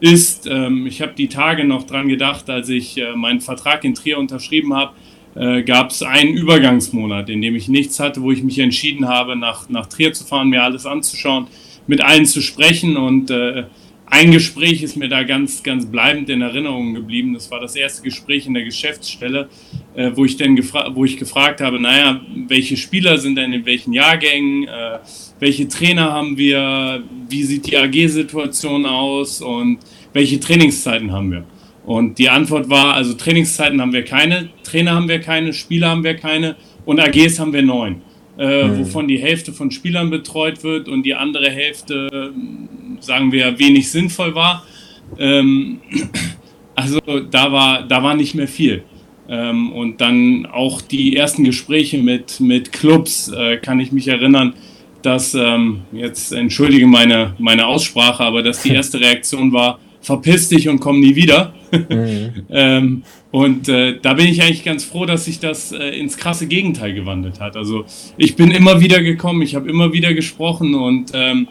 ist. 0.00 0.46
Ähm, 0.46 0.86
ich 0.86 1.00
habe 1.00 1.14
die 1.16 1.28
Tage 1.28 1.64
noch 1.64 1.84
dran 1.84 2.08
gedacht, 2.08 2.50
als 2.50 2.68
ich 2.68 2.98
äh, 2.98 3.16
meinen 3.16 3.40
Vertrag 3.40 3.82
in 3.84 3.94
Trier 3.94 4.18
unterschrieben 4.18 4.74
habe, 4.74 4.92
äh, 5.36 5.62
gab 5.62 5.90
es 5.90 6.02
einen 6.02 6.34
Übergangsmonat, 6.34 7.30
in 7.30 7.40
dem 7.40 7.56
ich 7.56 7.68
nichts 7.68 7.98
hatte, 7.98 8.20
wo 8.20 8.30
ich 8.30 8.42
mich 8.42 8.58
entschieden 8.58 9.08
habe, 9.08 9.36
nach, 9.36 9.70
nach 9.70 9.86
Trier 9.86 10.12
zu 10.12 10.24
fahren, 10.24 10.50
mir 10.50 10.62
alles 10.62 10.84
anzuschauen 10.84 11.46
mit 11.86 12.00
allen 12.00 12.26
zu 12.26 12.40
sprechen. 12.40 12.96
Und 12.96 13.30
äh, 13.30 13.64
ein 14.06 14.32
Gespräch 14.32 14.82
ist 14.82 14.96
mir 14.96 15.08
da 15.08 15.22
ganz, 15.22 15.62
ganz 15.62 15.86
bleibend 15.86 16.28
in 16.28 16.42
Erinnerung 16.42 16.94
geblieben. 16.94 17.34
Das 17.34 17.50
war 17.50 17.60
das 17.60 17.74
erste 17.74 18.02
Gespräch 18.02 18.46
in 18.46 18.54
der 18.54 18.64
Geschäftsstelle, 18.64 19.48
äh, 19.94 20.10
wo 20.14 20.24
ich 20.24 20.36
dann 20.36 20.56
wo 20.94 21.04
ich 21.04 21.16
gefragt 21.16 21.60
habe, 21.60 21.80
naja, 21.80 22.20
welche 22.48 22.76
Spieler 22.76 23.18
sind 23.18 23.36
denn 23.36 23.52
in 23.52 23.64
welchen 23.64 23.92
Jahrgängen, 23.92 24.68
äh, 24.68 24.98
welche 25.40 25.68
Trainer 25.68 26.12
haben 26.12 26.36
wir, 26.36 27.02
wie 27.28 27.42
sieht 27.42 27.66
die 27.66 27.76
AG-Situation 27.76 28.86
aus? 28.86 29.40
Und 29.40 29.78
welche 30.12 30.38
Trainingszeiten 30.38 31.10
haben 31.10 31.32
wir? 31.32 31.44
Und 31.84 32.18
die 32.18 32.30
Antwort 32.30 32.70
war, 32.70 32.94
also 32.94 33.14
Trainingszeiten 33.14 33.80
haben 33.80 33.92
wir 33.92 34.04
keine, 34.04 34.50
Trainer 34.62 34.92
haben 34.94 35.08
wir 35.08 35.20
keine, 35.20 35.52
Spieler 35.52 35.90
haben 35.90 36.04
wir 36.04 36.14
keine 36.14 36.56
und 36.84 37.00
AGs 37.00 37.38
haben 37.38 37.52
wir 37.52 37.62
neun 37.62 38.02
äh, 38.38 38.64
mhm. 38.64 38.78
wovon 38.78 39.08
die 39.08 39.18
Hälfte 39.18 39.52
von 39.52 39.70
Spielern 39.70 40.10
betreut 40.10 40.62
wird 40.64 40.88
und 40.88 41.04
die 41.04 41.14
andere 41.14 41.50
Hälfte, 41.50 42.32
sagen 43.00 43.32
wir, 43.32 43.58
wenig 43.58 43.90
sinnvoll 43.90 44.34
war. 44.34 44.64
Ähm, 45.18 45.80
also 46.74 47.00
da 47.30 47.52
war, 47.52 47.82
da 47.82 48.02
war 48.02 48.14
nicht 48.14 48.34
mehr 48.34 48.48
viel. 48.48 48.82
Ähm, 49.28 49.72
und 49.72 50.00
dann 50.00 50.46
auch 50.46 50.82
die 50.82 51.16
ersten 51.16 51.44
Gespräche 51.44 51.98
mit, 51.98 52.40
mit 52.40 52.72
Clubs, 52.72 53.28
äh, 53.28 53.56
kann 53.56 53.80
ich 53.80 53.90
mich 53.90 54.08
erinnern, 54.08 54.54
dass, 55.00 55.34
ähm, 55.34 55.82
jetzt 55.92 56.32
entschuldige 56.32 56.86
meine, 56.86 57.34
meine 57.38 57.66
Aussprache, 57.66 58.22
aber 58.22 58.42
dass 58.42 58.62
die 58.62 58.70
erste 58.74 59.00
Reaktion 59.00 59.52
war, 59.52 59.78
verpiss 60.04 60.48
dich 60.50 60.68
und 60.68 60.80
komm 60.80 61.00
nie 61.00 61.16
wieder. 61.16 61.54
Mhm. 61.72 62.44
ähm, 62.50 63.02
und 63.30 63.68
äh, 63.68 63.98
da 64.00 64.14
bin 64.14 64.26
ich 64.26 64.42
eigentlich 64.42 64.64
ganz 64.64 64.84
froh, 64.84 65.06
dass 65.06 65.24
sich 65.24 65.40
das 65.40 65.72
äh, 65.72 65.98
ins 65.98 66.16
krasse 66.16 66.46
Gegenteil 66.46 66.94
gewandelt 66.94 67.40
hat. 67.40 67.56
Also 67.56 67.84
ich 68.16 68.36
bin 68.36 68.50
immer 68.50 68.80
wieder 68.80 69.02
gekommen, 69.02 69.42
ich 69.42 69.54
habe 69.54 69.68
immer 69.68 69.92
wieder 69.92 70.14
gesprochen 70.14 70.74
und 70.74 71.10
ähm, 71.14 71.48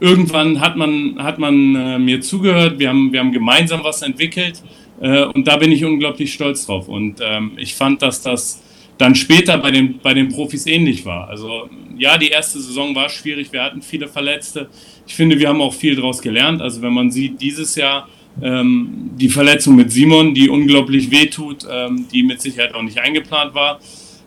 irgendwann 0.00 0.60
hat 0.60 0.76
man, 0.76 1.16
hat 1.18 1.38
man 1.38 1.74
äh, 1.74 1.98
mir 1.98 2.20
zugehört, 2.20 2.78
wir 2.78 2.88
haben, 2.88 3.12
wir 3.12 3.20
haben 3.20 3.32
gemeinsam 3.32 3.80
was 3.82 4.02
entwickelt 4.02 4.62
äh, 5.00 5.24
und 5.24 5.46
da 5.48 5.56
bin 5.56 5.72
ich 5.72 5.84
unglaublich 5.84 6.32
stolz 6.32 6.66
drauf. 6.66 6.88
Und 6.88 7.20
ähm, 7.20 7.52
ich 7.56 7.74
fand, 7.74 8.00
dass 8.00 8.22
das 8.22 8.62
dann 8.98 9.14
später 9.14 9.56
bei 9.58 9.70
den, 9.70 9.98
bei 10.00 10.12
den 10.12 10.28
Profis 10.28 10.66
ähnlich 10.66 11.04
war. 11.04 11.28
Also 11.28 11.68
ja, 11.96 12.18
die 12.18 12.28
erste 12.28 12.60
Saison 12.60 12.94
war 12.94 13.08
schwierig, 13.08 13.52
wir 13.52 13.62
hatten 13.62 13.80
viele 13.80 14.08
Verletzte. 14.08 14.68
Ich 15.06 15.14
finde, 15.14 15.38
wir 15.38 15.48
haben 15.48 15.60
auch 15.60 15.74
viel 15.74 15.96
daraus 15.96 16.20
gelernt. 16.20 16.60
Also 16.60 16.82
wenn 16.82 16.92
man 16.92 17.10
sieht, 17.10 17.40
dieses 17.40 17.74
Jahr 17.76 18.08
ähm, 18.42 19.10
die 19.16 19.28
Verletzung 19.28 19.76
mit 19.76 19.90
Simon, 19.90 20.34
die 20.34 20.48
unglaublich 20.48 21.10
wehtut, 21.10 21.66
ähm, 21.70 22.06
die 22.12 22.22
mit 22.22 22.40
Sicherheit 22.40 22.74
auch 22.74 22.82
nicht 22.82 22.98
eingeplant 22.98 23.54
war, 23.54 23.80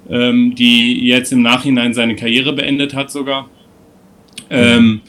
ähm, 0.09 0.55
die 0.55 1.05
jetzt 1.05 1.31
im 1.31 1.41
Nachhinein 1.41 1.93
seine 1.93 2.15
Karriere 2.15 2.53
beendet 2.53 2.93
hat 2.93 3.11
sogar. 3.11 3.49
Ähm, 4.49 5.01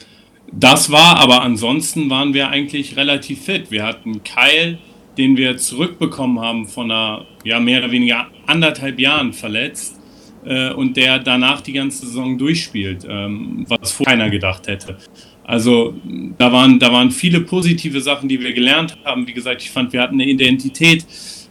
das 0.51 0.91
war, 0.91 1.17
aber 1.17 1.41
ansonsten 1.41 2.09
waren 2.09 2.33
wir 2.33 2.49
eigentlich 2.49 2.95
relativ 2.95 3.43
fit. 3.43 3.71
Wir 3.71 3.83
hatten 3.83 4.21
Kyle, 4.23 4.77
den 5.17 5.37
wir 5.37 5.57
zurückbekommen 5.57 6.39
haben 6.39 6.67
von 6.67 6.91
einer, 6.91 7.25
ja, 7.43 7.59
mehr 7.59 7.79
oder 7.79 7.91
weniger 7.91 8.27
anderthalb 8.45 8.99
Jahren 8.99 9.33
verletzt 9.33 9.99
äh, 10.45 10.71
und 10.71 10.97
der 10.97 11.19
danach 11.19 11.61
die 11.61 11.73
ganze 11.73 12.05
Saison 12.05 12.37
durchspielt, 12.37 13.05
ähm, 13.07 13.65
was 13.67 13.91
vorher 13.91 14.17
keiner 14.17 14.29
gedacht 14.29 14.67
hätte. 14.67 14.97
Also 15.43 15.93
da 16.37 16.51
waren, 16.51 16.79
da 16.79 16.91
waren 16.91 17.11
viele 17.11 17.41
positive 17.41 17.99
Sachen, 18.01 18.29
die 18.29 18.39
wir 18.39 18.53
gelernt 18.53 18.97
haben. 19.03 19.27
Wie 19.27 19.33
gesagt, 19.33 19.61
ich 19.61 19.71
fand, 19.71 19.91
wir 19.91 20.01
hatten 20.01 20.15
eine 20.15 20.25
Identität, 20.25 21.05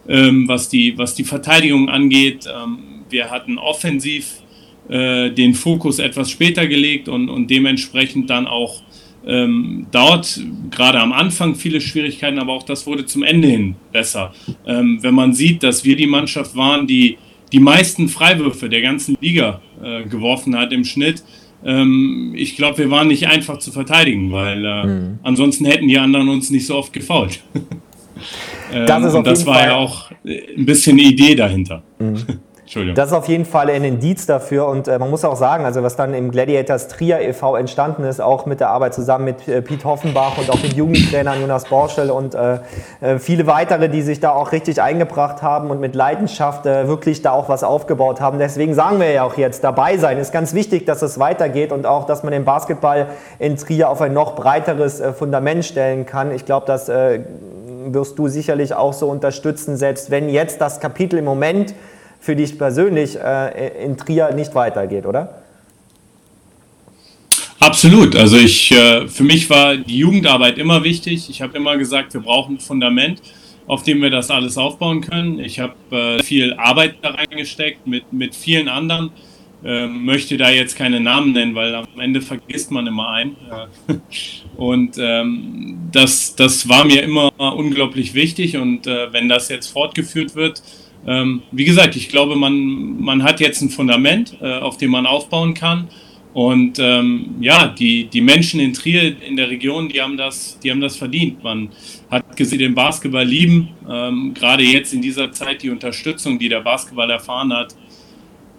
ähm, 0.08 0.48
was, 0.48 0.68
die, 0.68 0.96
was 0.96 1.14
die 1.14 1.24
Verteidigung 1.24 1.88
angeht. 1.88 2.46
Ähm, 2.46 3.04
wir 3.10 3.30
hatten 3.30 3.58
offensiv 3.58 4.42
äh, 4.88 5.30
den 5.30 5.54
Fokus 5.54 5.98
etwas 5.98 6.30
später 6.30 6.66
gelegt 6.66 7.08
und, 7.08 7.28
und 7.28 7.50
dementsprechend 7.50 8.30
dann 8.30 8.46
auch 8.46 8.82
ähm, 9.26 9.86
dort 9.90 10.40
gerade 10.70 11.00
am 11.00 11.12
Anfang 11.12 11.54
viele 11.54 11.80
Schwierigkeiten, 11.80 12.38
aber 12.38 12.52
auch 12.52 12.64
das 12.64 12.86
wurde 12.86 13.06
zum 13.06 13.22
Ende 13.22 13.48
hin 13.48 13.76
besser. 13.92 14.32
Ähm, 14.66 14.98
wenn 15.02 15.14
man 15.14 15.32
sieht, 15.32 15.62
dass 15.62 15.84
wir 15.84 15.96
die 15.96 16.06
Mannschaft 16.06 16.56
waren, 16.56 16.86
die 16.86 17.18
die 17.52 17.60
meisten 17.60 18.08
Freiwürfe 18.08 18.68
der 18.68 18.80
ganzen 18.80 19.16
Liga 19.20 19.60
äh, 19.82 20.04
geworfen 20.04 20.56
hat 20.56 20.72
im 20.72 20.84
Schnitt, 20.84 21.22
ähm, 21.64 22.32
ich 22.36 22.56
glaube, 22.56 22.78
wir 22.78 22.90
waren 22.90 23.08
nicht 23.08 23.28
einfach 23.28 23.58
zu 23.58 23.70
verteidigen, 23.70 24.32
weil 24.32 24.64
äh, 24.64 24.86
mhm. 24.86 25.18
ansonsten 25.22 25.64
hätten 25.66 25.86
die 25.86 25.98
anderen 25.98 26.28
uns 26.28 26.50
nicht 26.50 26.66
so 26.66 26.76
oft 26.76 26.92
gefault. 26.92 27.40
das, 28.72 29.04
ähm, 29.12 29.18
und 29.18 29.26
das 29.26 29.46
war 29.46 29.54
Fall 29.54 29.68
ja 29.68 29.76
auch 29.76 30.10
ein 30.24 30.66
bisschen 30.66 30.96
die 30.96 31.06
Idee 31.06 31.34
dahinter. 31.34 31.82
Mhm. 31.98 32.16
Entschuldigung. 32.72 32.94
Das 32.94 33.08
ist 33.08 33.12
auf 33.12 33.28
jeden 33.28 33.44
Fall 33.44 33.68
ein 33.68 33.84
Indiz 33.84 34.24
dafür 34.24 34.66
und 34.66 34.88
äh, 34.88 34.98
man 34.98 35.10
muss 35.10 35.26
auch 35.26 35.36
sagen, 35.36 35.66
also 35.66 35.82
was 35.82 35.94
dann 35.94 36.14
im 36.14 36.30
Gladiators 36.30 36.88
Trier 36.88 37.20
e.V. 37.20 37.56
entstanden 37.56 38.02
ist, 38.04 38.18
auch 38.18 38.46
mit 38.46 38.60
der 38.60 38.70
Arbeit 38.70 38.94
zusammen 38.94 39.26
mit 39.26 39.46
äh, 39.46 39.60
Piet 39.60 39.84
Hoffenbach 39.84 40.38
und 40.38 40.48
auch 40.48 40.58
den 40.58 40.70
Jugendtrainern 40.74 41.38
Jonas 41.38 41.66
Borschel 41.66 42.10
und 42.10 42.34
äh, 42.34 42.60
äh, 43.02 43.18
viele 43.18 43.46
weitere, 43.46 43.90
die 43.90 44.00
sich 44.00 44.20
da 44.20 44.30
auch 44.30 44.52
richtig 44.52 44.80
eingebracht 44.80 45.42
haben 45.42 45.70
und 45.70 45.80
mit 45.80 45.94
Leidenschaft 45.94 46.64
äh, 46.64 46.88
wirklich 46.88 47.20
da 47.20 47.32
auch 47.32 47.50
was 47.50 47.62
aufgebaut 47.62 48.22
haben. 48.22 48.38
Deswegen 48.38 48.72
sagen 48.72 49.00
wir 49.00 49.10
ja 49.10 49.24
auch 49.24 49.36
jetzt, 49.36 49.62
dabei 49.64 49.98
sein 49.98 50.16
ist 50.16 50.32
ganz 50.32 50.54
wichtig, 50.54 50.86
dass 50.86 51.02
es 51.02 51.18
weitergeht 51.18 51.72
und 51.72 51.84
auch, 51.84 52.06
dass 52.06 52.22
man 52.22 52.32
den 52.32 52.46
Basketball 52.46 53.08
in 53.38 53.58
Trier 53.58 53.90
auf 53.90 54.00
ein 54.00 54.14
noch 54.14 54.34
breiteres 54.34 54.98
äh, 54.98 55.12
Fundament 55.12 55.66
stellen 55.66 56.06
kann. 56.06 56.34
Ich 56.34 56.46
glaube, 56.46 56.64
das 56.66 56.90
wirst 57.84 58.18
du 58.18 58.28
sicherlich 58.28 58.74
auch 58.74 58.92
so 58.92 59.08
unterstützen, 59.08 59.76
selbst 59.76 60.10
wenn 60.10 60.28
jetzt 60.28 60.60
das 60.60 60.80
Kapitel 60.80 61.18
im 61.18 61.24
Moment 61.24 61.74
für 62.22 62.36
dich 62.36 62.56
persönlich 62.56 63.18
äh, 63.18 63.84
in 63.84 63.96
Trier 63.96 64.32
nicht 64.32 64.54
weitergeht, 64.54 65.06
oder? 65.06 65.42
Absolut. 67.58 68.14
Also 68.14 68.36
ich, 68.36 68.70
äh, 68.70 69.08
für 69.08 69.24
mich 69.24 69.50
war 69.50 69.76
die 69.76 69.98
Jugendarbeit 69.98 70.56
immer 70.56 70.84
wichtig. 70.84 71.28
Ich 71.28 71.42
habe 71.42 71.56
immer 71.56 71.76
gesagt, 71.76 72.14
wir 72.14 72.20
brauchen 72.20 72.56
ein 72.56 72.60
Fundament, 72.60 73.20
auf 73.66 73.82
dem 73.82 74.00
wir 74.00 74.10
das 74.10 74.30
alles 74.30 74.56
aufbauen 74.56 75.00
können. 75.00 75.40
Ich 75.40 75.58
habe 75.58 75.74
äh, 75.90 76.22
viel 76.22 76.54
Arbeit 76.54 76.94
da 77.02 77.10
reingesteckt 77.10 77.88
mit, 77.88 78.12
mit 78.12 78.36
vielen 78.36 78.68
anderen. 78.68 79.10
Ähm, 79.64 80.04
möchte 80.04 80.36
da 80.36 80.50
jetzt 80.50 80.76
keine 80.76 81.00
Namen 81.00 81.32
nennen, 81.32 81.56
weil 81.56 81.74
am 81.74 81.86
Ende 81.98 82.20
vergisst 82.20 82.70
man 82.70 82.86
immer 82.86 83.10
einen. 83.10 83.36
Äh, 83.88 83.94
und 84.56 84.96
ähm, 84.98 85.88
das, 85.90 86.36
das 86.36 86.68
war 86.68 86.84
mir 86.84 87.02
immer 87.02 87.32
unglaublich 87.38 88.14
wichtig. 88.14 88.56
Und 88.56 88.86
äh, 88.86 89.12
wenn 89.12 89.28
das 89.28 89.48
jetzt 89.48 89.68
fortgeführt 89.68 90.36
wird, 90.36 90.62
ähm, 91.06 91.42
wie 91.50 91.64
gesagt, 91.64 91.96
ich 91.96 92.08
glaube, 92.08 92.36
man, 92.36 93.00
man 93.00 93.22
hat 93.22 93.40
jetzt 93.40 93.60
ein 93.60 93.70
Fundament, 93.70 94.36
äh, 94.40 94.58
auf 94.58 94.76
dem 94.76 94.90
man 94.90 95.06
aufbauen 95.06 95.54
kann. 95.54 95.88
Und 96.34 96.78
ähm, 96.78 97.36
ja, 97.40 97.66
die, 97.66 98.06
die 98.06 98.22
Menschen 98.22 98.58
in 98.58 98.72
Trier, 98.72 99.20
in 99.22 99.36
der 99.36 99.50
Region, 99.50 99.88
die 99.88 100.00
haben 100.00 100.16
das, 100.16 100.58
die 100.60 100.70
haben 100.70 100.80
das 100.80 100.96
verdient. 100.96 101.42
Man 101.44 101.68
hat 102.10 102.36
gesehen, 102.36 102.58
den 102.58 102.74
Basketball 102.74 103.26
lieben. 103.26 103.68
Ähm, 103.90 104.32
gerade 104.32 104.62
jetzt 104.62 104.94
in 104.94 105.02
dieser 105.02 105.30
Zeit 105.32 105.62
die 105.62 105.68
Unterstützung, 105.68 106.38
die 106.38 106.48
der 106.48 106.60
Basketball 106.60 107.10
erfahren 107.10 107.52
hat, 107.52 107.74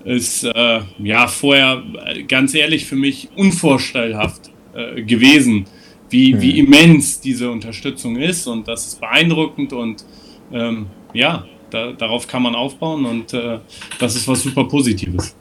ist 0.04 0.44
äh, 0.44 0.82
ja 1.00 1.28
vorher 1.28 1.82
äh, 2.06 2.24
ganz 2.24 2.54
ehrlich 2.54 2.86
für 2.86 2.98
mich 2.98 3.30
unvorstellhaft 3.36 4.52
äh, 4.76 5.02
gewesen, 5.02 5.66
wie, 6.10 6.34
mhm. 6.34 6.42
wie 6.42 6.60
immens 6.60 7.22
diese 7.22 7.50
Unterstützung 7.50 8.18
ist. 8.18 8.46
Und 8.46 8.68
das 8.68 8.86
ist 8.86 9.02
beeindruckend 9.02 9.74
und 9.74 10.06
ähm, 10.52 10.88
ja, 11.14 11.46
da, 11.74 11.92
darauf 11.92 12.28
kann 12.28 12.44
man 12.44 12.56
aufbauen 12.56 13.06
und 13.06 13.34
äh, 13.34 13.60
das 14.00 14.16
ist 14.16 14.28
was 14.28 14.42
super 14.42 14.66
Positives. 14.66 15.36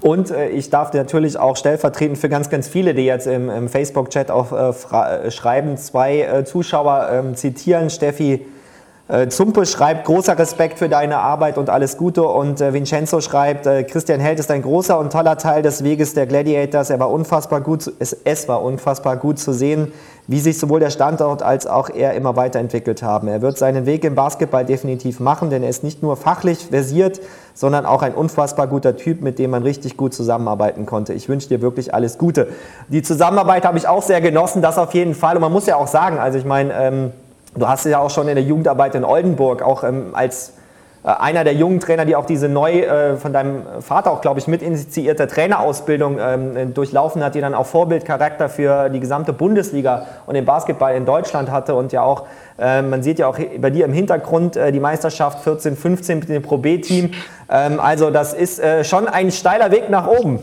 Und 0.00 0.30
äh, 0.30 0.50
ich 0.50 0.70
darf 0.70 0.92
natürlich 0.92 1.36
auch 1.38 1.56
stellvertretend 1.56 2.18
für 2.18 2.28
ganz, 2.28 2.48
ganz 2.48 2.68
viele, 2.68 2.94
die 2.94 3.04
jetzt 3.04 3.26
im, 3.26 3.50
im 3.50 3.68
Facebook-Chat 3.68 4.30
auch 4.30 4.52
äh, 4.52 5.30
schreiben, 5.30 5.76
zwei 5.78 6.20
äh, 6.20 6.44
Zuschauer 6.44 7.08
ähm, 7.10 7.34
zitieren. 7.34 7.90
Steffi 7.90 8.34
äh, 8.34 8.40
Zumpe 9.28 9.66
schreibt, 9.66 10.04
großer 10.04 10.36
Respekt 10.36 10.80
für 10.80 10.88
deine 10.88 11.18
Arbeit 11.18 11.58
und 11.58 11.70
alles 11.70 11.96
Gute. 11.96 12.24
Und 12.24 12.60
äh, 12.60 12.72
Vincenzo 12.72 13.20
schreibt, 13.20 13.64
äh, 13.64 13.84
Christian 13.84 14.18
Held 14.18 14.40
ist 14.40 14.50
ein 14.50 14.62
großer 14.62 14.98
und 14.98 15.12
toller 15.12 15.38
Teil 15.38 15.62
des 15.62 15.84
Weges 15.84 16.14
der 16.14 16.26
Gladiators. 16.26 16.90
Er 16.90 16.98
war 16.98 17.12
unfassbar 17.12 17.60
gut, 17.60 17.92
es, 18.00 18.12
es 18.24 18.48
war 18.48 18.62
unfassbar 18.62 19.16
gut 19.16 19.38
zu 19.38 19.52
sehen, 19.52 19.92
wie 20.26 20.40
sich 20.40 20.58
sowohl 20.58 20.80
der 20.80 20.90
Standort 20.90 21.44
als 21.44 21.68
auch 21.68 21.88
er 21.88 22.14
immer 22.14 22.34
weiterentwickelt 22.34 23.04
haben. 23.04 23.28
Er 23.28 23.42
wird 23.42 23.58
seinen 23.58 23.86
Weg 23.86 24.02
im 24.02 24.16
Basketball 24.16 24.64
definitiv 24.64 25.20
machen, 25.20 25.50
denn 25.50 25.62
er 25.62 25.68
ist 25.68 25.84
nicht 25.84 26.02
nur 26.02 26.16
fachlich 26.16 26.66
versiert, 26.66 27.20
sondern 27.54 27.86
auch 27.86 28.02
ein 28.02 28.12
unfassbar 28.12 28.66
guter 28.66 28.96
Typ, 28.96 29.22
mit 29.22 29.38
dem 29.38 29.52
man 29.52 29.62
richtig 29.62 29.96
gut 29.96 30.14
zusammenarbeiten 30.14 30.84
konnte. 30.84 31.12
Ich 31.12 31.28
wünsche 31.28 31.46
dir 31.46 31.62
wirklich 31.62 31.94
alles 31.94 32.18
Gute. 32.18 32.48
Die 32.88 33.02
Zusammenarbeit 33.02 33.64
habe 33.64 33.78
ich 33.78 33.86
auch 33.86 34.02
sehr 34.02 34.20
genossen, 34.20 34.62
das 34.62 34.78
auf 34.78 34.94
jeden 34.94 35.14
Fall. 35.14 35.36
Und 35.36 35.42
man 35.42 35.52
muss 35.52 35.66
ja 35.66 35.76
auch 35.76 35.86
sagen, 35.86 36.18
also 36.18 36.38
ich 36.38 36.44
meine, 36.44 36.72
ähm, 36.74 37.12
Du 37.56 37.66
hast 37.66 37.86
ja 37.86 37.98
auch 37.98 38.10
schon 38.10 38.28
in 38.28 38.34
der 38.34 38.44
Jugendarbeit 38.44 38.94
in 38.94 39.04
Oldenburg 39.04 39.62
auch 39.62 39.82
ähm, 39.82 40.10
als 40.12 40.52
äh, 41.02 41.08
einer 41.08 41.44
der 41.44 41.54
jungen 41.54 41.80
Trainer, 41.80 42.04
die 42.04 42.14
auch 42.16 42.26
diese 42.26 42.48
neu 42.48 42.80
äh, 42.80 43.16
von 43.16 43.32
deinem 43.32 43.62
Vater 43.80 44.10
auch, 44.10 44.20
glaube 44.20 44.40
ich, 44.40 44.46
mit 44.46 44.60
initiierte 44.60 45.26
Trainerausbildung 45.26 46.18
ähm, 46.20 46.74
durchlaufen 46.74 47.24
hat, 47.24 47.34
die 47.34 47.40
dann 47.40 47.54
auch 47.54 47.64
Vorbildcharakter 47.64 48.48
für 48.48 48.90
die 48.90 49.00
gesamte 49.00 49.32
Bundesliga 49.32 50.06
und 50.26 50.34
den 50.34 50.44
Basketball 50.44 50.94
in 50.94 51.06
Deutschland 51.06 51.50
hatte 51.50 51.74
und 51.74 51.92
ja 51.92 52.02
auch, 52.02 52.24
äh, 52.58 52.82
man 52.82 53.02
sieht 53.02 53.20
ja 53.20 53.28
auch 53.28 53.38
bei 53.58 53.70
dir 53.70 53.86
im 53.86 53.92
Hintergrund 53.92 54.56
äh, 54.56 54.70
die 54.70 54.80
Meisterschaft 54.80 55.44
14, 55.44 55.76
15 55.76 56.18
mit 56.18 56.28
dem 56.28 56.42
Pro 56.42 56.58
B-Team. 56.58 57.12
Ähm, 57.48 57.80
also 57.80 58.10
das 58.10 58.34
ist 58.34 58.60
äh, 58.60 58.84
schon 58.84 59.08
ein 59.08 59.30
steiler 59.30 59.70
Weg 59.70 59.88
nach 59.88 60.06
oben 60.06 60.40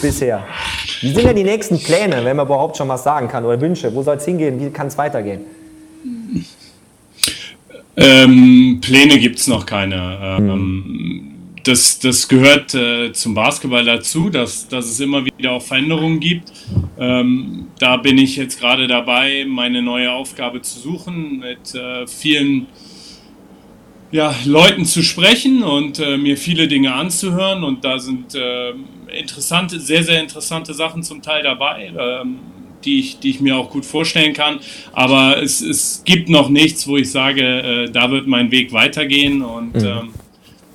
bisher. 0.00 0.44
Wie 1.00 1.12
sind 1.12 1.26
denn 1.26 1.36
die 1.36 1.44
nächsten 1.44 1.78
Pläne, 1.82 2.24
wenn 2.24 2.36
man 2.36 2.46
überhaupt 2.46 2.76
schon 2.76 2.88
was 2.88 3.02
sagen 3.02 3.28
kann 3.28 3.44
oder 3.44 3.60
Wünsche? 3.60 3.94
Wo 3.94 4.02
soll 4.02 4.18
es 4.18 4.24
hingehen? 4.24 4.60
Wie 4.60 4.70
kann 4.70 4.88
es 4.88 4.98
weitergehen? 4.98 5.46
Ähm, 7.96 8.78
Pläne 8.80 9.18
gibt 9.18 9.38
es 9.38 9.46
noch 9.46 9.66
keine. 9.66 10.38
Ähm, 10.38 11.30
das, 11.64 11.98
das 11.98 12.28
gehört 12.28 12.74
äh, 12.74 13.12
zum 13.12 13.34
Basketball 13.34 13.84
dazu, 13.84 14.30
dass, 14.30 14.68
dass 14.68 14.86
es 14.86 15.00
immer 15.00 15.24
wieder 15.24 15.52
auch 15.52 15.62
Veränderungen 15.62 16.20
gibt. 16.20 16.52
Ähm, 16.98 17.68
da 17.78 17.96
bin 17.96 18.18
ich 18.18 18.36
jetzt 18.36 18.60
gerade 18.60 18.86
dabei, 18.86 19.44
meine 19.46 19.82
neue 19.82 20.10
Aufgabe 20.12 20.62
zu 20.62 20.78
suchen, 20.78 21.40
mit 21.40 21.74
äh, 21.74 22.06
vielen 22.06 22.66
ja, 24.10 24.34
Leuten 24.44 24.84
zu 24.84 25.02
sprechen 25.02 25.62
und 25.62 26.00
äh, 26.00 26.16
mir 26.16 26.36
viele 26.36 26.66
Dinge 26.66 26.94
anzuhören. 26.94 27.62
Und 27.62 27.84
da 27.84 27.98
sind 27.98 28.34
äh, 28.34 28.72
interessante, 29.18 29.78
sehr, 29.80 30.02
sehr 30.02 30.20
interessante 30.20 30.74
Sachen 30.74 31.02
zum 31.02 31.22
Teil 31.22 31.42
dabei. 31.42 31.92
Die 32.84 33.00
ich, 33.00 33.20
die 33.20 33.30
ich 33.30 33.40
mir 33.40 33.56
auch 33.56 33.70
gut 33.70 33.84
vorstellen 33.84 34.32
kann. 34.32 34.60
Aber 34.92 35.42
es, 35.42 35.60
es 35.60 36.02
gibt 36.04 36.28
noch 36.28 36.48
nichts, 36.48 36.88
wo 36.88 36.96
ich 36.96 37.10
sage, 37.10 37.42
äh, 37.42 37.90
da 37.90 38.10
wird 38.10 38.26
mein 38.26 38.50
Weg 38.50 38.72
weitergehen 38.72 39.42
und 39.42 39.74
mhm. 39.74 39.84
ähm, 39.84 40.08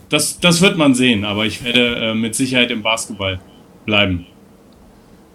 das, 0.10 0.39
das 0.39 0.62
wird 0.62 0.78
man 0.78 0.93
sehen. 0.93 1.26
Aber 1.26 1.45
ich 1.45 1.64
werde 1.64 1.95
äh, 1.95 2.14
mit 2.14 2.36
Sicherheit 2.36 2.72
im 2.72 2.84
Basketball 2.84 3.39
bleiben. 3.86 4.28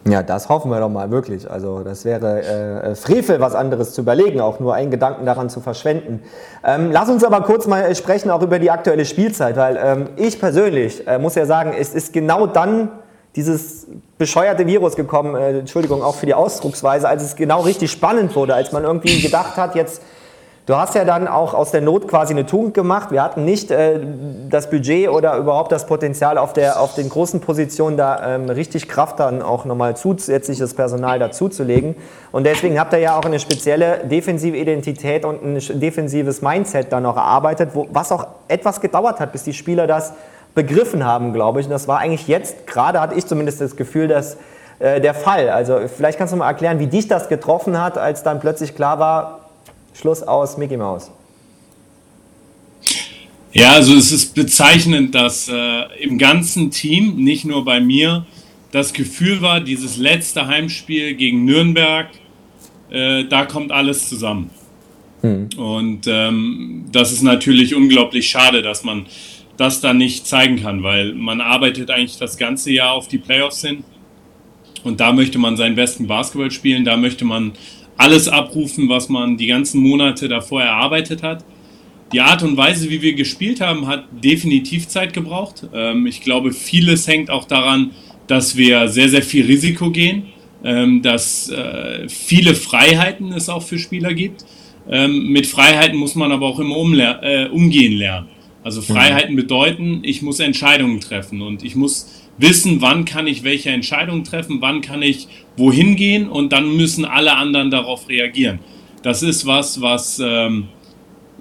Ja, 0.08 0.22
das 0.22 0.48
hoffen 0.48 0.70
wir 0.70 0.80
doch 0.80 0.88
mal 0.88 1.10
wirklich. 1.10 1.50
Also 1.50 1.82
das 1.84 2.06
wäre 2.06 2.42
äh, 2.42 2.94
Frevel, 2.94 3.38
was 3.40 3.54
anderes 3.54 3.92
zu 3.92 4.00
überlegen, 4.00 4.40
auch 4.40 4.58
nur 4.58 4.74
einen 4.74 4.90
Gedanken 4.90 5.26
daran 5.26 5.50
zu 5.50 5.60
verschwenden. 5.60 6.22
Ähm, 6.64 6.90
lass 6.90 7.10
uns 7.10 7.22
aber 7.22 7.42
kurz 7.42 7.66
mal 7.66 7.94
sprechen 7.94 8.30
auch 8.30 8.42
über 8.42 8.58
die 8.58 8.70
aktuelle 8.70 9.04
Spielzeit, 9.04 9.56
weil 9.56 9.78
ähm, 9.82 10.08
ich 10.16 10.40
persönlich 10.40 11.06
äh, 11.06 11.18
muss 11.18 11.34
ja 11.34 11.44
sagen, 11.44 11.74
es 11.78 11.94
ist 11.94 12.14
genau 12.14 12.46
dann 12.46 12.88
dieses 13.36 13.86
bescheuerte 14.18 14.66
Virus 14.66 14.96
gekommen, 14.96 15.36
äh, 15.36 15.58
Entschuldigung 15.58 16.02
auch 16.02 16.16
für 16.16 16.26
die 16.26 16.34
Ausdrucksweise, 16.34 17.08
als 17.08 17.22
es 17.22 17.36
genau 17.36 17.60
richtig 17.60 17.90
spannend 17.90 18.34
wurde, 18.34 18.54
als 18.54 18.72
man 18.72 18.84
irgendwie 18.84 19.20
gedacht 19.20 19.56
hat, 19.56 19.76
jetzt, 19.76 20.02
du 20.66 20.74
hast 20.74 20.96
ja 20.96 21.04
dann 21.04 21.28
auch 21.28 21.54
aus 21.54 21.70
der 21.70 21.80
Not 21.80 22.08
quasi 22.08 22.34
eine 22.34 22.44
Tugend 22.44 22.74
gemacht. 22.74 23.12
Wir 23.12 23.22
hatten 23.22 23.44
nicht 23.44 23.70
äh, 23.70 24.00
das 24.48 24.68
Budget 24.68 25.08
oder 25.10 25.36
überhaupt 25.36 25.70
das 25.70 25.86
Potenzial 25.86 26.38
auf, 26.38 26.52
der, 26.52 26.80
auf 26.80 26.94
den 26.94 27.08
großen 27.08 27.40
Positionen 27.40 27.96
da 27.96 28.34
ähm, 28.34 28.50
richtig 28.50 28.88
Kraft 28.88 29.20
dann 29.20 29.42
auch 29.42 29.64
nochmal 29.64 29.96
zusätzliches 29.96 30.74
Personal 30.74 31.20
dazuzulegen. 31.20 31.94
Und 32.32 32.44
deswegen 32.44 32.80
habt 32.80 32.92
ihr 32.92 32.98
ja 32.98 33.16
auch 33.16 33.24
eine 33.24 33.38
spezielle 33.38 33.98
defensive 34.06 34.56
Identität 34.56 35.24
und 35.24 35.44
ein 35.44 35.80
defensives 35.80 36.42
Mindset 36.42 36.92
dann 36.92 37.04
noch 37.04 37.16
erarbeitet, 37.16 37.70
wo, 37.74 37.86
was 37.92 38.10
auch 38.10 38.26
etwas 38.48 38.80
gedauert 38.80 39.20
hat, 39.20 39.30
bis 39.30 39.44
die 39.44 39.54
Spieler 39.54 39.86
das 39.86 40.14
begriffen 40.54 41.04
haben, 41.04 41.32
glaube 41.32 41.60
ich. 41.60 41.66
Und 41.66 41.72
das 41.72 41.88
war 41.88 41.98
eigentlich 41.98 42.28
jetzt, 42.28 42.66
gerade 42.66 43.00
hatte 43.00 43.14
ich 43.14 43.26
zumindest 43.26 43.60
das 43.60 43.76
Gefühl, 43.76 44.08
dass 44.08 44.36
äh, 44.78 45.00
der 45.00 45.14
Fall. 45.14 45.48
Also 45.48 45.78
vielleicht 45.94 46.18
kannst 46.18 46.32
du 46.32 46.36
mal 46.36 46.48
erklären, 46.48 46.78
wie 46.78 46.86
dich 46.86 47.06
das 47.08 47.28
getroffen 47.28 47.80
hat, 47.80 47.98
als 47.98 48.22
dann 48.22 48.40
plötzlich 48.40 48.74
klar 48.74 48.98
war, 48.98 49.50
Schluss 49.94 50.22
aus 50.22 50.56
Mickey 50.56 50.76
Mouse. 50.76 51.10
Ja, 53.52 53.72
also 53.72 53.94
es 53.94 54.12
ist 54.12 54.34
bezeichnend, 54.34 55.14
dass 55.14 55.48
äh, 55.48 55.82
im 56.00 56.18
ganzen 56.18 56.70
Team, 56.70 57.16
nicht 57.16 57.44
nur 57.44 57.64
bei 57.64 57.80
mir, 57.80 58.24
das 58.70 58.92
Gefühl 58.92 59.42
war, 59.42 59.60
dieses 59.60 59.96
letzte 59.96 60.46
Heimspiel 60.46 61.14
gegen 61.14 61.44
Nürnberg, 61.44 62.06
äh, 62.90 63.24
da 63.24 63.46
kommt 63.46 63.72
alles 63.72 64.08
zusammen. 64.08 64.50
Hm. 65.22 65.48
Und 65.56 66.06
ähm, 66.06 66.86
das 66.92 67.12
ist 67.12 67.22
natürlich 67.22 67.74
unglaublich 67.74 68.30
schade, 68.30 68.62
dass 68.62 68.84
man 68.84 69.06
das 69.60 69.82
dann 69.82 69.98
nicht 69.98 70.26
zeigen 70.26 70.62
kann, 70.62 70.82
weil 70.82 71.14
man 71.14 71.42
arbeitet 71.42 71.90
eigentlich 71.90 72.16
das 72.16 72.38
ganze 72.38 72.72
Jahr 72.72 72.92
auf 72.92 73.08
die 73.08 73.18
Playoffs 73.18 73.60
hin 73.60 73.84
und 74.84 75.00
da 75.00 75.12
möchte 75.12 75.38
man 75.38 75.56
seinen 75.58 75.74
besten 75.74 76.06
Basketball 76.06 76.50
spielen, 76.50 76.84
da 76.84 76.96
möchte 76.96 77.26
man 77.26 77.52
alles 77.98 78.28
abrufen, 78.28 78.88
was 78.88 79.10
man 79.10 79.36
die 79.36 79.46
ganzen 79.46 79.82
Monate 79.82 80.28
davor 80.28 80.62
erarbeitet 80.62 81.22
hat. 81.22 81.44
Die 82.12 82.20
Art 82.20 82.42
und 82.42 82.56
Weise, 82.56 82.88
wie 82.88 83.02
wir 83.02 83.12
gespielt 83.12 83.60
haben, 83.60 83.86
hat 83.86 84.04
definitiv 84.24 84.88
Zeit 84.88 85.12
gebraucht. 85.12 85.66
Ähm, 85.74 86.06
ich 86.06 86.22
glaube, 86.22 86.52
vieles 86.52 87.06
hängt 87.06 87.30
auch 87.30 87.44
daran, 87.44 87.90
dass 88.26 88.56
wir 88.56 88.88
sehr, 88.88 89.10
sehr 89.10 89.22
viel 89.22 89.44
Risiko 89.44 89.90
gehen, 89.90 90.24
ähm, 90.64 91.02
dass 91.02 91.50
äh, 91.50 92.08
viele 92.08 92.54
Freiheiten 92.54 93.32
es 93.32 93.50
auch 93.50 93.62
für 93.62 93.78
Spieler 93.78 94.14
gibt. 94.14 94.46
Ähm, 94.88 95.28
mit 95.28 95.46
Freiheiten 95.46 95.98
muss 95.98 96.14
man 96.14 96.32
aber 96.32 96.46
auch 96.46 96.58
immer 96.58 97.22
äh, 97.22 97.48
umgehen 97.48 97.98
lernen. 97.98 98.28
Also 98.62 98.82
Freiheiten 98.82 99.36
bedeuten, 99.36 100.00
ich 100.02 100.20
muss 100.20 100.38
Entscheidungen 100.38 101.00
treffen 101.00 101.40
und 101.40 101.64
ich 101.64 101.76
muss 101.76 102.28
wissen, 102.36 102.80
wann 102.80 103.06
kann 103.06 103.26
ich 103.26 103.42
welche 103.42 103.70
Entscheidungen 103.70 104.24
treffen, 104.24 104.60
wann 104.60 104.82
kann 104.82 105.02
ich 105.02 105.28
wohin 105.56 105.96
gehen 105.96 106.28
und 106.28 106.52
dann 106.52 106.76
müssen 106.76 107.04
alle 107.04 107.36
anderen 107.36 107.70
darauf 107.70 108.08
reagieren. 108.08 108.58
Das 109.02 109.22
ist 109.22 109.46
was, 109.46 109.80
was 109.80 110.20
ähm, 110.22 110.68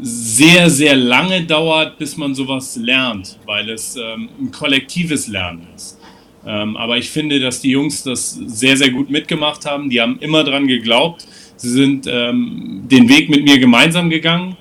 sehr, 0.01 0.69
sehr 0.69 0.95
lange 0.95 1.43
dauert, 1.43 1.97
bis 1.97 2.15
man 2.15 2.33
sowas 2.33 2.77
lernt, 2.77 3.37
weil 3.45 3.69
es 3.69 3.97
ähm, 3.97 4.29
ein 4.39 4.51
kollektives 4.51 5.27
Lernen 5.27 5.67
ist. 5.75 5.99
Ähm, 6.45 6.77
aber 6.77 6.97
ich 6.97 7.09
finde, 7.09 7.39
dass 7.41 7.59
die 7.59 7.71
Jungs 7.71 8.03
das 8.03 8.31
sehr, 8.31 8.77
sehr 8.77 8.91
gut 8.91 9.09
mitgemacht 9.09 9.65
haben. 9.65 9.89
Die 9.89 9.99
haben 9.99 10.17
immer 10.19 10.45
dran 10.45 10.67
geglaubt. 10.67 11.27
Sie 11.57 11.69
sind 11.69 12.07
ähm, 12.07 12.83
den 12.89 13.09
Weg 13.09 13.29
mit 13.29 13.43
mir 13.43 13.59
gemeinsam 13.59 14.09
gegangen. 14.09 14.55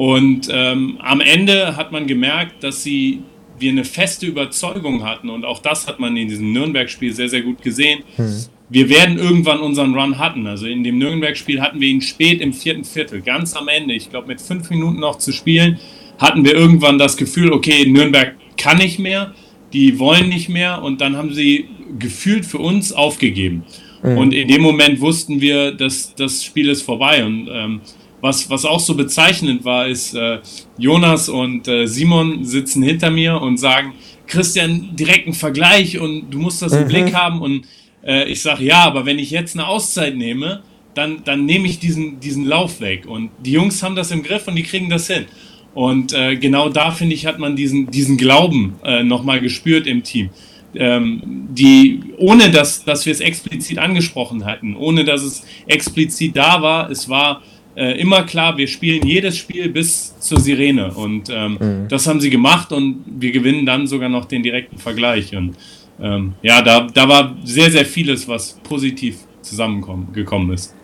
Und 0.00 0.48
ähm, 0.50 0.96
am 1.00 1.20
Ende 1.20 1.76
hat 1.76 1.92
man 1.92 2.06
gemerkt, 2.06 2.62
dass 2.64 2.82
sie 2.82 3.22
wir 3.58 3.70
eine 3.70 3.84
feste 3.84 4.24
Überzeugung 4.24 5.04
hatten. 5.04 5.28
Und 5.28 5.44
auch 5.44 5.60
das 5.60 5.86
hat 5.86 6.00
man 6.00 6.16
in 6.16 6.28
diesem 6.28 6.52
Nürnberg-Spiel 6.54 7.12
sehr, 7.12 7.28
sehr 7.28 7.42
gut 7.42 7.60
gesehen. 7.60 8.02
Hm 8.16 8.44
wir 8.70 8.88
werden 8.88 9.18
irgendwann 9.18 9.58
unseren 9.60 9.94
Run 9.94 10.18
hatten. 10.18 10.46
Also 10.46 10.66
in 10.66 10.84
dem 10.84 10.98
Nürnberg-Spiel 10.98 11.60
hatten 11.60 11.80
wir 11.80 11.88
ihn 11.88 12.00
spät 12.00 12.40
im 12.40 12.52
vierten 12.52 12.84
Viertel, 12.84 13.20
ganz 13.20 13.54
am 13.54 13.68
Ende. 13.68 13.94
Ich 13.94 14.10
glaube, 14.10 14.28
mit 14.28 14.40
fünf 14.40 14.70
Minuten 14.70 15.00
noch 15.00 15.18
zu 15.18 15.32
spielen, 15.32 15.78
hatten 16.18 16.44
wir 16.44 16.54
irgendwann 16.54 16.96
das 16.96 17.16
Gefühl, 17.16 17.52
okay, 17.52 17.84
Nürnberg 17.86 18.36
kann 18.56 18.78
nicht 18.78 18.98
mehr, 18.98 19.34
die 19.72 19.98
wollen 19.98 20.28
nicht 20.28 20.48
mehr 20.48 20.82
und 20.82 21.00
dann 21.00 21.16
haben 21.16 21.34
sie 21.34 21.68
gefühlt 21.98 22.46
für 22.46 22.58
uns 22.58 22.92
aufgegeben. 22.92 23.64
Mhm. 24.02 24.18
Und 24.18 24.34
in 24.34 24.46
dem 24.46 24.62
Moment 24.62 25.00
wussten 25.00 25.40
wir, 25.40 25.72
dass 25.72 26.14
das 26.14 26.44
Spiel 26.44 26.68
ist 26.68 26.82
vorbei. 26.82 27.24
Und 27.24 27.48
ähm, 27.52 27.80
was, 28.20 28.50
was 28.50 28.64
auch 28.64 28.80
so 28.80 28.94
bezeichnend 28.94 29.64
war, 29.64 29.86
ist, 29.86 30.14
äh, 30.14 30.38
Jonas 30.78 31.28
und 31.28 31.68
äh, 31.68 31.86
Simon 31.86 32.44
sitzen 32.44 32.82
hinter 32.82 33.10
mir 33.10 33.40
und 33.40 33.58
sagen, 33.58 33.94
Christian, 34.26 34.94
direkten 34.94 35.32
Vergleich 35.32 35.98
und 35.98 36.30
du 36.30 36.38
musst 36.38 36.62
das 36.62 36.72
im 36.72 36.84
mhm. 36.84 36.88
Blick 36.88 37.14
haben 37.14 37.40
und 37.40 37.66
äh, 38.04 38.28
ich 38.30 38.42
sage, 38.42 38.64
ja, 38.64 38.84
aber 38.84 39.06
wenn 39.06 39.18
ich 39.18 39.30
jetzt 39.30 39.56
eine 39.56 39.66
Auszeit 39.66 40.16
nehme, 40.16 40.62
dann, 40.94 41.22
dann 41.24 41.44
nehme 41.44 41.66
ich 41.66 41.78
diesen, 41.78 42.20
diesen 42.20 42.44
Lauf 42.44 42.80
weg. 42.80 43.06
Und 43.06 43.30
die 43.44 43.52
Jungs 43.52 43.82
haben 43.82 43.94
das 43.94 44.10
im 44.10 44.22
Griff 44.22 44.48
und 44.48 44.56
die 44.56 44.62
kriegen 44.62 44.90
das 44.90 45.06
hin. 45.06 45.26
Und 45.74 46.12
äh, 46.12 46.36
genau 46.36 46.68
da, 46.68 46.90
finde 46.90 47.14
ich, 47.14 47.26
hat 47.26 47.38
man 47.38 47.54
diesen, 47.54 47.90
diesen 47.90 48.16
Glauben 48.16 48.74
äh, 48.84 49.02
nochmal 49.02 49.40
gespürt 49.40 49.86
im 49.86 50.02
Team. 50.02 50.30
Ähm, 50.74 51.48
die, 51.50 52.00
ohne 52.18 52.50
dass, 52.50 52.84
dass 52.84 53.06
wir 53.06 53.12
es 53.12 53.20
explizit 53.20 53.78
angesprochen 53.78 54.44
hatten, 54.44 54.76
ohne 54.76 55.04
dass 55.04 55.22
es 55.22 55.44
explizit 55.66 56.36
da 56.36 56.62
war, 56.62 56.90
es 56.90 57.08
war 57.08 57.42
äh, 57.76 58.00
immer 58.00 58.24
klar, 58.24 58.56
wir 58.56 58.66
spielen 58.66 59.06
jedes 59.06 59.36
Spiel 59.36 59.68
bis 59.68 60.18
zur 60.18 60.40
Sirene. 60.40 60.92
Und 60.92 61.30
ähm, 61.30 61.58
mhm. 61.60 61.88
das 61.88 62.06
haben 62.06 62.20
sie 62.20 62.30
gemacht 62.30 62.72
und 62.72 63.04
wir 63.06 63.32
gewinnen 63.32 63.66
dann 63.66 63.86
sogar 63.86 64.08
noch 64.08 64.24
den 64.24 64.42
direkten 64.42 64.78
Vergleich. 64.78 65.34
Und 65.34 65.56
ähm, 66.00 66.34
ja, 66.42 66.62
da, 66.62 66.86
da 66.92 67.08
war 67.08 67.36
sehr, 67.44 67.70
sehr 67.70 67.84
vieles, 67.84 68.26
was 68.28 68.52
positiv 68.62 69.18
zusammengekommen 69.42 70.52
ist. 70.52 70.74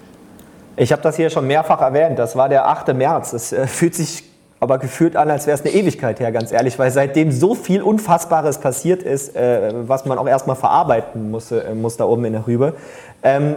Ich 0.77 0.93
habe 0.93 1.03
das 1.03 1.17
hier 1.17 1.31
schon 1.31 1.47
mehrfach 1.47 1.81
erwähnt. 1.81 2.19
Das 2.19 2.37
war 2.37 2.49
der 2.49 2.67
8. 2.69 2.95
März. 2.95 3.33
Es 3.33 3.53
äh, 3.53 3.67
fühlt 3.67 3.95
sich 3.95 4.23
aber 4.61 4.79
gefühlt 4.79 5.17
an, 5.17 5.31
als 5.31 5.47
wäre 5.47 5.55
es 5.59 5.65
eine 5.65 5.75
Ewigkeit 5.75 6.19
her, 6.19 6.33
ganz 6.33 6.51
ehrlich, 6.51 6.79
weil 6.79 6.91
seitdem 6.91 7.31
so 7.31 7.55
viel 7.55 7.83
Unfassbares 7.83 8.59
passiert 8.59 9.03
ist, 9.03 9.37
äh, 9.37 9.73
was 9.87 10.07
man 10.07 10.19
auch 10.19 10.27
erstmal 10.27 10.57
verarbeiten 10.57 11.31
musste, 11.31 11.63
äh, 11.65 11.75
muss 11.75 11.97
da 11.97 12.05
oben 12.05 12.25
in 12.25 12.33
der 12.33 12.47
Rübe. 12.47 12.75
Ähm, 13.23 13.57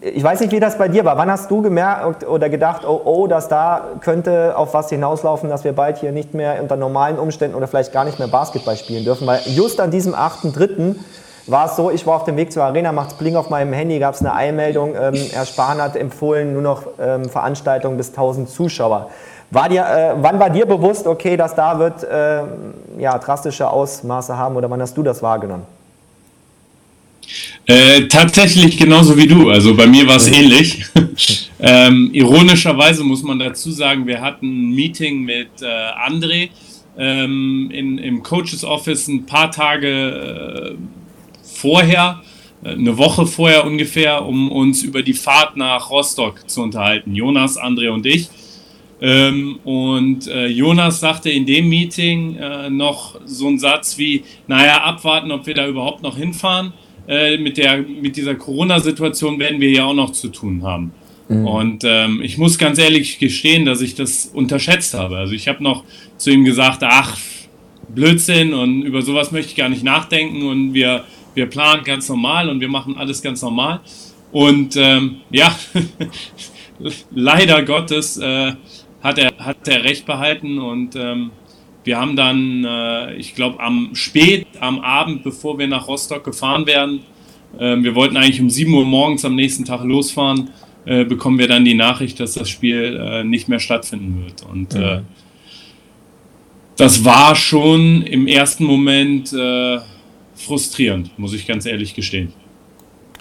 ich 0.00 0.22
weiß 0.22 0.40
nicht, 0.40 0.52
wie 0.52 0.60
das 0.60 0.78
bei 0.78 0.88
dir 0.88 1.04
war. 1.04 1.16
Wann 1.16 1.30
hast 1.30 1.50
du 1.50 1.62
gemerkt 1.62 2.26
oder 2.26 2.48
gedacht, 2.48 2.82
oh, 2.86 3.00
oh, 3.04 3.26
dass 3.26 3.48
da 3.48 3.82
könnte 4.00 4.56
auf 4.56 4.74
was 4.74 4.88
hinauslaufen, 4.90 5.48
dass 5.48 5.64
wir 5.64 5.72
bald 5.72 5.98
hier 5.98 6.12
nicht 6.12 6.34
mehr 6.34 6.60
unter 6.60 6.76
normalen 6.76 7.18
Umständen 7.18 7.56
oder 7.56 7.66
vielleicht 7.66 7.92
gar 7.92 8.04
nicht 8.04 8.18
mehr 8.18 8.28
Basketball 8.28 8.76
spielen 8.76 9.04
dürfen? 9.04 9.26
Weil 9.26 9.40
just 9.46 9.80
an 9.80 9.90
diesem 9.90 10.14
8.3. 10.14 10.96
war 11.46 11.66
es 11.66 11.76
so, 11.76 11.90
ich 11.90 12.06
war 12.06 12.16
auf 12.16 12.24
dem 12.24 12.36
Weg 12.36 12.52
zur 12.52 12.64
Arena, 12.64 12.92
macht's 12.92 13.14
Bling 13.14 13.36
auf 13.36 13.50
meinem 13.50 13.72
Handy, 13.72 13.98
gab 13.98 14.14
es 14.14 14.20
eine 14.20 14.32
Einmeldung, 14.32 14.94
ähm, 14.94 15.14
Herr 15.14 15.46
Spahn 15.46 15.80
hat 15.80 15.96
empfohlen, 15.96 16.52
nur 16.52 16.62
noch 16.62 16.82
ähm, 17.00 17.28
Veranstaltungen 17.28 17.96
bis 17.96 18.10
1000 18.10 18.48
Zuschauer. 18.48 19.10
War 19.50 19.68
dir, 19.68 19.84
äh, 19.84 20.14
wann 20.16 20.38
war 20.38 20.50
dir 20.50 20.66
bewusst, 20.66 21.06
okay, 21.06 21.36
dass 21.36 21.56
da 21.56 21.78
wird 21.78 22.04
äh, 22.04 22.42
ja, 22.98 23.18
drastische 23.18 23.68
Ausmaße 23.68 24.36
haben 24.36 24.56
oder 24.56 24.70
wann 24.70 24.80
hast 24.80 24.96
du 24.96 25.02
das 25.02 25.22
wahrgenommen? 25.22 25.66
Äh, 27.70 28.08
tatsächlich 28.08 28.76
genauso 28.76 29.16
wie 29.16 29.28
du. 29.28 29.48
Also 29.48 29.76
bei 29.76 29.86
mir 29.86 30.04
war 30.08 30.16
es 30.16 30.26
ähnlich. 30.26 30.84
ähm, 31.60 32.10
ironischerweise 32.12 33.04
muss 33.04 33.22
man 33.22 33.38
dazu 33.38 33.70
sagen, 33.70 34.08
wir 34.08 34.20
hatten 34.20 34.46
ein 34.46 34.74
Meeting 34.74 35.22
mit 35.22 35.62
äh, 35.62 35.66
André 35.66 36.48
ähm, 36.98 37.70
in, 37.72 37.98
im 37.98 38.24
Coaches 38.24 38.64
Office 38.64 39.06
ein 39.06 39.24
paar 39.24 39.52
Tage 39.52 40.76
äh, 40.76 40.78
vorher, 41.44 42.20
äh, 42.64 42.70
eine 42.70 42.98
Woche 42.98 43.24
vorher 43.24 43.64
ungefähr, 43.64 44.26
um 44.26 44.50
uns 44.50 44.82
über 44.82 45.02
die 45.02 45.14
Fahrt 45.14 45.56
nach 45.56 45.90
Rostock 45.90 46.50
zu 46.50 46.62
unterhalten. 46.62 47.14
Jonas, 47.14 47.56
André 47.56 47.88
und 47.90 48.04
ich. 48.04 48.30
Ähm, 49.00 49.60
und 49.62 50.26
äh, 50.26 50.48
Jonas 50.48 50.98
sagte 50.98 51.30
in 51.30 51.46
dem 51.46 51.68
Meeting 51.68 52.34
äh, 52.34 52.68
noch 52.68 53.20
so 53.24 53.46
einen 53.46 53.60
Satz 53.60 53.96
wie, 53.96 54.24
naja, 54.48 54.82
abwarten, 54.82 55.30
ob 55.30 55.46
wir 55.46 55.54
da 55.54 55.68
überhaupt 55.68 56.02
noch 56.02 56.16
hinfahren. 56.16 56.72
Äh, 57.10 57.38
mit, 57.38 57.56
der, 57.56 57.78
mit 57.78 58.16
dieser 58.16 58.36
Corona-Situation 58.36 59.40
werden 59.40 59.60
wir 59.60 59.68
ja 59.68 59.84
auch 59.84 59.94
noch 59.94 60.12
zu 60.12 60.28
tun 60.28 60.62
haben. 60.62 60.92
Mhm. 61.28 61.44
Und 61.44 61.82
ähm, 61.84 62.22
ich 62.22 62.38
muss 62.38 62.56
ganz 62.56 62.78
ehrlich 62.78 63.18
gestehen, 63.18 63.64
dass 63.64 63.80
ich 63.80 63.96
das 63.96 64.26
unterschätzt 64.32 64.94
habe. 64.94 65.16
Also 65.16 65.34
ich 65.34 65.48
habe 65.48 65.60
noch 65.60 65.82
zu 66.18 66.30
ihm 66.30 66.44
gesagt, 66.44 66.84
ach, 66.84 67.18
Blödsinn 67.88 68.54
und 68.54 68.82
über 68.82 69.02
sowas 69.02 69.32
möchte 69.32 69.50
ich 69.50 69.56
gar 69.56 69.68
nicht 69.68 69.82
nachdenken 69.82 70.46
und 70.46 70.72
wir, 70.72 71.02
wir 71.34 71.46
planen 71.46 71.82
ganz 71.82 72.08
normal 72.08 72.48
und 72.48 72.60
wir 72.60 72.68
machen 72.68 72.96
alles 72.96 73.22
ganz 73.22 73.42
normal. 73.42 73.80
Und 74.30 74.76
ähm, 74.76 75.16
ja, 75.32 75.52
leider 77.10 77.64
Gottes 77.64 78.18
äh, 78.18 78.52
hat, 79.02 79.18
er, 79.18 79.32
hat 79.36 79.66
er 79.66 79.82
recht 79.82 80.06
behalten 80.06 80.60
und 80.60 80.94
ähm, 80.94 81.32
wir 81.84 81.98
haben 81.98 82.16
dann, 82.16 82.64
äh, 82.64 83.14
ich 83.16 83.34
glaube, 83.34 83.60
am 83.60 83.94
spät 83.94 84.46
am 84.60 84.80
Abend, 84.80 85.22
bevor 85.22 85.58
wir 85.58 85.66
nach 85.66 85.88
Rostock 85.88 86.24
gefahren 86.24 86.66
werden, 86.66 87.00
äh, 87.58 87.76
wir 87.76 87.94
wollten 87.94 88.16
eigentlich 88.16 88.40
um 88.40 88.50
7 88.50 88.72
Uhr 88.72 88.84
morgens 88.84 89.24
am 89.24 89.34
nächsten 89.34 89.64
Tag 89.64 89.82
losfahren, 89.84 90.50
äh, 90.84 91.04
bekommen 91.04 91.38
wir 91.38 91.48
dann 91.48 91.64
die 91.64 91.74
Nachricht, 91.74 92.20
dass 92.20 92.34
das 92.34 92.48
Spiel 92.48 92.98
äh, 93.00 93.24
nicht 93.24 93.48
mehr 93.48 93.60
stattfinden 93.60 94.24
wird. 94.24 94.42
Und 94.50 94.74
äh, 94.74 94.96
mhm. 94.98 95.06
das 96.76 97.04
war 97.04 97.34
schon 97.34 98.02
im 98.02 98.26
ersten 98.26 98.64
Moment 98.64 99.32
äh, 99.32 99.78
frustrierend, 100.34 101.18
muss 101.18 101.32
ich 101.32 101.46
ganz 101.46 101.66
ehrlich 101.66 101.94
gestehen. 101.94 102.32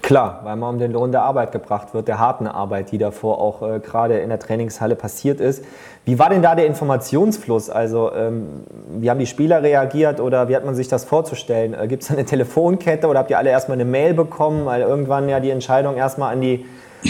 Klar, 0.01 0.39
weil 0.43 0.55
man 0.55 0.75
um 0.75 0.79
den 0.79 0.93
Lohn 0.93 1.11
der 1.11 1.23
Arbeit 1.23 1.51
gebracht 1.51 1.93
wird, 1.93 2.07
der 2.07 2.19
harten 2.19 2.47
Arbeit, 2.47 2.91
die 2.91 2.97
davor 2.97 3.39
auch 3.39 3.61
äh, 3.61 3.79
gerade 3.79 4.19
in 4.19 4.29
der 4.29 4.39
Trainingshalle 4.39 4.95
passiert 4.95 5.39
ist. 5.41 5.63
Wie 6.05 6.17
war 6.17 6.29
denn 6.29 6.41
da 6.41 6.55
der 6.55 6.65
Informationsfluss? 6.65 7.69
Also 7.69 8.11
ähm, 8.13 8.63
wie 8.89 9.09
haben 9.09 9.19
die 9.19 9.25
Spieler 9.25 9.61
reagiert 9.61 10.19
oder 10.19 10.47
wie 10.47 10.55
hat 10.55 10.65
man 10.65 10.73
sich 10.73 10.87
das 10.87 11.03
vorzustellen? 11.03 11.73
Äh, 11.73 11.87
Gibt 11.87 12.03
es 12.03 12.11
eine 12.11 12.25
Telefonkette 12.25 13.07
oder 13.07 13.19
habt 13.19 13.29
ihr 13.29 13.37
alle 13.37 13.49
erstmal 13.49 13.75
eine 13.75 13.85
Mail 13.85 14.13
bekommen, 14.13 14.65
weil 14.65 14.81
irgendwann 14.81 15.27
ja 15.27 15.39
die 15.39 15.49
Entscheidung 15.49 15.97
erstmal 15.97 16.33
an 16.33 16.41
die 16.41 16.65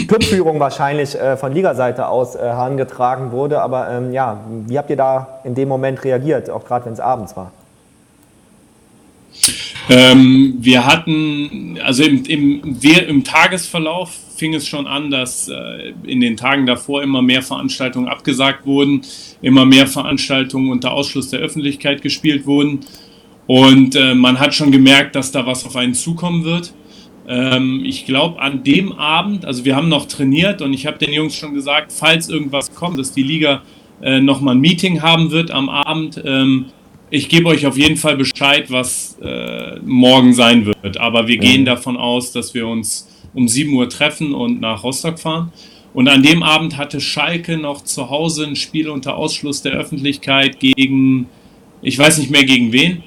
Clubführung 0.08 0.60
wahrscheinlich 0.60 1.18
äh, 1.18 1.36
von 1.36 1.52
Ligaseite 1.52 2.08
aus 2.08 2.34
äh, 2.34 2.40
herangetragen 2.40 3.32
wurde. 3.32 3.62
Aber 3.62 3.88
ähm, 3.88 4.12
ja, 4.12 4.40
wie 4.66 4.78
habt 4.78 4.90
ihr 4.90 4.96
da 4.96 5.40
in 5.44 5.54
dem 5.54 5.68
Moment 5.68 6.04
reagiert, 6.04 6.50
auch 6.50 6.64
gerade 6.64 6.86
wenn 6.86 6.92
es 6.92 7.00
abends 7.00 7.36
war? 7.36 7.52
Ähm, 9.88 10.56
wir 10.60 10.86
hatten, 10.86 11.78
also 11.82 12.04
im, 12.04 12.24
im, 12.24 12.76
im, 12.82 13.24
Tagesverlauf 13.24 14.16
fing 14.36 14.54
es 14.54 14.66
schon 14.66 14.86
an, 14.86 15.10
dass 15.10 15.48
äh, 15.48 15.92
in 16.04 16.20
den 16.20 16.36
Tagen 16.36 16.66
davor 16.66 17.02
immer 17.02 17.22
mehr 17.22 17.42
Veranstaltungen 17.42 18.08
abgesagt 18.08 18.66
wurden, 18.66 19.02
immer 19.42 19.64
mehr 19.64 19.86
Veranstaltungen 19.86 20.70
unter 20.70 20.92
Ausschluss 20.92 21.30
der 21.30 21.40
Öffentlichkeit 21.40 22.02
gespielt 22.02 22.46
wurden. 22.46 22.80
Und 23.46 23.96
äh, 23.96 24.14
man 24.14 24.38
hat 24.38 24.54
schon 24.54 24.70
gemerkt, 24.70 25.16
dass 25.16 25.32
da 25.32 25.44
was 25.44 25.64
auf 25.64 25.74
einen 25.74 25.94
zukommen 25.94 26.44
wird. 26.44 26.72
Ähm, 27.26 27.82
ich 27.84 28.06
glaube, 28.06 28.40
an 28.40 28.62
dem 28.62 28.92
Abend, 28.92 29.44
also 29.44 29.64
wir 29.64 29.74
haben 29.74 29.88
noch 29.88 30.06
trainiert 30.06 30.62
und 30.62 30.72
ich 30.72 30.86
habe 30.86 30.98
den 30.98 31.12
Jungs 31.12 31.34
schon 31.34 31.54
gesagt, 31.54 31.92
falls 31.92 32.28
irgendwas 32.28 32.74
kommt, 32.74 32.98
dass 32.98 33.12
die 33.12 33.22
Liga 33.22 33.62
äh, 34.02 34.20
nochmal 34.20 34.54
ein 34.54 34.60
Meeting 34.60 35.02
haben 35.02 35.30
wird 35.30 35.50
am 35.50 35.68
Abend. 35.68 36.22
Ähm, 36.24 36.66
ich 37.10 37.28
gebe 37.28 37.48
euch 37.48 37.66
auf 37.66 37.76
jeden 37.76 37.96
Fall 37.96 38.16
Bescheid, 38.16 38.70
was 38.70 39.18
äh, 39.20 39.78
morgen 39.84 40.32
sein 40.32 40.64
wird. 40.66 40.98
Aber 40.98 41.26
wir 41.26 41.36
mhm. 41.36 41.40
gehen 41.40 41.64
davon 41.64 41.96
aus, 41.96 42.32
dass 42.32 42.54
wir 42.54 42.66
uns 42.66 43.08
um 43.34 43.48
7 43.48 43.72
Uhr 43.74 43.88
treffen 43.88 44.32
und 44.34 44.60
nach 44.60 44.82
Rostock 44.82 45.18
fahren. 45.18 45.52
Und 45.92 46.08
an 46.08 46.22
dem 46.22 46.42
Abend 46.42 46.76
hatte 46.76 47.00
Schalke 47.00 47.56
noch 47.56 47.82
zu 47.82 48.10
Hause 48.10 48.46
ein 48.46 48.56
Spiel 48.56 48.88
unter 48.88 49.16
Ausschluss 49.16 49.62
der 49.62 49.72
Öffentlichkeit 49.72 50.60
gegen, 50.60 51.26
ich 51.82 51.98
weiß 51.98 52.18
nicht 52.18 52.30
mehr 52.30 52.44
gegen 52.44 52.72
wen. 52.72 53.02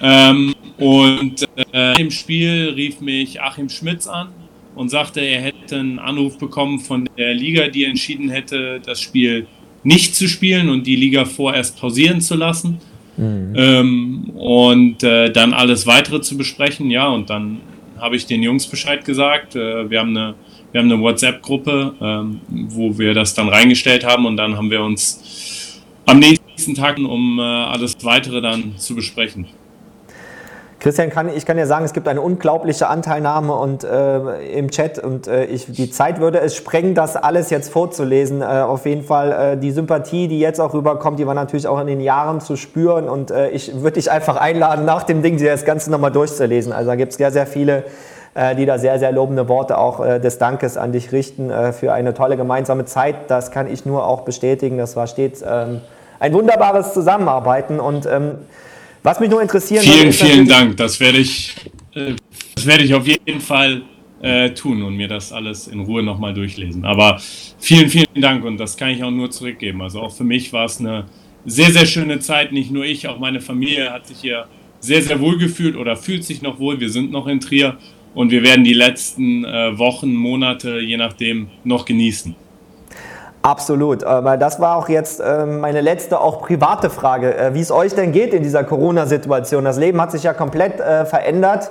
Ähm, 0.00 0.54
und 0.78 1.46
äh, 1.72 2.00
im 2.00 2.10
Spiel 2.10 2.72
rief 2.76 3.00
mich 3.00 3.40
Achim 3.40 3.68
Schmitz 3.68 4.06
an 4.06 4.28
und 4.76 4.88
sagte, 4.88 5.20
er 5.20 5.42
hätte 5.42 5.76
einen 5.76 5.98
Anruf 5.98 6.38
bekommen 6.38 6.78
von 6.78 7.08
der 7.18 7.34
Liga, 7.34 7.68
die 7.68 7.84
entschieden 7.84 8.30
hätte, 8.30 8.80
das 8.84 9.00
Spiel 9.00 9.48
nicht 9.82 10.14
zu 10.14 10.28
spielen 10.28 10.68
und 10.68 10.86
die 10.86 10.96
Liga 10.96 11.24
vorerst 11.24 11.78
pausieren 11.78 12.20
zu 12.20 12.36
lassen. 12.36 12.78
Mhm. 13.20 13.54
Ähm, 13.54 14.30
und 14.34 15.02
äh, 15.02 15.30
dann 15.30 15.52
alles 15.52 15.86
weitere 15.86 16.22
zu 16.22 16.38
besprechen. 16.38 16.90
Ja, 16.90 17.08
und 17.08 17.28
dann 17.28 17.60
habe 17.98 18.16
ich 18.16 18.24
den 18.24 18.42
Jungs 18.42 18.66
Bescheid 18.66 19.04
gesagt. 19.04 19.54
Äh, 19.56 19.90
wir 19.90 20.00
haben 20.00 20.16
eine, 20.16 20.34
eine 20.72 20.98
WhatsApp-Gruppe, 20.98 21.94
ähm, 22.00 22.40
wo 22.48 22.98
wir 22.98 23.12
das 23.12 23.34
dann 23.34 23.50
reingestellt 23.50 24.06
haben 24.06 24.24
und 24.24 24.38
dann 24.38 24.56
haben 24.56 24.70
wir 24.70 24.82
uns 24.82 25.82
am 26.06 26.18
nächsten 26.18 26.74
Tag, 26.74 26.98
um 26.98 27.38
äh, 27.38 27.42
alles 27.42 27.96
weitere 28.02 28.40
dann 28.40 28.76
zu 28.78 28.94
besprechen. 28.94 29.46
Christian, 30.80 31.10
kann, 31.10 31.28
ich 31.28 31.44
kann 31.44 31.58
dir 31.58 31.66
sagen, 31.66 31.84
es 31.84 31.92
gibt 31.92 32.08
eine 32.08 32.22
unglaubliche 32.22 32.88
Anteilnahme 32.88 33.52
und, 33.52 33.84
äh, 33.84 34.58
im 34.58 34.70
Chat 34.70 34.98
und 34.98 35.28
äh, 35.28 35.44
ich, 35.44 35.70
die 35.70 35.90
Zeit 35.90 36.20
würde 36.20 36.40
es 36.40 36.56
sprengen, 36.56 36.94
das 36.94 37.16
alles 37.16 37.50
jetzt 37.50 37.70
vorzulesen. 37.70 38.40
Äh, 38.40 38.46
auf 38.46 38.86
jeden 38.86 39.04
Fall 39.04 39.32
äh, 39.32 39.56
die 39.58 39.72
Sympathie, 39.72 40.26
die 40.26 40.40
jetzt 40.40 40.58
auch 40.58 40.72
rüberkommt, 40.72 41.18
die 41.18 41.26
war 41.26 41.34
natürlich 41.34 41.68
auch 41.68 41.78
in 41.80 41.86
den 41.86 42.00
Jahren 42.00 42.40
zu 42.40 42.56
spüren 42.56 43.10
und 43.10 43.30
äh, 43.30 43.50
ich 43.50 43.74
würde 43.82 43.92
dich 43.92 44.10
einfach 44.10 44.36
einladen, 44.36 44.86
nach 44.86 45.02
dem 45.02 45.22
Ding 45.22 45.36
das 45.44 45.66
Ganze 45.66 45.90
nochmal 45.90 46.12
durchzulesen. 46.12 46.72
Also 46.72 46.88
da 46.88 46.96
gibt 46.96 47.12
es 47.12 47.18
sehr, 47.18 47.30
sehr 47.30 47.46
viele, 47.46 47.84
äh, 48.32 48.56
die 48.56 48.64
da 48.64 48.78
sehr, 48.78 48.98
sehr 48.98 49.12
lobende 49.12 49.48
Worte 49.48 49.76
auch 49.76 50.00
des 50.00 50.38
Dankes 50.38 50.78
an 50.78 50.92
dich 50.92 51.12
richten 51.12 51.52
für 51.72 51.92
eine 51.92 52.14
tolle 52.14 52.38
gemeinsame 52.38 52.86
Zeit. 52.86 53.16
Das 53.28 53.50
kann 53.50 53.70
ich 53.70 53.84
nur 53.84 54.06
auch 54.06 54.22
bestätigen. 54.22 54.78
Das 54.78 54.96
war 54.96 55.06
stets 55.06 55.42
ähm, 55.46 55.82
ein 56.20 56.32
wunderbares 56.32 56.94
Zusammenarbeiten 56.94 57.80
und 57.80 58.06
ähm, 58.06 58.38
was 59.02 59.20
mich 59.20 59.30
nur 59.30 59.42
interessieren 59.42 59.82
Vielen, 59.82 59.98
würde, 59.98 60.12
vielen 60.12 60.48
Dank. 60.48 60.76
Das 60.76 61.00
werde 61.00 61.18
ich, 61.18 61.54
äh, 61.94 62.14
das 62.54 62.66
werde 62.66 62.84
ich 62.84 62.94
auf 62.94 63.06
jeden 63.06 63.40
Fall 63.40 63.82
äh, 64.22 64.50
tun 64.50 64.82
und 64.82 64.96
mir 64.96 65.08
das 65.08 65.32
alles 65.32 65.68
in 65.68 65.80
Ruhe 65.80 66.02
nochmal 66.02 66.34
durchlesen. 66.34 66.84
Aber 66.84 67.20
vielen, 67.58 67.88
vielen 67.88 68.20
Dank 68.20 68.44
und 68.44 68.58
das 68.58 68.76
kann 68.76 68.90
ich 68.90 69.02
auch 69.02 69.10
nur 69.10 69.30
zurückgeben. 69.30 69.82
Also 69.82 70.00
auch 70.00 70.14
für 70.14 70.24
mich 70.24 70.52
war 70.52 70.66
es 70.66 70.78
eine 70.78 71.06
sehr, 71.46 71.70
sehr 71.72 71.86
schöne 71.86 72.18
Zeit. 72.20 72.52
Nicht 72.52 72.70
nur 72.70 72.84
ich, 72.84 73.08
auch 73.08 73.18
meine 73.18 73.40
Familie 73.40 73.90
hat 73.92 74.06
sich 74.06 74.18
hier 74.18 74.46
sehr, 74.80 75.02
sehr 75.02 75.20
wohl 75.20 75.38
gefühlt 75.38 75.76
oder 75.76 75.96
fühlt 75.96 76.24
sich 76.24 76.42
noch 76.42 76.58
wohl. 76.58 76.80
Wir 76.80 76.90
sind 76.90 77.10
noch 77.10 77.26
in 77.26 77.40
Trier 77.40 77.78
und 78.14 78.30
wir 78.30 78.42
werden 78.42 78.64
die 78.64 78.74
letzten 78.74 79.44
äh, 79.44 79.78
Wochen, 79.78 80.14
Monate, 80.14 80.80
je 80.80 80.96
nachdem, 80.96 81.48
noch 81.64 81.84
genießen. 81.84 82.34
Absolut, 83.42 84.04
aber 84.04 84.36
das 84.36 84.60
war 84.60 84.76
auch 84.76 84.90
jetzt 84.90 85.22
ähm, 85.24 85.60
meine 85.60 85.80
letzte, 85.80 86.20
auch 86.20 86.42
private 86.42 86.90
Frage, 86.90 87.34
äh, 87.36 87.54
wie 87.54 87.60
es 87.60 87.70
euch 87.70 87.94
denn 87.94 88.12
geht 88.12 88.34
in 88.34 88.42
dieser 88.42 88.64
Corona-Situation. 88.64 89.64
Das 89.64 89.78
Leben 89.78 89.98
hat 90.00 90.10
sich 90.10 90.24
ja 90.24 90.34
komplett 90.34 90.78
äh, 90.78 91.06
verändert. 91.06 91.70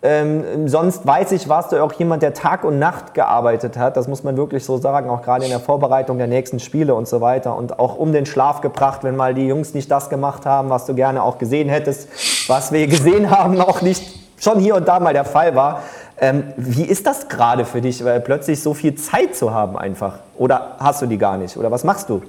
Ähm, 0.00 0.68
sonst 0.68 1.04
weiß 1.04 1.32
ich, 1.32 1.48
warst 1.48 1.72
du 1.72 1.82
auch 1.82 1.92
jemand, 1.94 2.22
der 2.22 2.32
Tag 2.32 2.62
und 2.62 2.78
Nacht 2.78 3.14
gearbeitet 3.14 3.76
hat. 3.76 3.96
Das 3.96 4.06
muss 4.06 4.22
man 4.22 4.36
wirklich 4.36 4.64
so 4.64 4.76
sagen, 4.76 5.10
auch 5.10 5.22
gerade 5.22 5.42
in 5.42 5.50
der 5.50 5.58
Vorbereitung 5.58 6.18
der 6.18 6.28
nächsten 6.28 6.60
Spiele 6.60 6.94
und 6.94 7.08
so 7.08 7.20
weiter. 7.20 7.56
Und 7.56 7.80
auch 7.80 7.98
um 7.98 8.12
den 8.12 8.24
Schlaf 8.24 8.60
gebracht, 8.60 9.02
wenn 9.02 9.16
mal 9.16 9.34
die 9.34 9.48
Jungs 9.48 9.74
nicht 9.74 9.90
das 9.90 10.08
gemacht 10.10 10.46
haben, 10.46 10.70
was 10.70 10.86
du 10.86 10.94
gerne 10.94 11.24
auch 11.24 11.38
gesehen 11.38 11.68
hättest, 11.68 12.08
was 12.48 12.70
wir 12.70 12.86
gesehen 12.86 13.28
haben, 13.36 13.60
auch 13.60 13.82
nicht 13.82 14.20
schon 14.40 14.60
hier 14.60 14.76
und 14.76 14.86
da 14.86 15.00
mal 15.00 15.12
der 15.12 15.24
Fall 15.24 15.56
war. 15.56 15.82
Ähm, 16.20 16.44
wie 16.56 16.82
ist 16.82 17.06
das 17.06 17.28
gerade 17.28 17.64
für 17.64 17.80
dich, 17.80 18.02
weil 18.04 18.20
plötzlich 18.20 18.60
so 18.60 18.74
viel 18.74 18.94
Zeit 18.96 19.36
zu 19.36 19.52
haben 19.52 19.76
einfach? 19.76 20.18
Oder 20.36 20.76
hast 20.80 21.00
du 21.02 21.06
die 21.06 21.18
gar 21.18 21.38
nicht? 21.38 21.56
Oder 21.56 21.70
was 21.70 21.84
machst 21.84 22.08
du? 22.08 22.22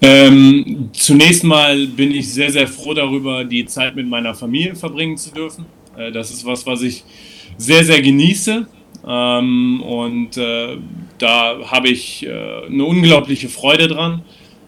Ähm, 0.00 0.90
zunächst 0.92 1.44
mal 1.44 1.86
bin 1.86 2.10
ich 2.10 2.32
sehr, 2.32 2.50
sehr 2.50 2.66
froh 2.66 2.94
darüber, 2.94 3.44
die 3.44 3.66
Zeit 3.66 3.94
mit 3.94 4.08
meiner 4.08 4.34
Familie 4.34 4.74
verbringen 4.74 5.16
zu 5.16 5.30
dürfen. 5.30 5.66
Äh, 5.96 6.10
das 6.10 6.30
ist 6.30 6.44
was, 6.44 6.66
was 6.66 6.82
ich 6.82 7.04
sehr, 7.56 7.84
sehr 7.84 8.00
genieße. 8.00 8.66
Ähm, 9.06 9.82
und 9.82 10.36
äh, 10.36 10.78
da 11.18 11.56
habe 11.66 11.88
ich 11.88 12.26
äh, 12.26 12.66
eine 12.66 12.84
unglaubliche 12.84 13.48
Freude 13.48 13.88
dran. 13.88 14.22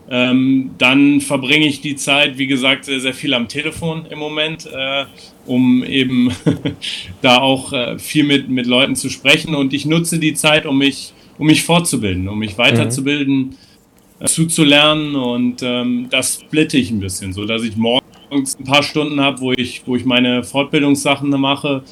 Ähm, 0.09 0.73
dann 0.77 1.23
verbringe 1.23 1.67
ich 1.67 1.81
die 1.81 1.97
Zeit, 1.97 2.37
wie 2.37 2.47
gesagt, 2.47 2.85
sehr, 2.85 3.01
sehr 3.01 3.15
viel 3.15 3.33
am 3.33 3.49
Telefon 3.49 4.05
im 4.11 4.19
Moment, 4.19 4.67
äh, 4.67 5.07
um 5.47 5.83
eben 5.83 6.31
da 7.23 7.39
auch 7.39 7.73
äh, 7.73 7.99
viel 7.99 8.25
mit, 8.25 8.51
mit 8.51 8.67
Leuten 8.67 8.97
zu 8.97 9.09
sprechen. 9.09 9.55
Und 9.55 9.73
ich 9.73 9.87
nutze 9.87 10.19
die 10.19 10.35
Zeit, 10.35 10.67
um 10.67 10.77
mich, 10.77 11.15
um 11.39 11.47
mich 11.47 11.63
fortzubilden, 11.63 12.29
um 12.29 12.39
mich 12.39 12.59
weiterzubilden, 12.59 13.37
mhm. 13.37 13.57
äh, 14.21 14.27
zuzulernen. 14.27 15.17
Und 15.17 15.63
ähm, 15.63 16.09
das 16.11 16.41
splitte 16.43 16.77
ich 16.77 16.91
ein 16.91 17.01
bisschen, 17.01 17.33
so 17.33 17.47
dass 17.47 17.63
ich 17.63 17.77
morgens 17.77 18.59
ein 18.59 18.65
paar 18.65 18.83
Stunden 18.83 19.21
habe, 19.21 19.41
wo 19.41 19.53
ich, 19.53 19.83
wo 19.87 19.97
ich 19.97 20.05
meine 20.05 20.45
Fortbildungssachen 20.45 21.31
mache, 21.31 21.83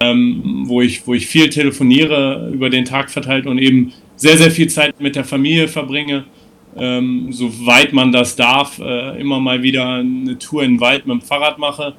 ähm, 0.00 0.64
wo, 0.66 0.80
ich, 0.82 1.06
wo 1.06 1.14
ich 1.14 1.28
viel 1.28 1.50
telefoniere 1.50 2.50
über 2.52 2.68
den 2.68 2.84
Tag 2.84 3.10
verteilt 3.10 3.46
und 3.46 3.58
eben 3.58 3.92
sehr, 4.16 4.36
sehr 4.36 4.50
viel 4.50 4.68
Zeit 4.68 5.00
mit 5.00 5.14
der 5.14 5.24
Familie 5.24 5.68
verbringe 5.68 6.24
ähm, 6.76 7.28
soweit 7.32 7.92
man 7.92 8.12
das 8.12 8.36
darf, 8.36 8.78
äh, 8.78 9.20
immer 9.20 9.40
mal 9.40 9.62
wieder 9.62 9.86
eine 9.96 10.38
Tour 10.38 10.62
in 10.62 10.74
den 10.74 10.80
Wald 10.80 11.06
mit 11.06 11.20
dem 11.20 11.22
Fahrrad 11.22 11.58
mache, 11.58 11.94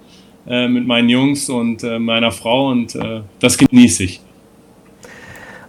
äh, 0.47 0.67
mit 0.67 0.87
meinen 0.87 1.09
Jungs 1.09 1.49
und 1.49 1.83
äh, 1.83 1.99
meiner 1.99 2.31
Frau 2.31 2.69
und 2.69 2.95
äh, 2.95 3.21
das 3.39 3.57
genieße 3.57 4.03
ich. 4.03 4.21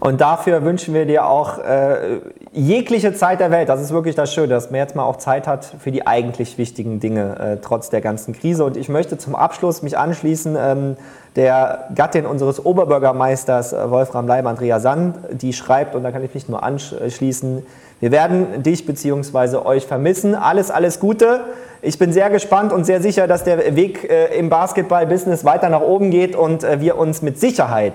Und 0.00 0.22
dafür 0.22 0.64
wünschen 0.64 0.94
wir 0.94 1.04
dir 1.04 1.26
auch 1.26 1.58
äh, 1.58 2.20
jegliche 2.52 3.12
Zeit 3.12 3.38
der 3.38 3.50
Welt. 3.50 3.68
Das 3.68 3.82
ist 3.82 3.92
wirklich 3.92 4.14
das 4.14 4.32
Schöne, 4.32 4.48
dass 4.48 4.70
man 4.70 4.80
jetzt 4.80 4.96
mal 4.96 5.04
auch 5.04 5.16
Zeit 5.16 5.46
hat 5.46 5.66
für 5.78 5.92
die 5.92 6.06
eigentlich 6.06 6.56
wichtigen 6.56 7.00
Dinge, 7.00 7.38
äh, 7.38 7.56
trotz 7.60 7.90
der 7.90 8.00
ganzen 8.00 8.32
Krise. 8.32 8.64
Und 8.64 8.78
ich 8.78 8.88
möchte 8.88 9.18
zum 9.18 9.34
Abschluss 9.34 9.82
mich 9.82 9.98
anschließen, 9.98 10.56
ähm, 10.58 10.96
der 11.36 11.90
Gattin 11.94 12.24
unseres 12.24 12.64
Oberbürgermeisters 12.64 13.72
Wolfram 13.72 14.26
Leib, 14.26 14.46
Andrea 14.46 14.80
Sand, 14.80 15.16
die 15.32 15.52
schreibt, 15.52 15.94
und 15.94 16.02
da 16.02 16.10
kann 16.10 16.24
ich 16.24 16.34
mich 16.34 16.48
nur 16.48 16.62
anschließen, 16.62 17.62
wir 18.00 18.10
werden 18.10 18.62
dich 18.62 18.86
bzw. 18.86 19.56
euch 19.58 19.86
vermissen. 19.86 20.34
Alles, 20.34 20.70
alles 20.70 21.00
Gute. 21.00 21.44
Ich 21.82 21.98
bin 21.98 22.12
sehr 22.12 22.30
gespannt 22.30 22.72
und 22.72 22.84
sehr 22.84 23.02
sicher, 23.02 23.26
dass 23.26 23.44
der 23.44 23.76
Weg 23.76 24.10
äh, 24.10 24.38
im 24.38 24.48
Basketball-Business 24.48 25.44
weiter 25.44 25.68
nach 25.68 25.82
oben 25.82 26.10
geht 26.10 26.34
und 26.34 26.64
äh, 26.64 26.80
wir 26.80 26.98
uns 26.98 27.22
mit 27.22 27.38
Sicherheit 27.38 27.94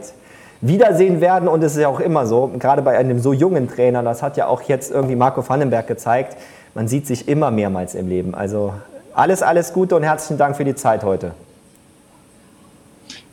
wiedersehen 0.61 1.21
werden. 1.21 1.47
Und 1.47 1.63
es 1.63 1.73
ist 1.75 1.81
ja 1.81 1.87
auch 1.87 1.99
immer 1.99 2.25
so, 2.27 2.51
gerade 2.59 2.81
bei 2.81 2.97
einem 2.97 3.19
so 3.19 3.33
jungen 3.33 3.67
Trainer, 3.67 4.03
das 4.03 4.21
hat 4.21 4.37
ja 4.37 4.47
auch 4.47 4.61
jetzt 4.63 4.91
irgendwie 4.91 5.15
Marco 5.15 5.47
Vandenberg 5.47 5.87
gezeigt, 5.87 6.37
man 6.73 6.87
sieht 6.87 7.07
sich 7.07 7.27
immer 7.27 7.51
mehrmals 7.51 7.95
im 7.95 8.07
Leben. 8.07 8.35
Also 8.35 8.73
alles, 9.13 9.41
alles 9.41 9.73
Gute 9.73 9.95
und 9.95 10.03
herzlichen 10.03 10.37
Dank 10.37 10.57
für 10.57 10.65
die 10.65 10.75
Zeit 10.75 11.03
heute. 11.03 11.31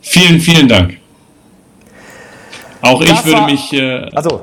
Vielen, 0.01 0.39
vielen 0.39 0.67
Dank. 0.67 0.97
Auch 2.81 2.99
das 3.03 3.19
ich 3.19 3.25
würde 3.25 3.39
war, 3.39 3.45
mich. 3.45 3.73
Äh, 3.73 4.09
also, 4.13 4.41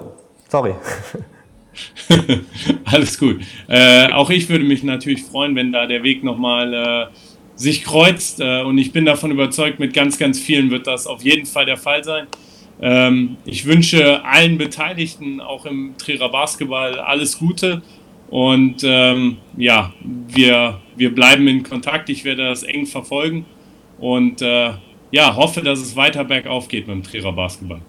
sorry. 0.48 0.74
Alles 2.84 3.18
gut. 3.18 3.40
Äh, 3.68 4.10
auch 4.12 4.30
ich 4.30 4.48
würde 4.48 4.64
mich 4.64 4.82
natürlich 4.82 5.22
freuen, 5.22 5.54
wenn 5.54 5.72
da 5.72 5.86
der 5.86 6.02
Weg 6.02 6.24
nochmal 6.24 6.74
äh, 6.74 7.06
sich 7.54 7.84
kreuzt. 7.84 8.40
Äh, 8.40 8.62
und 8.62 8.78
ich 8.78 8.92
bin 8.92 9.04
davon 9.04 9.30
überzeugt, 9.30 9.78
mit 9.78 9.94
ganz, 9.94 10.18
ganz 10.18 10.38
vielen 10.38 10.70
wird 10.70 10.86
das 10.86 11.06
auf 11.06 11.22
jeden 11.22 11.46
Fall 11.46 11.66
der 11.66 11.76
Fall 11.76 12.04
sein. 12.04 12.26
Ähm, 12.80 13.36
ich 13.44 13.66
wünsche 13.66 14.24
allen 14.24 14.58
Beteiligten, 14.58 15.40
auch 15.40 15.66
im 15.66 15.94
Trierer 15.98 16.30
Basketball, 16.30 16.98
alles 16.98 17.38
Gute. 17.38 17.82
Und 18.30 18.82
ähm, 18.84 19.38
ja, 19.56 19.92
wir, 20.28 20.80
wir 20.96 21.14
bleiben 21.14 21.46
in 21.48 21.62
Kontakt. 21.62 22.08
Ich 22.08 22.24
werde 22.24 22.48
das 22.48 22.62
eng 22.62 22.86
verfolgen. 22.86 23.44
Und 23.98 24.40
äh, 24.40 24.70
ja, 25.10 25.36
hoffe, 25.36 25.60
dass 25.60 25.80
es 25.80 25.96
weiter 25.96 26.24
bergauf 26.24 26.68
geht 26.68 26.86
mit 26.86 26.96
dem 26.96 27.02
Trierer 27.02 27.32
Basketball. 27.32 27.80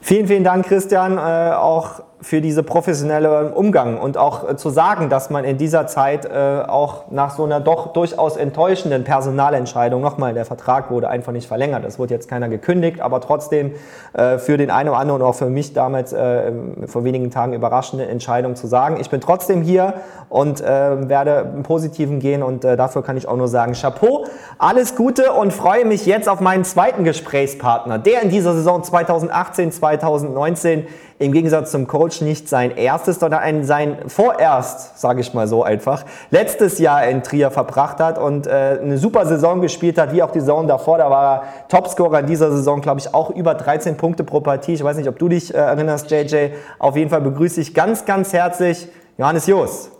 Vielen, 0.00 0.26
vielen 0.26 0.42
Dank, 0.42 0.66
Christian, 0.66 1.16
äh, 1.16 1.54
auch 1.54 2.02
für 2.22 2.40
diese 2.40 2.62
professionelle 2.62 3.52
Umgang 3.52 3.98
und 3.98 4.16
auch 4.16 4.48
äh, 4.48 4.56
zu 4.56 4.70
sagen, 4.70 5.08
dass 5.08 5.28
man 5.28 5.44
in 5.44 5.58
dieser 5.58 5.86
Zeit 5.86 6.24
äh, 6.24 6.62
auch 6.66 7.10
nach 7.10 7.36
so 7.36 7.44
einer 7.44 7.60
doch 7.60 7.92
durchaus 7.92 8.36
enttäuschenden 8.36 9.04
Personalentscheidung 9.04 10.00
nochmal, 10.00 10.32
der 10.32 10.44
Vertrag 10.44 10.90
wurde 10.90 11.08
einfach 11.08 11.32
nicht 11.32 11.46
verlängert. 11.46 11.84
Es 11.84 11.98
wurde 11.98 12.14
jetzt 12.14 12.28
keiner 12.28 12.48
gekündigt, 12.48 13.00
aber 13.00 13.20
trotzdem 13.20 13.72
äh, 14.14 14.38
für 14.38 14.56
den 14.56 14.70
einen 14.70 14.88
oder 14.88 14.98
anderen 14.98 15.20
und 15.20 15.26
auch 15.28 15.34
für 15.34 15.50
mich 15.50 15.72
damals 15.72 16.12
äh, 16.12 16.52
vor 16.86 17.04
wenigen 17.04 17.30
Tagen 17.30 17.52
überraschende 17.52 18.06
Entscheidung 18.06 18.56
zu 18.56 18.66
sagen, 18.66 18.98
ich 19.00 19.10
bin 19.10 19.20
trotzdem 19.20 19.62
hier 19.62 19.94
und 20.28 20.60
äh, 20.60 21.08
werde 21.08 21.50
im 21.54 21.62
Positiven 21.62 22.20
gehen 22.20 22.42
und 22.42 22.64
äh, 22.64 22.76
dafür 22.76 23.02
kann 23.02 23.16
ich 23.16 23.28
auch 23.28 23.36
nur 23.36 23.48
sagen, 23.48 23.74
Chapeau, 23.74 24.24
alles 24.58 24.96
Gute 24.96 25.32
und 25.32 25.52
freue 25.52 25.84
mich 25.84 26.06
jetzt 26.06 26.28
auf 26.28 26.40
meinen 26.40 26.64
zweiten 26.64 27.04
Gesprächspartner, 27.04 27.98
der 27.98 28.22
in 28.22 28.30
dieser 28.30 28.54
Saison 28.54 28.82
2018, 28.82 29.72
2019 29.72 30.32
2019 30.32 30.86
im 31.22 31.32
Gegensatz 31.32 31.70
zum 31.70 31.86
Coach 31.86 32.20
nicht 32.20 32.48
sein 32.48 32.76
erstes, 32.76 33.20
sondern 33.20 33.40
ein, 33.40 33.64
sein 33.64 33.98
vorerst, 34.08 34.98
sage 34.98 35.20
ich 35.20 35.32
mal 35.34 35.46
so 35.46 35.62
einfach, 35.62 36.04
letztes 36.30 36.78
Jahr 36.78 37.06
in 37.06 37.22
Trier 37.22 37.50
verbracht 37.50 38.00
hat 38.00 38.18
und 38.18 38.46
äh, 38.46 38.78
eine 38.82 38.98
super 38.98 39.24
Saison 39.26 39.60
gespielt 39.60 39.98
hat, 39.98 40.12
wie 40.12 40.22
auch 40.22 40.32
die 40.32 40.40
Saison 40.40 40.66
davor. 40.66 40.98
Da 40.98 41.08
war 41.10 41.34
er 41.34 41.68
Topscorer 41.68 42.20
in 42.20 42.26
dieser 42.26 42.50
Saison, 42.50 42.80
glaube 42.80 43.00
ich, 43.00 43.14
auch 43.14 43.30
über 43.30 43.54
13 43.54 43.96
Punkte 43.96 44.24
pro 44.24 44.40
Partie. 44.40 44.74
Ich 44.74 44.82
weiß 44.82 44.96
nicht, 44.96 45.08
ob 45.08 45.18
du 45.18 45.28
dich 45.28 45.54
äh, 45.54 45.58
erinnerst, 45.58 46.10
JJ. 46.10 46.50
Auf 46.78 46.96
jeden 46.96 47.10
Fall 47.10 47.20
begrüße 47.20 47.60
ich 47.60 47.72
ganz, 47.72 48.04
ganz 48.04 48.32
herzlich 48.32 48.88
Johannes 49.16 49.46
Joos. 49.46 49.90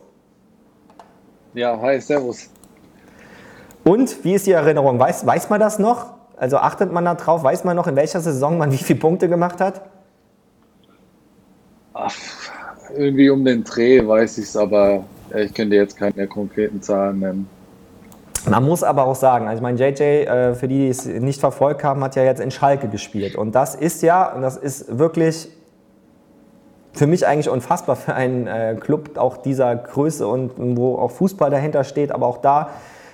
Ja, 1.54 1.78
hi, 1.80 2.00
servus. 2.00 2.48
Und 3.84 4.24
wie 4.24 4.34
ist 4.34 4.46
die 4.46 4.52
Erinnerung? 4.52 4.98
Weiß, 4.98 5.26
weiß 5.26 5.50
man 5.50 5.60
das 5.60 5.78
noch? 5.78 6.06
Also 6.36 6.56
achtet 6.56 6.92
man 6.92 7.04
da 7.04 7.14
drauf? 7.14 7.44
Weiß 7.44 7.64
man 7.64 7.76
noch, 7.76 7.86
in 7.86 7.94
welcher 7.96 8.20
Saison 8.20 8.58
man 8.58 8.72
wie 8.72 8.78
viele 8.78 8.98
Punkte 8.98 9.28
gemacht 9.28 9.60
hat? 9.60 9.82
Ach, 11.94 12.14
irgendwie 12.96 13.30
um 13.30 13.44
den 13.44 13.64
Dreh 13.64 14.06
weiß 14.06 14.38
ich 14.38 14.44
es, 14.44 14.56
aber 14.56 15.04
ich 15.34 15.52
könnte 15.54 15.76
jetzt 15.76 15.96
keine 15.96 16.26
konkreten 16.26 16.82
Zahlen 16.82 17.20
nennen. 17.20 17.48
Man 18.48 18.64
muss 18.64 18.82
aber 18.82 19.06
auch 19.06 19.14
sagen, 19.14 19.46
also 19.46 19.58
ich 19.58 19.62
meine, 19.62 19.78
JJ, 19.78 20.02
äh, 20.02 20.54
für 20.54 20.66
die, 20.66 20.78
die 20.78 20.88
es 20.88 21.06
nicht 21.06 21.38
verfolgt 21.38 21.84
haben, 21.84 22.02
hat 22.02 22.16
ja 22.16 22.24
jetzt 22.24 22.40
in 22.40 22.50
Schalke 22.50 22.88
gespielt. 22.88 23.36
Und 23.36 23.54
das 23.54 23.74
ist 23.74 24.02
ja, 24.02 24.32
und 24.32 24.42
das 24.42 24.56
ist 24.56 24.98
wirklich 24.98 25.48
für 26.92 27.06
mich 27.06 27.26
eigentlich 27.26 27.48
unfassbar 27.48 27.96
für 27.96 28.14
einen 28.14 28.46
äh, 28.46 28.76
Club 28.78 29.16
auch 29.16 29.36
dieser 29.36 29.74
Größe 29.76 30.26
und 30.26 30.52
wo 30.76 30.96
auch 30.96 31.10
Fußball 31.12 31.50
dahinter 31.50 31.84
steht, 31.84 32.10
aber 32.10 32.26
auch 32.26 32.38
da 32.38 32.70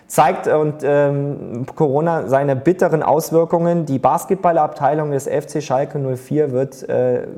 zeigt 0.09 0.49
und 0.49 0.77
ähm, 0.83 1.67
Corona 1.75 2.27
seine 2.29 2.57
bitteren 2.57 3.03
Auswirkungen. 3.03 3.85
Die 3.85 3.99
Basketballabteilung 3.99 5.11
des 5.11 5.29
FC 5.29 5.63
Schalke 5.63 5.99
04 5.99 6.51
wird 6.51 6.89
äh, 6.89 7.29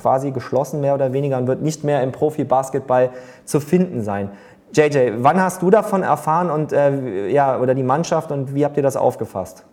quasi 0.00 0.30
geschlossen, 0.30 0.80
mehr 0.82 0.94
oder 0.94 1.12
weniger, 1.12 1.38
und 1.38 1.46
wird 1.46 1.62
nicht 1.62 1.84
mehr 1.84 2.02
im 2.02 2.12
Profi-Basketball 2.12 3.10
zu 3.44 3.60
finden 3.60 4.02
sein. 4.02 4.30
JJ, 4.74 5.12
wann 5.16 5.40
hast 5.40 5.62
du 5.62 5.70
davon 5.70 6.02
erfahren 6.02 6.50
und 6.50 6.72
äh, 6.72 7.28
ja, 7.28 7.58
oder 7.58 7.74
die 7.74 7.82
Mannschaft 7.82 8.30
und 8.30 8.54
wie 8.54 8.66
habt 8.66 8.76
ihr 8.76 8.82
das 8.82 8.98
aufgefasst? 8.98 9.64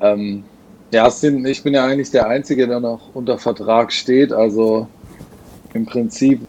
Ähm, 0.00 0.44
ja, 0.90 1.10
sind, 1.10 1.44
ich 1.46 1.62
bin 1.62 1.74
ja 1.74 1.84
eigentlich 1.84 2.10
der 2.10 2.26
Einzige, 2.26 2.66
der 2.66 2.80
noch 2.80 3.14
unter 3.14 3.36
Vertrag 3.36 3.92
steht. 3.92 4.32
Also 4.32 4.88
im 5.74 5.84
Prinzip 5.84 6.40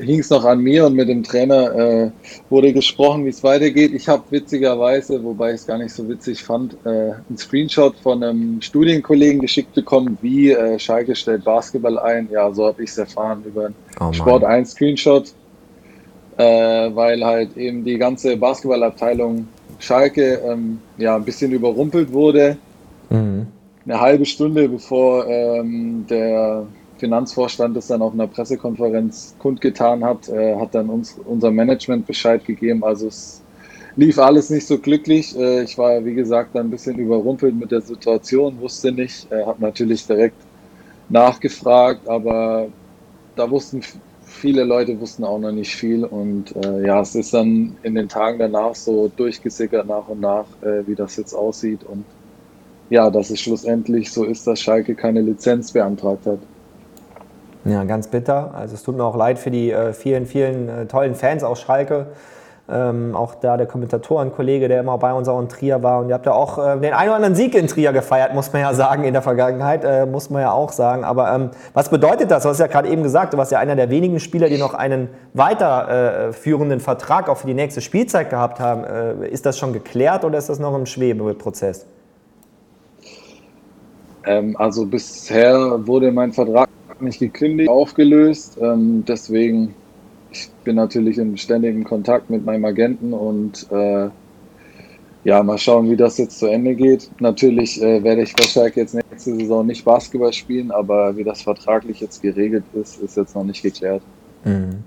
hing 0.00 0.20
es 0.20 0.30
noch 0.30 0.44
an 0.44 0.60
mir 0.60 0.86
und 0.86 0.94
mit 0.94 1.08
dem 1.08 1.22
Trainer 1.22 1.74
äh, 1.74 2.10
wurde 2.48 2.72
gesprochen, 2.72 3.24
wie 3.24 3.30
es 3.30 3.42
weitergeht. 3.42 3.92
Ich 3.92 4.08
habe 4.08 4.22
witzigerweise, 4.30 5.22
wobei 5.22 5.50
ich 5.50 5.56
es 5.56 5.66
gar 5.66 5.78
nicht 5.78 5.94
so 5.94 6.08
witzig 6.08 6.42
fand, 6.42 6.74
äh, 6.84 6.88
einen 7.28 7.36
Screenshot 7.36 7.96
von 7.96 8.22
einem 8.22 8.60
Studienkollegen 8.60 9.40
geschickt 9.40 9.74
bekommen, 9.74 10.18
wie 10.22 10.50
äh, 10.50 10.78
Schalke 10.78 11.14
stellt 11.14 11.44
Basketball 11.44 11.98
ein. 11.98 12.28
Ja, 12.32 12.52
so 12.52 12.66
habe 12.66 12.82
ich 12.82 12.90
es 12.90 12.98
erfahren 12.98 13.42
über 13.44 13.66
einen 13.66 13.74
oh 14.00 14.12
Sport 14.12 14.44
1 14.44 14.70
Screenshot, 14.70 15.32
äh, 16.36 16.42
weil 16.44 17.24
halt 17.24 17.56
eben 17.56 17.84
die 17.84 17.98
ganze 17.98 18.36
Basketballabteilung 18.36 19.46
Schalke 19.78 20.40
ähm, 20.46 20.78
ja 20.98 21.16
ein 21.16 21.24
bisschen 21.24 21.52
überrumpelt 21.52 22.12
wurde. 22.12 22.56
Mhm. 23.08 23.46
Eine 23.84 24.00
halbe 24.00 24.26
Stunde 24.26 24.68
bevor 24.68 25.26
ähm, 25.26 26.06
der 26.08 26.66
Finanzvorstand 27.00 27.76
das 27.76 27.88
dann 27.88 28.02
auf 28.02 28.12
einer 28.12 28.28
Pressekonferenz 28.28 29.34
kundgetan 29.38 30.04
hat, 30.04 30.28
äh, 30.28 30.56
hat 30.56 30.74
dann 30.74 30.88
uns 30.88 31.18
unser 31.24 31.50
Management 31.50 32.06
Bescheid 32.06 32.44
gegeben. 32.44 32.84
Also 32.84 33.08
es 33.08 33.42
lief 33.96 34.18
alles 34.18 34.50
nicht 34.50 34.66
so 34.66 34.78
glücklich. 34.78 35.36
Äh, 35.36 35.64
ich 35.64 35.76
war, 35.78 36.04
wie 36.04 36.14
gesagt, 36.14 36.56
ein 36.56 36.70
bisschen 36.70 36.98
überrumpelt 36.98 37.56
mit 37.56 37.72
der 37.72 37.80
Situation, 37.80 38.60
wusste 38.60 38.92
nicht, 38.92 39.30
äh, 39.32 39.44
habe 39.44 39.62
natürlich 39.62 40.06
direkt 40.06 40.36
nachgefragt, 41.08 42.08
aber 42.08 42.68
da 43.36 43.50
wussten 43.50 43.82
viele 44.22 44.64
Leute 44.64 44.98
wussten 45.00 45.24
auch 45.24 45.38
noch 45.38 45.52
nicht 45.52 45.74
viel 45.74 46.04
und 46.04 46.54
äh, 46.56 46.86
ja, 46.86 47.00
es 47.00 47.14
ist 47.14 47.34
dann 47.34 47.76
in 47.82 47.94
den 47.94 48.08
Tagen 48.08 48.38
danach 48.38 48.74
so 48.74 49.10
durchgesickert 49.16 49.86
nach 49.86 50.08
und 50.08 50.20
nach, 50.20 50.46
äh, 50.62 50.86
wie 50.86 50.94
das 50.94 51.16
jetzt 51.16 51.34
aussieht 51.34 51.82
und 51.84 52.04
ja, 52.90 53.10
dass 53.10 53.30
es 53.30 53.40
schlussendlich 53.40 54.12
so 54.12 54.24
ist, 54.24 54.46
dass 54.46 54.60
Schalke 54.60 54.94
keine 54.94 55.20
Lizenz 55.20 55.72
beantragt 55.72 56.26
hat. 56.26 56.40
Ja, 57.64 57.84
ganz 57.84 58.08
bitter. 58.08 58.52
Also 58.54 58.74
es 58.74 58.82
tut 58.82 58.96
mir 58.96 59.04
auch 59.04 59.16
leid 59.16 59.38
für 59.38 59.50
die 59.50 59.70
äh, 59.70 59.92
vielen, 59.92 60.26
vielen 60.26 60.68
äh, 60.68 60.86
tollen 60.86 61.14
Fans 61.14 61.44
aus 61.44 61.60
Schalke. 61.60 62.06
Ähm, 62.72 63.16
auch 63.16 63.34
da 63.34 63.56
der 63.56 63.66
Kommentatorenkollege, 63.66 64.68
der 64.68 64.80
immer 64.80 64.96
bei 64.96 65.12
uns 65.12 65.28
auch 65.28 65.40
in 65.40 65.48
Trier 65.48 65.82
war. 65.82 66.00
Und 66.00 66.08
ihr 66.08 66.14
habt 66.14 66.24
ja 66.24 66.32
auch 66.32 66.56
äh, 66.56 66.78
den 66.78 66.94
einen 66.94 67.08
oder 67.08 67.16
anderen 67.16 67.34
Sieg 67.34 67.54
in 67.56 67.66
Trier 67.66 67.92
gefeiert, 67.92 68.32
muss 68.32 68.52
man 68.52 68.62
ja 68.62 68.72
sagen, 68.74 69.02
in 69.04 69.12
der 69.12 69.22
Vergangenheit, 69.22 69.84
äh, 69.84 70.06
muss 70.06 70.30
man 70.30 70.42
ja 70.42 70.52
auch 70.52 70.70
sagen. 70.70 71.02
Aber 71.02 71.34
ähm, 71.34 71.50
was 71.74 71.90
bedeutet 71.90 72.30
das? 72.30 72.44
Du 72.44 72.48
hast 72.48 72.60
ja 72.60 72.68
gerade 72.68 72.88
eben 72.88 73.02
gesagt, 73.02 73.32
du 73.32 73.38
warst 73.38 73.50
ja 73.50 73.58
einer 73.58 73.74
der 73.74 73.90
wenigen 73.90 74.20
Spieler, 74.20 74.48
die 74.48 74.56
noch 74.56 74.74
einen 74.74 75.08
weiterführenden 75.34 76.78
Vertrag 76.78 77.28
auch 77.28 77.38
für 77.38 77.48
die 77.48 77.54
nächste 77.54 77.80
Spielzeit 77.80 78.30
gehabt 78.30 78.60
haben. 78.60 78.84
Äh, 78.84 79.28
ist 79.28 79.44
das 79.44 79.58
schon 79.58 79.72
geklärt 79.72 80.24
oder 80.24 80.38
ist 80.38 80.48
das 80.48 80.60
noch 80.60 80.74
im 80.76 80.86
Schwebeprozess? 80.86 81.86
Ähm, 84.24 84.56
also 84.56 84.86
bisher 84.86 85.86
wurde 85.86 86.12
mein 86.12 86.32
Vertrag 86.32 86.68
nicht 87.02 87.18
gekündigt, 87.18 87.68
aufgelöst. 87.68 88.58
Ähm, 88.60 89.04
deswegen, 89.06 89.74
ich 90.32 90.48
bin 90.64 90.76
natürlich 90.76 91.18
in 91.18 91.36
ständigem 91.36 91.84
Kontakt 91.84 92.30
mit 92.30 92.44
meinem 92.44 92.64
Agenten 92.64 93.12
und 93.12 93.66
äh, 93.70 94.08
ja, 95.22 95.42
mal 95.42 95.58
schauen, 95.58 95.90
wie 95.90 95.96
das 95.96 96.16
jetzt 96.18 96.38
zu 96.38 96.46
Ende 96.46 96.74
geht. 96.74 97.10
Natürlich 97.20 97.82
äh, 97.82 98.02
werde 98.02 98.22
ich 98.22 98.32
wahrscheinlich 98.38 98.76
jetzt 98.76 98.94
nächste 98.94 99.34
Saison 99.34 99.66
nicht 99.66 99.84
Basketball 99.84 100.32
spielen, 100.32 100.70
aber 100.70 101.16
wie 101.16 101.24
das 101.24 101.42
vertraglich 101.42 102.00
jetzt 102.00 102.22
geregelt 102.22 102.64
ist, 102.72 103.00
ist 103.02 103.16
jetzt 103.16 103.34
noch 103.34 103.44
nicht 103.44 103.62
geklärt. 103.62 104.02
Mhm. 104.44 104.82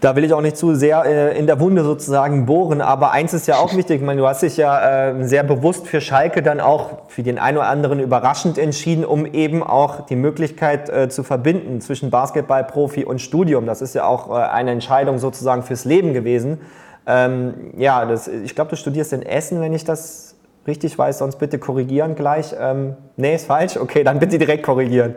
Da 0.00 0.16
will 0.16 0.24
ich 0.24 0.32
auch 0.32 0.40
nicht 0.40 0.56
zu 0.56 0.74
sehr 0.74 1.04
äh, 1.04 1.38
in 1.38 1.46
der 1.46 1.60
Wunde 1.60 1.84
sozusagen 1.84 2.46
bohren, 2.46 2.80
aber 2.80 3.12
eins 3.12 3.32
ist 3.32 3.46
ja 3.46 3.56
auch 3.56 3.74
wichtig, 3.76 4.00
ich 4.00 4.06
meine, 4.06 4.20
du 4.20 4.26
hast 4.26 4.42
dich 4.42 4.56
ja 4.56 5.10
äh, 5.10 5.24
sehr 5.24 5.42
bewusst 5.42 5.86
für 5.86 6.00
Schalke 6.00 6.42
dann 6.42 6.60
auch 6.60 7.08
für 7.08 7.22
den 7.22 7.38
einen 7.38 7.58
oder 7.58 7.68
anderen 7.68 8.00
überraschend 8.00 8.58
entschieden, 8.58 9.04
um 9.04 9.26
eben 9.26 9.62
auch 9.62 10.06
die 10.06 10.16
Möglichkeit 10.16 10.88
äh, 10.88 11.08
zu 11.08 11.22
verbinden 11.22 11.80
zwischen 11.80 12.10
Basketballprofi 12.10 13.04
und 13.04 13.20
Studium. 13.20 13.66
Das 13.66 13.82
ist 13.82 13.94
ja 13.94 14.06
auch 14.06 14.30
eine 14.30 14.70
Entscheidung 14.70 15.18
sozusagen 15.18 15.62
fürs 15.62 15.84
Leben 15.84 16.12
gewesen. 16.12 16.58
Ähm, 17.06 17.54
ja, 17.76 18.04
das, 18.04 18.28
ich 18.28 18.54
glaube, 18.54 18.70
du 18.70 18.76
studierst 18.76 19.12
in 19.12 19.22
Essen, 19.22 19.60
wenn 19.60 19.72
ich 19.72 19.84
das 19.84 20.34
richtig 20.66 20.98
weiß, 20.98 21.18
sonst 21.18 21.36
bitte 21.36 21.58
korrigieren 21.58 22.16
gleich. 22.16 22.54
Ähm, 22.58 22.94
nee, 23.16 23.34
ist 23.34 23.46
falsch? 23.46 23.76
Okay, 23.76 24.02
dann 24.02 24.18
bitte 24.18 24.38
direkt 24.38 24.64
korrigieren. 24.64 25.14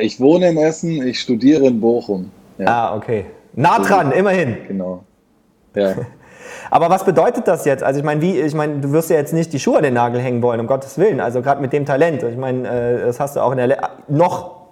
Ich 0.00 0.20
wohne 0.20 0.50
in 0.50 0.56
Essen, 0.58 1.04
ich 1.04 1.20
studiere 1.20 1.66
in 1.66 1.80
Bochum. 1.80 2.30
Ja. 2.58 2.66
Ah, 2.66 2.96
okay. 2.96 3.26
Nah 3.54 3.78
dran, 3.78 4.12
immerhin. 4.12 4.56
Genau. 4.66 5.04
Ja. 5.74 5.94
Aber 6.70 6.90
was 6.90 7.04
bedeutet 7.04 7.46
das 7.48 7.64
jetzt? 7.64 7.82
Also 7.82 8.00
ich 8.00 8.04
meine, 8.04 8.20
wie, 8.20 8.38
ich 8.38 8.54
meine, 8.54 8.80
du 8.80 8.92
wirst 8.92 9.10
ja 9.10 9.16
jetzt 9.16 9.32
nicht 9.32 9.52
die 9.52 9.60
Schuhe 9.60 9.78
an 9.78 9.82
den 9.82 9.94
Nagel 9.94 10.20
hängen 10.20 10.42
wollen, 10.42 10.60
um 10.60 10.66
Gottes 10.66 10.98
Willen. 10.98 11.20
Also 11.20 11.42
gerade 11.42 11.60
mit 11.60 11.72
dem 11.72 11.86
Talent. 11.86 12.22
Ich 12.22 12.36
meine, 12.36 12.68
äh, 12.68 13.06
das 13.06 13.20
hast 13.20 13.36
du 13.36 13.40
auch 13.40 13.52
in 13.52 13.58
der 13.58 13.90
noch 14.08 14.62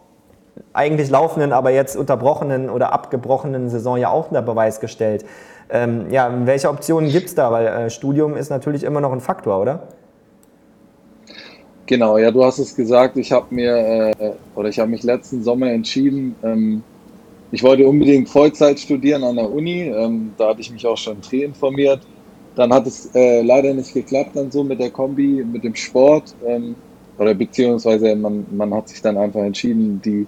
eigentlich 0.73 1.11
laufenden, 1.11 1.53
aber 1.53 1.71
jetzt 1.71 1.97
unterbrochenen 1.97 2.71
oder 2.71 2.93
abgebrochenen 2.93 3.69
Saison 3.69 3.97
ja 3.97 4.11
auch 4.11 4.29
unter 4.29 4.43
Beweis 4.43 4.81
gestellt. 4.81 5.25
Ähm, 5.71 6.07
ja, 6.11 6.33
welche 6.45 6.69
Optionen 6.69 7.11
gibt 7.11 7.27
es 7.27 7.35
da? 7.35 7.51
Weil 7.53 7.67
äh, 7.67 7.91
Studium 7.91 8.37
ist 8.37 8.51
natürlich 8.51 8.83
immer 8.83 9.01
noch 9.01 9.13
ein 9.13 9.21
Faktor, 9.21 9.61
oder? 9.61 9.89
Genau, 11.87 12.19
ja, 12.19 12.31
du 12.31 12.45
hast 12.45 12.59
es 12.59 12.75
gesagt. 12.75 13.17
Ich 13.17 13.33
habe 13.33 13.47
mir 13.51 14.13
äh, 14.19 14.33
oder 14.55 14.69
ich 14.69 14.79
habe 14.79 14.91
mich 14.91 15.03
letzten 15.03 15.43
Sommer 15.43 15.71
entschieden, 15.71 16.37
ähm, 16.43 16.83
ich 17.53 17.63
wollte 17.63 17.87
unbedingt 17.87 18.29
Vollzeit 18.29 18.79
studieren 18.79 19.25
an 19.25 19.37
der 19.37 19.51
Uni. 19.51 19.83
Ähm, 19.83 20.33
da 20.37 20.49
hatte 20.49 20.61
ich 20.61 20.71
mich 20.71 20.87
auch 20.87 20.97
schon 20.97 21.21
Dreh 21.21 21.45
informiert. 21.45 22.01
Dann 22.55 22.73
hat 22.73 22.87
es 22.87 23.07
äh, 23.15 23.43
leider 23.43 23.75
nicht 23.75 23.93
geklappt 23.93 24.37
dann 24.37 24.51
so 24.51 24.63
mit 24.63 24.81
der 24.81 24.91
Kombi, 24.91 25.45
mit 25.45 25.65
dem 25.65 25.75
Sport. 25.75 26.35
Ähm, 26.47 26.77
oder 27.19 27.35
beziehungsweise 27.35 28.15
man, 28.15 28.47
man 28.51 28.73
hat 28.73 28.89
sich 28.89 29.03
dann 29.03 29.19
einfach 29.19 29.43
entschieden, 29.43 30.01
die 30.03 30.27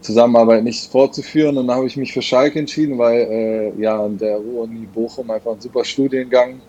Zusammenarbeit 0.00 0.64
nicht 0.64 0.90
fortzuführen. 0.90 1.58
Und 1.58 1.66
dann 1.66 1.76
habe 1.76 1.86
ich 1.86 1.96
mich 1.96 2.12
für 2.12 2.22
Schalke 2.22 2.58
entschieden, 2.58 2.98
weil 2.98 3.20
äh, 3.20 3.80
ja 3.80 4.02
an 4.02 4.16
der 4.16 4.40
Uni 4.40 4.86
Bochum 4.86 5.30
einfach 5.30 5.52
einen 5.52 5.60
super 5.60 5.84
Studiengang 5.84 6.62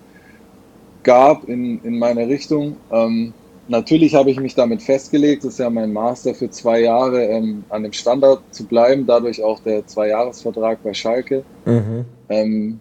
gab 1.04 1.48
in, 1.48 1.82
in 1.84 1.98
meine 1.98 2.28
Richtung. 2.28 2.76
Ähm, 2.92 3.34
Natürlich 3.70 4.16
habe 4.16 4.32
ich 4.32 4.40
mich 4.40 4.56
damit 4.56 4.82
festgelegt, 4.82 5.44
das 5.44 5.54
ist 5.54 5.60
ja 5.60 5.70
mein 5.70 5.94
Master 5.94 6.34
für 6.34 6.50
zwei 6.50 6.82
Jahre, 6.82 7.24
ähm, 7.26 7.64
an 7.70 7.84
dem 7.84 7.94
Standard 7.94 8.42
zu 8.50 8.66
bleiben, 8.66 9.06
dadurch 9.06 9.44
auch 9.44 9.60
der 9.60 9.86
Zweijahresvertrag 9.86 10.82
bei 10.82 10.92
Schalke. 10.96 11.44
Mhm. 11.66 12.06
Ähm, 12.30 12.80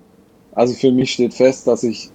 also 0.53 0.73
für 0.73 0.91
mich 0.91 1.13
steht 1.13 1.35
fest, 1.35 1.67
dass 1.67 1.85
ich, 1.85 2.09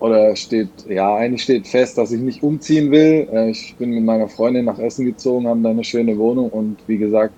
oder 0.00 0.34
steht, 0.34 0.68
ja, 0.88 1.14
eigentlich 1.14 1.44
steht 1.44 1.68
fest, 1.68 1.98
dass 1.98 2.10
ich 2.10 2.20
nicht 2.20 2.42
umziehen 2.42 2.90
will. 2.90 3.28
Äh, 3.32 3.50
ich 3.50 3.76
bin 3.78 3.90
mit 3.90 4.02
meiner 4.02 4.28
Freundin 4.28 4.64
nach 4.64 4.80
Essen 4.80 5.06
gezogen, 5.06 5.46
haben 5.46 5.62
da 5.62 5.70
eine 5.70 5.84
schöne 5.84 6.18
Wohnung 6.18 6.50
und 6.50 6.78
wie 6.88 6.98
gesagt, 6.98 7.32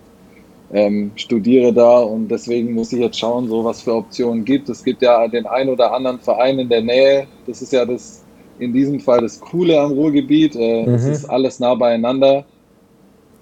ähm, 0.73 1.10
studiere 1.16 1.74
da 1.74 1.98
und 1.98 2.28
deswegen 2.28 2.73
muss 2.73 2.94
ich 2.94 3.01
jetzt 3.01 3.19
schauen, 3.19 3.47
so 3.47 3.62
was 3.62 3.82
für 3.82 3.94
Optionen 3.94 4.43
gibt. 4.43 4.70
Es 4.70 4.82
gibt 4.82 5.02
ja 5.02 5.28
den 5.28 5.44
ein 5.44 5.69
oder 5.69 5.93
anderen 5.93 6.19
Verein 6.19 6.59
in 6.59 6.70
der 6.70 6.81
Nähe, 6.81 7.27
das 7.47 7.60
ist 7.60 7.74
ja 7.74 7.85
das 7.85 8.24
in 8.59 8.72
diesem 8.72 9.01
Fall 9.01 9.20
das 9.20 9.40
Coole 9.40 9.80
am 9.80 9.93
Ruhrgebiet. 9.93 10.56
Äh, 10.56 10.86
mhm. 10.86 10.94
Es 10.94 11.05
ist 11.05 11.24
alles 11.26 11.60
nah 11.60 11.74
beieinander. 11.74 12.44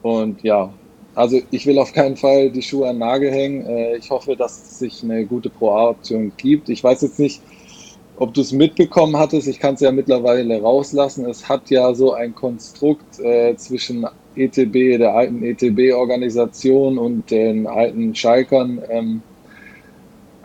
Und 0.02 0.42
ja, 0.42 0.72
also 1.14 1.40
ich 1.50 1.66
will 1.66 1.78
auf 1.78 1.92
keinen 1.92 2.16
Fall 2.16 2.50
die 2.50 2.62
Schuhe 2.62 2.88
an 2.88 2.96
den 2.96 3.00
Nagel 3.00 3.30
hängen. 3.30 3.66
Äh, 3.66 3.96
ich 3.96 4.10
hoffe, 4.10 4.36
dass 4.36 4.62
es 4.62 4.78
sich 4.78 5.02
eine 5.02 5.24
gute 5.24 5.50
Pro-A-Option 5.50 6.32
gibt. 6.36 6.68
Ich 6.68 6.84
weiß 6.84 7.02
jetzt 7.02 7.18
nicht, 7.18 7.40
ob 8.18 8.34
du 8.34 8.40
es 8.40 8.52
mitbekommen 8.52 9.16
hattest. 9.16 9.48
Ich 9.48 9.58
kann 9.58 9.74
es 9.74 9.80
ja 9.80 9.92
mittlerweile 9.92 10.60
rauslassen. 10.60 11.26
Es 11.26 11.48
hat 11.48 11.70
ja 11.70 11.94
so 11.94 12.12
ein 12.12 12.34
Konstrukt 12.34 13.18
äh, 13.18 13.56
zwischen 13.56 14.06
ETB, 14.36 14.98
der 14.98 15.14
alten 15.14 15.42
ETB-Organisation 15.42 16.98
und 16.98 17.30
den 17.30 17.66
alten 17.66 18.14
Schalkern. 18.14 18.82
Ähm, 18.90 19.22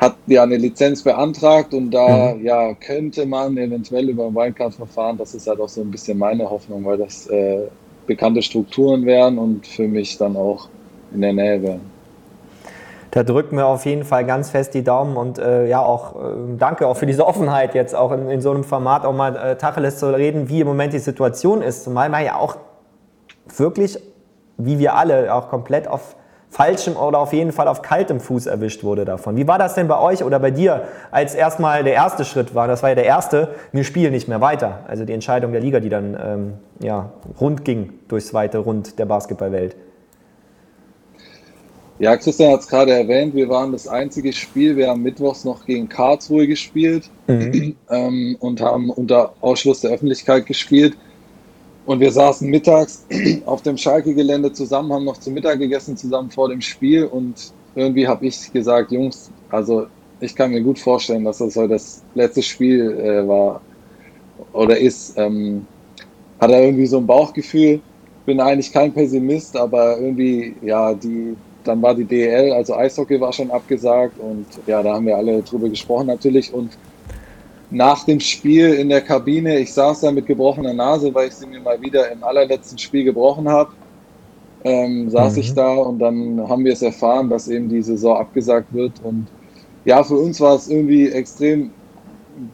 hat 0.01 0.15
ja 0.25 0.41
eine 0.41 0.57
Lizenz 0.57 1.03
beantragt 1.03 1.73
und 1.75 1.91
da 1.91 2.33
mhm. 2.33 2.43
ja 2.43 2.73
könnte 2.73 3.25
man 3.27 3.55
eventuell 3.55 4.09
über 4.09 4.25
ein 4.25 4.35
Wildcard-Verfahren, 4.35 5.17
das 5.17 5.35
ist 5.35 5.47
halt 5.47 5.59
auch 5.59 5.69
so 5.69 5.81
ein 5.81 5.91
bisschen 5.91 6.17
meine 6.17 6.49
Hoffnung, 6.49 6.83
weil 6.83 6.97
das 6.97 7.27
äh, 7.27 7.67
bekannte 8.07 8.41
Strukturen 8.41 9.05
wären 9.05 9.37
und 9.37 9.67
für 9.67 9.87
mich 9.87 10.17
dann 10.17 10.35
auch 10.35 10.69
in 11.13 11.21
der 11.21 11.33
Nähe 11.33 11.61
wären. 11.61 11.81
Da 13.11 13.23
drücken 13.23 13.57
wir 13.57 13.67
auf 13.67 13.85
jeden 13.85 14.05
Fall 14.05 14.25
ganz 14.25 14.49
fest 14.49 14.73
die 14.73 14.83
Daumen 14.83 15.17
und 15.17 15.37
äh, 15.37 15.67
ja 15.67 15.81
auch 15.83 16.15
äh, 16.15 16.57
danke 16.57 16.87
auch 16.87 16.97
für 16.97 17.05
diese 17.05 17.27
Offenheit 17.27 17.75
jetzt 17.75 17.93
auch 17.93 18.11
in, 18.11 18.29
in 18.29 18.41
so 18.41 18.51
einem 18.51 18.63
Format 18.63 19.05
auch 19.05 19.13
mal 19.13 19.35
äh, 19.35 19.57
Tacheles 19.57 19.99
zu 19.99 20.15
reden, 20.15 20.49
wie 20.49 20.61
im 20.61 20.67
Moment 20.67 20.93
die 20.93 20.99
Situation 20.99 21.61
ist. 21.61 21.83
Zumal 21.83 22.09
man 22.09 22.23
ja 22.25 22.37
auch 22.37 22.55
wirklich, 23.55 23.99
wie 24.57 24.79
wir 24.79 24.95
alle, 24.95 25.33
auch 25.35 25.49
komplett 25.49 25.87
auf 25.87 26.15
falschem 26.51 26.97
oder 26.97 27.17
auf 27.17 27.31
jeden 27.31 27.53
Fall 27.53 27.67
auf 27.69 27.81
kaltem 27.81 28.19
Fuß 28.19 28.45
erwischt 28.45 28.83
wurde 28.83 29.05
davon. 29.05 29.37
Wie 29.37 29.47
war 29.47 29.57
das 29.57 29.73
denn 29.73 29.87
bei 29.87 29.97
euch 29.97 30.21
oder 30.23 30.37
bei 30.37 30.51
dir, 30.51 30.83
als 31.09 31.33
erstmal 31.33 31.83
der 31.83 31.93
erste 31.93 32.25
Schritt 32.25 32.53
war, 32.53 32.67
das 32.67 32.83
war 32.83 32.89
ja 32.89 32.95
der 32.95 33.05
erste, 33.05 33.55
wir 33.71 33.85
spielen 33.85 34.11
nicht 34.11 34.27
mehr 34.27 34.41
weiter. 34.41 34.81
Also 34.87 35.05
die 35.05 35.13
Entscheidung 35.13 35.53
der 35.53 35.61
Liga, 35.61 35.79
die 35.79 35.89
dann 35.89 36.17
ähm, 36.21 36.53
ja, 36.83 37.13
rund 37.39 37.63
ging 37.63 37.93
durchs 38.09 38.33
weite 38.33 38.57
Rund 38.59 38.99
der 38.99 39.05
Basketballwelt. 39.05 39.77
Ja, 41.99 42.17
Christian 42.17 42.51
hat 42.51 42.61
es 42.61 42.67
gerade 42.67 42.91
erwähnt, 42.91 43.33
wir 43.33 43.47
waren 43.47 43.71
das 43.71 43.87
einzige 43.87 44.33
Spiel, 44.33 44.75
wir 44.75 44.89
haben 44.89 45.03
mittwochs 45.03 45.45
noch 45.45 45.65
gegen 45.65 45.87
Karlsruhe 45.87 46.47
gespielt 46.47 47.09
mhm. 47.27 47.75
ähm, 47.89 48.35
und 48.39 48.59
haben 48.59 48.89
unter 48.89 49.33
Ausschluss 49.39 49.81
der 49.81 49.91
Öffentlichkeit 49.91 50.47
gespielt. 50.47 50.97
Und 51.91 51.99
wir 51.99 52.13
saßen 52.13 52.49
mittags 52.49 53.05
auf 53.45 53.63
dem 53.63 53.75
Schalke-Gelände 53.75 54.53
zusammen, 54.53 54.93
haben 54.93 55.03
noch 55.03 55.17
zu 55.17 55.29
Mittag 55.29 55.59
gegessen 55.59 55.97
zusammen 55.97 56.31
vor 56.31 56.47
dem 56.47 56.61
Spiel 56.61 57.03
und 57.03 57.51
irgendwie 57.75 58.07
habe 58.07 58.27
ich 58.27 58.49
gesagt, 58.53 58.93
Jungs, 58.93 59.29
also 59.49 59.87
ich 60.21 60.33
kann 60.33 60.51
mir 60.51 60.61
gut 60.61 60.79
vorstellen, 60.79 61.25
dass 61.25 61.39
das 61.39 61.53
heute 61.57 61.73
das 61.73 62.01
letzte 62.15 62.43
Spiel 62.43 62.97
äh, 62.97 63.27
war 63.27 63.59
oder 64.53 64.77
ist. 64.77 65.17
Ähm, 65.17 65.67
hat 66.39 66.51
er 66.51 66.63
irgendwie 66.63 66.85
so 66.85 66.97
ein 66.97 67.05
Bauchgefühl. 67.05 67.81
Bin 68.25 68.39
eigentlich 68.39 68.71
kein 68.71 68.93
Pessimist, 68.93 69.57
aber 69.57 69.99
irgendwie, 69.99 70.55
ja, 70.61 70.93
die, 70.93 71.35
dann 71.65 71.81
war 71.81 71.93
die 71.93 72.05
DL, 72.05 72.53
also 72.53 72.73
Eishockey 72.73 73.19
war 73.19 73.33
schon 73.33 73.51
abgesagt 73.51 74.17
und 74.17 74.45
ja, 74.65 74.81
da 74.81 74.93
haben 74.93 75.07
wir 75.07 75.17
alle 75.17 75.41
drüber 75.41 75.67
gesprochen 75.67 76.07
natürlich 76.07 76.53
und 76.53 76.69
nach 77.71 78.03
dem 78.03 78.19
Spiel 78.19 78.73
in 78.73 78.89
der 78.89 79.01
Kabine, 79.01 79.57
ich 79.59 79.73
saß 79.73 80.01
da 80.01 80.11
mit 80.11 80.27
gebrochener 80.27 80.73
Nase, 80.73 81.13
weil 81.15 81.29
ich 81.29 81.35
sie 81.35 81.47
mir 81.47 81.61
mal 81.61 81.81
wieder 81.81 82.11
im 82.11 82.23
allerletzten 82.23 82.77
Spiel 82.77 83.05
gebrochen 83.05 83.47
habe. 83.47 83.71
Ähm, 84.63 85.09
saß 85.09 85.35
mhm. 85.35 85.39
ich 85.39 85.53
da 85.53 85.73
und 85.75 85.99
dann 85.99 86.47
haben 86.47 86.65
wir 86.65 86.73
es 86.73 86.81
erfahren, 86.81 87.29
dass 87.29 87.47
eben 87.47 87.69
die 87.69 87.81
Saison 87.81 88.17
abgesagt 88.17 88.73
wird. 88.73 88.93
Und 89.03 89.27
ja, 89.85 90.03
für 90.03 90.15
uns 90.15 90.39
war 90.39 90.55
es 90.55 90.69
irgendwie 90.69 91.09
extrem 91.09 91.71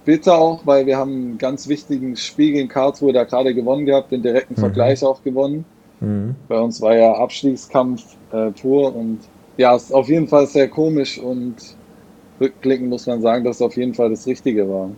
bitter 0.06 0.38
auch, 0.38 0.66
weil 0.66 0.86
wir 0.86 0.98
haben 0.98 1.12
einen 1.12 1.38
ganz 1.38 1.68
wichtigen 1.68 2.16
Spiel 2.16 2.54
gegen 2.54 2.70
Karlsruhe 2.70 3.12
da 3.12 3.24
gerade 3.24 3.54
gewonnen 3.54 3.86
gehabt, 3.86 4.12
den 4.12 4.22
direkten 4.22 4.54
mhm. 4.54 4.60
Vergleich 4.60 5.04
auch 5.04 5.24
gewonnen. 5.24 5.66
Mhm. 6.00 6.36
Bei 6.48 6.60
uns 6.60 6.80
war 6.82 6.96
ja 6.96 7.14
Abstiegskampf 7.14 8.04
äh, 8.32 8.52
pur 8.52 8.96
und 8.96 9.20
ja, 9.58 9.76
ist 9.76 9.92
auf 9.92 10.08
jeden 10.10 10.28
Fall 10.28 10.46
sehr 10.46 10.68
komisch 10.68 11.18
und 11.18 11.56
rückblickend 12.40 12.90
muss 12.90 13.08
man 13.08 13.22
sagen, 13.22 13.44
dass 13.44 13.58
es 13.58 13.62
auf 13.62 13.76
jeden 13.76 13.96
Fall 13.96 14.12
das 14.12 14.28
Richtige 14.28 14.70
war. 14.70 14.92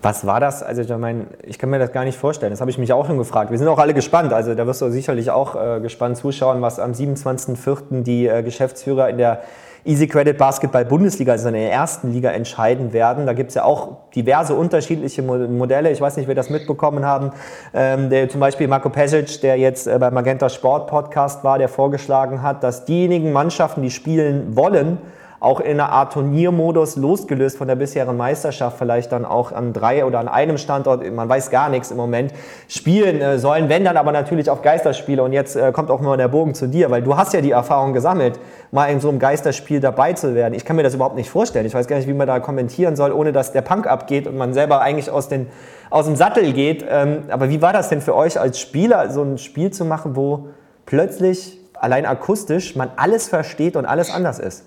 Was 0.00 0.26
war 0.26 0.38
das? 0.38 0.62
Also 0.62 0.82
ich 0.82 0.96
meine, 0.96 1.26
ich 1.44 1.58
kann 1.58 1.70
mir 1.70 1.78
das 1.78 1.92
gar 1.92 2.04
nicht 2.04 2.16
vorstellen. 2.16 2.52
Das 2.52 2.60
habe 2.60 2.70
ich 2.70 2.78
mich 2.78 2.92
auch 2.92 3.06
schon 3.06 3.18
gefragt. 3.18 3.50
Wir 3.50 3.58
sind 3.58 3.66
auch 3.66 3.78
alle 3.78 3.94
gespannt. 3.94 4.32
Also 4.32 4.54
da 4.54 4.66
wirst 4.66 4.80
du 4.80 4.90
sicherlich 4.90 5.30
auch 5.30 5.56
äh, 5.56 5.80
gespannt 5.80 6.16
zuschauen, 6.16 6.62
was 6.62 6.78
am 6.78 6.92
27.04. 6.92 8.02
die 8.02 8.28
äh, 8.28 8.42
Geschäftsführer 8.42 9.08
in 9.08 9.18
der 9.18 9.42
Easy 9.84 10.06
Credit 10.06 10.36
Basketball 10.36 10.84
Bundesliga, 10.84 11.32
also 11.32 11.48
in 11.48 11.54
der 11.54 11.72
ersten 11.72 12.12
Liga, 12.12 12.30
entscheiden 12.30 12.92
werden. 12.92 13.26
Da 13.26 13.32
gibt 13.32 13.50
es 13.50 13.54
ja 13.54 13.64
auch 13.64 13.96
diverse 14.14 14.54
unterschiedliche 14.54 15.22
Modelle. 15.22 15.90
Ich 15.90 16.00
weiß 16.00 16.16
nicht, 16.16 16.28
wer 16.28 16.34
das 16.34 16.50
mitbekommen 16.50 17.04
haben. 17.04 17.30
Ähm, 17.72 18.10
der, 18.10 18.28
zum 18.28 18.40
Beispiel 18.40 18.68
Marco 18.68 18.90
Pesic, 18.90 19.40
der 19.40 19.56
jetzt 19.56 19.86
äh, 19.86 19.98
beim 19.98 20.14
Magenta 20.14 20.48
Sport 20.48 20.88
Podcast 20.88 21.42
war, 21.42 21.58
der 21.58 21.68
vorgeschlagen 21.68 22.42
hat, 22.42 22.62
dass 22.62 22.84
diejenigen 22.84 23.32
Mannschaften, 23.32 23.82
die 23.82 23.90
spielen 23.90 24.54
wollen, 24.56 24.98
auch 25.40 25.60
in 25.60 25.80
einer 25.80 25.90
Art 25.90 26.12
Turniermodus 26.14 26.96
losgelöst 26.96 27.56
von 27.56 27.68
der 27.68 27.76
bisherigen 27.76 28.16
Meisterschaft 28.16 28.78
vielleicht 28.78 29.12
dann 29.12 29.24
auch 29.24 29.52
an 29.52 29.72
drei 29.72 30.04
oder 30.04 30.18
an 30.18 30.28
einem 30.28 30.58
Standort, 30.58 31.08
man 31.12 31.28
weiß 31.28 31.50
gar 31.50 31.68
nichts 31.68 31.90
im 31.90 31.96
Moment, 31.96 32.32
spielen 32.66 33.20
äh, 33.20 33.38
sollen, 33.38 33.68
wenn 33.68 33.84
dann 33.84 33.96
aber 33.96 34.10
natürlich 34.10 34.50
auf 34.50 34.62
Geisterspiele 34.62 35.22
und 35.22 35.32
jetzt 35.32 35.54
äh, 35.54 35.70
kommt 35.70 35.90
auch 35.90 36.00
mal 36.00 36.16
der 36.16 36.28
Bogen 36.28 36.54
zu 36.54 36.66
dir, 36.66 36.90
weil 36.90 37.02
du 37.02 37.16
hast 37.16 37.34
ja 37.34 37.40
die 37.40 37.52
Erfahrung 37.52 37.92
gesammelt, 37.92 38.40
mal 38.72 38.86
in 38.86 39.00
so 39.00 39.08
einem 39.08 39.20
Geisterspiel 39.20 39.78
dabei 39.80 40.12
zu 40.12 40.34
werden. 40.34 40.54
Ich 40.54 40.64
kann 40.64 40.74
mir 40.74 40.82
das 40.82 40.94
überhaupt 40.94 41.16
nicht 41.16 41.30
vorstellen. 41.30 41.66
Ich 41.66 41.74
weiß 41.74 41.86
gar 41.86 41.96
nicht, 41.96 42.08
wie 42.08 42.14
man 42.14 42.26
da 42.26 42.40
kommentieren 42.40 42.96
soll, 42.96 43.12
ohne 43.12 43.32
dass 43.32 43.52
der 43.52 43.62
Punk 43.62 43.86
abgeht 43.86 44.26
und 44.26 44.36
man 44.36 44.54
selber 44.54 44.80
eigentlich 44.80 45.10
aus, 45.10 45.28
den, 45.28 45.46
aus 45.90 46.06
dem 46.06 46.16
Sattel 46.16 46.52
geht. 46.52 46.84
Ähm, 46.88 47.24
aber 47.28 47.48
wie 47.48 47.62
war 47.62 47.72
das 47.72 47.88
denn 47.88 48.00
für 48.00 48.16
euch 48.16 48.40
als 48.40 48.58
Spieler, 48.58 49.10
so 49.10 49.22
ein 49.22 49.38
Spiel 49.38 49.70
zu 49.70 49.84
machen, 49.84 50.16
wo 50.16 50.48
plötzlich 50.84 51.58
allein 51.74 52.06
akustisch 52.06 52.74
man 52.74 52.90
alles 52.96 53.28
versteht 53.28 53.76
und 53.76 53.86
alles 53.86 54.10
anders 54.10 54.40
ist? 54.40 54.64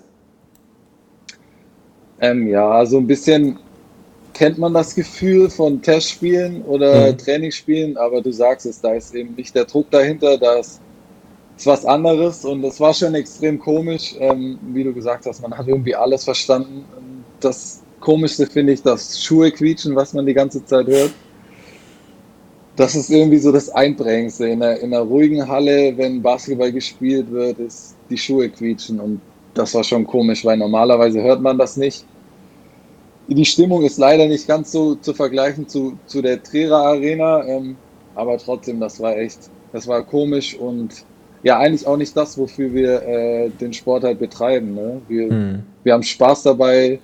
Ähm, 2.22 2.46
ja, 2.46 2.86
so 2.86 2.98
ein 2.98 3.06
bisschen 3.06 3.58
kennt 4.32 4.56
man 4.56 4.72
das 4.72 4.94
Gefühl 4.94 5.50
von 5.50 5.82
Testspielen 5.82 6.62
oder 6.62 7.12
mhm. 7.12 7.18
Trainingsspielen, 7.18 7.96
aber 7.96 8.22
du 8.22 8.32
sagst 8.32 8.64
es, 8.64 8.80
da 8.80 8.94
ist 8.94 9.14
eben 9.14 9.34
nicht 9.34 9.54
der 9.54 9.64
Druck 9.64 9.90
dahinter, 9.90 10.38
da 10.38 10.54
ist, 10.54 10.80
was 11.64 11.84
anderes 11.84 12.44
und 12.44 12.64
es 12.64 12.80
war 12.80 12.94
schon 12.94 13.14
extrem 13.14 13.58
komisch, 13.58 14.16
ähm, 14.18 14.58
wie 14.72 14.82
du 14.82 14.92
gesagt 14.92 15.26
hast, 15.26 15.42
man 15.42 15.56
hat 15.56 15.68
irgendwie 15.68 15.94
alles 15.94 16.24
verstanden. 16.24 16.84
Das 17.38 17.82
Komischste 18.00 18.46
finde 18.46 18.72
ich 18.72 18.82
das 18.82 19.22
Schuhe 19.22 19.50
quietschen, 19.52 19.94
was 19.94 20.12
man 20.12 20.26
die 20.26 20.34
ganze 20.34 20.64
Zeit 20.64 20.88
hört. 20.88 21.12
Das 22.74 22.96
ist 22.96 23.10
irgendwie 23.10 23.38
so 23.38 23.52
das 23.52 23.68
Einprägendste. 23.68 24.48
In 24.48 24.62
einer, 24.62 24.78
in 24.80 24.92
einer 24.92 25.04
ruhigen 25.04 25.46
Halle, 25.46 25.96
wenn 25.96 26.22
Basketball 26.22 26.72
gespielt 26.72 27.30
wird, 27.30 27.58
ist 27.60 27.94
die 28.10 28.18
Schuhe 28.18 28.48
quietschen 28.48 28.98
und 28.98 29.20
das 29.54 29.74
war 29.74 29.84
schon 29.84 30.06
komisch, 30.06 30.44
weil 30.44 30.56
normalerweise 30.56 31.22
hört 31.22 31.42
man 31.42 31.58
das 31.58 31.76
nicht. 31.76 32.04
Die 33.28 33.44
Stimmung 33.44 33.82
ist 33.82 33.98
leider 33.98 34.26
nicht 34.26 34.46
ganz 34.48 34.72
so 34.72 34.96
zu 34.96 35.14
vergleichen 35.14 35.68
zu, 35.68 35.98
zu 36.06 36.22
der 36.22 36.42
Trierer 36.42 36.78
Arena, 36.78 37.44
ähm, 37.46 37.76
aber 38.14 38.36
trotzdem, 38.38 38.80
das 38.80 39.00
war 39.00 39.16
echt, 39.16 39.50
das 39.72 39.86
war 39.86 40.02
komisch 40.02 40.54
und 40.56 41.04
ja, 41.42 41.58
eigentlich 41.58 41.86
auch 41.86 41.96
nicht 41.96 42.16
das, 42.16 42.36
wofür 42.38 42.72
wir 42.72 43.02
äh, 43.02 43.50
den 43.50 43.72
Sport 43.72 44.04
halt 44.04 44.18
betreiben. 44.18 44.74
Ne? 44.74 45.00
Wir, 45.08 45.28
hm. 45.28 45.62
wir 45.82 45.92
haben 45.92 46.02
Spaß 46.02 46.44
dabei, 46.44 47.00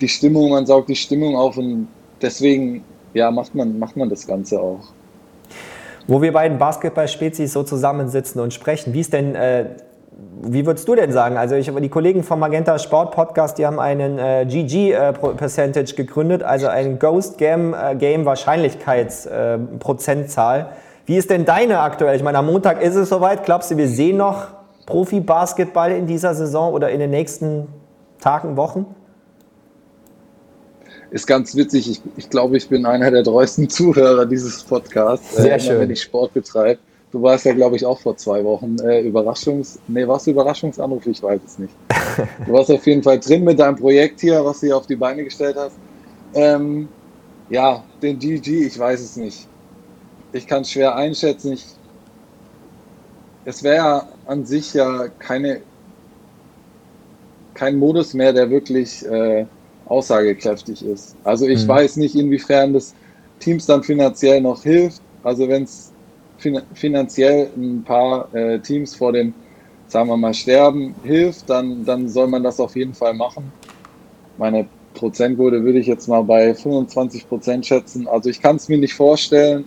die 0.00 0.08
Stimmung, 0.08 0.50
man 0.50 0.66
saugt 0.66 0.88
die 0.88 0.96
Stimmung 0.96 1.36
auf 1.36 1.56
und 1.56 1.88
deswegen 2.20 2.84
ja, 3.14 3.30
macht, 3.30 3.54
man, 3.54 3.78
macht 3.78 3.96
man 3.96 4.08
das 4.08 4.26
Ganze 4.26 4.60
auch. 4.60 4.92
Wo 6.06 6.22
wir 6.22 6.32
beiden 6.32 6.58
Basketball-Spezies 6.58 7.52
so 7.52 7.64
zusammensitzen 7.64 8.40
und 8.40 8.54
sprechen, 8.54 8.94
wie 8.94 9.00
ist 9.00 9.12
denn 9.12 9.34
äh, 9.34 9.70
wie 10.42 10.64
würdest 10.64 10.88
du 10.88 10.94
denn 10.94 11.12
sagen? 11.12 11.36
Also 11.36 11.56
ich, 11.56 11.70
die 11.70 11.90
Kollegen 11.90 12.22
vom 12.22 12.40
Magenta 12.40 12.78
Sport 12.78 13.14
Podcast, 13.14 13.58
die 13.58 13.66
haben 13.66 13.78
einen 13.78 14.18
äh, 14.18 14.46
GG 14.48 14.92
äh, 14.92 15.12
Percentage 15.12 15.94
gegründet, 15.94 16.42
also 16.42 16.68
ein 16.68 16.98
Ghost 16.98 17.36
Game, 17.36 17.74
äh, 17.74 17.94
Game 17.96 18.24
Wahrscheinlichkeitsprozentzahl. 18.24 20.60
Äh, 20.60 20.64
wie 21.04 21.16
ist 21.16 21.28
denn 21.30 21.44
deine 21.44 21.80
aktuell? 21.80 22.16
Ich 22.16 22.22
meine, 22.22 22.38
am 22.38 22.46
Montag 22.46 22.80
ist 22.82 22.94
es 22.94 23.10
soweit. 23.10 23.44
Glaubst 23.44 23.70
du, 23.70 23.76
wir 23.76 23.88
sehen 23.88 24.16
noch 24.16 24.46
Profi-Basketball 24.86 25.92
in 25.92 26.06
dieser 26.06 26.34
Saison 26.34 26.72
oder 26.72 26.88
in 26.90 27.00
den 27.00 27.10
nächsten 27.10 27.68
Tagen, 28.18 28.56
Wochen? 28.56 28.86
Ist 31.10 31.26
ganz 31.26 31.54
witzig. 31.54 31.90
Ich, 31.90 32.00
ich 32.16 32.30
glaube, 32.30 32.56
ich 32.56 32.66
bin 32.68 32.86
einer 32.86 33.10
der 33.10 33.22
treuesten 33.22 33.68
Zuhörer 33.68 34.24
dieses 34.26 34.64
Podcasts, 34.64 35.36
Sehr 35.36 35.56
äh, 35.56 35.60
schön. 35.60 35.80
wenn 35.80 35.90
ich 35.90 36.00
Sport 36.02 36.32
betreibe. 36.34 36.80
Du 37.16 37.22
warst 37.22 37.46
ja, 37.46 37.54
glaube 37.54 37.76
ich, 37.76 37.86
auch 37.86 37.98
vor 37.98 38.14
zwei 38.18 38.44
Wochen 38.44 38.76
äh, 38.80 39.00
Überraschungs... 39.00 39.78
Nee, 39.88 40.06
warst 40.06 40.26
du 40.26 40.32
Überraschungsanruf? 40.32 41.06
Ich 41.06 41.22
weiß 41.22 41.40
es 41.46 41.58
nicht. 41.58 41.72
Du 42.46 42.52
warst 42.52 42.70
auf 42.70 42.86
jeden 42.86 43.02
Fall 43.02 43.18
drin 43.18 43.42
mit 43.42 43.58
deinem 43.58 43.76
Projekt 43.76 44.20
hier, 44.20 44.44
was 44.44 44.60
du 44.60 44.66
hier 44.66 44.76
auf 44.76 44.86
die 44.86 44.96
Beine 44.96 45.24
gestellt 45.24 45.56
hast. 45.58 45.76
Ähm, 46.34 46.88
ja, 47.48 47.82
den 48.02 48.18
GG, 48.18 48.66
ich 48.66 48.78
weiß 48.78 49.00
es 49.00 49.16
nicht. 49.16 49.48
Ich 50.34 50.46
kann 50.46 50.60
es 50.60 50.70
schwer 50.70 50.94
einschätzen. 50.94 51.54
Ich, 51.54 51.64
es 53.46 53.62
wäre 53.62 53.76
ja 53.76 54.08
an 54.26 54.44
sich 54.44 54.74
ja 54.74 55.08
keine, 55.18 55.62
kein 57.54 57.78
Modus 57.78 58.12
mehr, 58.12 58.34
der 58.34 58.50
wirklich 58.50 59.06
äh, 59.06 59.46
aussagekräftig 59.86 60.84
ist. 60.84 61.16
Also 61.24 61.46
ich 61.46 61.64
mhm. 61.64 61.68
weiß 61.68 61.96
nicht, 61.96 62.14
inwiefern 62.14 62.74
das 62.74 62.94
Teams 63.40 63.64
dann 63.64 63.82
finanziell 63.82 64.42
noch 64.42 64.62
hilft, 64.62 65.00
also 65.22 65.48
wenn 65.48 65.62
es 65.62 65.94
finanziell 66.38 67.50
ein 67.56 67.82
paar 67.84 68.32
äh, 68.34 68.58
Teams 68.60 68.94
vor 68.94 69.12
dem, 69.12 69.34
sagen 69.88 70.08
wir 70.08 70.16
mal, 70.16 70.34
Sterben 70.34 70.94
hilft, 71.02 71.48
dann, 71.48 71.84
dann 71.84 72.08
soll 72.08 72.26
man 72.26 72.42
das 72.42 72.60
auf 72.60 72.76
jeden 72.76 72.94
Fall 72.94 73.14
machen. 73.14 73.52
Meine 74.38 74.66
Prozentquote 74.94 75.62
würde 75.62 75.78
ich 75.78 75.86
jetzt 75.86 76.08
mal 76.08 76.22
bei 76.22 76.54
25 76.54 77.28
Prozent 77.28 77.66
schätzen. 77.66 78.08
Also 78.08 78.30
ich 78.30 78.40
kann 78.40 78.56
es 78.56 78.68
mir 78.68 78.78
nicht 78.78 78.94
vorstellen, 78.94 79.64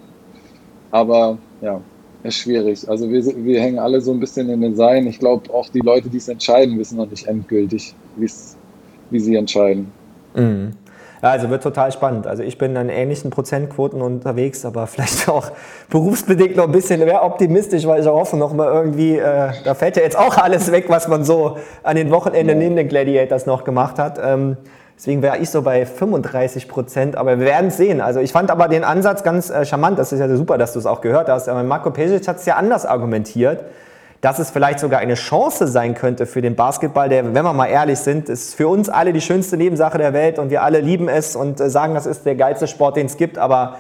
aber 0.92 1.38
ja, 1.62 1.82
ist 2.24 2.38
schwierig. 2.38 2.88
Also 2.90 3.10
wir, 3.10 3.24
wir 3.24 3.62
hängen 3.62 3.80
alle 3.80 4.02
so 4.02 4.12
ein 4.12 4.20
bisschen 4.20 4.50
in 4.50 4.62
den 4.62 4.76
Seilen. 4.76 5.08
Ich 5.08 5.20
glaube, 5.20 5.54
auch 5.54 5.70
die 5.70 5.80
Leute, 5.80 6.10
die 6.10 6.18
es 6.18 6.28
entscheiden, 6.28 6.78
wissen 6.78 6.98
noch 6.98 7.10
nicht 7.10 7.28
endgültig, 7.28 7.96
wie 8.16 9.20
sie 9.20 9.36
entscheiden. 9.36 9.88
Mhm. 10.36 10.72
Ja, 11.22 11.32
also 11.32 11.50
wird 11.50 11.64
total 11.64 11.92
spannend. 11.92 12.28
Also 12.28 12.44
ich 12.44 12.58
bin 12.58 12.78
an 12.78 12.88
ähnlichen 12.88 13.30
Prozentquoten 13.30 14.02
unterwegs, 14.02 14.64
aber 14.66 14.88
vielleicht 14.88 15.28
auch 15.28 15.52
berufsbedingt 15.90 16.56
noch 16.56 16.66
ein 16.66 16.72
bisschen 16.72 17.04
mehr 17.04 17.24
optimistisch, 17.24 17.86
weil 17.86 18.02
ich 18.02 18.08
auch 18.08 18.20
hoffe, 18.20 18.38
noch 18.38 18.54
mal 18.54 18.72
irgendwie, 18.72 19.18
äh, 19.18 19.52
da 19.64 19.74
fällt 19.74 19.98
ja 19.98 20.04
jetzt 20.04 20.18
auch 20.18 20.38
alles 20.38 20.72
weg, 20.72 20.86
was 20.88 21.08
man 21.08 21.24
so 21.24 21.58
an 21.84 21.96
den 21.96 22.10
Wochenenden 22.12 22.58
neben 22.58 22.76
den 22.76 22.88
Gladiators 22.88 23.46
noch 23.46 23.66
gemacht 23.66 24.00
hat. 24.00 24.20
Ähm, 24.24 24.56
deswegen 24.98 25.22
wäre 25.22 25.38
ich 25.40 25.50
so 25.50 25.62
bei 25.62 25.86
35 25.86 26.70
Prozent, 26.70 27.18
aber 27.18 27.38
wir 27.38 27.46
werden 27.46 27.68
es 27.68 27.78
sehen. 27.78 28.00
Also 28.00 28.22
ich 28.22 28.32
fand 28.32 28.50
aber 28.50 28.70
den 28.70 28.86
Ansatz 28.86 29.24
ganz 29.24 29.50
äh, 29.50 29.66
charmant. 29.66 30.00
Das 30.00 30.14
ist 30.14 30.20
ja 30.20 30.34
super, 30.36 30.58
dass 30.58 30.72
du 30.74 30.80
es 30.80 30.86
auch 30.86 31.02
gehört 31.02 31.28
hast. 31.28 31.50
Aber 31.50 31.64
Marco 31.64 31.92
Pesic 31.92 32.28
hat 32.28 32.38
es 32.38 32.46
ja 32.46 32.56
anders 32.56 32.86
argumentiert 32.86 33.66
dass 34.22 34.40
es 34.40 34.50
vielleicht 34.50 34.80
sogar 34.80 35.00
eine 35.00 35.14
Chance 35.14 35.68
sein 35.68 35.94
könnte 35.94 36.26
für 36.26 36.42
den 36.42 36.56
Basketball, 36.56 37.08
der, 37.08 37.34
wenn 37.34 37.44
wir 37.44 37.54
mal 37.54 37.68
ehrlich 37.68 38.00
sind, 38.00 38.28
ist 38.28 38.56
für 38.56 38.68
uns 38.68 38.90
alle 38.90 39.14
die 39.14 39.22
schönste 39.22 39.56
Nebensache 39.56 39.98
der 39.98 40.14
Welt 40.14 40.40
und 40.40 40.50
wir 40.50 40.64
alle 40.64 40.82
lieben 40.82 41.08
es 41.08 41.36
und 41.36 41.62
äh, 41.62 41.70
sagen, 41.70 41.94
das 41.94 42.06
ist 42.06 42.26
der 42.26 42.36
geilste 42.36 42.68
Sport, 42.68 42.98
den 42.98 43.06
es 43.06 43.16
gibt, 43.16 43.38
aber 43.38 43.78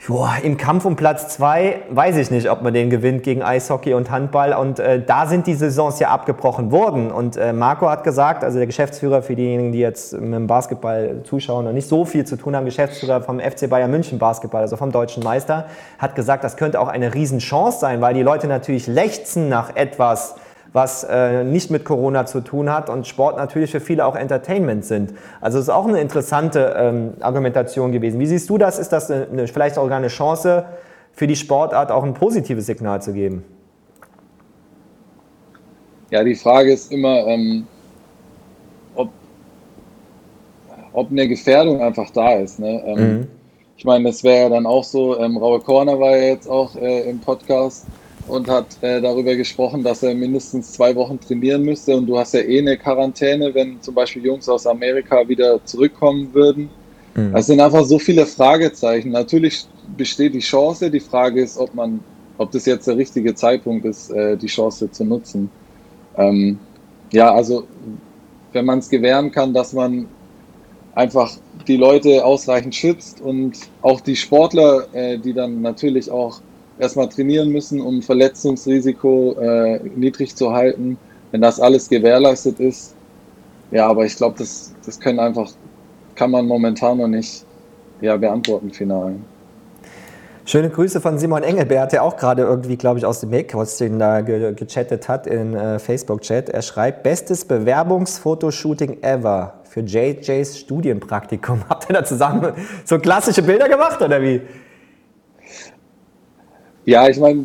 Joa, 0.00 0.36
Im 0.44 0.56
Kampf 0.56 0.84
um 0.84 0.94
Platz 0.94 1.28
zwei 1.28 1.82
weiß 1.90 2.16
ich 2.18 2.30
nicht, 2.30 2.48
ob 2.48 2.62
man 2.62 2.72
den 2.72 2.88
gewinnt 2.88 3.24
gegen 3.24 3.42
Eishockey 3.42 3.94
und 3.94 4.12
Handball. 4.12 4.54
Und 4.54 4.78
äh, 4.78 5.02
da 5.04 5.26
sind 5.26 5.48
die 5.48 5.54
Saisons 5.54 5.98
ja 5.98 6.10
abgebrochen 6.10 6.70
worden. 6.70 7.10
Und 7.10 7.36
äh, 7.36 7.52
Marco 7.52 7.90
hat 7.90 8.04
gesagt, 8.04 8.44
also 8.44 8.58
der 8.58 8.68
Geschäftsführer 8.68 9.22
für 9.22 9.34
diejenigen, 9.34 9.72
die 9.72 9.80
jetzt 9.80 10.12
mit 10.12 10.32
dem 10.32 10.46
Basketball 10.46 11.22
zuschauen 11.24 11.66
und 11.66 11.74
nicht 11.74 11.88
so 11.88 12.04
viel 12.04 12.24
zu 12.24 12.36
tun 12.36 12.54
haben, 12.54 12.64
Geschäftsführer 12.64 13.22
vom 13.22 13.40
FC 13.40 13.68
Bayern 13.68 13.90
München 13.90 14.20
Basketball, 14.20 14.62
also 14.62 14.76
vom 14.76 14.92
deutschen 14.92 15.24
Meister, 15.24 15.66
hat 15.98 16.14
gesagt, 16.14 16.44
das 16.44 16.56
könnte 16.56 16.80
auch 16.80 16.88
eine 16.88 17.12
Riesenchance 17.12 17.80
sein, 17.80 18.00
weil 18.00 18.14
die 18.14 18.22
Leute 18.22 18.46
natürlich 18.46 18.86
lechzen 18.86 19.48
nach 19.48 19.74
etwas, 19.74 20.36
was 20.72 21.04
äh, 21.04 21.44
nicht 21.44 21.70
mit 21.70 21.84
Corona 21.84 22.26
zu 22.26 22.40
tun 22.40 22.72
hat 22.72 22.90
und 22.90 23.06
Sport 23.06 23.36
natürlich 23.36 23.70
für 23.70 23.80
viele 23.80 24.04
auch 24.04 24.16
Entertainment 24.16 24.84
sind. 24.84 25.14
Also 25.40 25.58
es 25.58 25.64
ist 25.64 25.70
auch 25.70 25.86
eine 25.86 26.00
interessante 26.00 26.74
ähm, 26.78 27.14
Argumentation 27.20 27.92
gewesen. 27.92 28.20
Wie 28.20 28.26
siehst 28.26 28.50
du 28.50 28.58
das? 28.58 28.78
Ist 28.78 28.90
das 28.90 29.10
eine, 29.10 29.26
eine, 29.30 29.46
vielleicht 29.46 29.78
auch 29.78 29.90
eine 29.90 30.08
Chance 30.08 30.66
für 31.12 31.26
die 31.26 31.36
Sportart 31.36 31.90
auch 31.90 32.04
ein 32.04 32.14
positives 32.14 32.66
Signal 32.66 33.02
zu 33.02 33.12
geben? 33.12 33.44
Ja, 36.10 36.24
die 36.24 36.34
Frage 36.34 36.72
ist 36.72 36.92
immer, 36.92 37.26
ähm, 37.26 37.66
ob, 38.94 39.10
ob 40.92 41.10
eine 41.10 41.28
Gefährdung 41.28 41.80
einfach 41.80 42.10
da 42.10 42.34
ist. 42.34 42.58
Ne? 42.58 42.82
Ähm, 42.86 42.98
mhm. 42.98 43.26
Ich 43.76 43.84
meine, 43.84 44.04
das 44.08 44.24
wäre 44.24 44.44
ja 44.44 44.48
dann 44.48 44.66
auch 44.66 44.84
so, 44.84 45.18
ähm, 45.18 45.36
Raue 45.36 45.60
Corner 45.60 46.00
war 46.00 46.16
ja 46.16 46.28
jetzt 46.28 46.48
auch 46.48 46.74
äh, 46.76 47.08
im 47.08 47.20
Podcast 47.20 47.86
und 48.28 48.48
hat 48.48 48.66
äh, 48.82 49.00
darüber 49.00 49.34
gesprochen, 49.34 49.82
dass 49.82 50.02
er 50.02 50.14
mindestens 50.14 50.72
zwei 50.72 50.94
Wochen 50.94 51.18
trainieren 51.20 51.62
müsste. 51.62 51.96
Und 51.96 52.06
du 52.06 52.18
hast 52.18 52.34
ja 52.34 52.40
eh 52.40 52.58
eine 52.58 52.76
Quarantäne, 52.76 53.54
wenn 53.54 53.80
zum 53.80 53.94
Beispiel 53.94 54.24
Jungs 54.24 54.48
aus 54.48 54.66
Amerika 54.66 55.26
wieder 55.28 55.64
zurückkommen 55.64 56.32
würden. 56.32 56.70
Mhm. 57.14 57.34
Es 57.34 57.46
sind 57.46 57.60
einfach 57.60 57.84
so 57.84 57.98
viele 57.98 58.26
Fragezeichen. 58.26 59.10
Natürlich 59.10 59.66
besteht 59.96 60.34
die 60.34 60.40
Chance. 60.40 60.90
Die 60.90 61.00
Frage 61.00 61.42
ist, 61.42 61.58
ob 61.58 61.74
man, 61.74 62.00
ob 62.38 62.50
das 62.52 62.66
jetzt 62.66 62.86
der 62.86 62.96
richtige 62.96 63.34
Zeitpunkt 63.34 63.84
ist, 63.84 64.10
äh, 64.10 64.36
die 64.36 64.46
Chance 64.46 64.90
zu 64.90 65.04
nutzen. 65.04 65.50
Ähm, 66.16 66.58
ja, 67.12 67.32
also 67.32 67.64
wenn 68.52 68.64
man 68.64 68.78
es 68.78 68.88
gewähren 68.88 69.30
kann, 69.30 69.52
dass 69.54 69.72
man 69.72 70.06
einfach 70.94 71.32
die 71.66 71.76
Leute 71.76 72.24
ausreichend 72.24 72.74
schützt 72.74 73.20
und 73.20 73.56
auch 73.82 74.00
die 74.00 74.16
Sportler, 74.16 74.86
äh, 74.92 75.18
die 75.18 75.32
dann 75.32 75.62
natürlich 75.62 76.10
auch 76.10 76.40
erstmal 76.78 77.08
trainieren 77.08 77.50
müssen, 77.50 77.80
um 77.80 78.02
Verletzungsrisiko 78.02 79.36
äh, 79.40 79.80
niedrig 79.96 80.34
zu 80.34 80.52
halten. 80.52 80.98
Wenn 81.30 81.40
das 81.40 81.60
alles 81.60 81.88
gewährleistet 81.88 82.58
ist, 82.60 82.94
ja, 83.70 83.86
aber 83.86 84.06
ich 84.06 84.16
glaube, 84.16 84.36
das, 84.38 84.72
das 84.86 84.98
können 84.98 85.20
einfach, 85.20 85.50
kann 86.14 86.30
man 86.30 86.46
momentan 86.46 86.98
noch 86.98 87.08
nicht 87.08 87.44
ja, 88.00 88.16
beantworten 88.16 88.70
final. 88.70 89.16
Schöne 90.46 90.70
Grüße 90.70 91.02
von 91.02 91.18
Simon 91.18 91.42
Engelbert, 91.42 91.92
der 91.92 92.02
auch 92.02 92.16
gerade 92.16 92.40
irgendwie, 92.40 92.78
glaube 92.78 92.98
ich, 92.98 93.04
aus 93.04 93.20
dem 93.20 93.28
Make-Hosting 93.28 93.98
da 93.98 94.22
ge 94.22 94.54
gechattet 94.54 95.06
hat 95.06 95.26
in 95.26 95.54
äh, 95.54 95.78
Facebook-Chat. 95.78 96.48
Er 96.48 96.62
schreibt, 96.62 97.02
bestes 97.02 97.44
Bewerbungsfotoshooting 97.44 99.02
ever 99.02 99.60
für 99.64 99.80
JJs 99.80 100.58
Studienpraktikum. 100.58 101.64
Habt 101.68 101.90
ihr 101.90 101.92
da 101.92 102.04
zusammen 102.04 102.54
so 102.86 102.98
klassische 102.98 103.42
Bilder 103.42 103.68
gemacht 103.68 104.00
oder 104.00 104.22
wie? 104.22 104.40
Ja, 106.88 107.06
ich 107.06 107.20
meine, 107.20 107.44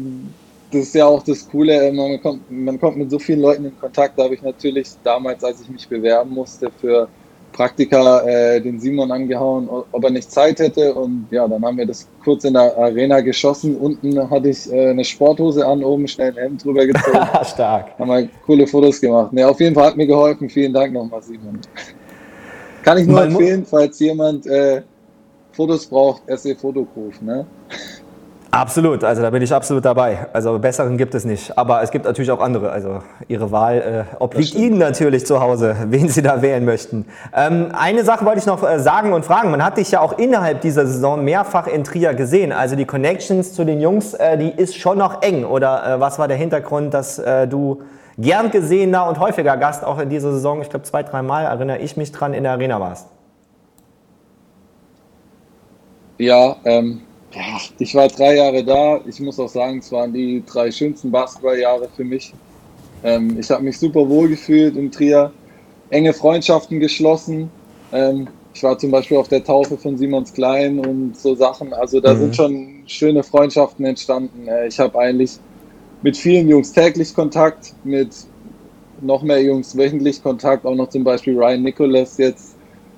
das 0.72 0.84
ist 0.84 0.96
ja 0.96 1.06
auch 1.06 1.22
das 1.22 1.50
Coole, 1.50 1.74
äh, 1.74 1.92
man 1.92 2.22
kommt, 2.22 2.50
man 2.50 2.80
kommt 2.80 2.96
mit 2.96 3.12
so 3.12 3.20
vielen 3.20 3.42
Leuten 3.42 3.66
in 3.66 3.78
Kontakt. 3.78 4.18
Da 4.18 4.24
habe 4.24 4.36
ich 4.36 4.42
natürlich 4.42 4.88
damals, 5.04 5.44
als 5.44 5.60
ich 5.60 5.70
mich 5.70 5.86
bewerben 5.86 6.32
musste 6.32 6.72
für 6.80 7.10
Praktika, 7.52 8.22
äh, 8.22 8.62
den 8.62 8.80
Simon 8.80 9.12
angehauen, 9.12 9.68
ob 9.70 10.02
er 10.02 10.12
nicht 10.12 10.32
Zeit 10.32 10.60
hätte. 10.60 10.94
Und 10.94 11.28
ja, 11.30 11.46
dann 11.46 11.62
haben 11.62 11.78
wir 11.78 11.86
das 11.86 12.08
kurz 12.24 12.46
in 12.46 12.54
der 12.54 12.78
Arena 12.78 13.20
geschossen. 13.20 13.76
Unten 13.76 14.30
hatte 14.30 14.48
ich 14.48 14.72
äh, 14.72 14.92
eine 14.92 15.04
Sporthose 15.04 15.68
an, 15.68 15.84
oben 15.84 16.08
schnell 16.08 16.30
ein 16.30 16.38
Hemd 16.38 16.64
drüber 16.64 16.86
gezogen. 16.86 17.28
Stark. 17.44 18.00
Haben 18.00 18.10
wir 18.10 18.30
coole 18.46 18.66
Fotos 18.66 19.02
gemacht. 19.02 19.34
Ne, 19.34 19.46
auf 19.46 19.60
jeden 19.60 19.76
Fall 19.76 19.88
hat 19.88 19.98
mir 19.98 20.08
geholfen. 20.08 20.50
Vielen 20.50 20.72
Dank 20.72 20.94
nochmal, 20.94 21.22
Simon. 21.22 21.60
Kann 22.82 22.98
ich 22.98 23.06
nur 23.06 23.20
Man 23.20 23.32
empfehlen, 23.32 23.66
falls 23.66 24.00
jemand 24.00 24.48
äh, 24.48 24.84
Fotos 25.52 25.86
braucht, 25.86 26.22
SE 26.28 26.56
Fotogruf, 26.56 27.22
ne? 27.22 27.46
Absolut, 28.54 29.04
also 29.04 29.24
da 29.24 29.32
bin 29.32 29.42
ich 29.42 29.52
absolut 29.52 29.84
dabei. 29.84 30.28
Also 30.32 30.60
besseren 30.60 30.96
gibt 30.96 31.16
es 31.16 31.26
nicht. 31.26 31.58
Aber 31.58 31.82
es 31.82 31.90
gibt 31.90 32.06
natürlich 32.06 32.30
auch 32.30 32.40
andere. 32.40 32.70
Also 32.70 33.02
Ihre 33.28 33.52
Wahl 33.52 34.06
äh, 34.12 34.16
obliegt 34.20 34.54
Ihnen 34.54 34.78
natürlich 34.78 35.26
zu 35.26 35.42
Hause, 35.42 35.76
wen 35.88 36.08
Sie 36.08 36.22
da 36.22 36.44
wählen 36.44 36.64
möchten. 36.64 37.08
Ähm, 37.36 37.70
eine 37.74 38.04
Sache 38.04 38.26
wollte 38.26 38.38
ich 38.38 38.46
noch 38.46 38.62
äh, 38.62 38.78
sagen 38.78 39.12
und 39.12 39.26
fragen. 39.26 39.50
Man 39.50 39.66
hat 39.66 39.78
dich 39.78 39.90
ja 39.90 40.02
auch 40.02 40.20
innerhalb 40.20 40.62
dieser 40.62 40.86
Saison 40.86 41.24
mehrfach 41.24 41.66
in 41.66 41.84
Trier 41.84 42.14
gesehen. 42.14 42.52
Also 42.52 42.76
die 42.76 42.86
Connections 42.86 43.56
zu 43.56 43.66
den 43.66 43.82
Jungs, 43.82 44.14
äh, 44.14 44.38
die 44.38 44.52
ist 44.52 44.76
schon 44.76 45.00
noch 45.00 45.24
eng. 45.24 45.46
Oder 45.46 45.96
äh, 45.96 46.00
was 46.00 46.20
war 46.20 46.28
der 46.28 46.38
Hintergrund, 46.38 46.94
dass 46.94 47.18
äh, 47.18 47.48
du 47.48 47.82
gern 48.20 48.52
gesehener 48.52 49.08
und 49.08 49.20
häufiger 49.20 49.58
Gast 49.58 49.84
auch 49.84 49.98
in 49.98 50.10
dieser 50.10 50.32
Saison, 50.32 50.62
ich 50.62 50.70
glaube 50.70 50.86
zwei, 50.86 51.02
dreimal 51.02 51.46
erinnere 51.46 51.80
ich 51.80 51.98
mich 51.98 52.12
dran, 52.12 52.36
in 52.36 52.44
der 52.44 52.52
Arena 52.52 52.80
warst? 52.80 53.08
Ja, 56.20 56.56
ähm 56.66 57.02
ja, 57.36 57.60
ich 57.80 57.96
war 57.96 58.08
drei 58.08 58.36
Jahre 58.36 58.64
da. 58.64 59.02
Ich 59.08 59.20
muss 59.20 59.40
auch 59.40 59.50
sagen, 59.50 59.80
es 59.80 59.92
waren 59.92 60.14
die 60.14 60.44
drei 60.46 60.72
schönsten 60.72 61.12
Basketballjahre 61.12 61.90
für 61.96 62.04
mich. 62.04 62.34
Ähm, 63.04 63.38
ich 63.40 63.50
habe 63.50 63.64
mich 63.64 63.78
super 63.78 64.08
wohl 64.08 64.30
gefühlt 64.30 64.76
in 64.76 64.92
Trier, 64.92 65.32
enge 65.90 66.14
Freundschaften 66.14 66.80
geschlossen. 66.80 67.50
Ähm, 67.92 68.28
ich 68.54 68.62
war 68.62 68.78
zum 68.78 68.92
Beispiel 68.92 69.18
auf 69.18 69.28
der 69.28 69.44
Taufe 69.44 69.78
von 69.78 69.98
Simons 69.98 70.34
Klein 70.34 70.80
und 70.80 71.18
so 71.18 71.34
Sachen. 71.34 71.74
Also 71.74 72.00
da 72.00 72.14
mhm. 72.14 72.20
sind 72.20 72.36
schon 72.36 72.84
schöne 72.86 73.24
Freundschaften 73.24 73.86
entstanden. 73.86 74.48
Äh, 74.48 74.68
ich 74.68 74.80
habe 74.80 74.98
eigentlich 75.00 75.40
mit 76.04 76.16
vielen 76.16 76.48
Jungs 76.50 76.72
täglich 76.72 77.14
Kontakt, 77.16 77.74
mit 77.84 78.10
noch 79.02 79.24
mehr 79.24 79.42
Jungs 79.42 79.76
wöchentlich 79.76 80.22
Kontakt, 80.22 80.66
auch 80.66 80.76
noch 80.76 80.90
zum 80.90 81.04
Beispiel 81.04 81.36
Ryan 81.38 81.64
Nicholas 81.64 82.18
jetzt 82.18 82.53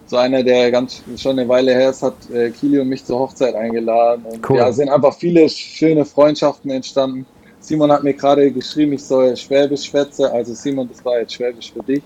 so 0.07 0.17
einer, 0.17 0.43
der 0.43 0.71
ganz 0.71 1.01
schon 1.17 1.39
eine 1.39 1.47
Weile 1.47 1.73
her 1.73 1.89
ist, 1.89 2.03
hat 2.03 2.13
äh, 2.31 2.51
Kili 2.51 2.79
und 2.79 2.89
mich 2.89 3.03
zur 3.03 3.19
Hochzeit 3.19 3.55
eingeladen. 3.55 4.25
Und 4.25 4.47
cool. 4.49 4.57
ja, 4.57 4.71
sind 4.71 4.89
einfach 4.89 5.15
viele 5.15 5.49
schöne 5.49 6.05
Freundschaften 6.05 6.69
entstanden. 6.69 7.25
Simon 7.59 7.91
hat 7.91 8.03
mir 8.03 8.13
gerade 8.13 8.51
geschrieben, 8.51 8.93
ich 8.93 9.03
soll 9.03 9.35
Schwäbisch 9.35 9.85
schwätze. 9.85 10.31
Also 10.31 10.53
Simon, 10.53 10.87
das 10.87 11.03
war 11.03 11.19
jetzt 11.19 11.33
Schwäbisch 11.33 11.73
für 11.73 11.81
dich. 11.81 12.03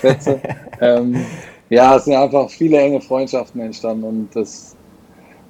Schwätze. 0.00 0.40
ähm, 0.80 1.26
ja, 1.68 1.96
es 1.96 2.06
sind 2.06 2.14
einfach 2.14 2.48
viele 2.48 2.78
enge 2.78 3.00
Freundschaften 3.02 3.60
entstanden 3.60 4.04
und 4.04 4.28
das, 4.34 4.74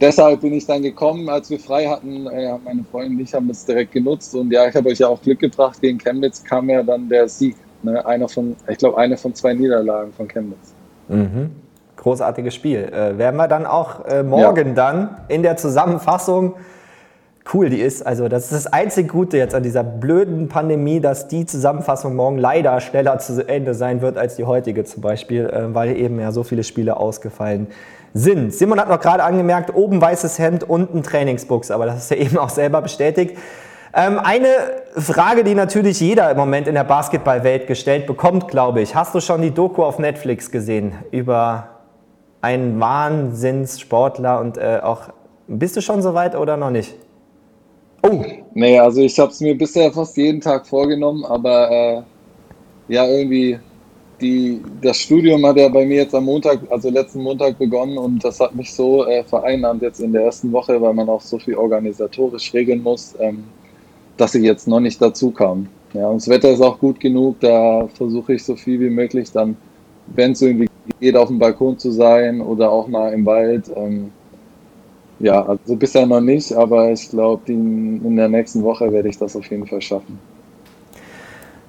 deshalb 0.01 0.41
bin 0.41 0.55
ich 0.55 0.67
dann 0.67 0.83
gekommen, 0.83 1.29
als 1.29 1.51
wir 1.51 1.61
frei 1.61 1.87
hatten. 1.87 2.27
Äh, 2.27 2.59
meine 2.65 2.83
Freunde 2.91 3.11
und 3.17 3.21
ich 3.21 3.33
haben 3.33 3.47
das 3.47 3.65
direkt 3.65 3.93
genutzt 3.93 4.35
und 4.35 4.51
ja, 4.51 4.67
ich 4.67 4.75
habe 4.75 4.89
euch 4.89 4.99
ja 4.99 5.07
auch 5.07 5.23
Glück 5.23 5.39
gebracht. 5.39 5.81
Gegen 5.81 5.99
Chemnitz 5.99 6.43
kam 6.43 6.69
ja 6.69 6.83
dann 6.83 7.09
der 7.09 7.29
Sieg. 7.29 7.55
Ne? 7.85 8.05
Einer 8.05 8.29
von, 8.29 8.57
ich 8.69 8.79
glaube, 8.79 8.99
eine 8.99 9.17
von 9.17 9.33
zwei 9.35 9.55
Niederlagen 9.55 10.13
von 10.13 10.27
Chemnitz. 10.27 10.75
Mhm 11.09 11.51
großartiges 12.07 12.55
Spiel. 12.55 12.85
Äh, 12.85 13.19
werden 13.19 13.37
wir 13.37 13.49
dann 13.49 13.67
auch 13.67 14.05
äh, 14.05 14.23
morgen 14.23 14.69
ja. 14.69 14.75
dann 14.75 15.17
in 15.27 15.43
der 15.43 15.57
Zusammenfassung 15.57 16.55
cool 17.53 17.69
die 17.69 17.81
ist. 17.81 18.07
Also 18.07 18.29
das 18.29 18.45
ist 18.45 18.53
das 18.53 18.73
einzige 18.73 19.09
Gute 19.09 19.39
jetzt 19.39 19.57
an 19.57 19.65
dieser 19.65 19.83
blöden 19.83 20.49
Pandemie, 20.49 21.01
dass 21.01 21.27
die 21.27 21.47
Zusammenfassung 21.47 22.15
morgen 22.15 22.39
leider 22.39 22.81
schneller 22.81 23.19
zu 23.19 23.47
Ende 23.49 23.75
sein 23.75 24.03
wird 24.03 24.19
als 24.19 24.37
die 24.37 24.45
heutige 24.45 24.85
zum 24.85 25.03
Beispiel, 25.03 25.47
äh, 25.47 25.75
weil 25.75 25.97
eben 25.97 26.21
ja 26.21 26.31
so 26.31 26.45
viele 26.45 26.63
Spiele 26.63 26.97
ausgefallen 26.97 27.67
sind. 28.15 28.55
Simon 28.55 28.79
hat 28.79 28.89
noch 28.89 29.01
gerade 29.01 29.25
angemerkt, 29.25 29.75
oben 29.75 30.01
weißes 30.01 30.39
Hemd, 30.39 30.63
unten 30.63 31.03
Trainingsbuchs, 31.03 31.73
aber 31.73 31.87
das 31.87 31.97
ist 31.99 32.11
ja 32.13 32.17
eben 32.25 32.39
auch 32.39 32.51
selber 32.51 32.83
bestätigt. 32.83 33.37
Ähm, 33.93 34.21
eine 34.23 34.49
Frage, 34.95 35.43
die 35.43 35.57
natürlich 35.57 35.99
jeder 35.99 36.31
im 36.31 36.37
Moment 36.37 36.69
in 36.69 36.75
der 36.75 36.85
Basketballwelt 36.85 37.67
gestellt 37.67 38.07
bekommt, 38.07 38.47
glaube 38.47 38.81
ich. 38.81 38.95
Hast 38.95 39.13
du 39.13 39.21
schon 39.21 39.43
die 39.43 39.51
Doku 39.51 39.83
auf 39.83 39.99
Netflix 39.99 40.53
gesehen 40.53 40.93
über 41.11 41.76
einen 42.47 42.79
Wahnsinnssportler 42.79 44.41
und 44.41 44.57
äh, 44.57 44.79
auch 44.81 45.09
bist 45.49 45.77
du 45.77 45.81
schon 45.81 46.01
soweit 46.01 46.37
oder 46.37 46.57
noch 46.57 46.71
nicht? 46.71 46.95
Oh. 48.05 48.23
Nee, 48.55 48.79
also 48.79 49.01
ich 49.01 49.19
habe 49.19 49.33
es 49.33 49.41
mir 49.41 49.59
bisher 49.59 49.91
fast 49.93 50.17
jeden 50.17 50.41
Tag 50.41 50.65
vorgenommen, 50.65 51.25
aber 51.25 51.71
äh, 51.71 52.03
ja, 52.87 53.05
irgendwie 53.05 53.59
die, 54.21 54.63
das 54.81 54.99
Studium 54.99 55.45
hat 55.45 55.57
ja 55.57 55.69
bei 55.69 55.85
mir 55.85 55.97
jetzt 55.97 56.15
am 56.15 56.25
Montag, 56.25 56.61
also 56.71 56.89
letzten 56.89 57.23
Montag 57.25 57.59
begonnen 57.59 57.99
und 57.99 58.25
das 58.25 58.39
hat 58.39 58.55
mich 58.55 58.73
so 58.73 59.05
äh, 59.07 59.25
vereinnahmt 59.25 59.83
jetzt 59.83 59.99
in 59.99 60.13
der 60.13 60.23
ersten 60.23 60.53
Woche, 60.53 60.81
weil 60.81 60.95
man 60.95 61.09
auch 61.09 61.21
so 61.21 61.41
viel 61.41 61.57
organisatorisch 61.57 62.55
regeln 62.55 62.83
muss, 62.83 63.17
ähm, 63.19 63.43
dass 64.17 64.37
ich 64.37 64.45
jetzt 64.45 64.69
noch 64.69 64.81
nicht 64.81 65.03
dazu 65.03 65.33
kam. 65.33 65.69
Ja, 65.95 66.07
und 66.09 66.23
das 66.23 66.29
Wetter 66.29 66.51
ist 66.51 66.61
auch 66.61 66.79
gut 66.79 67.01
genug, 67.01 67.41
da 67.41 67.89
versuche 67.95 68.35
ich 68.35 68.45
so 68.45 68.55
viel 68.55 68.79
wie 68.79 68.91
möglich 68.91 69.33
dann, 69.33 69.57
wenn 70.09 70.33
es 70.33 70.43
irgendwie 70.43 70.69
geht, 71.01 71.17
auf 71.17 71.29
dem 71.29 71.39
Balkon 71.39 71.79
zu 71.79 71.91
sein 71.91 72.41
oder 72.41 72.71
auch 72.71 72.89
mal 72.89 73.13
im 73.13 73.27
Wald. 73.27 73.71
Ähm, 73.75 74.11
ja, 75.19 75.43
also 75.45 75.77
bisher 75.77 76.07
noch 76.07 76.21
nicht, 76.21 76.53
aber 76.53 76.91
ich 76.91 77.09
glaube, 77.09 77.51
in 77.53 78.17
der 78.17 78.29
nächsten 78.29 78.63
Woche 78.63 78.93
werde 78.93 79.09
ich 79.09 79.19
das 79.19 79.35
auf 79.35 79.47
jeden 79.47 79.67
Fall 79.67 79.81
schaffen. 79.81 80.19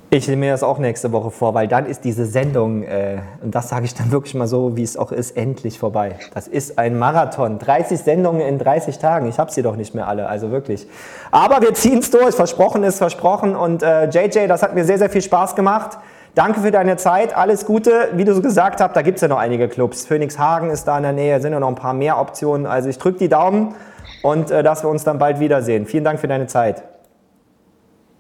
Ich 0.10 0.26
nehme 0.30 0.46
mir 0.46 0.52
das 0.52 0.64
auch 0.64 0.80
nächste 0.80 1.12
Woche 1.12 1.32
vor, 1.32 1.54
weil 1.54 1.68
dann 1.68 1.86
ist 1.86 2.06
diese 2.06 2.26
Sendung, 2.26 2.84
äh, 2.84 3.18
und 3.44 3.54
das 3.54 3.68
sage 3.68 3.84
ich 3.84 3.94
dann 3.94 4.10
wirklich 4.10 4.36
mal 4.36 4.48
so, 4.48 4.78
wie 4.78 4.84
es 4.84 4.96
auch 4.96 5.12
ist, 5.12 5.36
endlich 5.36 5.78
vorbei. 5.78 6.16
Das 6.34 6.48
ist 6.48 6.80
ein 6.80 6.98
Marathon. 6.98 7.60
30 7.60 8.00
Sendungen 8.00 8.40
in 8.40 8.58
30 8.58 9.00
Tagen. 9.00 9.28
Ich 9.28 9.38
habe 9.38 9.52
sie 9.52 9.64
doch 9.64 9.76
nicht 9.76 9.94
mehr 9.94 10.08
alle, 10.08 10.30
also 10.30 10.50
wirklich. 10.50 10.88
Aber 11.30 11.62
wir 11.62 11.74
ziehen 11.74 12.00
es 12.00 12.10
durch. 12.10 12.36
Versprochen 12.36 12.86
ist 12.86 13.00
versprochen. 13.00 13.54
Und 13.54 13.84
äh, 13.84 14.06
JJ, 14.06 14.48
das 14.48 14.64
hat 14.64 14.76
mir 14.76 14.86
sehr, 14.86 14.98
sehr 14.98 15.10
viel 15.10 15.22
Spaß 15.22 15.58
gemacht. 15.58 15.98
Danke 16.38 16.60
für 16.60 16.70
deine 16.70 16.98
Zeit. 16.98 17.36
Alles 17.36 17.66
Gute. 17.66 18.10
Wie 18.14 18.24
du 18.24 18.36
so 18.36 18.44
gesagt 18.44 18.80
hast, 18.80 18.96
da 18.96 19.02
gibt 19.02 19.16
es 19.16 19.24
ja 19.24 19.28
noch 19.28 19.40
einige 19.40 19.68
Clubs. 19.68 20.06
Phoenix 20.06 20.38
Hagen 20.38 20.70
ist 20.70 20.84
da 20.84 20.96
in 20.98 21.02
der 21.02 21.12
Nähe, 21.12 21.42
sind 21.42 21.52
ja 21.52 21.60
noch 21.60 21.68
ein 21.68 21.74
paar 21.74 21.96
mehr 21.96 22.20
Optionen. 22.20 22.68
Also 22.68 22.90
ich 22.90 23.00
drücke 23.00 23.18
die 23.18 23.28
Daumen 23.28 23.74
und 24.22 24.52
äh, 24.52 24.62
dass 24.62 24.84
wir 24.84 24.90
uns 24.92 25.04
dann 25.04 25.18
bald 25.18 25.40
wiedersehen. 25.40 25.88
Vielen 25.88 26.04
Dank 26.04 26.20
für 26.20 26.28
deine 26.28 26.46
Zeit. 26.46 26.84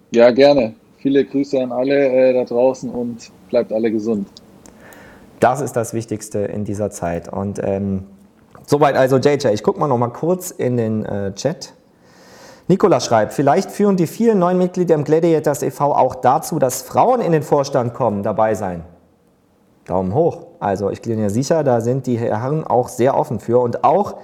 Ja, 0.10 0.32
gerne. 0.32 0.74
Viele 0.98 1.26
Grüße 1.26 1.62
an 1.62 1.72
alle 1.72 2.08
äh, 2.08 2.34
da 2.34 2.44
draußen 2.44 2.90
und 2.90 3.32
bleibt 3.52 3.72
alle 3.72 3.92
gesund. 3.92 4.28
Das 5.40 5.62
ist 5.62 5.74
das 5.74 5.94
Wichtigste 5.94 6.40
in 6.40 6.66
dieser 6.66 6.90
Zeit. 6.90 7.32
Und 7.32 7.62
ähm, 7.64 8.06
soweit 8.66 8.96
also 8.96 9.18
JJ. 9.18 9.50
Ich 9.50 9.62
gucke 9.62 9.80
mal 9.80 9.88
noch 9.88 10.00
mal 10.00 10.08
kurz 10.08 10.50
in 10.50 10.76
den 10.76 11.06
äh, 11.06 11.36
Chat. 11.36 11.76
Nikola 12.70 13.00
schreibt, 13.00 13.32
vielleicht 13.32 13.72
führen 13.72 13.96
die 13.96 14.08
vielen 14.08 14.40
neuen 14.40 14.58
Mitglieder 14.58 14.96
im 14.96 15.06
Gladiators 15.06 15.64
e.V. 15.64 15.96
auch 15.96 16.16
dazu, 16.16 16.60
dass 16.60 16.82
Frauen 16.82 17.22
in 17.22 17.32
den 17.32 17.44
Vorstand 17.44 17.94
kommen, 17.94 18.24
dabei 18.24 18.56
sein. 18.56 18.84
Daumen 19.86 20.14
hoch. 20.14 20.48
Also 20.60 20.90
ich 20.90 21.02
bin 21.02 21.18
ja 21.18 21.30
sicher, 21.30 21.64
da 21.64 21.80
sind 21.80 22.08
die 22.08 22.18
Herren 22.18 22.66
auch 22.66 22.90
sehr 22.90 23.18
offen 23.18 23.40
für. 23.40 23.60
Und 23.60 23.86
auch 23.86 24.16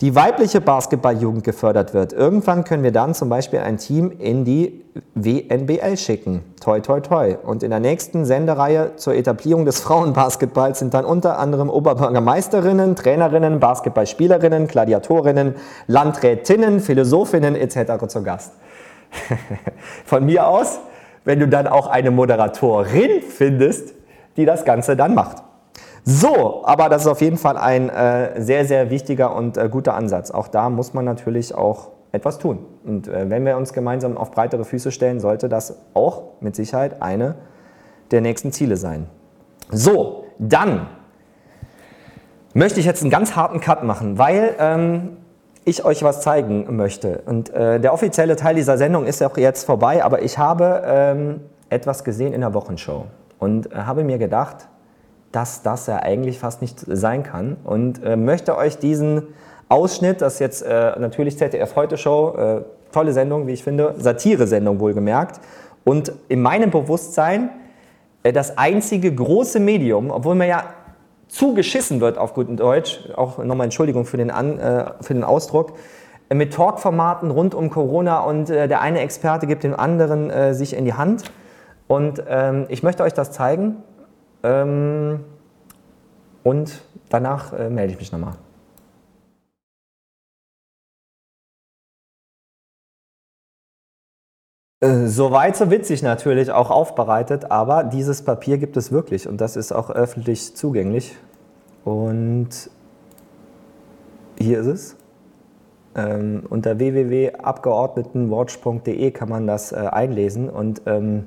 die 0.00 0.14
weibliche 0.14 0.60
Basketballjugend 0.60 1.42
gefördert 1.42 1.94
wird. 1.94 2.12
Irgendwann 2.12 2.64
können 2.64 2.82
wir 2.82 2.92
dann 2.92 3.14
zum 3.14 3.28
Beispiel 3.30 3.60
ein 3.60 3.78
Team 3.78 4.12
in 4.18 4.44
die 4.44 4.84
WNBL 5.14 5.96
schicken. 5.96 6.42
Toi, 6.60 6.80
toi, 6.80 7.00
toi. 7.00 7.36
Und 7.42 7.62
in 7.62 7.70
der 7.70 7.80
nächsten 7.80 8.26
Sendereihe 8.26 8.96
zur 8.96 9.14
Etablierung 9.14 9.64
des 9.64 9.80
Frauenbasketballs 9.82 10.80
sind 10.80 10.92
dann 10.92 11.06
unter 11.06 11.38
anderem 11.38 11.70
Oberbürgermeisterinnen, 11.70 12.94
Trainerinnen, 12.94 13.58
Basketballspielerinnen, 13.58 14.66
Gladiatorinnen, 14.66 15.54
Landrätinnen, 15.86 16.80
Philosophinnen 16.80 17.56
etc. 17.56 18.06
zu 18.08 18.22
Gast. 18.22 18.52
Von 20.04 20.26
mir 20.26 20.46
aus, 20.46 20.78
wenn 21.24 21.40
du 21.40 21.48
dann 21.48 21.66
auch 21.66 21.86
eine 21.86 22.10
Moderatorin 22.10 23.22
findest, 23.22 23.94
die 24.36 24.44
das 24.44 24.66
Ganze 24.66 24.94
dann 24.94 25.14
macht. 25.14 25.42
So, 26.08 26.64
aber 26.64 26.88
das 26.88 27.02
ist 27.02 27.08
auf 27.08 27.20
jeden 27.20 27.36
Fall 27.36 27.56
ein 27.56 27.88
äh, 27.88 28.40
sehr, 28.40 28.64
sehr 28.64 28.90
wichtiger 28.90 29.34
und 29.34 29.56
äh, 29.56 29.68
guter 29.68 29.94
Ansatz. 29.94 30.30
Auch 30.30 30.46
da 30.46 30.70
muss 30.70 30.94
man 30.94 31.04
natürlich 31.04 31.52
auch 31.52 31.88
etwas 32.12 32.38
tun. 32.38 32.64
Und 32.84 33.08
äh, 33.08 33.28
wenn 33.28 33.44
wir 33.44 33.56
uns 33.56 33.72
gemeinsam 33.72 34.16
auf 34.16 34.30
breitere 34.30 34.64
Füße 34.64 34.92
stellen, 34.92 35.18
sollte 35.18 35.48
das 35.48 35.78
auch 35.94 36.22
mit 36.40 36.54
Sicherheit 36.54 37.02
eine 37.02 37.34
der 38.12 38.20
nächsten 38.20 38.52
Ziele 38.52 38.76
sein. 38.76 39.06
So, 39.72 40.26
dann 40.38 40.86
möchte 42.54 42.78
ich 42.78 42.86
jetzt 42.86 43.02
einen 43.02 43.10
ganz 43.10 43.34
harten 43.34 43.58
Cut 43.58 43.82
machen, 43.82 44.16
weil 44.16 44.54
ähm, 44.60 45.16
ich 45.64 45.84
euch 45.84 46.04
was 46.04 46.20
zeigen 46.20 46.76
möchte. 46.76 47.22
Und 47.26 47.50
äh, 47.50 47.80
der 47.80 47.92
offizielle 47.92 48.36
Teil 48.36 48.54
dieser 48.54 48.78
Sendung 48.78 49.06
ist 49.06 49.20
auch 49.24 49.36
jetzt 49.36 49.64
vorbei, 49.64 50.04
aber 50.04 50.22
ich 50.22 50.38
habe 50.38 50.82
ähm, 50.86 51.40
etwas 51.68 52.04
gesehen 52.04 52.32
in 52.32 52.42
der 52.42 52.54
Wochenshow 52.54 53.06
und 53.40 53.72
äh, 53.72 53.78
habe 53.78 54.04
mir 54.04 54.18
gedacht, 54.18 54.68
dass 55.36 55.60
das 55.60 55.86
ja 55.86 55.98
eigentlich 55.98 56.38
fast 56.38 56.62
nicht 56.62 56.80
sein 56.88 57.22
kann. 57.22 57.58
Und 57.62 58.02
äh, 58.02 58.16
möchte 58.16 58.56
euch 58.56 58.78
diesen 58.78 59.22
Ausschnitt, 59.68 60.22
das 60.22 60.34
ist 60.34 60.40
jetzt 60.40 60.62
äh, 60.62 60.98
natürlich 60.98 61.36
ZDF 61.36 61.76
Heute 61.76 61.98
Show, 61.98 62.34
äh, 62.38 62.62
tolle 62.90 63.12
Sendung, 63.12 63.46
wie 63.46 63.52
ich 63.52 63.62
finde, 63.62 63.94
Satire-Sendung 63.98 64.80
wohlgemerkt. 64.80 65.40
Und 65.84 66.10
in 66.28 66.40
meinem 66.40 66.70
Bewusstsein 66.70 67.50
äh, 68.22 68.32
das 68.32 68.56
einzige 68.56 69.14
große 69.14 69.60
Medium, 69.60 70.10
obwohl 70.10 70.36
mir 70.36 70.46
ja 70.46 70.64
zugeschissen 71.28 72.00
wird 72.00 72.16
auf 72.16 72.32
guten 72.32 72.56
Deutsch, 72.56 73.00
auch 73.14 73.36
nochmal 73.36 73.66
Entschuldigung 73.66 74.06
für 74.06 74.16
den, 74.16 74.30
An, 74.30 74.58
äh, 74.58 74.86
für 75.02 75.12
den 75.12 75.22
Ausdruck, 75.22 75.74
äh, 76.30 76.34
mit 76.34 76.54
Talkformaten 76.54 77.30
rund 77.30 77.54
um 77.54 77.68
Corona 77.68 78.20
und 78.20 78.48
der 78.48 78.80
eine 78.80 79.00
Experte 79.00 79.46
gibt 79.46 79.64
dem 79.64 79.78
anderen 79.78 80.54
sich 80.54 80.74
in 80.74 80.86
die 80.86 80.94
Hand. 80.94 81.24
Und 81.88 82.22
ähm, 82.26 82.64
ich 82.68 82.82
möchte 82.82 83.02
euch 83.02 83.12
das 83.12 83.32
zeigen 83.32 83.82
ähm, 84.46 85.24
und 86.44 86.80
danach 87.08 87.52
äh, 87.52 87.68
melde 87.68 87.92
ich 87.92 87.98
mich 87.98 88.12
nochmal. 88.12 88.34
Äh, 94.80 95.06
Soweit 95.06 95.56
so 95.56 95.70
witzig 95.70 96.02
natürlich, 96.02 96.52
auch 96.52 96.70
aufbereitet, 96.70 97.50
aber 97.50 97.82
dieses 97.82 98.22
Papier 98.22 98.58
gibt 98.58 98.76
es 98.76 98.92
wirklich 98.92 99.26
und 99.26 99.40
das 99.40 99.56
ist 99.56 99.72
auch 99.72 99.90
öffentlich 99.90 100.54
zugänglich. 100.54 101.16
Und 101.84 102.70
hier 104.38 104.60
ist 104.60 104.66
es. 104.66 104.96
Ähm, 105.96 106.44
unter 106.48 106.78
www.abgeordnetenwatch.de 106.78 109.10
kann 109.12 109.28
man 109.28 109.46
das 109.46 109.72
äh, 109.72 109.76
einlesen 109.76 110.50
und 110.50 110.82
ähm, 110.86 111.26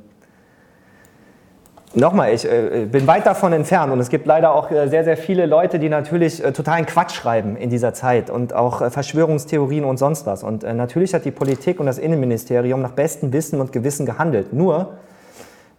Nochmal, 1.96 2.34
ich 2.36 2.46
äh, 2.46 2.86
bin 2.86 3.08
weit 3.08 3.26
davon 3.26 3.52
entfernt 3.52 3.92
und 3.92 4.00
es 4.00 4.10
gibt 4.10 4.28
leider 4.28 4.54
auch 4.54 4.70
äh, 4.70 4.88
sehr, 4.90 5.04
sehr 5.04 5.18
viele 5.18 5.48
Leute, 5.48 5.80
die 5.80 5.90
natürlich 5.90 6.44
äh, 6.44 6.52
totalen 6.52 6.86
Quatsch 6.86 7.16
schreiben 7.16 7.58
in 7.58 7.72
dieser 7.72 7.96
Zeit 7.96 8.30
und 8.30 8.54
auch 8.54 8.82
äh, 8.82 8.92
Verschwörungstheorien 8.92 9.84
und 9.86 9.98
sonst 9.98 10.28
was. 10.28 10.44
Und 10.44 10.64
äh, 10.64 10.76
natürlich 10.76 11.16
hat 11.16 11.26
die 11.26 11.32
Politik 11.32 11.80
und 11.80 11.88
das 11.88 11.98
Innenministerium 11.98 12.84
nach 12.84 12.92
bestem 12.92 13.34
Wissen 13.34 13.60
und 13.60 13.72
Gewissen 13.72 14.06
gehandelt. 14.06 14.54
Nur, 14.54 14.98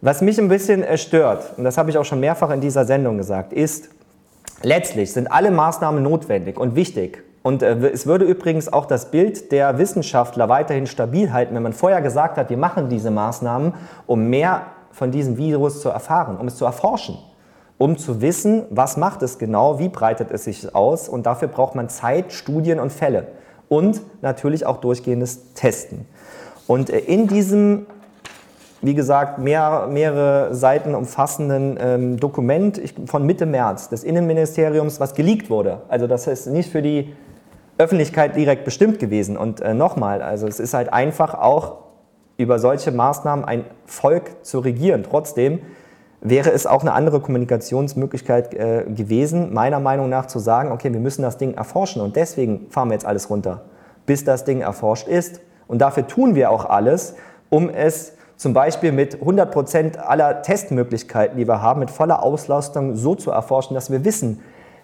was 0.01 0.21
mich 0.21 0.37
ein 0.37 0.49
bisschen 0.49 0.83
äh, 0.83 0.97
stört, 0.97 1.53
und 1.55 1.63
das 1.63 1.77
habe 1.77 1.89
ich 1.89 1.97
auch 1.97 2.03
schon 2.03 2.19
mehrfach 2.19 2.49
in 2.49 2.59
dieser 2.59 2.83
Sendung 2.83 3.17
gesagt, 3.17 3.53
ist, 3.53 3.87
letztlich 4.63 5.13
sind 5.13 5.31
alle 5.31 5.49
Maßnahmen 5.49 6.03
notwendig 6.03 6.59
und 6.59 6.75
wichtig. 6.75 7.23
Und 7.41 7.63
es 7.63 8.05
würde 8.05 8.25
übrigens 8.25 8.71
auch 8.71 8.85
das 8.85 9.09
Bild 9.09 9.51
der 9.51 9.79
Wissenschaftler 9.79 10.47
weiterhin 10.47 10.85
stabil 10.85 11.33
halten, 11.33 11.55
wenn 11.55 11.63
man 11.63 11.73
vorher 11.73 11.99
gesagt 12.01 12.37
hat, 12.37 12.51
wir 12.51 12.57
machen 12.57 12.87
diese 12.87 13.09
Maßnahmen, 13.09 13.73
um 14.05 14.29
mehr 14.29 14.67
von 14.91 15.11
diesem 15.11 15.37
Virus 15.37 15.81
zu 15.81 15.89
erfahren, 15.89 16.37
um 16.37 16.47
es 16.47 16.55
zu 16.55 16.65
erforschen, 16.65 17.17
um 17.77 17.97
zu 17.97 18.21
wissen, 18.21 18.63
was 18.69 18.97
macht 18.97 19.21
es 19.23 19.39
genau, 19.39 19.79
wie 19.79 19.89
breitet 19.89 20.31
es 20.31 20.43
sich 20.43 20.75
aus 20.75 21.09
und 21.09 21.25
dafür 21.25 21.47
braucht 21.47 21.75
man 21.75 21.89
Zeit, 21.89 22.33
Studien 22.33 22.79
und 22.79 22.91
Fälle 22.91 23.27
und 23.69 24.01
natürlich 24.21 24.65
auch 24.65 24.77
durchgehendes 24.77 25.53
Testen. 25.53 26.05
Und 26.67 26.89
äh, 26.89 26.99
in 26.99 27.27
diesem, 27.27 27.85
wie 28.81 28.93
gesagt, 28.93 29.39
mehr, 29.39 29.87
mehrere 29.89 30.53
Seiten 30.53 30.93
umfassenden 30.93 31.77
ähm, 31.81 32.19
Dokument 32.19 32.81
von 33.05 33.25
Mitte 33.25 33.45
März 33.45 33.89
des 33.89 34.03
Innenministeriums, 34.03 34.99
was 34.99 35.15
geleakt 35.15 35.49
wurde, 35.49 35.81
also 35.89 36.07
das 36.07 36.27
ist 36.27 36.47
nicht 36.47 36.71
für 36.71 36.81
die 36.81 37.13
Öffentlichkeit 37.77 38.35
direkt 38.35 38.63
bestimmt 38.63 38.99
gewesen. 38.99 39.37
Und 39.37 39.59
äh, 39.61 39.73
nochmal, 39.73 40.21
also 40.21 40.47
es 40.47 40.59
ist 40.59 40.73
halt 40.73 40.93
einfach 40.93 41.33
auch 41.33 41.77
über 42.41 42.59
solche 42.59 42.91
Maßnahmen 42.91 43.45
ein 43.45 43.65
Volk 43.85 44.43
zu 44.45 44.59
regieren. 44.59 45.03
Trotzdem 45.03 45.59
wäre 46.21 46.51
es 46.51 46.67
auch 46.67 46.81
eine 46.81 46.93
andere 46.93 47.19
Kommunikationsmöglichkeit 47.19 48.53
äh, 48.53 48.85
gewesen, 48.87 49.53
meiner 49.53 49.79
Meinung 49.79 50.09
nach 50.09 50.27
zu 50.27 50.39
sagen, 50.39 50.71
okay, 50.71 50.93
wir 50.93 50.99
müssen 50.99 51.23
das 51.23 51.37
Ding 51.37 51.55
erforschen 51.55 52.01
und 52.01 52.15
deswegen 52.15 52.69
fahren 52.69 52.89
wir 52.89 52.93
jetzt 52.93 53.05
alles 53.05 53.29
runter. 53.29 53.63
bis 54.05 54.23
das 54.23 54.43
Ding 54.43 54.61
erforscht 54.61 55.07
ist. 55.07 55.41
Und 55.67 55.79
dafür 55.79 56.07
tun 56.07 56.35
wir 56.35 56.51
auch 56.51 56.65
alles, 56.65 57.15
um 57.49 57.69
es 57.69 58.13
zum 58.35 58.53
Beispiel 58.53 58.91
mit 58.91 59.17
100% 59.17 59.97
aller 59.97 60.41
Testmöglichkeiten, 60.41 61.37
die 61.37 61.47
wir 61.47 61.61
haben, 61.61 61.79
mit 61.79 61.91
voller 61.91 62.23
Auslastung 62.23 62.95
so 62.95 63.15
zu 63.15 63.31
erforschen, 63.31 63.75
dass 63.75 63.91
wir 63.91 64.03
wissen, 64.03 64.41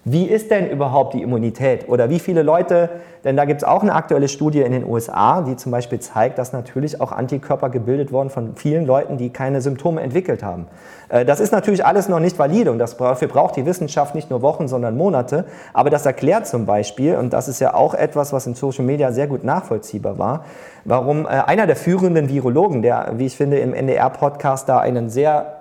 wie 0.10 0.26
ist 0.26 0.52
denn 0.52 0.70
überhaupt 0.70 1.14
die 1.14 1.22
Immunität? 1.22 1.90
Oder 1.90 2.10
wie 2.10 2.20
viele 2.20 2.42
Leute, 2.42 2.90
denn 3.26 3.36
da 3.36 3.44
gibt 3.44 3.62
es 3.62 3.68
auch 3.68 3.82
eine 3.82 3.94
aktuelle 3.94 4.30
Studie 4.30 4.62
in 4.62 4.72
den 4.72 4.86
USA, 4.86 5.42
die 5.42 5.58
zum 5.58 5.74
Beispiel 5.74 6.00
zeigt, 6.00 6.38
dass 6.38 6.54
natürlich 6.54 7.02
auch 7.02 7.12
Antikörper 7.12 7.70
gebildet 7.70 8.14
wurden 8.14 8.30
von 8.30 8.56
vielen 8.56 8.86
Leuten, 8.86 9.18
die 9.18 9.32
keine 9.32 9.60
Symptome 9.60 10.00
entwickelt 10.00 10.44
haben. 10.44 10.68
Äh, 11.10 11.26
das 11.26 11.42
ist 11.42 11.52
natürlich 11.52 11.86
alles 11.86 12.08
noch 12.08 12.22
nicht 12.22 12.40
valide 12.40 12.72
und 12.72 12.80
dafür 12.80 13.28
braucht 13.28 13.58
die 13.58 13.66
Wissenschaft 13.66 14.16
nicht 14.16 14.30
nur 14.30 14.42
Wochen, 14.42 14.70
sondern 14.70 14.96
Monate. 14.96 15.44
Aber 15.74 15.90
das 15.90 16.06
erklärt 16.06 16.48
zum 16.48 16.66
Beispiel, 16.66 17.18
und 17.18 17.34
das 17.34 17.50
ist 17.50 17.60
ja 17.60 17.74
auch 17.74 17.94
etwas, 17.94 18.32
was 18.32 18.48
in 18.48 18.56
Social 18.56 18.86
Media 18.86 19.12
sehr 19.12 19.28
gut 19.28 19.44
nachvollziehbar 19.44 20.18
war, 20.18 20.46
warum 20.86 21.26
äh, 21.26 21.30
einer 21.30 21.68
der 21.68 21.76
führenden 21.76 22.30
Virologen, 22.30 22.82
der, 22.82 23.12
wie 23.18 23.26
ich 23.26 23.36
finde, 23.36 23.58
im 23.58 23.74
NDR-Podcast 23.74 24.70
da 24.70 24.80
einen 24.80 25.10
sehr 25.10 25.57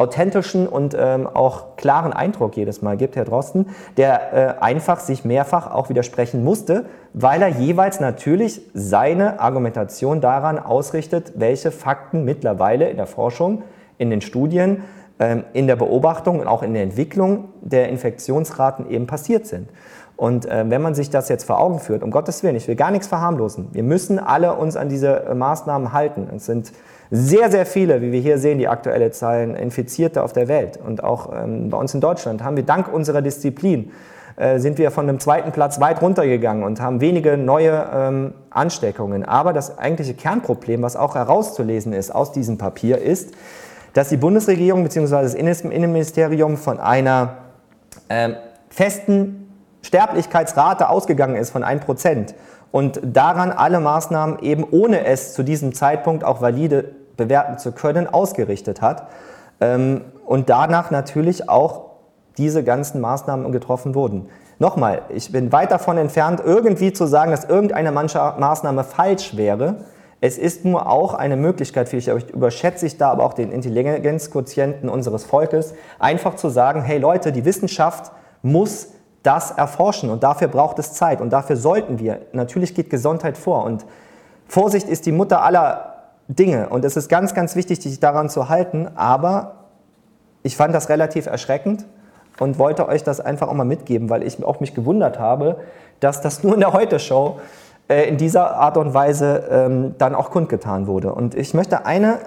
authentischen 0.00 0.66
und 0.66 0.96
ähm, 0.98 1.26
auch 1.26 1.76
klaren 1.76 2.14
Eindruck 2.14 2.56
jedes 2.56 2.80
Mal 2.80 2.96
gibt, 2.96 3.16
Herr 3.16 3.26
Drosten, 3.26 3.66
der 3.98 4.32
äh, 4.32 4.62
einfach 4.62 4.98
sich 4.98 5.26
mehrfach 5.26 5.70
auch 5.70 5.90
widersprechen 5.90 6.42
musste, 6.42 6.86
weil 7.12 7.42
er 7.42 7.48
jeweils 7.48 8.00
natürlich 8.00 8.62
seine 8.72 9.40
Argumentation 9.40 10.22
daran 10.22 10.58
ausrichtet, 10.58 11.34
welche 11.36 11.70
Fakten 11.70 12.24
mittlerweile 12.24 12.88
in 12.88 12.96
der 12.96 13.06
Forschung, 13.06 13.62
in 13.98 14.08
den 14.08 14.22
Studien, 14.22 14.84
ähm, 15.18 15.44
in 15.52 15.66
der 15.66 15.76
Beobachtung 15.76 16.40
und 16.40 16.46
auch 16.46 16.62
in 16.62 16.72
der 16.72 16.82
Entwicklung 16.82 17.50
der 17.60 17.90
Infektionsraten 17.90 18.88
eben 18.88 19.06
passiert 19.06 19.46
sind. 19.46 19.68
Und 20.16 20.46
äh, 20.46 20.64
wenn 20.68 20.80
man 20.80 20.94
sich 20.94 21.10
das 21.10 21.28
jetzt 21.28 21.44
vor 21.44 21.60
Augen 21.60 21.78
führt, 21.78 22.02
um 22.02 22.10
Gottes 22.10 22.42
Willen, 22.42 22.56
ich 22.56 22.68
will 22.68 22.76
gar 22.76 22.90
nichts 22.90 23.06
verharmlosen, 23.06 23.68
wir 23.72 23.82
müssen 23.82 24.18
alle 24.18 24.54
uns 24.54 24.76
an 24.76 24.88
diese 24.88 25.24
äh, 25.24 25.34
Maßnahmen 25.34 25.92
halten. 25.92 26.26
Es 26.34 26.46
sind 26.46 26.72
sehr, 27.10 27.50
sehr 27.50 27.66
viele, 27.66 28.02
wie 28.02 28.12
wir 28.12 28.20
hier 28.20 28.38
sehen, 28.38 28.58
die 28.58 28.68
aktuelle 28.68 29.10
Zahlen, 29.10 29.56
Infizierte 29.56 30.22
auf 30.22 30.32
der 30.32 30.46
Welt. 30.48 30.78
Und 30.84 31.02
auch 31.02 31.30
ähm, 31.34 31.68
bei 31.68 31.76
uns 31.76 31.92
in 31.92 32.00
Deutschland 32.00 32.44
haben 32.44 32.56
wir 32.56 32.62
dank 32.62 32.92
unserer 32.92 33.20
Disziplin, 33.20 33.90
äh, 34.36 34.60
sind 34.60 34.78
wir 34.78 34.92
von 34.92 35.08
dem 35.08 35.18
zweiten 35.18 35.50
Platz 35.50 35.80
weit 35.80 36.00
runtergegangen 36.00 36.62
und 36.62 36.80
haben 36.80 37.00
wenige 37.00 37.36
neue 37.36 37.86
ähm, 37.92 38.34
Ansteckungen. 38.50 39.24
Aber 39.24 39.52
das 39.52 39.78
eigentliche 39.78 40.14
Kernproblem, 40.14 40.82
was 40.82 40.94
auch 40.94 41.16
herauszulesen 41.16 41.92
ist 41.92 42.14
aus 42.14 42.30
diesem 42.30 42.58
Papier, 42.58 42.98
ist, 42.98 43.34
dass 43.92 44.08
die 44.08 44.16
Bundesregierung 44.16 44.84
bzw. 44.84 45.22
das 45.22 45.34
Innenministerium 45.34 46.56
von 46.56 46.78
einer 46.78 47.38
ähm, 48.08 48.36
festen 48.68 49.52
Sterblichkeitsrate 49.82 50.88
ausgegangen 50.88 51.34
ist 51.34 51.50
von 51.50 51.64
1% 51.64 52.34
und 52.70 53.00
daran 53.02 53.50
alle 53.50 53.80
Maßnahmen 53.80 54.38
eben 54.40 54.64
ohne 54.70 55.04
es 55.06 55.34
zu 55.34 55.42
diesem 55.42 55.74
Zeitpunkt 55.74 56.22
auch 56.22 56.40
valide 56.40 56.99
bewerten 57.20 57.58
zu 57.58 57.72
können, 57.72 58.08
ausgerichtet 58.08 58.80
hat. 58.80 59.06
Ähm, 59.60 60.00
und 60.26 60.48
danach 60.48 60.90
natürlich 60.90 61.48
auch 61.48 61.90
diese 62.38 62.64
ganzen 62.64 63.00
Maßnahmen 63.00 63.52
getroffen 63.52 63.94
wurden. 63.94 64.28
Nochmal, 64.58 65.02
ich 65.10 65.30
bin 65.32 65.52
weit 65.52 65.70
davon 65.70 65.98
entfernt, 65.98 66.40
irgendwie 66.44 66.92
zu 66.92 67.06
sagen, 67.06 67.30
dass 67.30 67.44
irgendeine 67.44 67.92
Maßnahme 67.92 68.84
falsch 68.84 69.36
wäre. 69.36 69.76
Es 70.20 70.36
ist 70.36 70.64
nur 70.64 70.88
auch 70.88 71.14
eine 71.14 71.36
Möglichkeit, 71.36 71.88
vielleicht 71.88 72.30
überschätze 72.30 72.86
ich 72.86 72.98
da 72.98 73.10
aber 73.10 73.24
auch 73.24 73.32
den 73.32 73.52
Intelligenzquotienten 73.52 74.88
unseres 74.88 75.24
Volkes, 75.24 75.74
einfach 75.98 76.36
zu 76.36 76.50
sagen, 76.50 76.82
hey 76.82 76.98
Leute, 76.98 77.32
die 77.32 77.44
Wissenschaft 77.44 78.12
muss 78.42 78.88
das 79.22 79.50
erforschen 79.50 80.10
und 80.10 80.22
dafür 80.22 80.48
braucht 80.48 80.78
es 80.78 80.92
Zeit 80.92 81.20
und 81.20 81.30
dafür 81.30 81.56
sollten 81.56 81.98
wir, 81.98 82.20
natürlich 82.32 82.74
geht 82.74 82.90
Gesundheit 82.90 83.38
vor 83.38 83.64
und 83.64 83.86
Vorsicht 84.46 84.88
ist 84.88 85.06
die 85.06 85.12
Mutter 85.12 85.42
aller 85.42 85.89
Dinge. 86.30 86.68
Und 86.68 86.84
es 86.84 86.96
ist 86.96 87.08
ganz, 87.08 87.34
ganz 87.34 87.56
wichtig, 87.56 87.80
sich 87.82 88.00
daran 88.00 88.28
zu 88.28 88.48
halten. 88.48 88.88
Aber 88.94 89.66
ich 90.42 90.56
fand 90.56 90.74
das 90.74 90.88
relativ 90.88 91.26
erschreckend 91.26 91.86
und 92.38 92.58
wollte 92.58 92.88
euch 92.88 93.02
das 93.02 93.20
einfach 93.20 93.48
auch 93.48 93.54
mal 93.54 93.64
mitgeben, 93.64 94.08
weil 94.10 94.22
ich 94.22 94.42
auch 94.44 94.60
mich 94.60 94.74
gewundert 94.74 95.18
habe, 95.18 95.58
dass 95.98 96.22
das 96.22 96.42
nur 96.42 96.54
in 96.54 96.60
der 96.60 96.72
Heute-Show 96.72 97.40
äh, 97.88 98.08
in 98.08 98.16
dieser 98.16 98.56
Art 98.56 98.76
und 98.76 98.94
Weise 98.94 99.44
ähm, 99.50 99.94
dann 99.98 100.14
auch 100.14 100.30
kundgetan 100.30 100.86
wurde. 100.86 101.12
Und 101.12 101.34
ich 101.34 101.52
möchte 101.52 101.84
eine, 101.84 102.18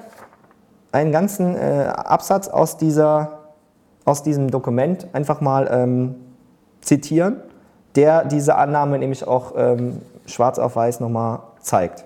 einen 0.92 1.12
ganzen 1.12 1.56
äh, 1.56 1.86
Absatz 1.88 2.48
aus, 2.50 2.78
dieser, 2.78 3.40
aus 4.06 4.22
diesem 4.22 4.52
Dokument 4.52 5.08
einfach 5.14 5.42
mal 5.42 5.68
ähm, 5.72 6.16
zitieren, 6.82 7.38
der 7.96 8.26
diese 8.26 8.56
Annahme 8.56 9.00
nämlich 9.00 9.26
auch 9.26 9.54
ähm, 9.56 10.02
schwarz 10.26 10.60
auf 10.60 10.76
weiß 10.76 11.00
nochmal 11.00 11.40
zeigt. 11.62 12.06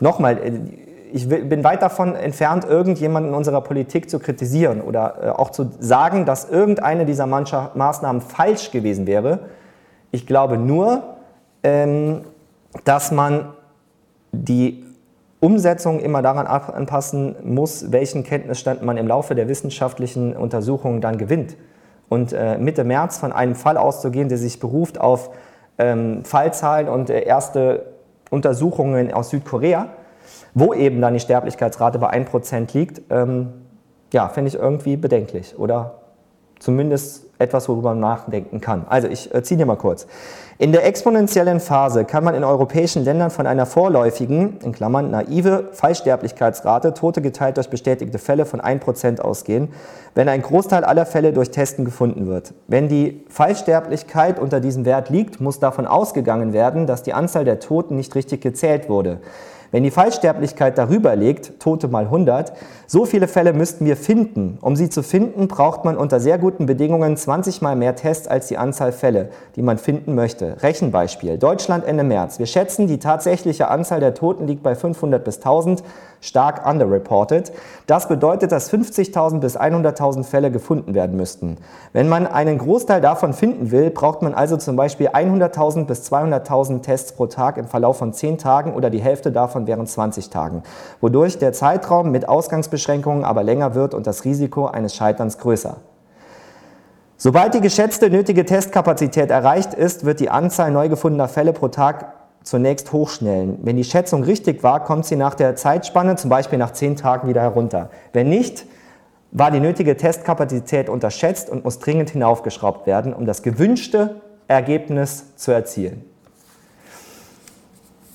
Nochmal, 0.00 0.38
äh, 0.38 0.83
ich 1.14 1.28
bin 1.28 1.62
weit 1.62 1.80
davon 1.80 2.16
entfernt, 2.16 2.64
irgendjemanden 2.64 3.30
in 3.30 3.36
unserer 3.36 3.60
Politik 3.60 4.10
zu 4.10 4.18
kritisieren 4.18 4.80
oder 4.80 5.14
äh, 5.22 5.28
auch 5.28 5.50
zu 5.50 5.70
sagen, 5.78 6.26
dass 6.26 6.50
irgendeine 6.50 7.06
dieser 7.06 7.26
Maßnahmen 7.26 8.20
falsch 8.20 8.72
gewesen 8.72 9.06
wäre. 9.06 9.38
Ich 10.10 10.26
glaube 10.26 10.58
nur, 10.58 11.04
ähm, 11.62 12.22
dass 12.82 13.12
man 13.12 13.50
die 14.32 14.84
Umsetzung 15.38 16.00
immer 16.00 16.20
daran 16.20 16.48
anpassen 16.48 17.36
muss, 17.44 17.92
welchen 17.92 18.24
Kenntnisstand 18.24 18.82
man 18.82 18.96
im 18.96 19.06
Laufe 19.06 19.36
der 19.36 19.46
wissenschaftlichen 19.46 20.34
Untersuchungen 20.34 21.00
dann 21.00 21.16
gewinnt. 21.16 21.56
Und 22.08 22.32
äh, 22.32 22.58
Mitte 22.58 22.82
März 22.82 23.18
von 23.18 23.30
einem 23.30 23.54
Fall 23.54 23.76
auszugehen, 23.76 24.28
der 24.28 24.38
sich 24.38 24.58
beruft 24.58 25.00
auf 25.00 25.30
ähm, 25.78 26.24
Fallzahlen 26.24 26.88
und 26.88 27.08
äh, 27.08 27.22
erste 27.22 27.92
Untersuchungen 28.30 29.12
aus 29.12 29.30
Südkorea, 29.30 29.90
wo 30.54 30.74
eben 30.74 31.00
dann 31.00 31.14
die 31.14 31.20
Sterblichkeitsrate 31.20 31.98
bei 31.98 32.10
1% 32.12 32.72
liegt, 32.74 33.02
ähm, 33.10 33.52
ja, 34.12 34.28
finde 34.28 34.48
ich 34.48 34.54
irgendwie 34.54 34.96
bedenklich 34.96 35.58
oder 35.58 35.96
zumindest 36.58 37.26
etwas, 37.38 37.68
worüber 37.68 37.90
man 37.90 38.00
nachdenken 38.00 38.60
kann. 38.60 38.86
Also 38.88 39.08
ich 39.08 39.34
äh, 39.34 39.42
ziehe 39.42 39.58
dir 39.58 39.66
mal 39.66 39.76
kurz. 39.76 40.06
In 40.56 40.70
der 40.70 40.86
exponentiellen 40.86 41.58
Phase 41.58 42.04
kann 42.04 42.22
man 42.22 42.36
in 42.36 42.44
europäischen 42.44 43.04
Ländern 43.04 43.30
von 43.30 43.46
einer 43.46 43.66
vorläufigen, 43.66 44.58
in 44.62 44.72
Klammern 44.72 45.10
naive 45.10 45.70
Fallsterblichkeitsrate, 45.72 46.94
Tote 46.94 47.20
geteilt 47.22 47.56
durch 47.56 47.68
bestätigte 47.68 48.18
Fälle 48.18 48.46
von 48.46 48.60
1% 48.60 49.20
ausgehen, 49.20 49.70
wenn 50.14 50.28
ein 50.28 50.42
Großteil 50.42 50.84
aller 50.84 51.06
Fälle 51.06 51.32
durch 51.32 51.50
Testen 51.50 51.84
gefunden 51.84 52.26
wird. 52.28 52.54
Wenn 52.68 52.88
die 52.88 53.24
Fallsterblichkeit 53.28 54.38
unter 54.38 54.60
diesem 54.60 54.84
Wert 54.84 55.10
liegt, 55.10 55.40
muss 55.40 55.58
davon 55.58 55.86
ausgegangen 55.86 56.52
werden, 56.52 56.86
dass 56.86 57.02
die 57.02 57.14
Anzahl 57.14 57.44
der 57.44 57.58
Toten 57.58 57.96
nicht 57.96 58.14
richtig 58.14 58.40
gezählt 58.40 58.88
wurde. 58.88 59.18
Wenn 59.74 59.82
die 59.82 59.90
Fallsterblichkeit 59.90 60.78
darüber 60.78 61.16
liegt, 61.16 61.58
Tote 61.58 61.88
mal 61.88 62.04
100, 62.04 62.52
so 62.86 63.04
viele 63.06 63.28
Fälle 63.28 63.52
müssten 63.52 63.86
wir 63.86 63.96
finden. 63.96 64.58
Um 64.60 64.76
sie 64.76 64.90
zu 64.90 65.02
finden, 65.02 65.48
braucht 65.48 65.84
man 65.84 65.96
unter 65.96 66.20
sehr 66.20 66.38
guten 66.38 66.66
Bedingungen 66.66 67.16
20 67.16 67.62
mal 67.62 67.76
mehr 67.76 67.96
Tests 67.96 68.28
als 68.28 68.48
die 68.48 68.58
Anzahl 68.58 68.92
Fälle, 68.92 69.30
die 69.56 69.62
man 69.62 69.78
finden 69.78 70.14
möchte. 70.14 70.62
Rechenbeispiel. 70.62 71.38
Deutschland 71.38 71.84
Ende 71.84 72.04
März. 72.04 72.38
Wir 72.38 72.46
schätzen, 72.46 72.86
die 72.86 72.98
tatsächliche 72.98 73.68
Anzahl 73.68 74.00
der 74.00 74.14
Toten 74.14 74.46
liegt 74.46 74.62
bei 74.62 74.74
500 74.74 75.24
bis 75.24 75.38
1000 75.38 75.82
stark 76.24 76.66
underreported. 76.66 77.52
Das 77.86 78.08
bedeutet, 78.08 78.50
dass 78.50 78.72
50.000 78.72 79.40
bis 79.40 79.58
100.000 79.58 80.24
Fälle 80.24 80.50
gefunden 80.50 80.94
werden 80.94 81.16
müssten. 81.16 81.58
Wenn 81.92 82.08
man 82.08 82.26
einen 82.26 82.58
Großteil 82.58 83.00
davon 83.00 83.34
finden 83.34 83.70
will, 83.70 83.90
braucht 83.90 84.22
man 84.22 84.34
also 84.34 84.56
zum 84.56 84.76
Beispiel 84.76 85.08
100.000 85.08 85.84
bis 85.84 86.10
200.000 86.10 86.82
Tests 86.82 87.12
pro 87.12 87.26
Tag 87.26 87.58
im 87.58 87.66
Verlauf 87.66 87.98
von 87.98 88.12
10 88.12 88.38
Tagen 88.38 88.72
oder 88.72 88.90
die 88.90 89.00
Hälfte 89.00 89.32
davon 89.32 89.66
während 89.66 89.88
20 89.88 90.30
Tagen, 90.30 90.62
wodurch 91.00 91.38
der 91.38 91.52
Zeitraum 91.52 92.10
mit 92.10 92.28
Ausgangsbeschränkungen 92.74 93.24
aber 93.24 93.42
länger 93.42 93.74
wird 93.74 93.94
und 93.94 94.06
das 94.06 94.24
Risiko 94.24 94.66
eines 94.66 94.94
Scheiterns 94.94 95.38
größer. 95.38 95.76
Sobald 97.16 97.54
die 97.54 97.60
geschätzte 97.60 98.10
nötige 98.10 98.44
Testkapazität 98.44 99.30
erreicht 99.30 99.72
ist, 99.72 100.04
wird 100.04 100.20
die 100.20 100.30
Anzahl 100.30 100.70
neu 100.72 100.88
gefundener 100.88 101.28
Fälle 101.28 101.52
pro 101.52 101.68
Tag 101.68 102.12
zunächst 102.42 102.92
hochschnellen. 102.92 103.58
Wenn 103.62 103.76
die 103.76 103.84
Schätzung 103.84 104.24
richtig 104.24 104.62
war, 104.62 104.84
kommt 104.84 105.06
sie 105.06 105.16
nach 105.16 105.34
der 105.34 105.56
Zeitspanne, 105.56 106.16
zum 106.16 106.28
Beispiel 106.28 106.58
nach 106.58 106.72
zehn 106.72 106.96
Tagen, 106.96 107.28
wieder 107.28 107.40
herunter. 107.40 107.90
Wenn 108.12 108.28
nicht, 108.28 108.66
war 109.30 109.50
die 109.50 109.60
nötige 109.60 109.96
Testkapazität 109.96 110.88
unterschätzt 110.88 111.48
und 111.48 111.64
muss 111.64 111.78
dringend 111.78 112.10
hinaufgeschraubt 112.10 112.86
werden, 112.86 113.14
um 113.14 113.24
das 113.24 113.42
gewünschte 113.42 114.20
Ergebnis 114.48 115.36
zu 115.36 115.52
erzielen. 115.52 116.04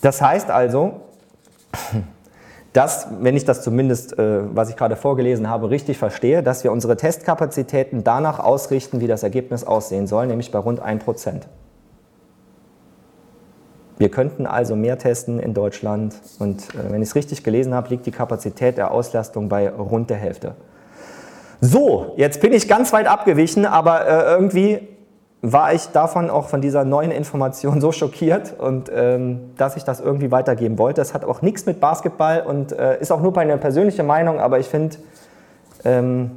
Das 0.02 0.22
heißt 0.22 0.52
also, 0.52 1.02
dass, 2.74 3.08
wenn 3.20 3.36
ich 3.36 3.46
das 3.46 3.62
zumindest, 3.64 4.18
äh, 4.20 4.56
was 4.56 4.70
ich 4.70 4.76
gerade 4.76 4.96
vorgelesen 4.96 5.50
habe, 5.50 5.70
richtig 5.70 5.98
verstehe, 5.98 6.44
dass 6.44 6.64
wir 6.64 6.72
unsere 6.72 6.98
Testkapazitäten 6.98 8.04
danach 8.04 8.40
ausrichten, 8.40 9.02
wie 9.02 9.08
das 9.08 9.24
Ergebnis 9.24 9.64
aussehen 9.64 10.08
soll, 10.08 10.28
nämlich 10.28 10.52
bei 10.52 10.60
rund 10.60 10.80
1 10.80 11.04
Prozent. 11.04 11.48
Wir 13.98 14.10
könnten 14.10 14.46
also 14.46 14.78
mehr 14.78 14.98
testen 14.98 15.40
in 15.40 15.54
Deutschland 15.54 16.16
und 16.38 16.62
äh, 16.74 16.92
wenn 16.92 17.02
ich 17.02 17.10
es 17.10 17.16
richtig 17.16 17.44
gelesen 17.44 17.74
habe, 17.74 17.90
liegt 17.90 18.06
die 18.06 18.12
Kapazität 18.12 18.78
der 18.78 18.92
Auslastung 18.92 19.50
bei 19.50 19.70
rund 19.70 20.10
der 20.10 20.18
Hälfte. 20.18 20.56
So, 21.62 22.14
jetzt 22.16 22.40
bin 22.40 22.54
ich 22.54 22.70
ganz 22.70 22.94
weit 22.94 23.08
abgewichen, 23.08 23.66
aber 23.66 24.08
äh, 24.08 24.32
irgendwie 24.32 24.88
war 25.42 25.74
ich 25.74 25.88
davon 25.90 26.30
auch 26.30 26.50
von 26.50 26.62
dieser 26.62 26.84
neuen 26.84 27.12
Information 27.12 27.80
so 27.82 27.92
schockiert 27.92 28.60
und 28.60 28.92
ähm, 28.94 29.52
dass 29.58 29.78
ich 29.78 29.84
das 29.84 30.02
irgendwie 30.02 30.32
weitergeben 30.32 30.78
wollte. 30.78 31.00
Das 31.00 31.14
hat 31.14 31.24
auch 31.24 31.42
nichts 31.42 31.66
mit 31.66 31.80
Basketball 31.80 32.42
und 32.42 32.74
äh, 32.74 33.00
ist 33.00 33.12
auch 33.12 33.22
nur 33.22 33.32
meine 33.32 33.58
persönliche 33.58 34.04
Meinung, 34.04 34.40
aber 34.40 34.60
ich 34.60 34.68
finde, 34.68 34.98
ähm, 35.86 36.32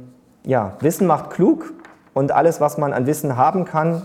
ja, 0.45 0.77
Wissen 0.79 1.05
macht 1.05 1.31
klug 1.31 1.73
und 2.13 2.31
alles, 2.31 2.61
was 2.61 2.77
man 2.77 2.93
an 2.93 3.05
Wissen 3.05 3.35
haben 3.35 3.65
kann, 3.65 4.03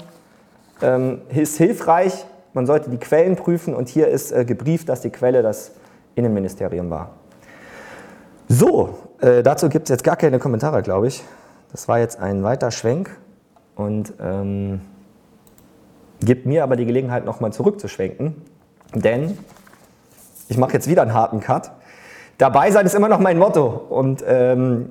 ähm, 0.82 1.22
ist 1.28 1.56
hilfreich. 1.58 2.26
Man 2.52 2.66
sollte 2.66 2.90
die 2.90 2.98
Quellen 2.98 3.36
prüfen 3.36 3.74
und 3.74 3.88
hier 3.88 4.08
ist 4.08 4.32
äh, 4.32 4.44
gebrieft, 4.44 4.88
dass 4.88 5.00
die 5.00 5.10
Quelle 5.10 5.42
das 5.42 5.72
Innenministerium 6.16 6.90
war. 6.90 7.10
So, 8.48 8.98
äh, 9.20 9.42
dazu 9.44 9.68
gibt 9.68 9.84
es 9.84 9.90
jetzt 9.90 10.02
gar 10.02 10.16
keine 10.16 10.40
Kommentare, 10.40 10.82
glaube 10.82 11.06
ich. 11.06 11.22
Das 11.70 11.86
war 11.86 12.00
jetzt 12.00 12.18
ein 12.18 12.42
weiter 12.42 12.70
Schwenk 12.72 13.10
und 13.78 14.12
ähm, 14.20 14.80
gibt 16.20 16.46
mir 16.46 16.64
aber 16.64 16.76
die 16.76 16.84
Gelegenheit, 16.84 17.24
nochmal 17.24 17.52
zurückzuschwenken, 17.52 18.34
denn 18.92 19.38
ich 20.48 20.58
mache 20.58 20.72
jetzt 20.72 20.88
wieder 20.88 21.02
einen 21.02 21.14
harten 21.14 21.40
Cut. 21.40 21.70
Dabei 22.38 22.70
sein 22.70 22.84
ist 22.84 22.94
immer 22.94 23.08
noch 23.08 23.20
mein 23.20 23.38
Motto 23.38 23.66
und 23.66 24.22
ähm, 24.26 24.90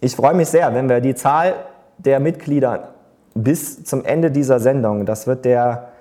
ich 0.00 0.16
freue 0.16 0.34
mich 0.34 0.48
sehr, 0.48 0.74
wenn 0.74 0.88
wir 0.88 1.00
die 1.00 1.14
Zahl 1.14 1.54
der 1.98 2.20
Mitglieder 2.20 2.94
bis 3.34 3.84
zum 3.84 4.04
Ende 4.04 4.30
dieser 4.30 4.60
Sendung, 4.60 5.06
das 5.06 5.26
wird 5.26 5.44
der 5.44 5.91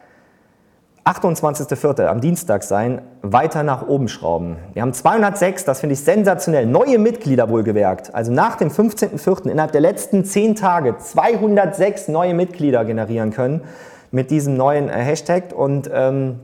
28.04. 1.06 2.06
am 2.06 2.22
Dienstag 2.22 2.62
sein, 2.62 3.02
weiter 3.24 3.64
nach 3.64 3.88
oben 3.88 4.08
schrauben. 4.08 4.58
Wir 4.74 4.84
haben 4.84 4.94
206, 4.94 5.66
das 5.66 5.80
finde 5.80 5.94
ich 5.94 6.04
sensationell, 6.04 6.68
neue 6.68 7.00
Mitglieder 7.00 7.50
wohlgewerkt. 7.50 8.14
Also 8.14 8.32
nach 8.32 8.56
dem 8.56 8.70
15.04. 8.70 9.50
innerhalb 9.50 9.72
der 9.72 9.82
letzten 9.82 10.26
10 10.26 10.56
Tage 10.56 10.98
206 10.98 12.08
neue 12.08 12.36
Mitglieder 12.36 12.86
generieren 12.86 13.32
können 13.32 13.62
mit 14.12 14.30
diesem 14.30 14.56
neuen 14.56 14.90
äh, 14.90 14.94
Hashtag. 14.94 15.54
Und 15.56 15.90
ähm, 15.92 16.40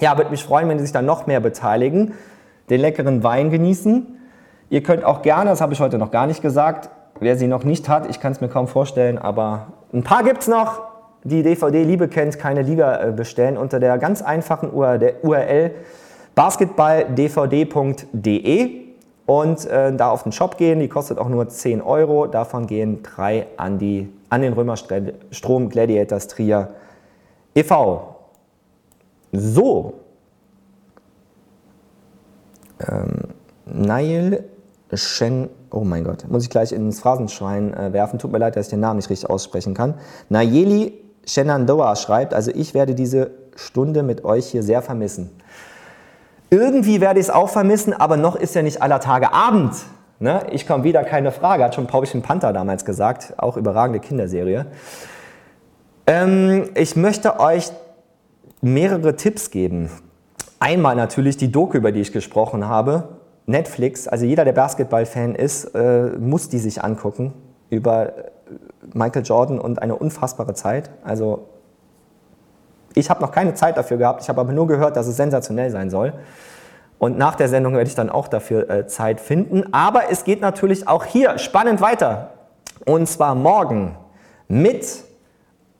ja, 0.00 0.16
würde 0.16 0.30
mich 0.30 0.42
freuen, 0.42 0.68
wenn 0.68 0.78
Sie 0.78 0.86
sich 0.86 0.92
da 0.92 1.02
noch 1.02 1.28
mehr 1.28 1.40
beteiligen, 1.40 2.14
den 2.68 2.80
leckeren 2.80 3.22
Wein 3.22 3.50
genießen. 3.50 4.18
Ihr 4.70 4.82
könnt 4.82 5.04
auch 5.04 5.22
gerne, 5.22 5.50
das 5.50 5.60
habe 5.60 5.72
ich 5.72 5.80
heute 5.80 5.98
noch 5.98 6.10
gar 6.10 6.26
nicht 6.26 6.42
gesagt, 6.42 6.90
wer 7.20 7.36
sie 7.36 7.46
noch 7.46 7.62
nicht 7.64 7.88
hat, 7.88 8.08
ich 8.10 8.18
kann 8.18 8.32
es 8.32 8.40
mir 8.40 8.48
kaum 8.48 8.66
vorstellen, 8.66 9.18
aber 9.18 9.68
ein 9.92 10.02
paar 10.02 10.24
gibt 10.24 10.42
es 10.42 10.48
noch, 10.48 10.89
die 11.24 11.42
DVD 11.42 11.82
Liebe 11.84 12.08
kennt, 12.08 12.38
keine 12.38 12.62
Liga 12.62 13.08
äh, 13.08 13.12
bestellen 13.12 13.56
unter 13.56 13.80
der 13.80 13.96
ganz 13.98 14.22
einfachen 14.22 14.70
URL 14.70 15.72
basketballdvd.de 16.34 18.80
und 19.26 19.66
äh, 19.66 19.94
da 19.94 20.10
auf 20.10 20.22
den 20.22 20.32
Shop 20.32 20.56
gehen. 20.56 20.80
Die 20.80 20.88
kostet 20.88 21.18
auch 21.18 21.28
nur 21.28 21.46
10 21.48 21.82
Euro. 21.82 22.26
Davon 22.26 22.66
gehen 22.66 23.02
drei 23.02 23.46
an, 23.56 23.78
die, 23.78 24.10
an 24.28 24.42
den 24.42 24.54
Römerstrom 24.54 25.68
Gladiators 25.68 26.26
Trier 26.28 26.68
e.V. 27.54 28.16
So. 29.32 29.94
Ähm, 32.88 33.34
Nail 33.66 34.44
Shen, 34.92 35.50
oh 35.70 35.84
mein 35.84 36.04
Gott, 36.04 36.26
muss 36.28 36.42
ich 36.42 36.50
gleich 36.50 36.72
ins 36.72 37.00
Phrasenschwein 37.00 37.74
äh, 37.74 37.92
werfen. 37.92 38.18
Tut 38.18 38.32
mir 38.32 38.38
leid, 38.38 38.56
dass 38.56 38.66
ich 38.66 38.70
den 38.70 38.80
Namen 38.80 38.96
nicht 38.96 39.10
richtig 39.10 39.30
aussprechen 39.30 39.74
kann. 39.74 39.94
Nayeli 40.28 40.94
Shenandoah 41.32 41.96
schreibt, 41.96 42.34
also 42.34 42.50
ich 42.54 42.74
werde 42.74 42.94
diese 42.94 43.30
Stunde 43.54 44.02
mit 44.02 44.24
euch 44.24 44.46
hier 44.46 44.62
sehr 44.62 44.82
vermissen. 44.82 45.30
Irgendwie 46.50 47.00
werde 47.00 47.20
ich 47.20 47.26
es 47.26 47.30
auch 47.30 47.48
vermissen, 47.48 47.92
aber 47.92 48.16
noch 48.16 48.34
ist 48.34 48.54
ja 48.54 48.62
nicht 48.62 48.82
aller 48.82 49.00
Tage 49.00 49.32
Abend. 49.32 49.74
Ne? 50.18 50.42
Ich 50.50 50.66
komme 50.66 50.82
wieder, 50.82 51.04
keine 51.04 51.30
Frage, 51.30 51.64
hat 51.64 51.74
schon 51.74 51.86
Paulchen 51.86 52.22
Panther 52.22 52.52
damals 52.52 52.84
gesagt, 52.84 53.34
auch 53.38 53.56
überragende 53.56 54.00
Kinderserie. 54.00 54.66
Ähm, 56.06 56.70
ich 56.74 56.96
möchte 56.96 57.38
euch 57.38 57.70
mehrere 58.60 59.14
Tipps 59.14 59.50
geben. 59.50 59.90
Einmal 60.58 60.96
natürlich 60.96 61.36
die 61.36 61.52
Doku, 61.52 61.78
über 61.78 61.92
die 61.92 62.00
ich 62.00 62.12
gesprochen 62.12 62.66
habe. 62.68 63.08
Netflix, 63.46 64.08
also 64.08 64.26
jeder, 64.26 64.44
der 64.44 64.52
Basketball-Fan 64.52 65.34
ist, 65.34 65.66
äh, 65.74 66.10
muss 66.18 66.48
die 66.48 66.58
sich 66.58 66.82
angucken 66.82 67.32
über 67.70 68.12
Michael 68.94 69.22
Jordan 69.22 69.58
und 69.58 69.80
eine 69.82 69.96
unfassbare 69.96 70.54
Zeit. 70.54 70.90
Also 71.04 71.48
ich 72.94 73.10
habe 73.10 73.20
noch 73.20 73.30
keine 73.30 73.54
Zeit 73.54 73.76
dafür 73.76 73.96
gehabt, 73.96 74.22
ich 74.22 74.28
habe 74.28 74.40
aber 74.40 74.52
nur 74.52 74.66
gehört, 74.66 74.96
dass 74.96 75.06
es 75.06 75.16
sensationell 75.16 75.70
sein 75.70 75.90
soll. 75.90 76.12
Und 76.98 77.16
nach 77.16 77.34
der 77.34 77.48
Sendung 77.48 77.74
werde 77.74 77.88
ich 77.88 77.94
dann 77.94 78.10
auch 78.10 78.28
dafür 78.28 78.68
äh, 78.68 78.86
Zeit 78.86 79.20
finden. 79.20 79.72
Aber 79.72 80.10
es 80.10 80.24
geht 80.24 80.42
natürlich 80.42 80.86
auch 80.86 81.04
hier 81.04 81.38
spannend 81.38 81.80
weiter. 81.80 82.32
Und 82.84 83.08
zwar 83.08 83.34
morgen 83.34 83.96
mit 84.48 85.04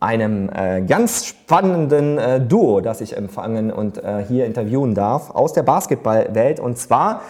einem 0.01 0.49
äh, 0.49 0.81
ganz 0.81 1.27
spannenden 1.27 2.17
äh, 2.17 2.41
Duo, 2.41 2.81
das 2.81 3.03
ich 3.03 3.17
empfangen 3.17 3.71
und 3.71 4.03
äh, 4.03 4.25
hier 4.27 4.47
interviewen 4.47 4.95
darf 4.95 5.31
aus 5.31 5.53
der 5.53 5.63
Basketballwelt. 5.63 6.59
Und 6.59 6.79
zwar 6.79 7.21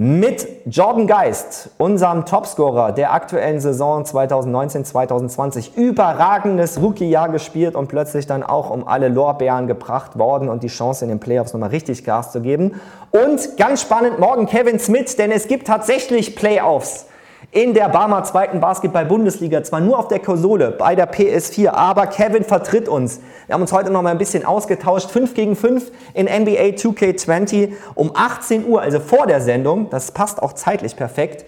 mit 0.00 0.46
Jordan 0.66 1.08
Geist, 1.08 1.70
unserem 1.76 2.24
Topscorer 2.24 2.92
der 2.92 3.12
aktuellen 3.12 3.58
Saison 3.58 4.04
2019-2020. 4.04 5.74
Überragendes 5.74 6.80
Rookie-Jahr 6.80 7.30
gespielt 7.30 7.74
und 7.74 7.88
plötzlich 7.88 8.28
dann 8.28 8.44
auch 8.44 8.70
um 8.70 8.86
alle 8.86 9.08
Lorbeeren 9.08 9.66
gebracht 9.66 10.16
worden 10.16 10.48
und 10.50 10.62
die 10.62 10.68
Chance 10.68 11.04
in 11.04 11.08
den 11.08 11.18
Playoffs 11.18 11.52
nochmal 11.52 11.70
richtig 11.70 12.04
Gas 12.04 12.30
zu 12.30 12.40
geben. 12.40 12.80
Und 13.10 13.56
ganz 13.56 13.82
spannend 13.82 14.20
morgen 14.20 14.46
Kevin 14.46 14.78
Smith, 14.78 15.16
denn 15.16 15.32
es 15.32 15.48
gibt 15.48 15.66
tatsächlich 15.66 16.36
Playoffs 16.36 17.06
in 17.50 17.72
der 17.72 17.88
Barmer 17.88 18.24
zweiten 18.24 18.60
Basketball-Bundesliga, 18.60 19.62
zwar 19.62 19.80
nur 19.80 19.98
auf 19.98 20.08
der 20.08 20.18
Konsole 20.18 20.70
bei 20.70 20.94
der 20.94 21.10
PS4, 21.10 21.70
aber 21.70 22.06
Kevin 22.06 22.44
vertritt 22.44 22.88
uns. 22.88 23.20
Wir 23.46 23.54
haben 23.54 23.62
uns 23.62 23.72
heute 23.72 23.90
noch 23.90 24.02
mal 24.02 24.10
ein 24.10 24.18
bisschen 24.18 24.44
ausgetauscht. 24.44 25.10
5 25.10 25.32
gegen 25.32 25.56
5 25.56 25.90
in 26.12 26.26
NBA 26.26 26.76
2K20 26.76 27.72
um 27.94 28.10
18 28.14 28.66
Uhr, 28.66 28.82
also 28.82 29.00
vor 29.00 29.26
der 29.26 29.40
Sendung. 29.40 29.88
Das 29.88 30.12
passt 30.12 30.42
auch 30.42 30.52
zeitlich 30.52 30.94
perfekt. 30.94 31.46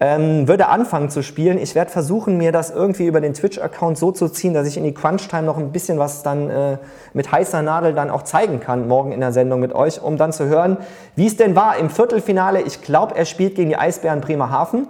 Ähm, 0.00 0.46
würde 0.46 0.68
anfangen 0.68 1.08
zu 1.08 1.22
spielen. 1.22 1.58
Ich 1.58 1.74
werde 1.74 1.90
versuchen, 1.90 2.36
mir 2.36 2.52
das 2.52 2.70
irgendwie 2.70 3.06
über 3.06 3.20
den 3.20 3.32
Twitch-Account 3.32 3.98
so 3.98 4.12
zu 4.12 4.28
ziehen, 4.28 4.52
dass 4.54 4.68
ich 4.68 4.76
in 4.76 4.84
die 4.84 4.94
Crunch-Time 4.94 5.42
noch 5.42 5.56
ein 5.56 5.72
bisschen 5.72 5.98
was 5.98 6.22
dann 6.22 6.50
äh, 6.50 6.78
mit 7.14 7.32
heißer 7.32 7.62
Nadel 7.62 7.94
dann 7.94 8.10
auch 8.10 8.22
zeigen 8.22 8.60
kann, 8.60 8.86
morgen 8.86 9.12
in 9.12 9.20
der 9.20 9.32
Sendung 9.32 9.58
mit 9.58 9.72
euch, 9.74 10.00
um 10.00 10.18
dann 10.18 10.32
zu 10.32 10.44
hören, 10.44 10.76
wie 11.16 11.26
es 11.26 11.36
denn 11.36 11.56
war 11.56 11.78
im 11.78 11.90
Viertelfinale. 11.90 12.60
Ich 12.60 12.82
glaube, 12.82 13.16
er 13.16 13.24
spielt 13.24 13.56
gegen 13.56 13.70
die 13.70 13.76
Eisbären 13.76 14.20
Bremerhaven. 14.20 14.86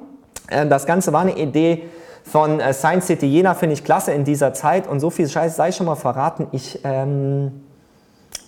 Äh, 0.49 0.67
das 0.67 0.87
Ganze 0.87 1.13
war 1.13 1.21
eine 1.21 1.37
Idee 1.37 1.85
von 2.25 2.61
äh, 2.61 2.73
Science 2.73 3.07
City 3.07 3.27
Jena, 3.27 3.55
finde 3.55 3.75
ich 3.75 3.85
klasse 3.85 4.13
in 4.13 4.25
dieser 4.25 4.53
Zeit. 4.53 4.87
Und 4.87 5.01
so 5.01 5.11
viel 5.11 5.29
Scheiß 5.29 5.57
sei 5.57 5.73
schon 5.73 5.87
mal 5.87 5.97
verraten. 5.97 6.49
Ich 6.53 6.81
ähm, 6.85 7.65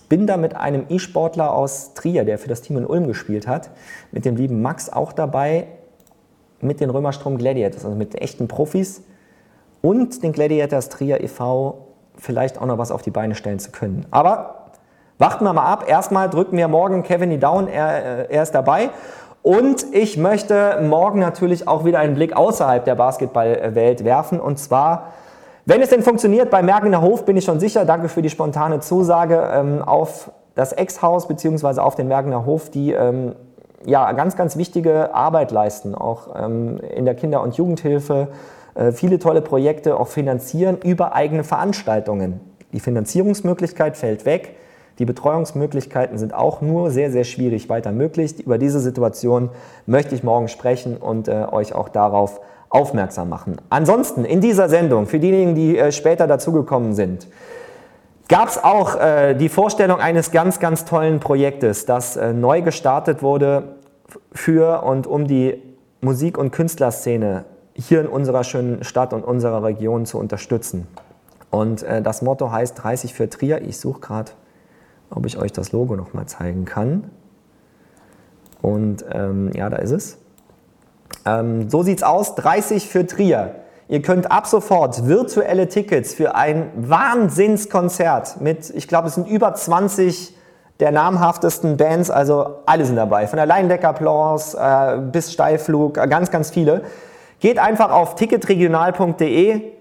bin 0.08 0.26
da 0.26 0.36
mit 0.36 0.56
einem 0.56 0.86
E-Sportler 0.88 1.52
aus 1.54 1.94
Trier, 1.94 2.24
der 2.24 2.38
für 2.38 2.48
das 2.48 2.62
Team 2.62 2.76
in 2.76 2.86
Ulm 2.86 3.06
gespielt 3.06 3.46
hat, 3.46 3.70
mit 4.12 4.24
dem 4.24 4.36
lieben 4.36 4.60
Max 4.60 4.90
auch 4.92 5.12
dabei, 5.12 5.68
mit 6.60 6.80
den 6.80 6.90
Römerstrom 6.90 7.38
Gladiators, 7.38 7.84
also 7.84 7.96
mit 7.96 8.20
echten 8.20 8.48
Profis 8.48 9.02
und 9.82 10.22
den 10.22 10.32
Gladiators 10.32 10.88
Trier 10.88 11.22
e.V. 11.22 11.86
vielleicht 12.16 12.60
auch 12.60 12.66
noch 12.66 12.76
was 12.76 12.90
auf 12.90 13.02
die 13.02 13.10
Beine 13.10 13.34
stellen 13.34 13.60
zu 13.60 13.70
können. 13.70 14.04
Aber 14.10 14.72
warten 15.18 15.44
wir 15.44 15.52
mal 15.52 15.64
ab. 15.64 15.84
Erstmal 15.86 16.28
drücken 16.28 16.56
wir 16.56 16.68
morgen 16.68 17.02
Kevin 17.02 17.30
die 17.30 17.38
Down, 17.38 17.68
er, 17.68 18.28
äh, 18.28 18.34
er 18.34 18.42
ist 18.42 18.52
dabei. 18.52 18.90
Und 19.42 19.86
ich 19.92 20.16
möchte 20.18 20.80
morgen 20.82 21.18
natürlich 21.18 21.66
auch 21.66 21.84
wieder 21.84 21.98
einen 21.98 22.14
Blick 22.14 22.36
außerhalb 22.36 22.84
der 22.84 22.94
Basketballwelt 22.94 24.04
werfen. 24.04 24.38
Und 24.38 24.58
zwar, 24.58 25.12
wenn 25.64 25.80
es 25.80 25.88
denn 25.88 26.02
funktioniert, 26.02 26.50
bei 26.50 26.62
Mergener 26.62 27.00
Hof 27.00 27.24
bin 27.24 27.36
ich 27.36 27.44
schon 27.44 27.58
sicher, 27.58 27.84
danke 27.84 28.08
für 28.08 28.22
die 28.22 28.30
spontane 28.30 28.80
Zusage, 28.80 29.50
ähm, 29.52 29.82
auf 29.82 30.30
das 30.54 30.72
Ex-Haus 30.72 31.26
bzw. 31.26 31.80
auf 31.80 31.94
den 31.94 32.08
Mergener 32.08 32.44
Hof, 32.44 32.70
die 32.70 32.92
ähm, 32.92 33.34
ja, 33.86 34.12
ganz, 34.12 34.36
ganz 34.36 34.56
wichtige 34.56 35.14
Arbeit 35.14 35.52
leisten, 35.52 35.94
auch 35.94 36.28
ähm, 36.36 36.78
in 36.94 37.06
der 37.06 37.14
Kinder- 37.14 37.42
und 37.42 37.56
Jugendhilfe, 37.56 38.28
äh, 38.74 38.92
viele 38.92 39.18
tolle 39.18 39.40
Projekte 39.40 39.98
auch 39.98 40.08
finanzieren 40.08 40.76
über 40.82 41.14
eigene 41.14 41.44
Veranstaltungen. 41.44 42.40
Die 42.72 42.80
Finanzierungsmöglichkeit 42.80 43.96
fällt 43.96 44.26
weg. 44.26 44.56
Die 45.00 45.06
Betreuungsmöglichkeiten 45.06 46.18
sind 46.18 46.34
auch 46.34 46.60
nur 46.60 46.90
sehr, 46.90 47.10
sehr 47.10 47.24
schwierig 47.24 47.70
weiter 47.70 47.90
möglich. 47.90 48.38
Über 48.38 48.58
diese 48.58 48.80
Situation 48.80 49.48
möchte 49.86 50.14
ich 50.14 50.22
morgen 50.22 50.48
sprechen 50.48 50.98
und 50.98 51.26
äh, 51.26 51.46
euch 51.50 51.74
auch 51.74 51.88
darauf 51.88 52.42
aufmerksam 52.68 53.30
machen. 53.30 53.56
Ansonsten 53.70 54.26
in 54.26 54.42
dieser 54.42 54.68
Sendung, 54.68 55.06
für 55.06 55.18
diejenigen, 55.18 55.54
die 55.54 55.78
äh, 55.78 55.90
später 55.90 56.26
dazugekommen 56.26 56.92
sind, 56.92 57.28
gab 58.28 58.48
es 58.50 58.62
auch 58.62 58.94
äh, 59.00 59.32
die 59.32 59.48
Vorstellung 59.48 60.00
eines 60.00 60.32
ganz, 60.32 60.60
ganz 60.60 60.84
tollen 60.84 61.18
Projektes, 61.18 61.86
das 61.86 62.18
äh, 62.18 62.34
neu 62.34 62.60
gestartet 62.60 63.22
wurde 63.22 63.76
für 64.32 64.82
und 64.82 65.06
um 65.06 65.26
die 65.26 65.62
Musik- 66.02 66.36
und 66.36 66.50
Künstlerszene 66.50 67.46
hier 67.72 68.02
in 68.02 68.06
unserer 68.06 68.44
schönen 68.44 68.84
Stadt 68.84 69.14
und 69.14 69.24
unserer 69.24 69.64
Region 69.64 70.04
zu 70.04 70.18
unterstützen. 70.18 70.86
Und 71.50 71.84
äh, 71.84 72.02
das 72.02 72.20
Motto 72.20 72.52
heißt 72.52 72.82
30 72.82 73.14
für 73.14 73.30
Trier. 73.30 73.62
Ich 73.62 73.80
suche 73.80 74.00
gerade 74.00 74.32
ob 75.10 75.26
ich 75.26 75.38
euch 75.38 75.52
das 75.52 75.72
Logo 75.72 75.96
noch 75.96 76.14
mal 76.14 76.26
zeigen 76.26 76.64
kann. 76.64 77.10
Und 78.62 79.04
ähm, 79.12 79.50
ja, 79.54 79.68
da 79.68 79.76
ist 79.76 79.90
es. 79.90 80.18
Ähm, 81.26 81.68
so 81.68 81.82
es 81.82 82.02
aus, 82.02 82.34
30 82.34 82.88
für 82.88 83.06
Trier. 83.06 83.56
Ihr 83.88 84.02
könnt 84.02 84.30
ab 84.30 84.46
sofort 84.46 85.08
virtuelle 85.08 85.68
Tickets 85.68 86.14
für 86.14 86.36
ein 86.36 86.70
Wahnsinnskonzert 86.76 88.40
mit, 88.40 88.70
ich 88.70 88.86
glaube, 88.86 89.08
es 89.08 89.16
sind 89.16 89.26
über 89.26 89.52
20 89.52 90.36
der 90.78 90.92
namhaftesten 90.92 91.76
Bands, 91.76 92.10
also 92.10 92.58
alle 92.66 92.84
sind 92.84 92.96
dabei. 92.96 93.26
Von 93.26 93.36
der 93.36 93.46
Leindecker 93.46 93.92
Blancs 93.92 94.54
äh, 94.54 94.98
bis 95.10 95.32
Steilflug, 95.32 95.98
äh, 95.98 96.06
ganz, 96.06 96.30
ganz 96.30 96.50
viele. 96.50 96.82
Geht 97.40 97.58
einfach 97.58 97.90
auf 97.90 98.14
ticketregional.de, 98.14 99.72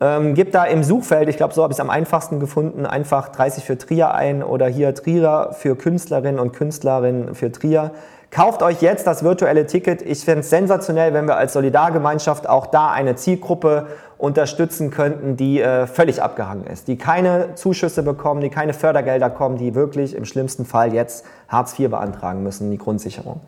ähm, 0.00 0.34
gebt 0.34 0.54
da 0.54 0.64
im 0.64 0.84
Suchfeld, 0.84 1.28
ich 1.28 1.36
glaube, 1.36 1.54
so 1.54 1.62
habe 1.62 1.72
ich 1.72 1.76
es 1.76 1.80
am 1.80 1.90
einfachsten 1.90 2.38
gefunden, 2.38 2.84
einfach 2.84 3.28
30 3.28 3.64
für 3.64 3.78
Trier 3.78 4.14
ein 4.14 4.42
oder 4.42 4.66
hier 4.66 4.94
Trierer 4.94 5.52
für 5.52 5.76
Künstlerinnen 5.76 6.38
und 6.38 6.52
Künstlerinnen 6.52 7.34
für 7.34 7.50
Trier. 7.50 7.92
Kauft 8.30 8.62
euch 8.62 8.82
jetzt 8.82 9.06
das 9.06 9.22
virtuelle 9.22 9.66
Ticket. 9.66 10.02
Ich 10.02 10.24
fände 10.24 10.40
es 10.40 10.50
sensationell, 10.50 11.14
wenn 11.14 11.26
wir 11.26 11.36
als 11.36 11.54
Solidargemeinschaft 11.54 12.48
auch 12.48 12.66
da 12.66 12.90
eine 12.90 13.14
Zielgruppe 13.14 13.86
unterstützen 14.18 14.90
könnten, 14.90 15.36
die 15.36 15.60
äh, 15.60 15.86
völlig 15.86 16.22
abgehangen 16.22 16.66
ist, 16.66 16.88
die 16.88 16.98
keine 16.98 17.54
Zuschüsse 17.54 18.02
bekommen, 18.02 18.40
die 18.40 18.50
keine 18.50 18.74
Fördergelder 18.74 19.30
kommen, 19.30 19.56
die 19.56 19.74
wirklich 19.74 20.14
im 20.14 20.24
schlimmsten 20.24 20.66
Fall 20.66 20.92
jetzt 20.92 21.24
Hartz 21.48 21.78
IV 21.78 21.90
beantragen 21.90 22.42
müssen, 22.42 22.70
die 22.70 22.78
Grundsicherung. 22.78 23.40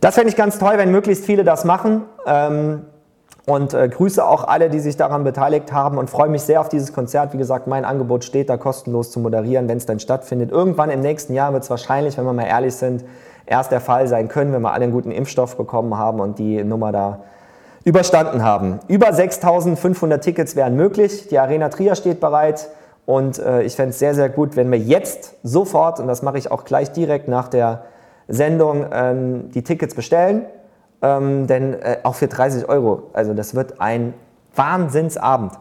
Das 0.00 0.16
fände 0.16 0.28
ich 0.28 0.36
ganz 0.36 0.58
toll, 0.58 0.74
wenn 0.76 0.90
möglichst 0.90 1.24
viele 1.24 1.44
das 1.44 1.64
machen. 1.64 2.02
Ähm, 2.26 2.82
und 3.46 3.74
äh, 3.74 3.88
grüße 3.88 4.26
auch 4.26 4.44
alle, 4.44 4.68
die 4.68 4.80
sich 4.80 4.96
daran 4.96 5.22
beteiligt 5.22 5.72
haben 5.72 5.98
und 5.98 6.10
freue 6.10 6.28
mich 6.28 6.42
sehr 6.42 6.60
auf 6.60 6.68
dieses 6.68 6.92
Konzert. 6.92 7.32
Wie 7.32 7.38
gesagt, 7.38 7.68
mein 7.68 7.84
Angebot 7.84 8.24
steht 8.24 8.50
da 8.50 8.56
kostenlos 8.56 9.12
zu 9.12 9.20
moderieren, 9.20 9.68
wenn 9.68 9.78
es 9.78 9.86
dann 9.86 10.00
stattfindet. 10.00 10.50
Irgendwann 10.50 10.90
im 10.90 11.00
nächsten 11.00 11.32
Jahr 11.32 11.52
wird 11.52 11.62
es 11.62 11.70
wahrscheinlich, 11.70 12.18
wenn 12.18 12.24
wir 12.24 12.32
mal 12.32 12.46
ehrlich 12.46 12.74
sind, 12.74 13.04
erst 13.46 13.70
der 13.70 13.80
Fall 13.80 14.08
sein 14.08 14.26
können, 14.26 14.52
wenn 14.52 14.62
wir 14.62 14.72
alle 14.72 14.82
einen 14.82 14.92
guten 14.92 15.12
Impfstoff 15.12 15.56
bekommen 15.56 15.96
haben 15.96 16.18
und 16.18 16.40
die 16.40 16.62
Nummer 16.64 16.90
da 16.90 17.20
überstanden 17.84 18.42
haben. 18.42 18.80
Über 18.88 19.12
6500 19.12 20.22
Tickets 20.22 20.56
wären 20.56 20.74
möglich. 20.74 21.28
Die 21.28 21.38
Arena 21.38 21.68
Trier 21.68 21.94
steht 21.94 22.18
bereit. 22.18 22.68
Und 23.06 23.38
äh, 23.38 23.62
ich 23.62 23.76
fände 23.76 23.90
es 23.90 24.00
sehr, 24.00 24.14
sehr 24.16 24.28
gut, 24.28 24.56
wenn 24.56 24.72
wir 24.72 24.78
jetzt 24.80 25.34
sofort, 25.44 26.00
und 26.00 26.08
das 26.08 26.22
mache 26.22 26.38
ich 26.38 26.50
auch 26.50 26.64
gleich 26.64 26.90
direkt 26.90 27.28
nach 27.28 27.46
der 27.46 27.84
Sendung, 28.26 28.86
ähm, 28.92 29.52
die 29.52 29.62
Tickets 29.62 29.94
bestellen. 29.94 30.46
Ähm, 31.06 31.46
denn 31.46 31.74
äh, 31.74 31.98
auch 32.02 32.16
für 32.16 32.26
30 32.26 32.68
Euro, 32.68 33.04
also 33.12 33.32
das 33.32 33.54
wird 33.54 33.80
ein 33.80 34.12
Wahnsinnsabend. 34.56 35.52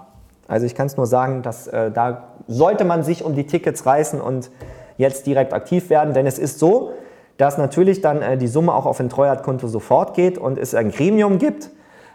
Also 0.48 0.66
ich 0.66 0.74
kann 0.74 0.88
es 0.88 0.98
nur 0.98 1.06
sagen, 1.06 1.44
dass 1.44 1.68
äh, 1.68 1.92
da 1.92 2.30
sollte 2.48 2.84
man 2.84 3.04
sich 3.04 3.24
um 3.24 3.36
die 3.36 3.46
Tickets 3.46 3.86
reißen 3.86 4.22
und 4.22 4.50
jetzt 4.98 5.28
direkt 5.28 5.54
aktiv 5.54 5.92
werden, 5.92 6.16
denn 6.16 6.26
es 6.26 6.40
ist 6.40 6.58
so, 6.58 6.94
dass 7.38 7.60
natürlich 7.60 8.02
dann 8.02 8.24
äh, 8.24 8.38
die 8.38 8.48
Summe 8.48 8.74
auch 8.74 8.88
auf 8.88 9.00
ein 9.00 9.10
Treuhandkonto 9.10 9.68
sofort 9.68 10.16
geht 10.16 10.40
und 10.40 10.58
es 10.58 10.74
ein 10.74 10.90
Gremium 10.90 11.38
gibt 11.38 11.70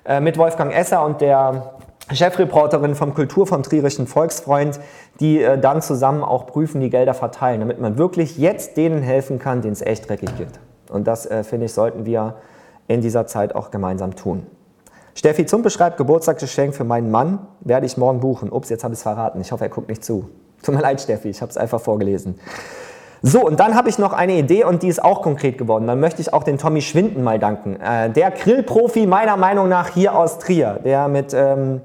äh, 0.04 0.18
mit 0.18 0.36
Wolfgang 0.36 0.74
Esser 0.74 1.04
und 1.04 1.20
der 1.20 1.74
Chefreporterin 2.12 2.96
vom 2.96 3.14
Kultur 3.14 3.46
vom 3.46 3.62
Trierischen 3.62 4.08
Volksfreund, 4.08 4.80
die 5.20 5.40
äh, 5.40 5.56
dann 5.56 5.82
zusammen 5.82 6.24
auch 6.24 6.46
prüfen, 6.46 6.80
die 6.80 6.90
Gelder 6.90 7.14
verteilen, 7.14 7.60
damit 7.60 7.80
man 7.80 7.96
wirklich 7.96 8.38
jetzt 8.38 8.76
denen 8.76 9.02
helfen 9.02 9.38
kann, 9.38 9.62
denen 9.62 9.74
es 9.74 9.82
echt 9.82 10.08
dreckig 10.08 10.36
geht. 10.36 10.58
Und 10.90 11.06
das, 11.06 11.26
äh, 11.26 11.44
finde 11.44 11.66
ich, 11.66 11.72
sollten 11.72 12.06
wir 12.06 12.34
in 12.90 13.00
dieser 13.00 13.26
Zeit 13.26 13.54
auch 13.54 13.70
gemeinsam 13.70 14.16
tun. 14.16 14.44
Steffi 15.14 15.46
Zumpe 15.46 15.70
schreibt, 15.70 15.96
Geburtstagsgeschenk 15.96 16.74
für 16.74 16.82
meinen 16.82 17.10
Mann 17.10 17.38
werde 17.60 17.86
ich 17.86 17.96
morgen 17.96 18.18
buchen. 18.18 18.50
Ups, 18.50 18.68
jetzt 18.68 18.82
habe 18.82 18.94
ich 18.94 18.98
es 18.98 19.02
verraten. 19.04 19.40
Ich 19.40 19.52
hoffe, 19.52 19.64
er 19.64 19.70
guckt 19.70 19.88
nicht 19.88 20.04
zu. 20.04 20.28
Tut 20.62 20.74
mir 20.74 20.80
leid, 20.82 21.00
Steffi, 21.00 21.28
ich 21.28 21.40
habe 21.40 21.50
es 21.50 21.56
einfach 21.56 21.80
vorgelesen. 21.80 22.40
So, 23.22 23.46
und 23.46 23.60
dann 23.60 23.76
habe 23.76 23.88
ich 23.88 23.98
noch 23.98 24.12
eine 24.12 24.32
Idee 24.32 24.64
und 24.64 24.82
die 24.82 24.88
ist 24.88 25.04
auch 25.04 25.22
konkret 25.22 25.56
geworden. 25.56 25.86
Dann 25.86 26.00
möchte 26.00 26.20
ich 26.20 26.32
auch 26.32 26.42
den 26.42 26.58
Tommy 26.58 26.80
Schwinden 26.80 27.22
mal 27.22 27.38
danken. 27.38 27.78
Äh, 27.80 28.10
der 28.10 28.32
Grillprofi 28.32 29.06
meiner 29.06 29.36
Meinung 29.36 29.68
nach 29.68 29.90
hier 29.90 30.16
aus 30.16 30.38
Trier, 30.38 30.80
der 30.82 31.06
mit 31.06 31.32
ähm, 31.32 31.82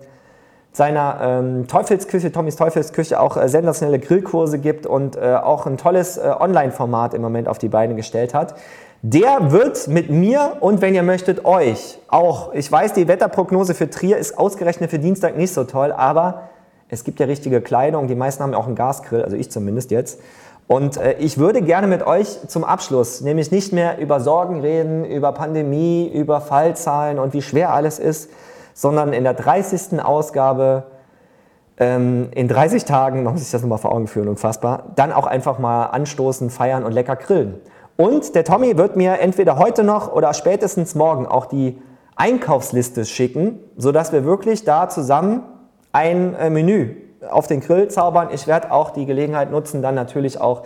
seiner 0.72 1.20
ähm, 1.22 1.68
Teufelsküche, 1.68 2.32
Tommys 2.32 2.56
Teufelsküche, 2.56 3.20
auch 3.20 3.38
äh, 3.38 3.48
sensationelle 3.48 4.00
Grillkurse 4.00 4.60
gibt 4.60 4.86
und 4.86 5.18
äh, 5.18 5.36
auch 5.36 5.66
ein 5.66 5.78
tolles 5.78 6.18
äh, 6.18 6.34
Online-Format 6.40 7.14
im 7.14 7.22
Moment 7.22 7.48
auf 7.48 7.60
die 7.60 7.70
Beine 7.70 7.96
gestellt 7.96 8.34
hat. 8.34 8.56
Der 9.02 9.52
wird 9.52 9.88
mit 9.88 10.10
mir 10.10 10.58
und 10.62 10.82
wenn 10.82 10.96
ihr 10.96 11.04
möchtet 11.04 11.46
euch 11.46 12.00
auch, 12.08 12.54
ich 12.54 12.72
weiß, 12.72 12.94
die 12.94 13.08
Wetterprognose 13.08 13.76
für 13.76 13.90
Trier 13.90 14.18
ist 14.18 14.38
ausgerechnet 14.38 14.90
für 14.90 15.00
Dienstag 15.00 15.38
nicht 15.38 15.54
so 15.54 15.64
toll, 15.64 15.92
aber 15.92 16.50
es 16.90 17.04
gibt 17.04 17.20
ja 17.20 17.26
richtige 17.26 17.62
Kleidung. 17.62 18.08
Die 18.08 18.16
meisten 18.16 18.42
haben 18.44 18.54
ja 18.54 18.58
auch 18.58 18.68
einen 18.68 18.76
Gasgrill, 18.76 19.24
also 19.24 19.36
ich 19.36 19.52
zumindest 19.52 19.92
jetzt. 19.92 20.20
Und 20.68 20.98
äh, 20.98 21.14
ich 21.20 21.38
würde 21.38 21.62
gerne 21.62 21.88
mit 21.88 22.06
euch 22.06 22.48
zum 22.48 22.64
Abschluss 22.64 23.22
nämlich 23.22 23.52
nicht 23.52 23.72
mehr 23.72 24.00
über 24.00 24.20
Sorgen 24.20 24.62
reden, 24.62 25.06
über 25.06 25.32
Pandemie, 25.32 26.08
über 26.12 26.42
Fallzahlen 26.42 27.20
und 27.20 27.34
wie 27.34 27.42
schwer 27.42 27.74
alles 27.74 28.00
ist, 28.00 28.32
sondern 28.74 29.14
in 29.14 29.24
der 29.24 29.36
30. 29.36 30.02
Ausgabe 30.04 30.84
ähm, 31.78 32.30
in 32.32 32.48
30 32.48 32.86
Tagen, 32.86 33.24
man 33.24 33.34
muss 33.34 33.44
sich 33.44 33.52
das 33.52 33.62
nochmal 33.62 33.78
vor 33.78 33.92
Augen 33.92 34.08
führen, 34.08 34.28
unfassbar, 34.28 34.92
dann 34.96 35.12
auch 35.12 35.28
einfach 35.28 35.60
mal 35.60 35.86
anstoßen, 35.88 36.50
feiern 36.50 36.84
und 36.84 36.94
lecker 36.94 37.16
grillen. 37.16 37.62
Und 37.98 38.36
der 38.36 38.44
Tommy 38.44 38.78
wird 38.78 38.96
mir 38.96 39.20
entweder 39.20 39.58
heute 39.58 39.84
noch 39.84 40.12
oder 40.12 40.34
spätestens 40.34 40.96
morgen 40.96 41.26
auch 41.26 41.46
die 41.46 41.82
Einkaufsliste 42.16 43.06
schicken, 43.06 43.60
sodass 43.78 44.12
wir 44.12 44.26
wirklich 44.26 44.64
da 44.64 44.90
zusammen 44.90 45.44
ein 45.92 46.36
äh, 46.36 46.50
Menü 46.50 46.96
auf 47.30 47.48
den 47.48 47.62
Grill 47.62 47.88
zaubern. 47.88 48.30
Ich 48.32 48.48
werde 48.48 48.72
auch 48.72 48.92
die 48.92 49.06
Gelegenheit 49.06 49.52
nutzen, 49.52 49.82
dann 49.82 49.96
natürlich 49.96 50.40
auch 50.40 50.64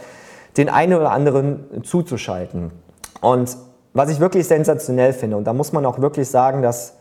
den 0.58 0.70
einen 0.70 0.96
oder 0.96 1.12
anderen 1.12 1.84
zuzuschalten. 1.84 2.72
Und 3.22 3.58
was 3.94 4.10
ich 4.10 4.20
wirklich 4.20 4.48
sensationell 4.48 5.14
finde, 5.14 5.38
und 5.38 5.46
da 5.46 5.54
muss 5.54 5.72
man 5.72 5.86
auch 5.86 6.00
wirklich 6.00 6.30
sagen, 6.30 6.62
dass 6.62 6.96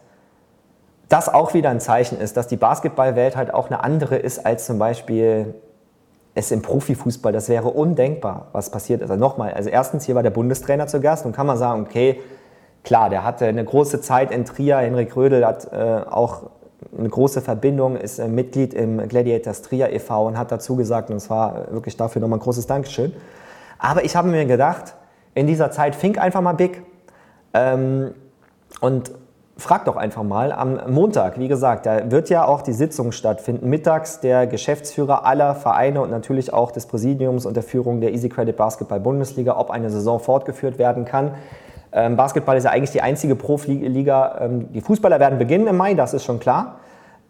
das 1.09 1.33
auch 1.33 1.55
wieder 1.55 1.71
ein 1.71 1.81
Zeichen 1.81 2.21
ist, 2.21 2.37
dass 2.37 2.49
die 2.49 2.57
Basketballwelt 2.57 3.37
halt 3.37 3.53
auch 3.55 3.67
eine 3.69 3.83
andere 3.83 4.17
ist 4.17 4.45
als 4.45 4.67
zum 4.67 4.79
Beispiel 4.79 5.55
es 6.39 6.53
im 6.53 6.63
Profifußball. 6.63 7.33
Das 7.33 7.49
wäre 7.49 7.69
undenkbar, 7.69 8.47
was 8.53 8.71
passiert 8.71 9.03
ist. 9.03 9.11
Also 9.11 9.21
nochmal, 9.21 9.53
also 9.53 9.69
erstens, 9.69 10.05
hier 10.05 10.15
war 10.15 10.23
der 10.23 10.31
Bundestrainer 10.31 10.87
zu 10.87 11.01
Gast 11.01 11.27
und 11.27 11.33
kann 11.35 11.47
man 11.47 11.59
sagen, 11.59 11.83
okay, 11.83 12.21
klar, 12.85 13.11
der 13.11 13.25
hatte 13.25 13.47
eine 13.47 13.65
große 13.65 14.01
Zeit 14.01 14.31
in 14.31 14.45
Trier. 14.45 14.79
Henrik 14.79 15.17
Rödel 15.17 15.45
hat 15.45 15.73
äh, 15.73 16.01
auch 16.09 16.51
eine 16.97 17.09
große 17.09 17.41
Verbindung, 17.41 17.97
ist 17.97 18.21
äh, 18.21 18.29
Mitglied 18.29 18.73
im 18.73 19.09
Gladiators 19.09 19.63
Trier 19.63 19.93
e.V. 19.93 20.29
und 20.29 20.39
hat 20.39 20.53
dazu 20.53 20.77
gesagt, 20.77 21.11
und 21.11 21.17
es 21.17 21.29
war 21.29 21.73
wirklich 21.73 21.97
dafür 21.97 22.21
nochmal 22.21 22.39
ein 22.39 22.43
großes 22.43 22.67
Dankeschön. 22.67 23.13
Aber 23.79 24.05
ich 24.05 24.15
habe 24.15 24.29
mir 24.29 24.45
gedacht, 24.47 24.95
in 25.35 25.47
dieser 25.47 25.71
Zeit 25.73 25.97
fink 25.97 26.19
einfach 26.19 26.41
mal 26.41 26.53
big 26.53 26.83
ähm, 27.53 28.15
und 28.81 29.11
frag 29.59 29.85
doch 29.87 29.97
einfach 29.97 30.23
mal 30.23 30.53
am 30.53 30.81
Montag, 30.89 31.37
wie 31.39 31.49
gesagt, 31.49 31.85
da 31.85 32.11
wird 32.13 32.31
ja 32.31 32.47
auch 32.47 32.63
die 32.63 32.73
Sitzung 32.73 33.11
stattfinden, 33.11 33.69
mittags 33.69 34.21
der 34.21 34.47
Geschäftsführer 34.47 35.27
aller 35.27 35.57
Vereine 35.57 36.01
und 36.01 36.11
natürlich 36.11 36.53
auch 36.53 36.71
des 36.71 36.87
Präsidiums 36.87 37.45
unter 37.45 37.63
Führung 37.63 38.01
der 38.01 38.13
Easy 38.13 38.29
Credit 38.29 38.57
Basketball 38.57 39.01
Bundesliga, 39.01 39.59
ob 39.59 39.71
eine 39.71 39.91
Saison 39.91 40.21
fortgeführt 40.21 40.79
werden 40.79 41.05
kann. 41.05 41.33
Ähm, 41.91 42.17
Basketball 42.17 42.57
ist 42.57 42.65
ja 42.65 42.71
eigentlich 42.71 42.93
die 42.93 43.03
einzige 43.03 43.35
Profiliga. 43.35 44.39
Ähm, 44.43 44.73
die 44.73 44.81
Fußballer 44.81 45.19
werden 45.19 45.39
beginnen 45.39 45.67
im 45.67 45.77
Mai, 45.77 45.95
das 45.95 46.15
ist 46.15 46.25
schon 46.25 46.39
klar. 46.39 46.77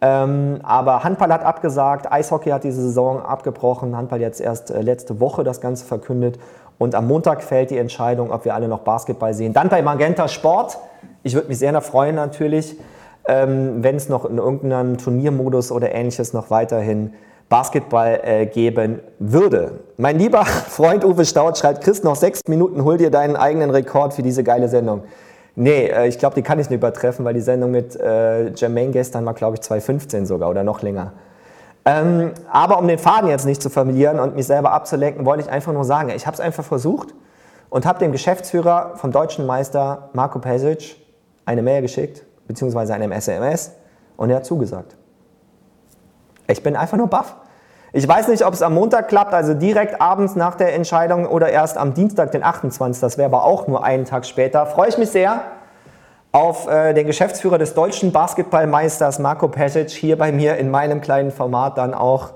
Ähm, 0.00 0.60
aber 0.62 1.04
Handball 1.04 1.32
hat 1.32 1.44
abgesagt, 1.44 2.12
Eishockey 2.12 2.50
hat 2.50 2.62
diese 2.62 2.82
Saison 2.82 3.22
abgebrochen, 3.22 3.96
Handball 3.96 4.20
jetzt 4.20 4.40
erst 4.40 4.70
äh, 4.70 4.82
letzte 4.82 5.18
Woche 5.18 5.44
das 5.44 5.62
Ganze 5.62 5.86
verkündet. 5.86 6.38
Und 6.76 6.94
am 6.94 7.08
Montag 7.08 7.42
fällt 7.42 7.70
die 7.70 7.78
Entscheidung, 7.78 8.30
ob 8.30 8.44
wir 8.44 8.54
alle 8.54 8.68
noch 8.68 8.80
Basketball 8.80 9.32
sehen. 9.34 9.52
Dann 9.52 9.68
bei 9.68 9.82
Magenta 9.82 10.28
Sport. 10.28 10.78
Ich 11.22 11.34
würde 11.34 11.48
mich 11.48 11.58
sehr 11.58 11.80
freuen 11.80 12.14
natürlich, 12.14 12.76
ähm, 13.26 13.82
wenn 13.82 13.96
es 13.96 14.08
noch 14.08 14.24
in 14.24 14.38
irgendeinem 14.38 14.98
Turniermodus 14.98 15.70
oder 15.72 15.92
ähnliches 15.94 16.32
noch 16.32 16.50
weiterhin 16.50 17.12
Basketball 17.48 18.20
äh, 18.22 18.46
geben 18.46 19.00
würde. 19.18 19.80
Mein 19.96 20.18
lieber 20.18 20.44
Freund 20.44 21.04
Uwe 21.04 21.24
Staud 21.24 21.58
schreibt, 21.58 21.82
Chris, 21.82 22.02
noch 22.02 22.16
sechs 22.16 22.42
Minuten, 22.46 22.84
hol 22.84 22.98
dir 22.98 23.10
deinen 23.10 23.36
eigenen 23.36 23.70
Rekord 23.70 24.14
für 24.14 24.22
diese 24.22 24.44
geile 24.44 24.68
Sendung. 24.68 25.02
Nee, 25.54 25.86
äh, 25.86 26.06
ich 26.06 26.18
glaube, 26.18 26.34
die 26.34 26.42
kann 26.42 26.58
ich 26.58 26.68
nicht 26.70 26.78
übertreffen, 26.78 27.24
weil 27.24 27.34
die 27.34 27.40
Sendung 27.40 27.70
mit 27.70 27.98
äh, 27.98 28.50
Jermaine 28.50 28.92
gestern 28.92 29.24
war, 29.26 29.34
glaube 29.34 29.56
ich, 29.56 29.62
2015 29.62 30.26
sogar 30.26 30.50
oder 30.50 30.62
noch 30.62 30.82
länger. 30.82 31.12
Ähm, 31.84 32.32
aber 32.52 32.78
um 32.78 32.86
den 32.86 32.98
Faden 32.98 33.30
jetzt 33.30 33.46
nicht 33.46 33.62
zu 33.62 33.70
verlieren 33.70 34.20
und 34.20 34.36
mich 34.36 34.46
selber 34.46 34.72
abzulenken, 34.72 35.24
wollte 35.24 35.42
ich 35.42 35.50
einfach 35.50 35.72
nur 35.72 35.84
sagen, 35.84 36.10
ich 36.14 36.26
habe 36.26 36.34
es 36.34 36.40
einfach 36.40 36.64
versucht 36.64 37.14
und 37.70 37.86
habe 37.86 37.98
dem 37.98 38.12
Geschäftsführer 38.12 38.92
vom 38.96 39.10
deutschen 39.10 39.46
Meister 39.46 40.10
Marco 40.12 40.38
Pesic 40.38 40.96
eine 41.48 41.62
Mail 41.62 41.82
geschickt, 41.82 42.24
beziehungsweise 42.46 42.94
eine 42.94 43.12
SMS 43.12 43.72
und 44.16 44.30
er 44.30 44.36
hat 44.36 44.46
zugesagt. 44.46 44.96
Ich 46.46 46.62
bin 46.62 46.76
einfach 46.76 46.96
nur 46.96 47.08
baff. 47.08 47.36
Ich 47.92 48.06
weiß 48.06 48.28
nicht, 48.28 48.44
ob 48.44 48.52
es 48.52 48.60
am 48.60 48.74
Montag 48.74 49.08
klappt, 49.08 49.32
also 49.32 49.54
direkt 49.54 50.00
abends 50.00 50.36
nach 50.36 50.56
der 50.56 50.74
Entscheidung 50.74 51.26
oder 51.26 51.48
erst 51.48 51.78
am 51.78 51.94
Dienstag, 51.94 52.32
den 52.32 52.42
28. 52.42 53.00
Das 53.00 53.16
wäre 53.16 53.26
aber 53.26 53.44
auch 53.44 53.66
nur 53.66 53.82
einen 53.82 54.04
Tag 54.04 54.26
später. 54.26 54.66
Freue 54.66 54.90
ich 54.90 54.98
mich 54.98 55.10
sehr 55.10 55.40
auf 56.32 56.68
äh, 56.68 56.92
den 56.92 57.06
Geschäftsführer 57.06 57.56
des 57.56 57.72
deutschen 57.72 58.12
Basketballmeisters 58.12 59.18
Marco 59.18 59.48
Pesic 59.48 59.88
hier 59.88 60.18
bei 60.18 60.30
mir 60.30 60.58
in 60.58 60.70
meinem 60.70 61.00
kleinen 61.00 61.30
Format 61.30 61.78
dann 61.78 61.94
auch 61.94 62.32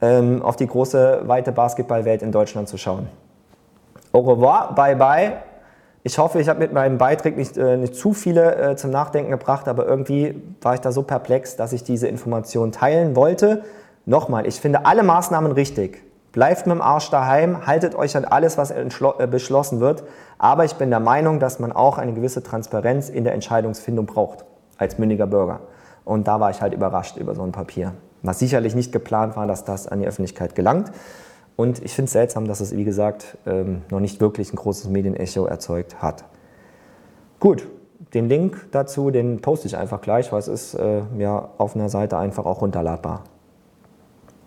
ähm, 0.00 0.40
auf 0.42 0.54
die 0.54 0.68
große, 0.68 1.22
weite 1.24 1.50
Basketballwelt 1.50 2.22
in 2.22 2.30
Deutschland 2.30 2.68
zu 2.68 2.78
schauen. 2.78 3.08
Au 4.12 4.20
revoir, 4.20 4.72
bye 4.74 4.94
bye. 4.94 5.32
Ich 6.06 6.18
hoffe, 6.18 6.38
ich 6.38 6.48
habe 6.48 6.60
mit 6.60 6.72
meinem 6.72 6.98
Beitrag 6.98 7.36
nicht, 7.36 7.56
äh, 7.56 7.76
nicht 7.76 7.96
zu 7.96 8.12
viele 8.12 8.54
äh, 8.54 8.76
zum 8.76 8.92
Nachdenken 8.92 9.32
gebracht, 9.32 9.66
aber 9.66 9.88
irgendwie 9.88 10.40
war 10.60 10.74
ich 10.74 10.80
da 10.80 10.92
so 10.92 11.02
perplex, 11.02 11.56
dass 11.56 11.72
ich 11.72 11.82
diese 11.82 12.06
Information 12.06 12.70
teilen 12.70 13.16
wollte. 13.16 13.64
Nochmal, 14.04 14.46
ich 14.46 14.60
finde 14.60 14.86
alle 14.86 15.02
Maßnahmen 15.02 15.50
richtig. 15.50 16.04
Bleibt 16.30 16.64
mit 16.68 16.76
dem 16.76 16.80
Arsch 16.80 17.10
daheim, 17.10 17.66
haltet 17.66 17.96
euch 17.96 18.16
an 18.16 18.24
alles, 18.24 18.56
was 18.56 18.70
äh, 18.70 18.86
beschlossen 19.28 19.80
wird. 19.80 20.04
Aber 20.38 20.64
ich 20.64 20.74
bin 20.74 20.90
der 20.90 21.00
Meinung, 21.00 21.40
dass 21.40 21.58
man 21.58 21.72
auch 21.72 21.98
eine 21.98 22.12
gewisse 22.12 22.44
Transparenz 22.44 23.08
in 23.08 23.24
der 23.24 23.34
Entscheidungsfindung 23.34 24.06
braucht, 24.06 24.44
als 24.78 24.98
mündiger 24.98 25.26
Bürger. 25.26 25.58
Und 26.04 26.28
da 26.28 26.38
war 26.38 26.50
ich 26.50 26.62
halt 26.62 26.72
überrascht 26.72 27.16
über 27.16 27.34
so 27.34 27.42
ein 27.42 27.50
Papier. 27.50 27.94
Was 28.22 28.38
sicherlich 28.38 28.76
nicht 28.76 28.92
geplant 28.92 29.36
war, 29.36 29.48
dass 29.48 29.64
das 29.64 29.88
an 29.88 29.98
die 29.98 30.06
Öffentlichkeit 30.06 30.54
gelangt. 30.54 30.92
Und 31.56 31.82
ich 31.82 31.94
finde 31.94 32.06
es 32.06 32.12
seltsam, 32.12 32.46
dass 32.46 32.60
es, 32.60 32.76
wie 32.76 32.84
gesagt, 32.84 33.38
ähm, 33.46 33.82
noch 33.90 34.00
nicht 34.00 34.20
wirklich 34.20 34.52
ein 34.52 34.56
großes 34.56 34.88
Medienecho 34.88 35.46
erzeugt 35.46 36.02
hat. 36.02 36.24
Gut, 37.40 37.66
den 38.12 38.28
Link 38.28 38.68
dazu, 38.72 39.10
den 39.10 39.40
poste 39.40 39.66
ich 39.66 39.76
einfach 39.76 40.00
gleich, 40.00 40.32
weil 40.32 40.38
es 40.38 40.48
ist 40.48 40.74
äh, 40.74 41.02
ja 41.18 41.48
auf 41.58 41.74
einer 41.74 41.88
Seite 41.88 42.18
einfach 42.18 42.44
auch 42.44 42.60
runterladbar. 42.60 43.24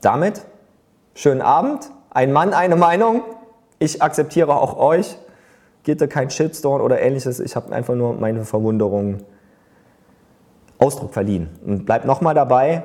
Damit 0.01 0.45
schönen 1.15 1.41
Abend. 1.41 1.91
Ein 2.11 2.31
Mann, 2.31 2.53
eine 2.53 2.75
Meinung. 2.75 3.23
Ich 3.79 4.01
akzeptiere 4.01 4.55
auch 4.55 4.77
euch. 4.77 5.17
Geht 5.83 6.01
da 6.01 6.07
kein 6.07 6.29
Shitstorm 6.29 6.81
oder 6.81 7.01
ähnliches. 7.01 7.39
Ich 7.39 7.55
habe 7.55 7.73
einfach 7.73 7.95
nur 7.95 8.13
meine 8.13 8.45
Verwunderung 8.45 9.19
Ausdruck 10.77 11.13
verliehen. 11.13 11.49
Und 11.65 11.85
bleibt 11.85 12.05
nochmal 12.05 12.33
dabei. 12.33 12.83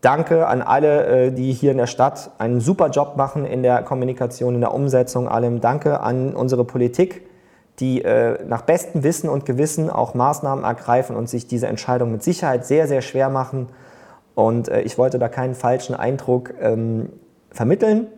Danke 0.00 0.46
an 0.46 0.62
alle, 0.62 1.06
äh, 1.06 1.32
die 1.32 1.52
hier 1.52 1.70
in 1.70 1.78
der 1.78 1.86
Stadt 1.86 2.30
einen 2.38 2.60
super 2.60 2.90
Job 2.90 3.16
machen 3.16 3.44
in 3.44 3.62
der 3.62 3.82
Kommunikation, 3.82 4.54
in 4.54 4.60
der 4.60 4.74
Umsetzung, 4.74 5.26
allem. 5.26 5.60
Danke 5.60 6.00
an 6.00 6.34
unsere 6.34 6.64
Politik, 6.64 7.26
die 7.78 8.02
äh, 8.04 8.44
nach 8.46 8.62
bestem 8.62 9.02
Wissen 9.02 9.28
und 9.28 9.46
Gewissen 9.46 9.88
auch 9.88 10.14
Maßnahmen 10.14 10.64
ergreifen 10.64 11.16
und 11.16 11.28
sich 11.28 11.46
diese 11.46 11.66
Entscheidung 11.66 12.12
mit 12.12 12.22
Sicherheit 12.22 12.66
sehr, 12.66 12.88
sehr 12.88 13.00
schwer 13.00 13.30
machen. 13.30 13.68
Und 14.34 14.68
äh, 14.68 14.82
ich 14.82 14.98
wollte 14.98 15.18
da 15.18 15.28
keinen 15.28 15.54
falschen 15.54 15.94
Eindruck 15.94 16.52
ähm, 16.60 17.08
vermitteln. 17.50 18.08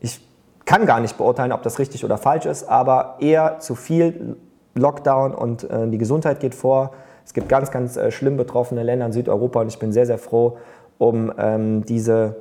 Ich 0.00 0.20
kann 0.66 0.86
gar 0.86 1.00
nicht 1.00 1.18
beurteilen, 1.18 1.50
ob 1.50 1.62
das 1.62 1.80
richtig 1.80 2.04
oder 2.04 2.16
falsch 2.16 2.46
ist, 2.46 2.68
aber 2.68 3.16
eher 3.18 3.58
zu 3.58 3.74
viel 3.74 4.36
Lockdown 4.74 5.34
und 5.34 5.66
die 5.86 5.98
Gesundheit 5.98 6.38
geht 6.38 6.54
vor. 6.54 6.92
Es 7.24 7.32
gibt 7.32 7.48
ganz, 7.48 7.70
ganz 7.70 7.98
schlimm 8.10 8.36
betroffene 8.36 8.82
Länder 8.82 9.06
in 9.06 9.12
Südeuropa 9.12 9.62
und 9.62 9.68
ich 9.68 9.78
bin 9.78 9.92
sehr, 9.92 10.06
sehr 10.06 10.18
froh 10.18 10.58
um 10.98 11.32
ähm, 11.38 11.84
diese 11.84 12.36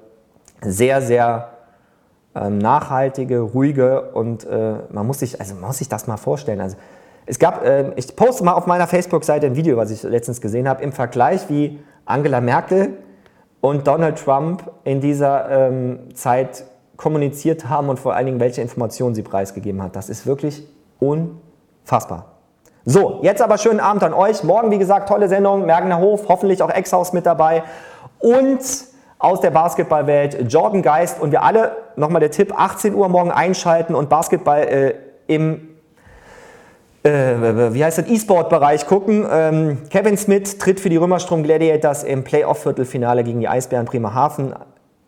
sehr, 0.61 1.01
sehr 1.01 1.49
ähm, 2.35 2.57
nachhaltige, 2.57 3.39
ruhige 3.39 4.11
und 4.11 4.45
äh, 4.45 4.75
man, 4.91 5.07
muss 5.07 5.19
sich, 5.19 5.39
also 5.39 5.55
man 5.55 5.65
muss 5.67 5.77
sich 5.77 5.89
das 5.89 6.07
mal 6.07 6.17
vorstellen. 6.17 6.61
Also, 6.61 6.77
es 7.25 7.39
gab, 7.39 7.63
äh, 7.65 7.91
ich 7.95 8.15
poste 8.15 8.43
mal 8.43 8.53
auf 8.53 8.67
meiner 8.67 8.88
Facebook-Seite 8.88 9.47
ein 9.47 9.55
Video, 9.55 9.77
was 9.77 9.91
ich 9.91 10.03
letztens 10.03 10.41
gesehen 10.41 10.67
habe, 10.67 10.84
im 10.84 10.91
Vergleich, 10.91 11.49
wie 11.49 11.79
Angela 12.05 12.41
Merkel 12.41 12.97
und 13.61 13.88
Donald 13.88 14.17
Trump 14.23 14.71
in 14.84 15.01
dieser 15.01 15.49
ähm, 15.49 15.99
Zeit 16.15 16.63
kommuniziert 16.95 17.69
haben 17.69 17.89
und 17.89 17.99
vor 17.99 18.15
allen 18.15 18.25
Dingen, 18.25 18.39
welche 18.39 18.61
Informationen 18.61 19.13
sie 19.13 19.23
preisgegeben 19.23 19.84
hat. 19.84 19.95
Das 19.95 20.09
ist 20.09 20.25
wirklich 20.25 20.67
unfassbar. 20.99 22.38
So, 22.85 23.19
jetzt 23.21 23.41
aber 23.41 23.57
schönen 23.57 23.81
Abend 23.81 24.03
an 24.03 24.13
euch. 24.13 24.43
Morgen, 24.43 24.71
wie 24.71 24.77
gesagt, 24.77 25.09
tolle 25.09 25.27
Sendung, 25.27 25.65
Mergener 25.65 25.99
Hof, 25.99 26.29
hoffentlich 26.29 26.63
auch 26.63 26.69
Ex-Haus 26.69 27.11
mit 27.11 27.25
dabei. 27.25 27.63
Und 28.19 28.60
aus 29.19 29.41
der 29.41 29.52
Basketballwelt 29.52 30.52
Jordan 30.52 30.81
Geist 30.81 31.19
und 31.19 31.31
wir 31.31 31.44
alle, 31.44 31.76
nochmal 31.95 32.19
der 32.19 32.31
Tipp, 32.31 32.53
18 32.56 32.94
Uhr 32.94 33.10
morgen 33.10 33.31
einschalten 33.31 33.95
und 33.95 34.10
Basketball 34.10 34.61
äh, 34.61 34.94
im 35.27 35.69
äh, 37.03 37.73
wie 37.73 37.84
heißt 37.84 37.99
das, 37.99 38.07
E-Sport-Bereich 38.07 38.85
gucken. 38.85 39.26
Ähm, 39.31 39.77
Kevin 39.89 40.18
Smith 40.18 40.57
tritt 40.57 40.80
für 40.80 40.89
die 40.89 40.98
Römerstrom 40.98 41.44
Gladiators 41.44 42.03
im 42.03 42.23
Playoff-Viertelfinale 42.23 43.23
gegen 43.23 43.39
die 43.39 43.48
Eisbären 43.48 43.85
Bremerhaven 43.85 44.53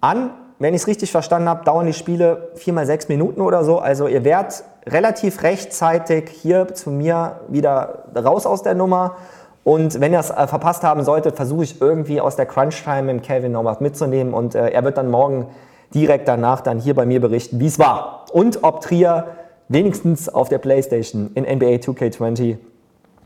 an. 0.02 0.31
Wenn 0.60 0.73
ich 0.73 0.81
es 0.81 0.88
richtig 0.88 1.11
verstanden 1.11 1.49
habe, 1.49 1.64
dauern 1.64 1.86
die 1.86 1.94
Spiele 1.94 2.49
viermal 2.56 2.86
sechs 2.86 3.10
Minuten 3.10 3.41
oder 3.41 3.64
so. 3.64 3.80
Also 3.80 4.07
ihr 4.07 4.23
werdet 4.23 4.64
relativ 4.86 5.44
rechtzeitig 5.44 6.30
hier 6.30 6.73
zu 6.73 6.90
mir 6.90 7.41
wieder 7.48 8.06
raus 8.15 8.45
aus 8.45 8.64
der 8.64 8.76
Nummer. 8.76 9.15
Und 9.64 9.99
wenn 9.99 10.14
ihr 10.14 10.19
es 10.19 10.30
äh, 10.30 10.48
verpasst 10.48 10.84
haben 10.84 11.03
solltet, 11.03 11.36
versuche 11.36 11.64
ich 11.64 11.81
irgendwie 11.81 12.22
aus 12.22 12.36
der 12.36 12.45
Crunch-Time 12.45 13.14
mit 13.14 13.23
Kevin 13.23 13.52
noch 13.52 13.65
was 13.65 13.80
mitzunehmen. 13.80 14.34
Und 14.34 14.56
äh, 14.56 14.69
er 14.69 14.84
wird 14.84 14.98
dann 14.98 15.11
morgen 15.11 15.48
direkt 15.94 16.27
danach 16.27 16.61
dann 16.61 16.80
hier 16.80 16.95
bei 16.95 17.06
mir 17.06 17.19
berichten, 17.19 17.60
wie 17.60 17.68
es 17.68 17.80
war. 17.80 18.26
Und 18.31 18.64
ob 18.64 18.81
Trier 18.81 19.27
wenigstens 19.68 20.30
auf 20.30 20.49
der 20.49 20.57
Playstation 20.57 21.31
in 21.36 21.44
NBA 21.44 21.76
2K20 21.77 22.57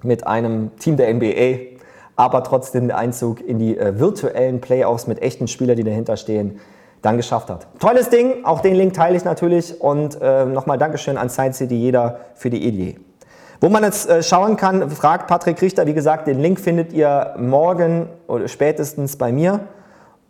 mit 0.01 0.27
einem 0.27 0.75
Team 0.77 0.97
der 0.97 1.13
NBA, 1.13 1.77
aber 2.15 2.43
trotzdem 2.43 2.87
der 2.87 2.97
Einzug 2.97 3.41
in 3.41 3.59
die 3.59 3.77
äh, 3.77 3.99
virtuellen 3.99 4.61
Playoffs 4.61 5.07
mit 5.07 5.21
echten 5.21 5.47
Spielern, 5.47 5.77
die 5.77 5.83
dahinter 5.83 6.17
stehen, 6.17 6.59
dann 7.01 7.17
geschafft 7.17 7.49
hat. 7.49 7.67
Tolles 7.79 8.09
Ding, 8.09 8.45
auch 8.45 8.61
den 8.61 8.75
Link 8.75 8.93
teile 8.93 9.17
ich 9.17 9.25
natürlich 9.25 9.81
und 9.81 10.19
äh, 10.21 10.45
nochmal 10.45 10.77
Dankeschön 10.77 11.17
an 11.17 11.29
Science 11.29 11.57
City 11.57 11.75
jeder 11.75 12.19
für 12.35 12.49
die 12.49 12.65
Idee. 12.65 12.97
Wo 13.63 13.69
man 13.69 13.81
jetzt 13.85 14.09
äh, 14.09 14.21
schauen 14.21 14.57
kann, 14.57 14.89
fragt 14.89 15.27
Patrick 15.27 15.61
Richter, 15.61 15.87
wie 15.87 15.93
gesagt, 15.93 16.27
den 16.27 16.37
Link 16.37 16.59
findet 16.59 16.91
ihr 16.91 17.33
morgen 17.37 18.09
oder 18.27 18.49
spätestens 18.49 19.15
bei 19.15 19.31
mir 19.31 19.61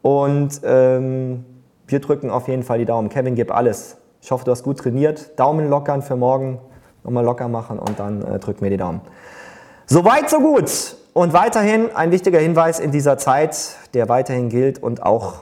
und 0.03 0.61
ähm, 0.63 1.43
wir 1.87 1.99
drücken 1.99 2.29
auf 2.29 2.47
jeden 2.47 2.61
Fall 2.61 2.77
die 2.77 2.85
Daumen. 2.85 3.09
Kevin, 3.09 3.33
gib 3.33 3.51
alles. 3.51 3.97
Ich 4.21 4.29
hoffe, 4.29 4.45
du 4.45 4.51
hast 4.51 4.61
gut 4.61 4.77
trainiert. 4.77 5.31
Daumen 5.39 5.67
lockern 5.67 6.03
für 6.03 6.15
morgen. 6.15 6.59
Nochmal 7.03 7.25
locker 7.25 7.47
machen 7.47 7.79
und 7.79 7.99
dann 7.99 8.21
äh, 8.21 8.37
drück 8.37 8.61
mir 8.61 8.69
die 8.69 8.77
Daumen. 8.77 9.01
Soweit, 9.87 10.29
so 10.29 10.37
gut. 10.37 10.95
Und 11.13 11.33
weiterhin 11.33 11.89
ein 11.95 12.11
wichtiger 12.11 12.37
Hinweis 12.37 12.79
in 12.79 12.91
dieser 12.91 13.17
Zeit, 13.17 13.77
der 13.95 14.09
weiterhin 14.09 14.49
gilt 14.49 14.77
und 14.77 15.01
auch 15.01 15.41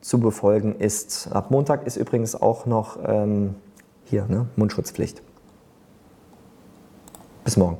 zu 0.00 0.20
befolgen 0.20 0.76
ist. 0.78 1.28
Ab 1.32 1.50
Montag 1.50 1.86
ist 1.86 1.98
übrigens 1.98 2.34
auch 2.34 2.64
noch 2.64 2.96
ähm, 3.06 3.56
hier 4.06 4.24
ne, 4.26 4.46
Mundschutzpflicht. 4.56 5.25
Bis 7.46 7.56
morgen. 7.56 7.78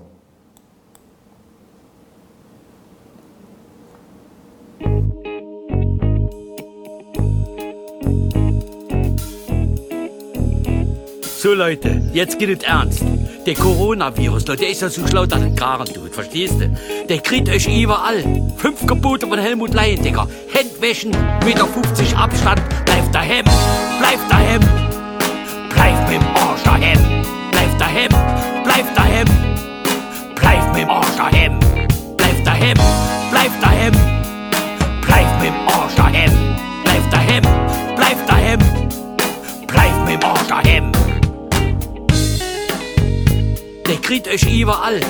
So 11.23 11.53
Leute, 11.53 12.01
jetzt 12.13 12.39
geht 12.39 12.59
es 12.59 12.65
ernst. 12.65 13.03
Der 13.45 13.55
Coronavirus, 13.55 14.45
der 14.45 14.71
ist 14.71 14.83
ja 14.83 14.89
so 14.89 15.05
schlau, 15.09 15.27
dass 15.27 15.43
er 15.43 15.51
Garen 15.51 15.87
tut, 15.87 16.15
verstehst 16.15 16.61
du? 16.61 16.71
Der 17.09 17.19
kriegt 17.19 17.49
euch 17.49 17.67
überall. 17.67 18.23
Fünf 18.59 18.87
Gebote 18.87 19.27
von 19.27 19.37
Helmut 19.37 19.75
Leyen, 19.75 20.01
Digga. 20.01 20.29
Händwäschen, 20.53 21.11
Meter 21.45 21.67
50 21.67 22.17
Abstand, 22.17 22.63
bleibt 22.85 23.13
daheim, 23.13 23.45
bleibt 23.99 24.31
daheim. 24.31 24.61
Bleibt 25.75 26.09
mit 26.09 26.21
dem 26.21 26.37
Arsch 26.37 26.63
daheim, 26.63 27.25
bleibt 27.51 27.81
daheim, 27.81 28.09
bleibt 28.63 28.97
daheim. 28.97 29.46
Dem 30.87 30.93
Arsch 30.93 31.17
daheim, 31.17 31.59
bleibt 32.17 32.47
daheim, 32.47 32.79
bleibt 33.33 33.61
daheim. 33.61 33.93
Bleibt 35.01 35.43
mit 35.43 35.49
dem 35.49 35.69
Arsch 35.69 35.95
daheim, 35.97 36.31
bleibt 36.85 37.13
daheim, 37.13 37.43
bleibt 37.97 38.29
daheim. 38.29 38.61
Bleibt 39.67 40.05
mit 40.05 40.15
dem 40.15 40.25
Arsch 40.25 40.47
daheim. 40.47 40.93
Der 43.85 43.97
kriegt 43.97 44.29
euch 44.29 44.45
überall. 44.45 45.01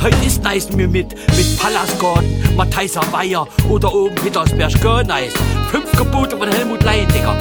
Heute 0.00 0.24
ist 0.24 0.42
nice 0.42 0.72
mir 0.72 0.88
mit, 0.88 1.14
mit 1.36 1.58
Pallasgarten, 1.58 2.56
Matthijser 2.56 3.02
Weiher 3.10 3.46
oder 3.68 3.94
oben 3.94 4.14
Petersberg, 4.14 4.80
gar 4.80 5.04
nice. 5.04 5.34
Fünf 5.70 5.92
Gebote 5.92 6.38
von 6.38 6.50
Helmut 6.50 6.82
Leyen, 6.82 7.08
Digga. 7.08 7.36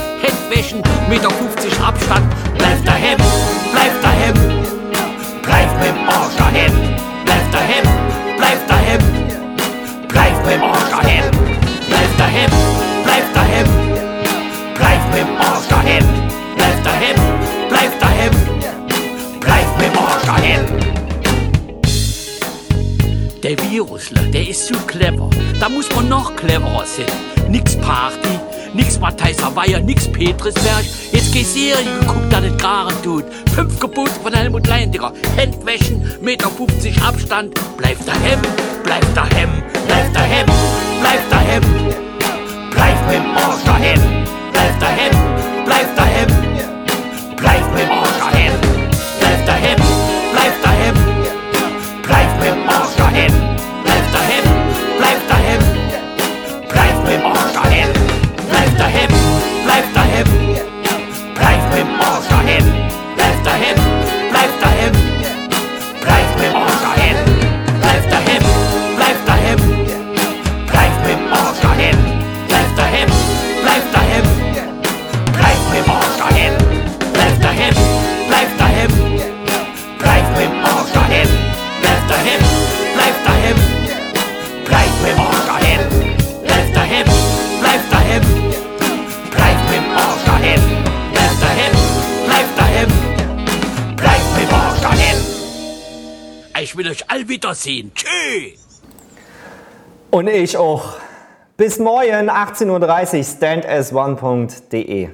Meter 1.11 1.29
50 1.29 1.79
Abstand. 1.81 2.33
Bleib 2.61 2.85
daheim, 2.85 3.17
bleib 3.73 4.01
daheim. 4.03 4.35
Bleib 5.41 5.69
dem 5.81 5.97
Arsch 6.07 6.35
daheim. 6.37 6.73
Bleib 7.25 7.51
daheim, 7.51 7.85
bleib 8.37 8.67
daheim. 8.67 9.01
Bleib 10.07 10.43
dem 10.45 10.63
Arsch 10.63 10.89
daheim. 10.91 11.25
Bleib 11.89 12.17
daheim, 12.19 12.51
bleib 13.03 13.33
daheim. 13.33 13.67
Bleib 14.75 15.01
dem 15.13 15.29
Arsch 15.37 15.67
daheim. 15.69 16.05
Bleib 16.55 16.83
daheim, 16.83 17.17
bleib 17.69 17.99
daheim. 17.99 18.33
Bleib 19.39 19.79
dem 19.79 19.97
Arsch 19.97 20.25
daheim. 20.25 20.65
Der 23.41 23.57
Virusler, 23.57 24.21
der 24.33 24.47
ist 24.47 24.67
zu 24.67 24.75
clever. 24.85 25.31
Da 25.59 25.67
muss 25.67 25.89
man 25.95 26.07
noch 26.09 26.35
cleverer 26.35 26.85
sein. 26.85 27.07
Nix 27.49 27.75
Party, 27.75 28.39
nix 28.73 28.99
Matthijser 28.99 29.55
Weiher, 29.55 29.79
nix 29.79 30.07
Petrisberg. 30.11 30.85
Jetzt 31.11 31.31
geh 31.33 31.43
Serie 31.43 31.83
geguckt, 31.99 32.31
dass 32.31 32.43
es 32.43 32.57
Garen 32.57 32.95
tut. 33.03 33.25
Fünf 33.53 33.79
Gebote 33.79 34.11
von 34.23 34.33
Helmut 34.33 34.67
Leyen, 34.67 34.91
Digga. 34.91 35.11
Handwäschen, 35.37 36.03
Meter 36.21 36.49
50 36.49 37.01
Abstand. 37.01 37.59
Bleib 37.77 37.97
daheim, 38.05 38.39
bleib 38.83 39.15
daheim, 39.15 39.49
bleib 39.87 40.13
daheim, 40.13 40.45
bleib 41.01 41.29
daheim. 41.29 41.63
Bleib 42.71 43.07
mit 43.07 43.15
dem 43.15 43.37
Arsch 43.37 43.63
daheim, 43.65 43.99
bleib 44.51 44.79
daheim, 44.79 45.11
bleib 45.65 45.95
daheim. 45.95 46.51
Ich 96.71 96.77
will 96.77 96.87
euch 96.87 97.03
all 97.09 97.27
wiedersehen. 97.27 97.91
Tschüss. 97.93 98.81
Und 100.09 100.27
ich 100.27 100.55
auch. 100.55 100.93
Bis 101.57 101.79
morgen, 101.79 102.29
18.30 102.29 102.69
Uhr, 102.69 102.79
standas1.de. 103.99 105.09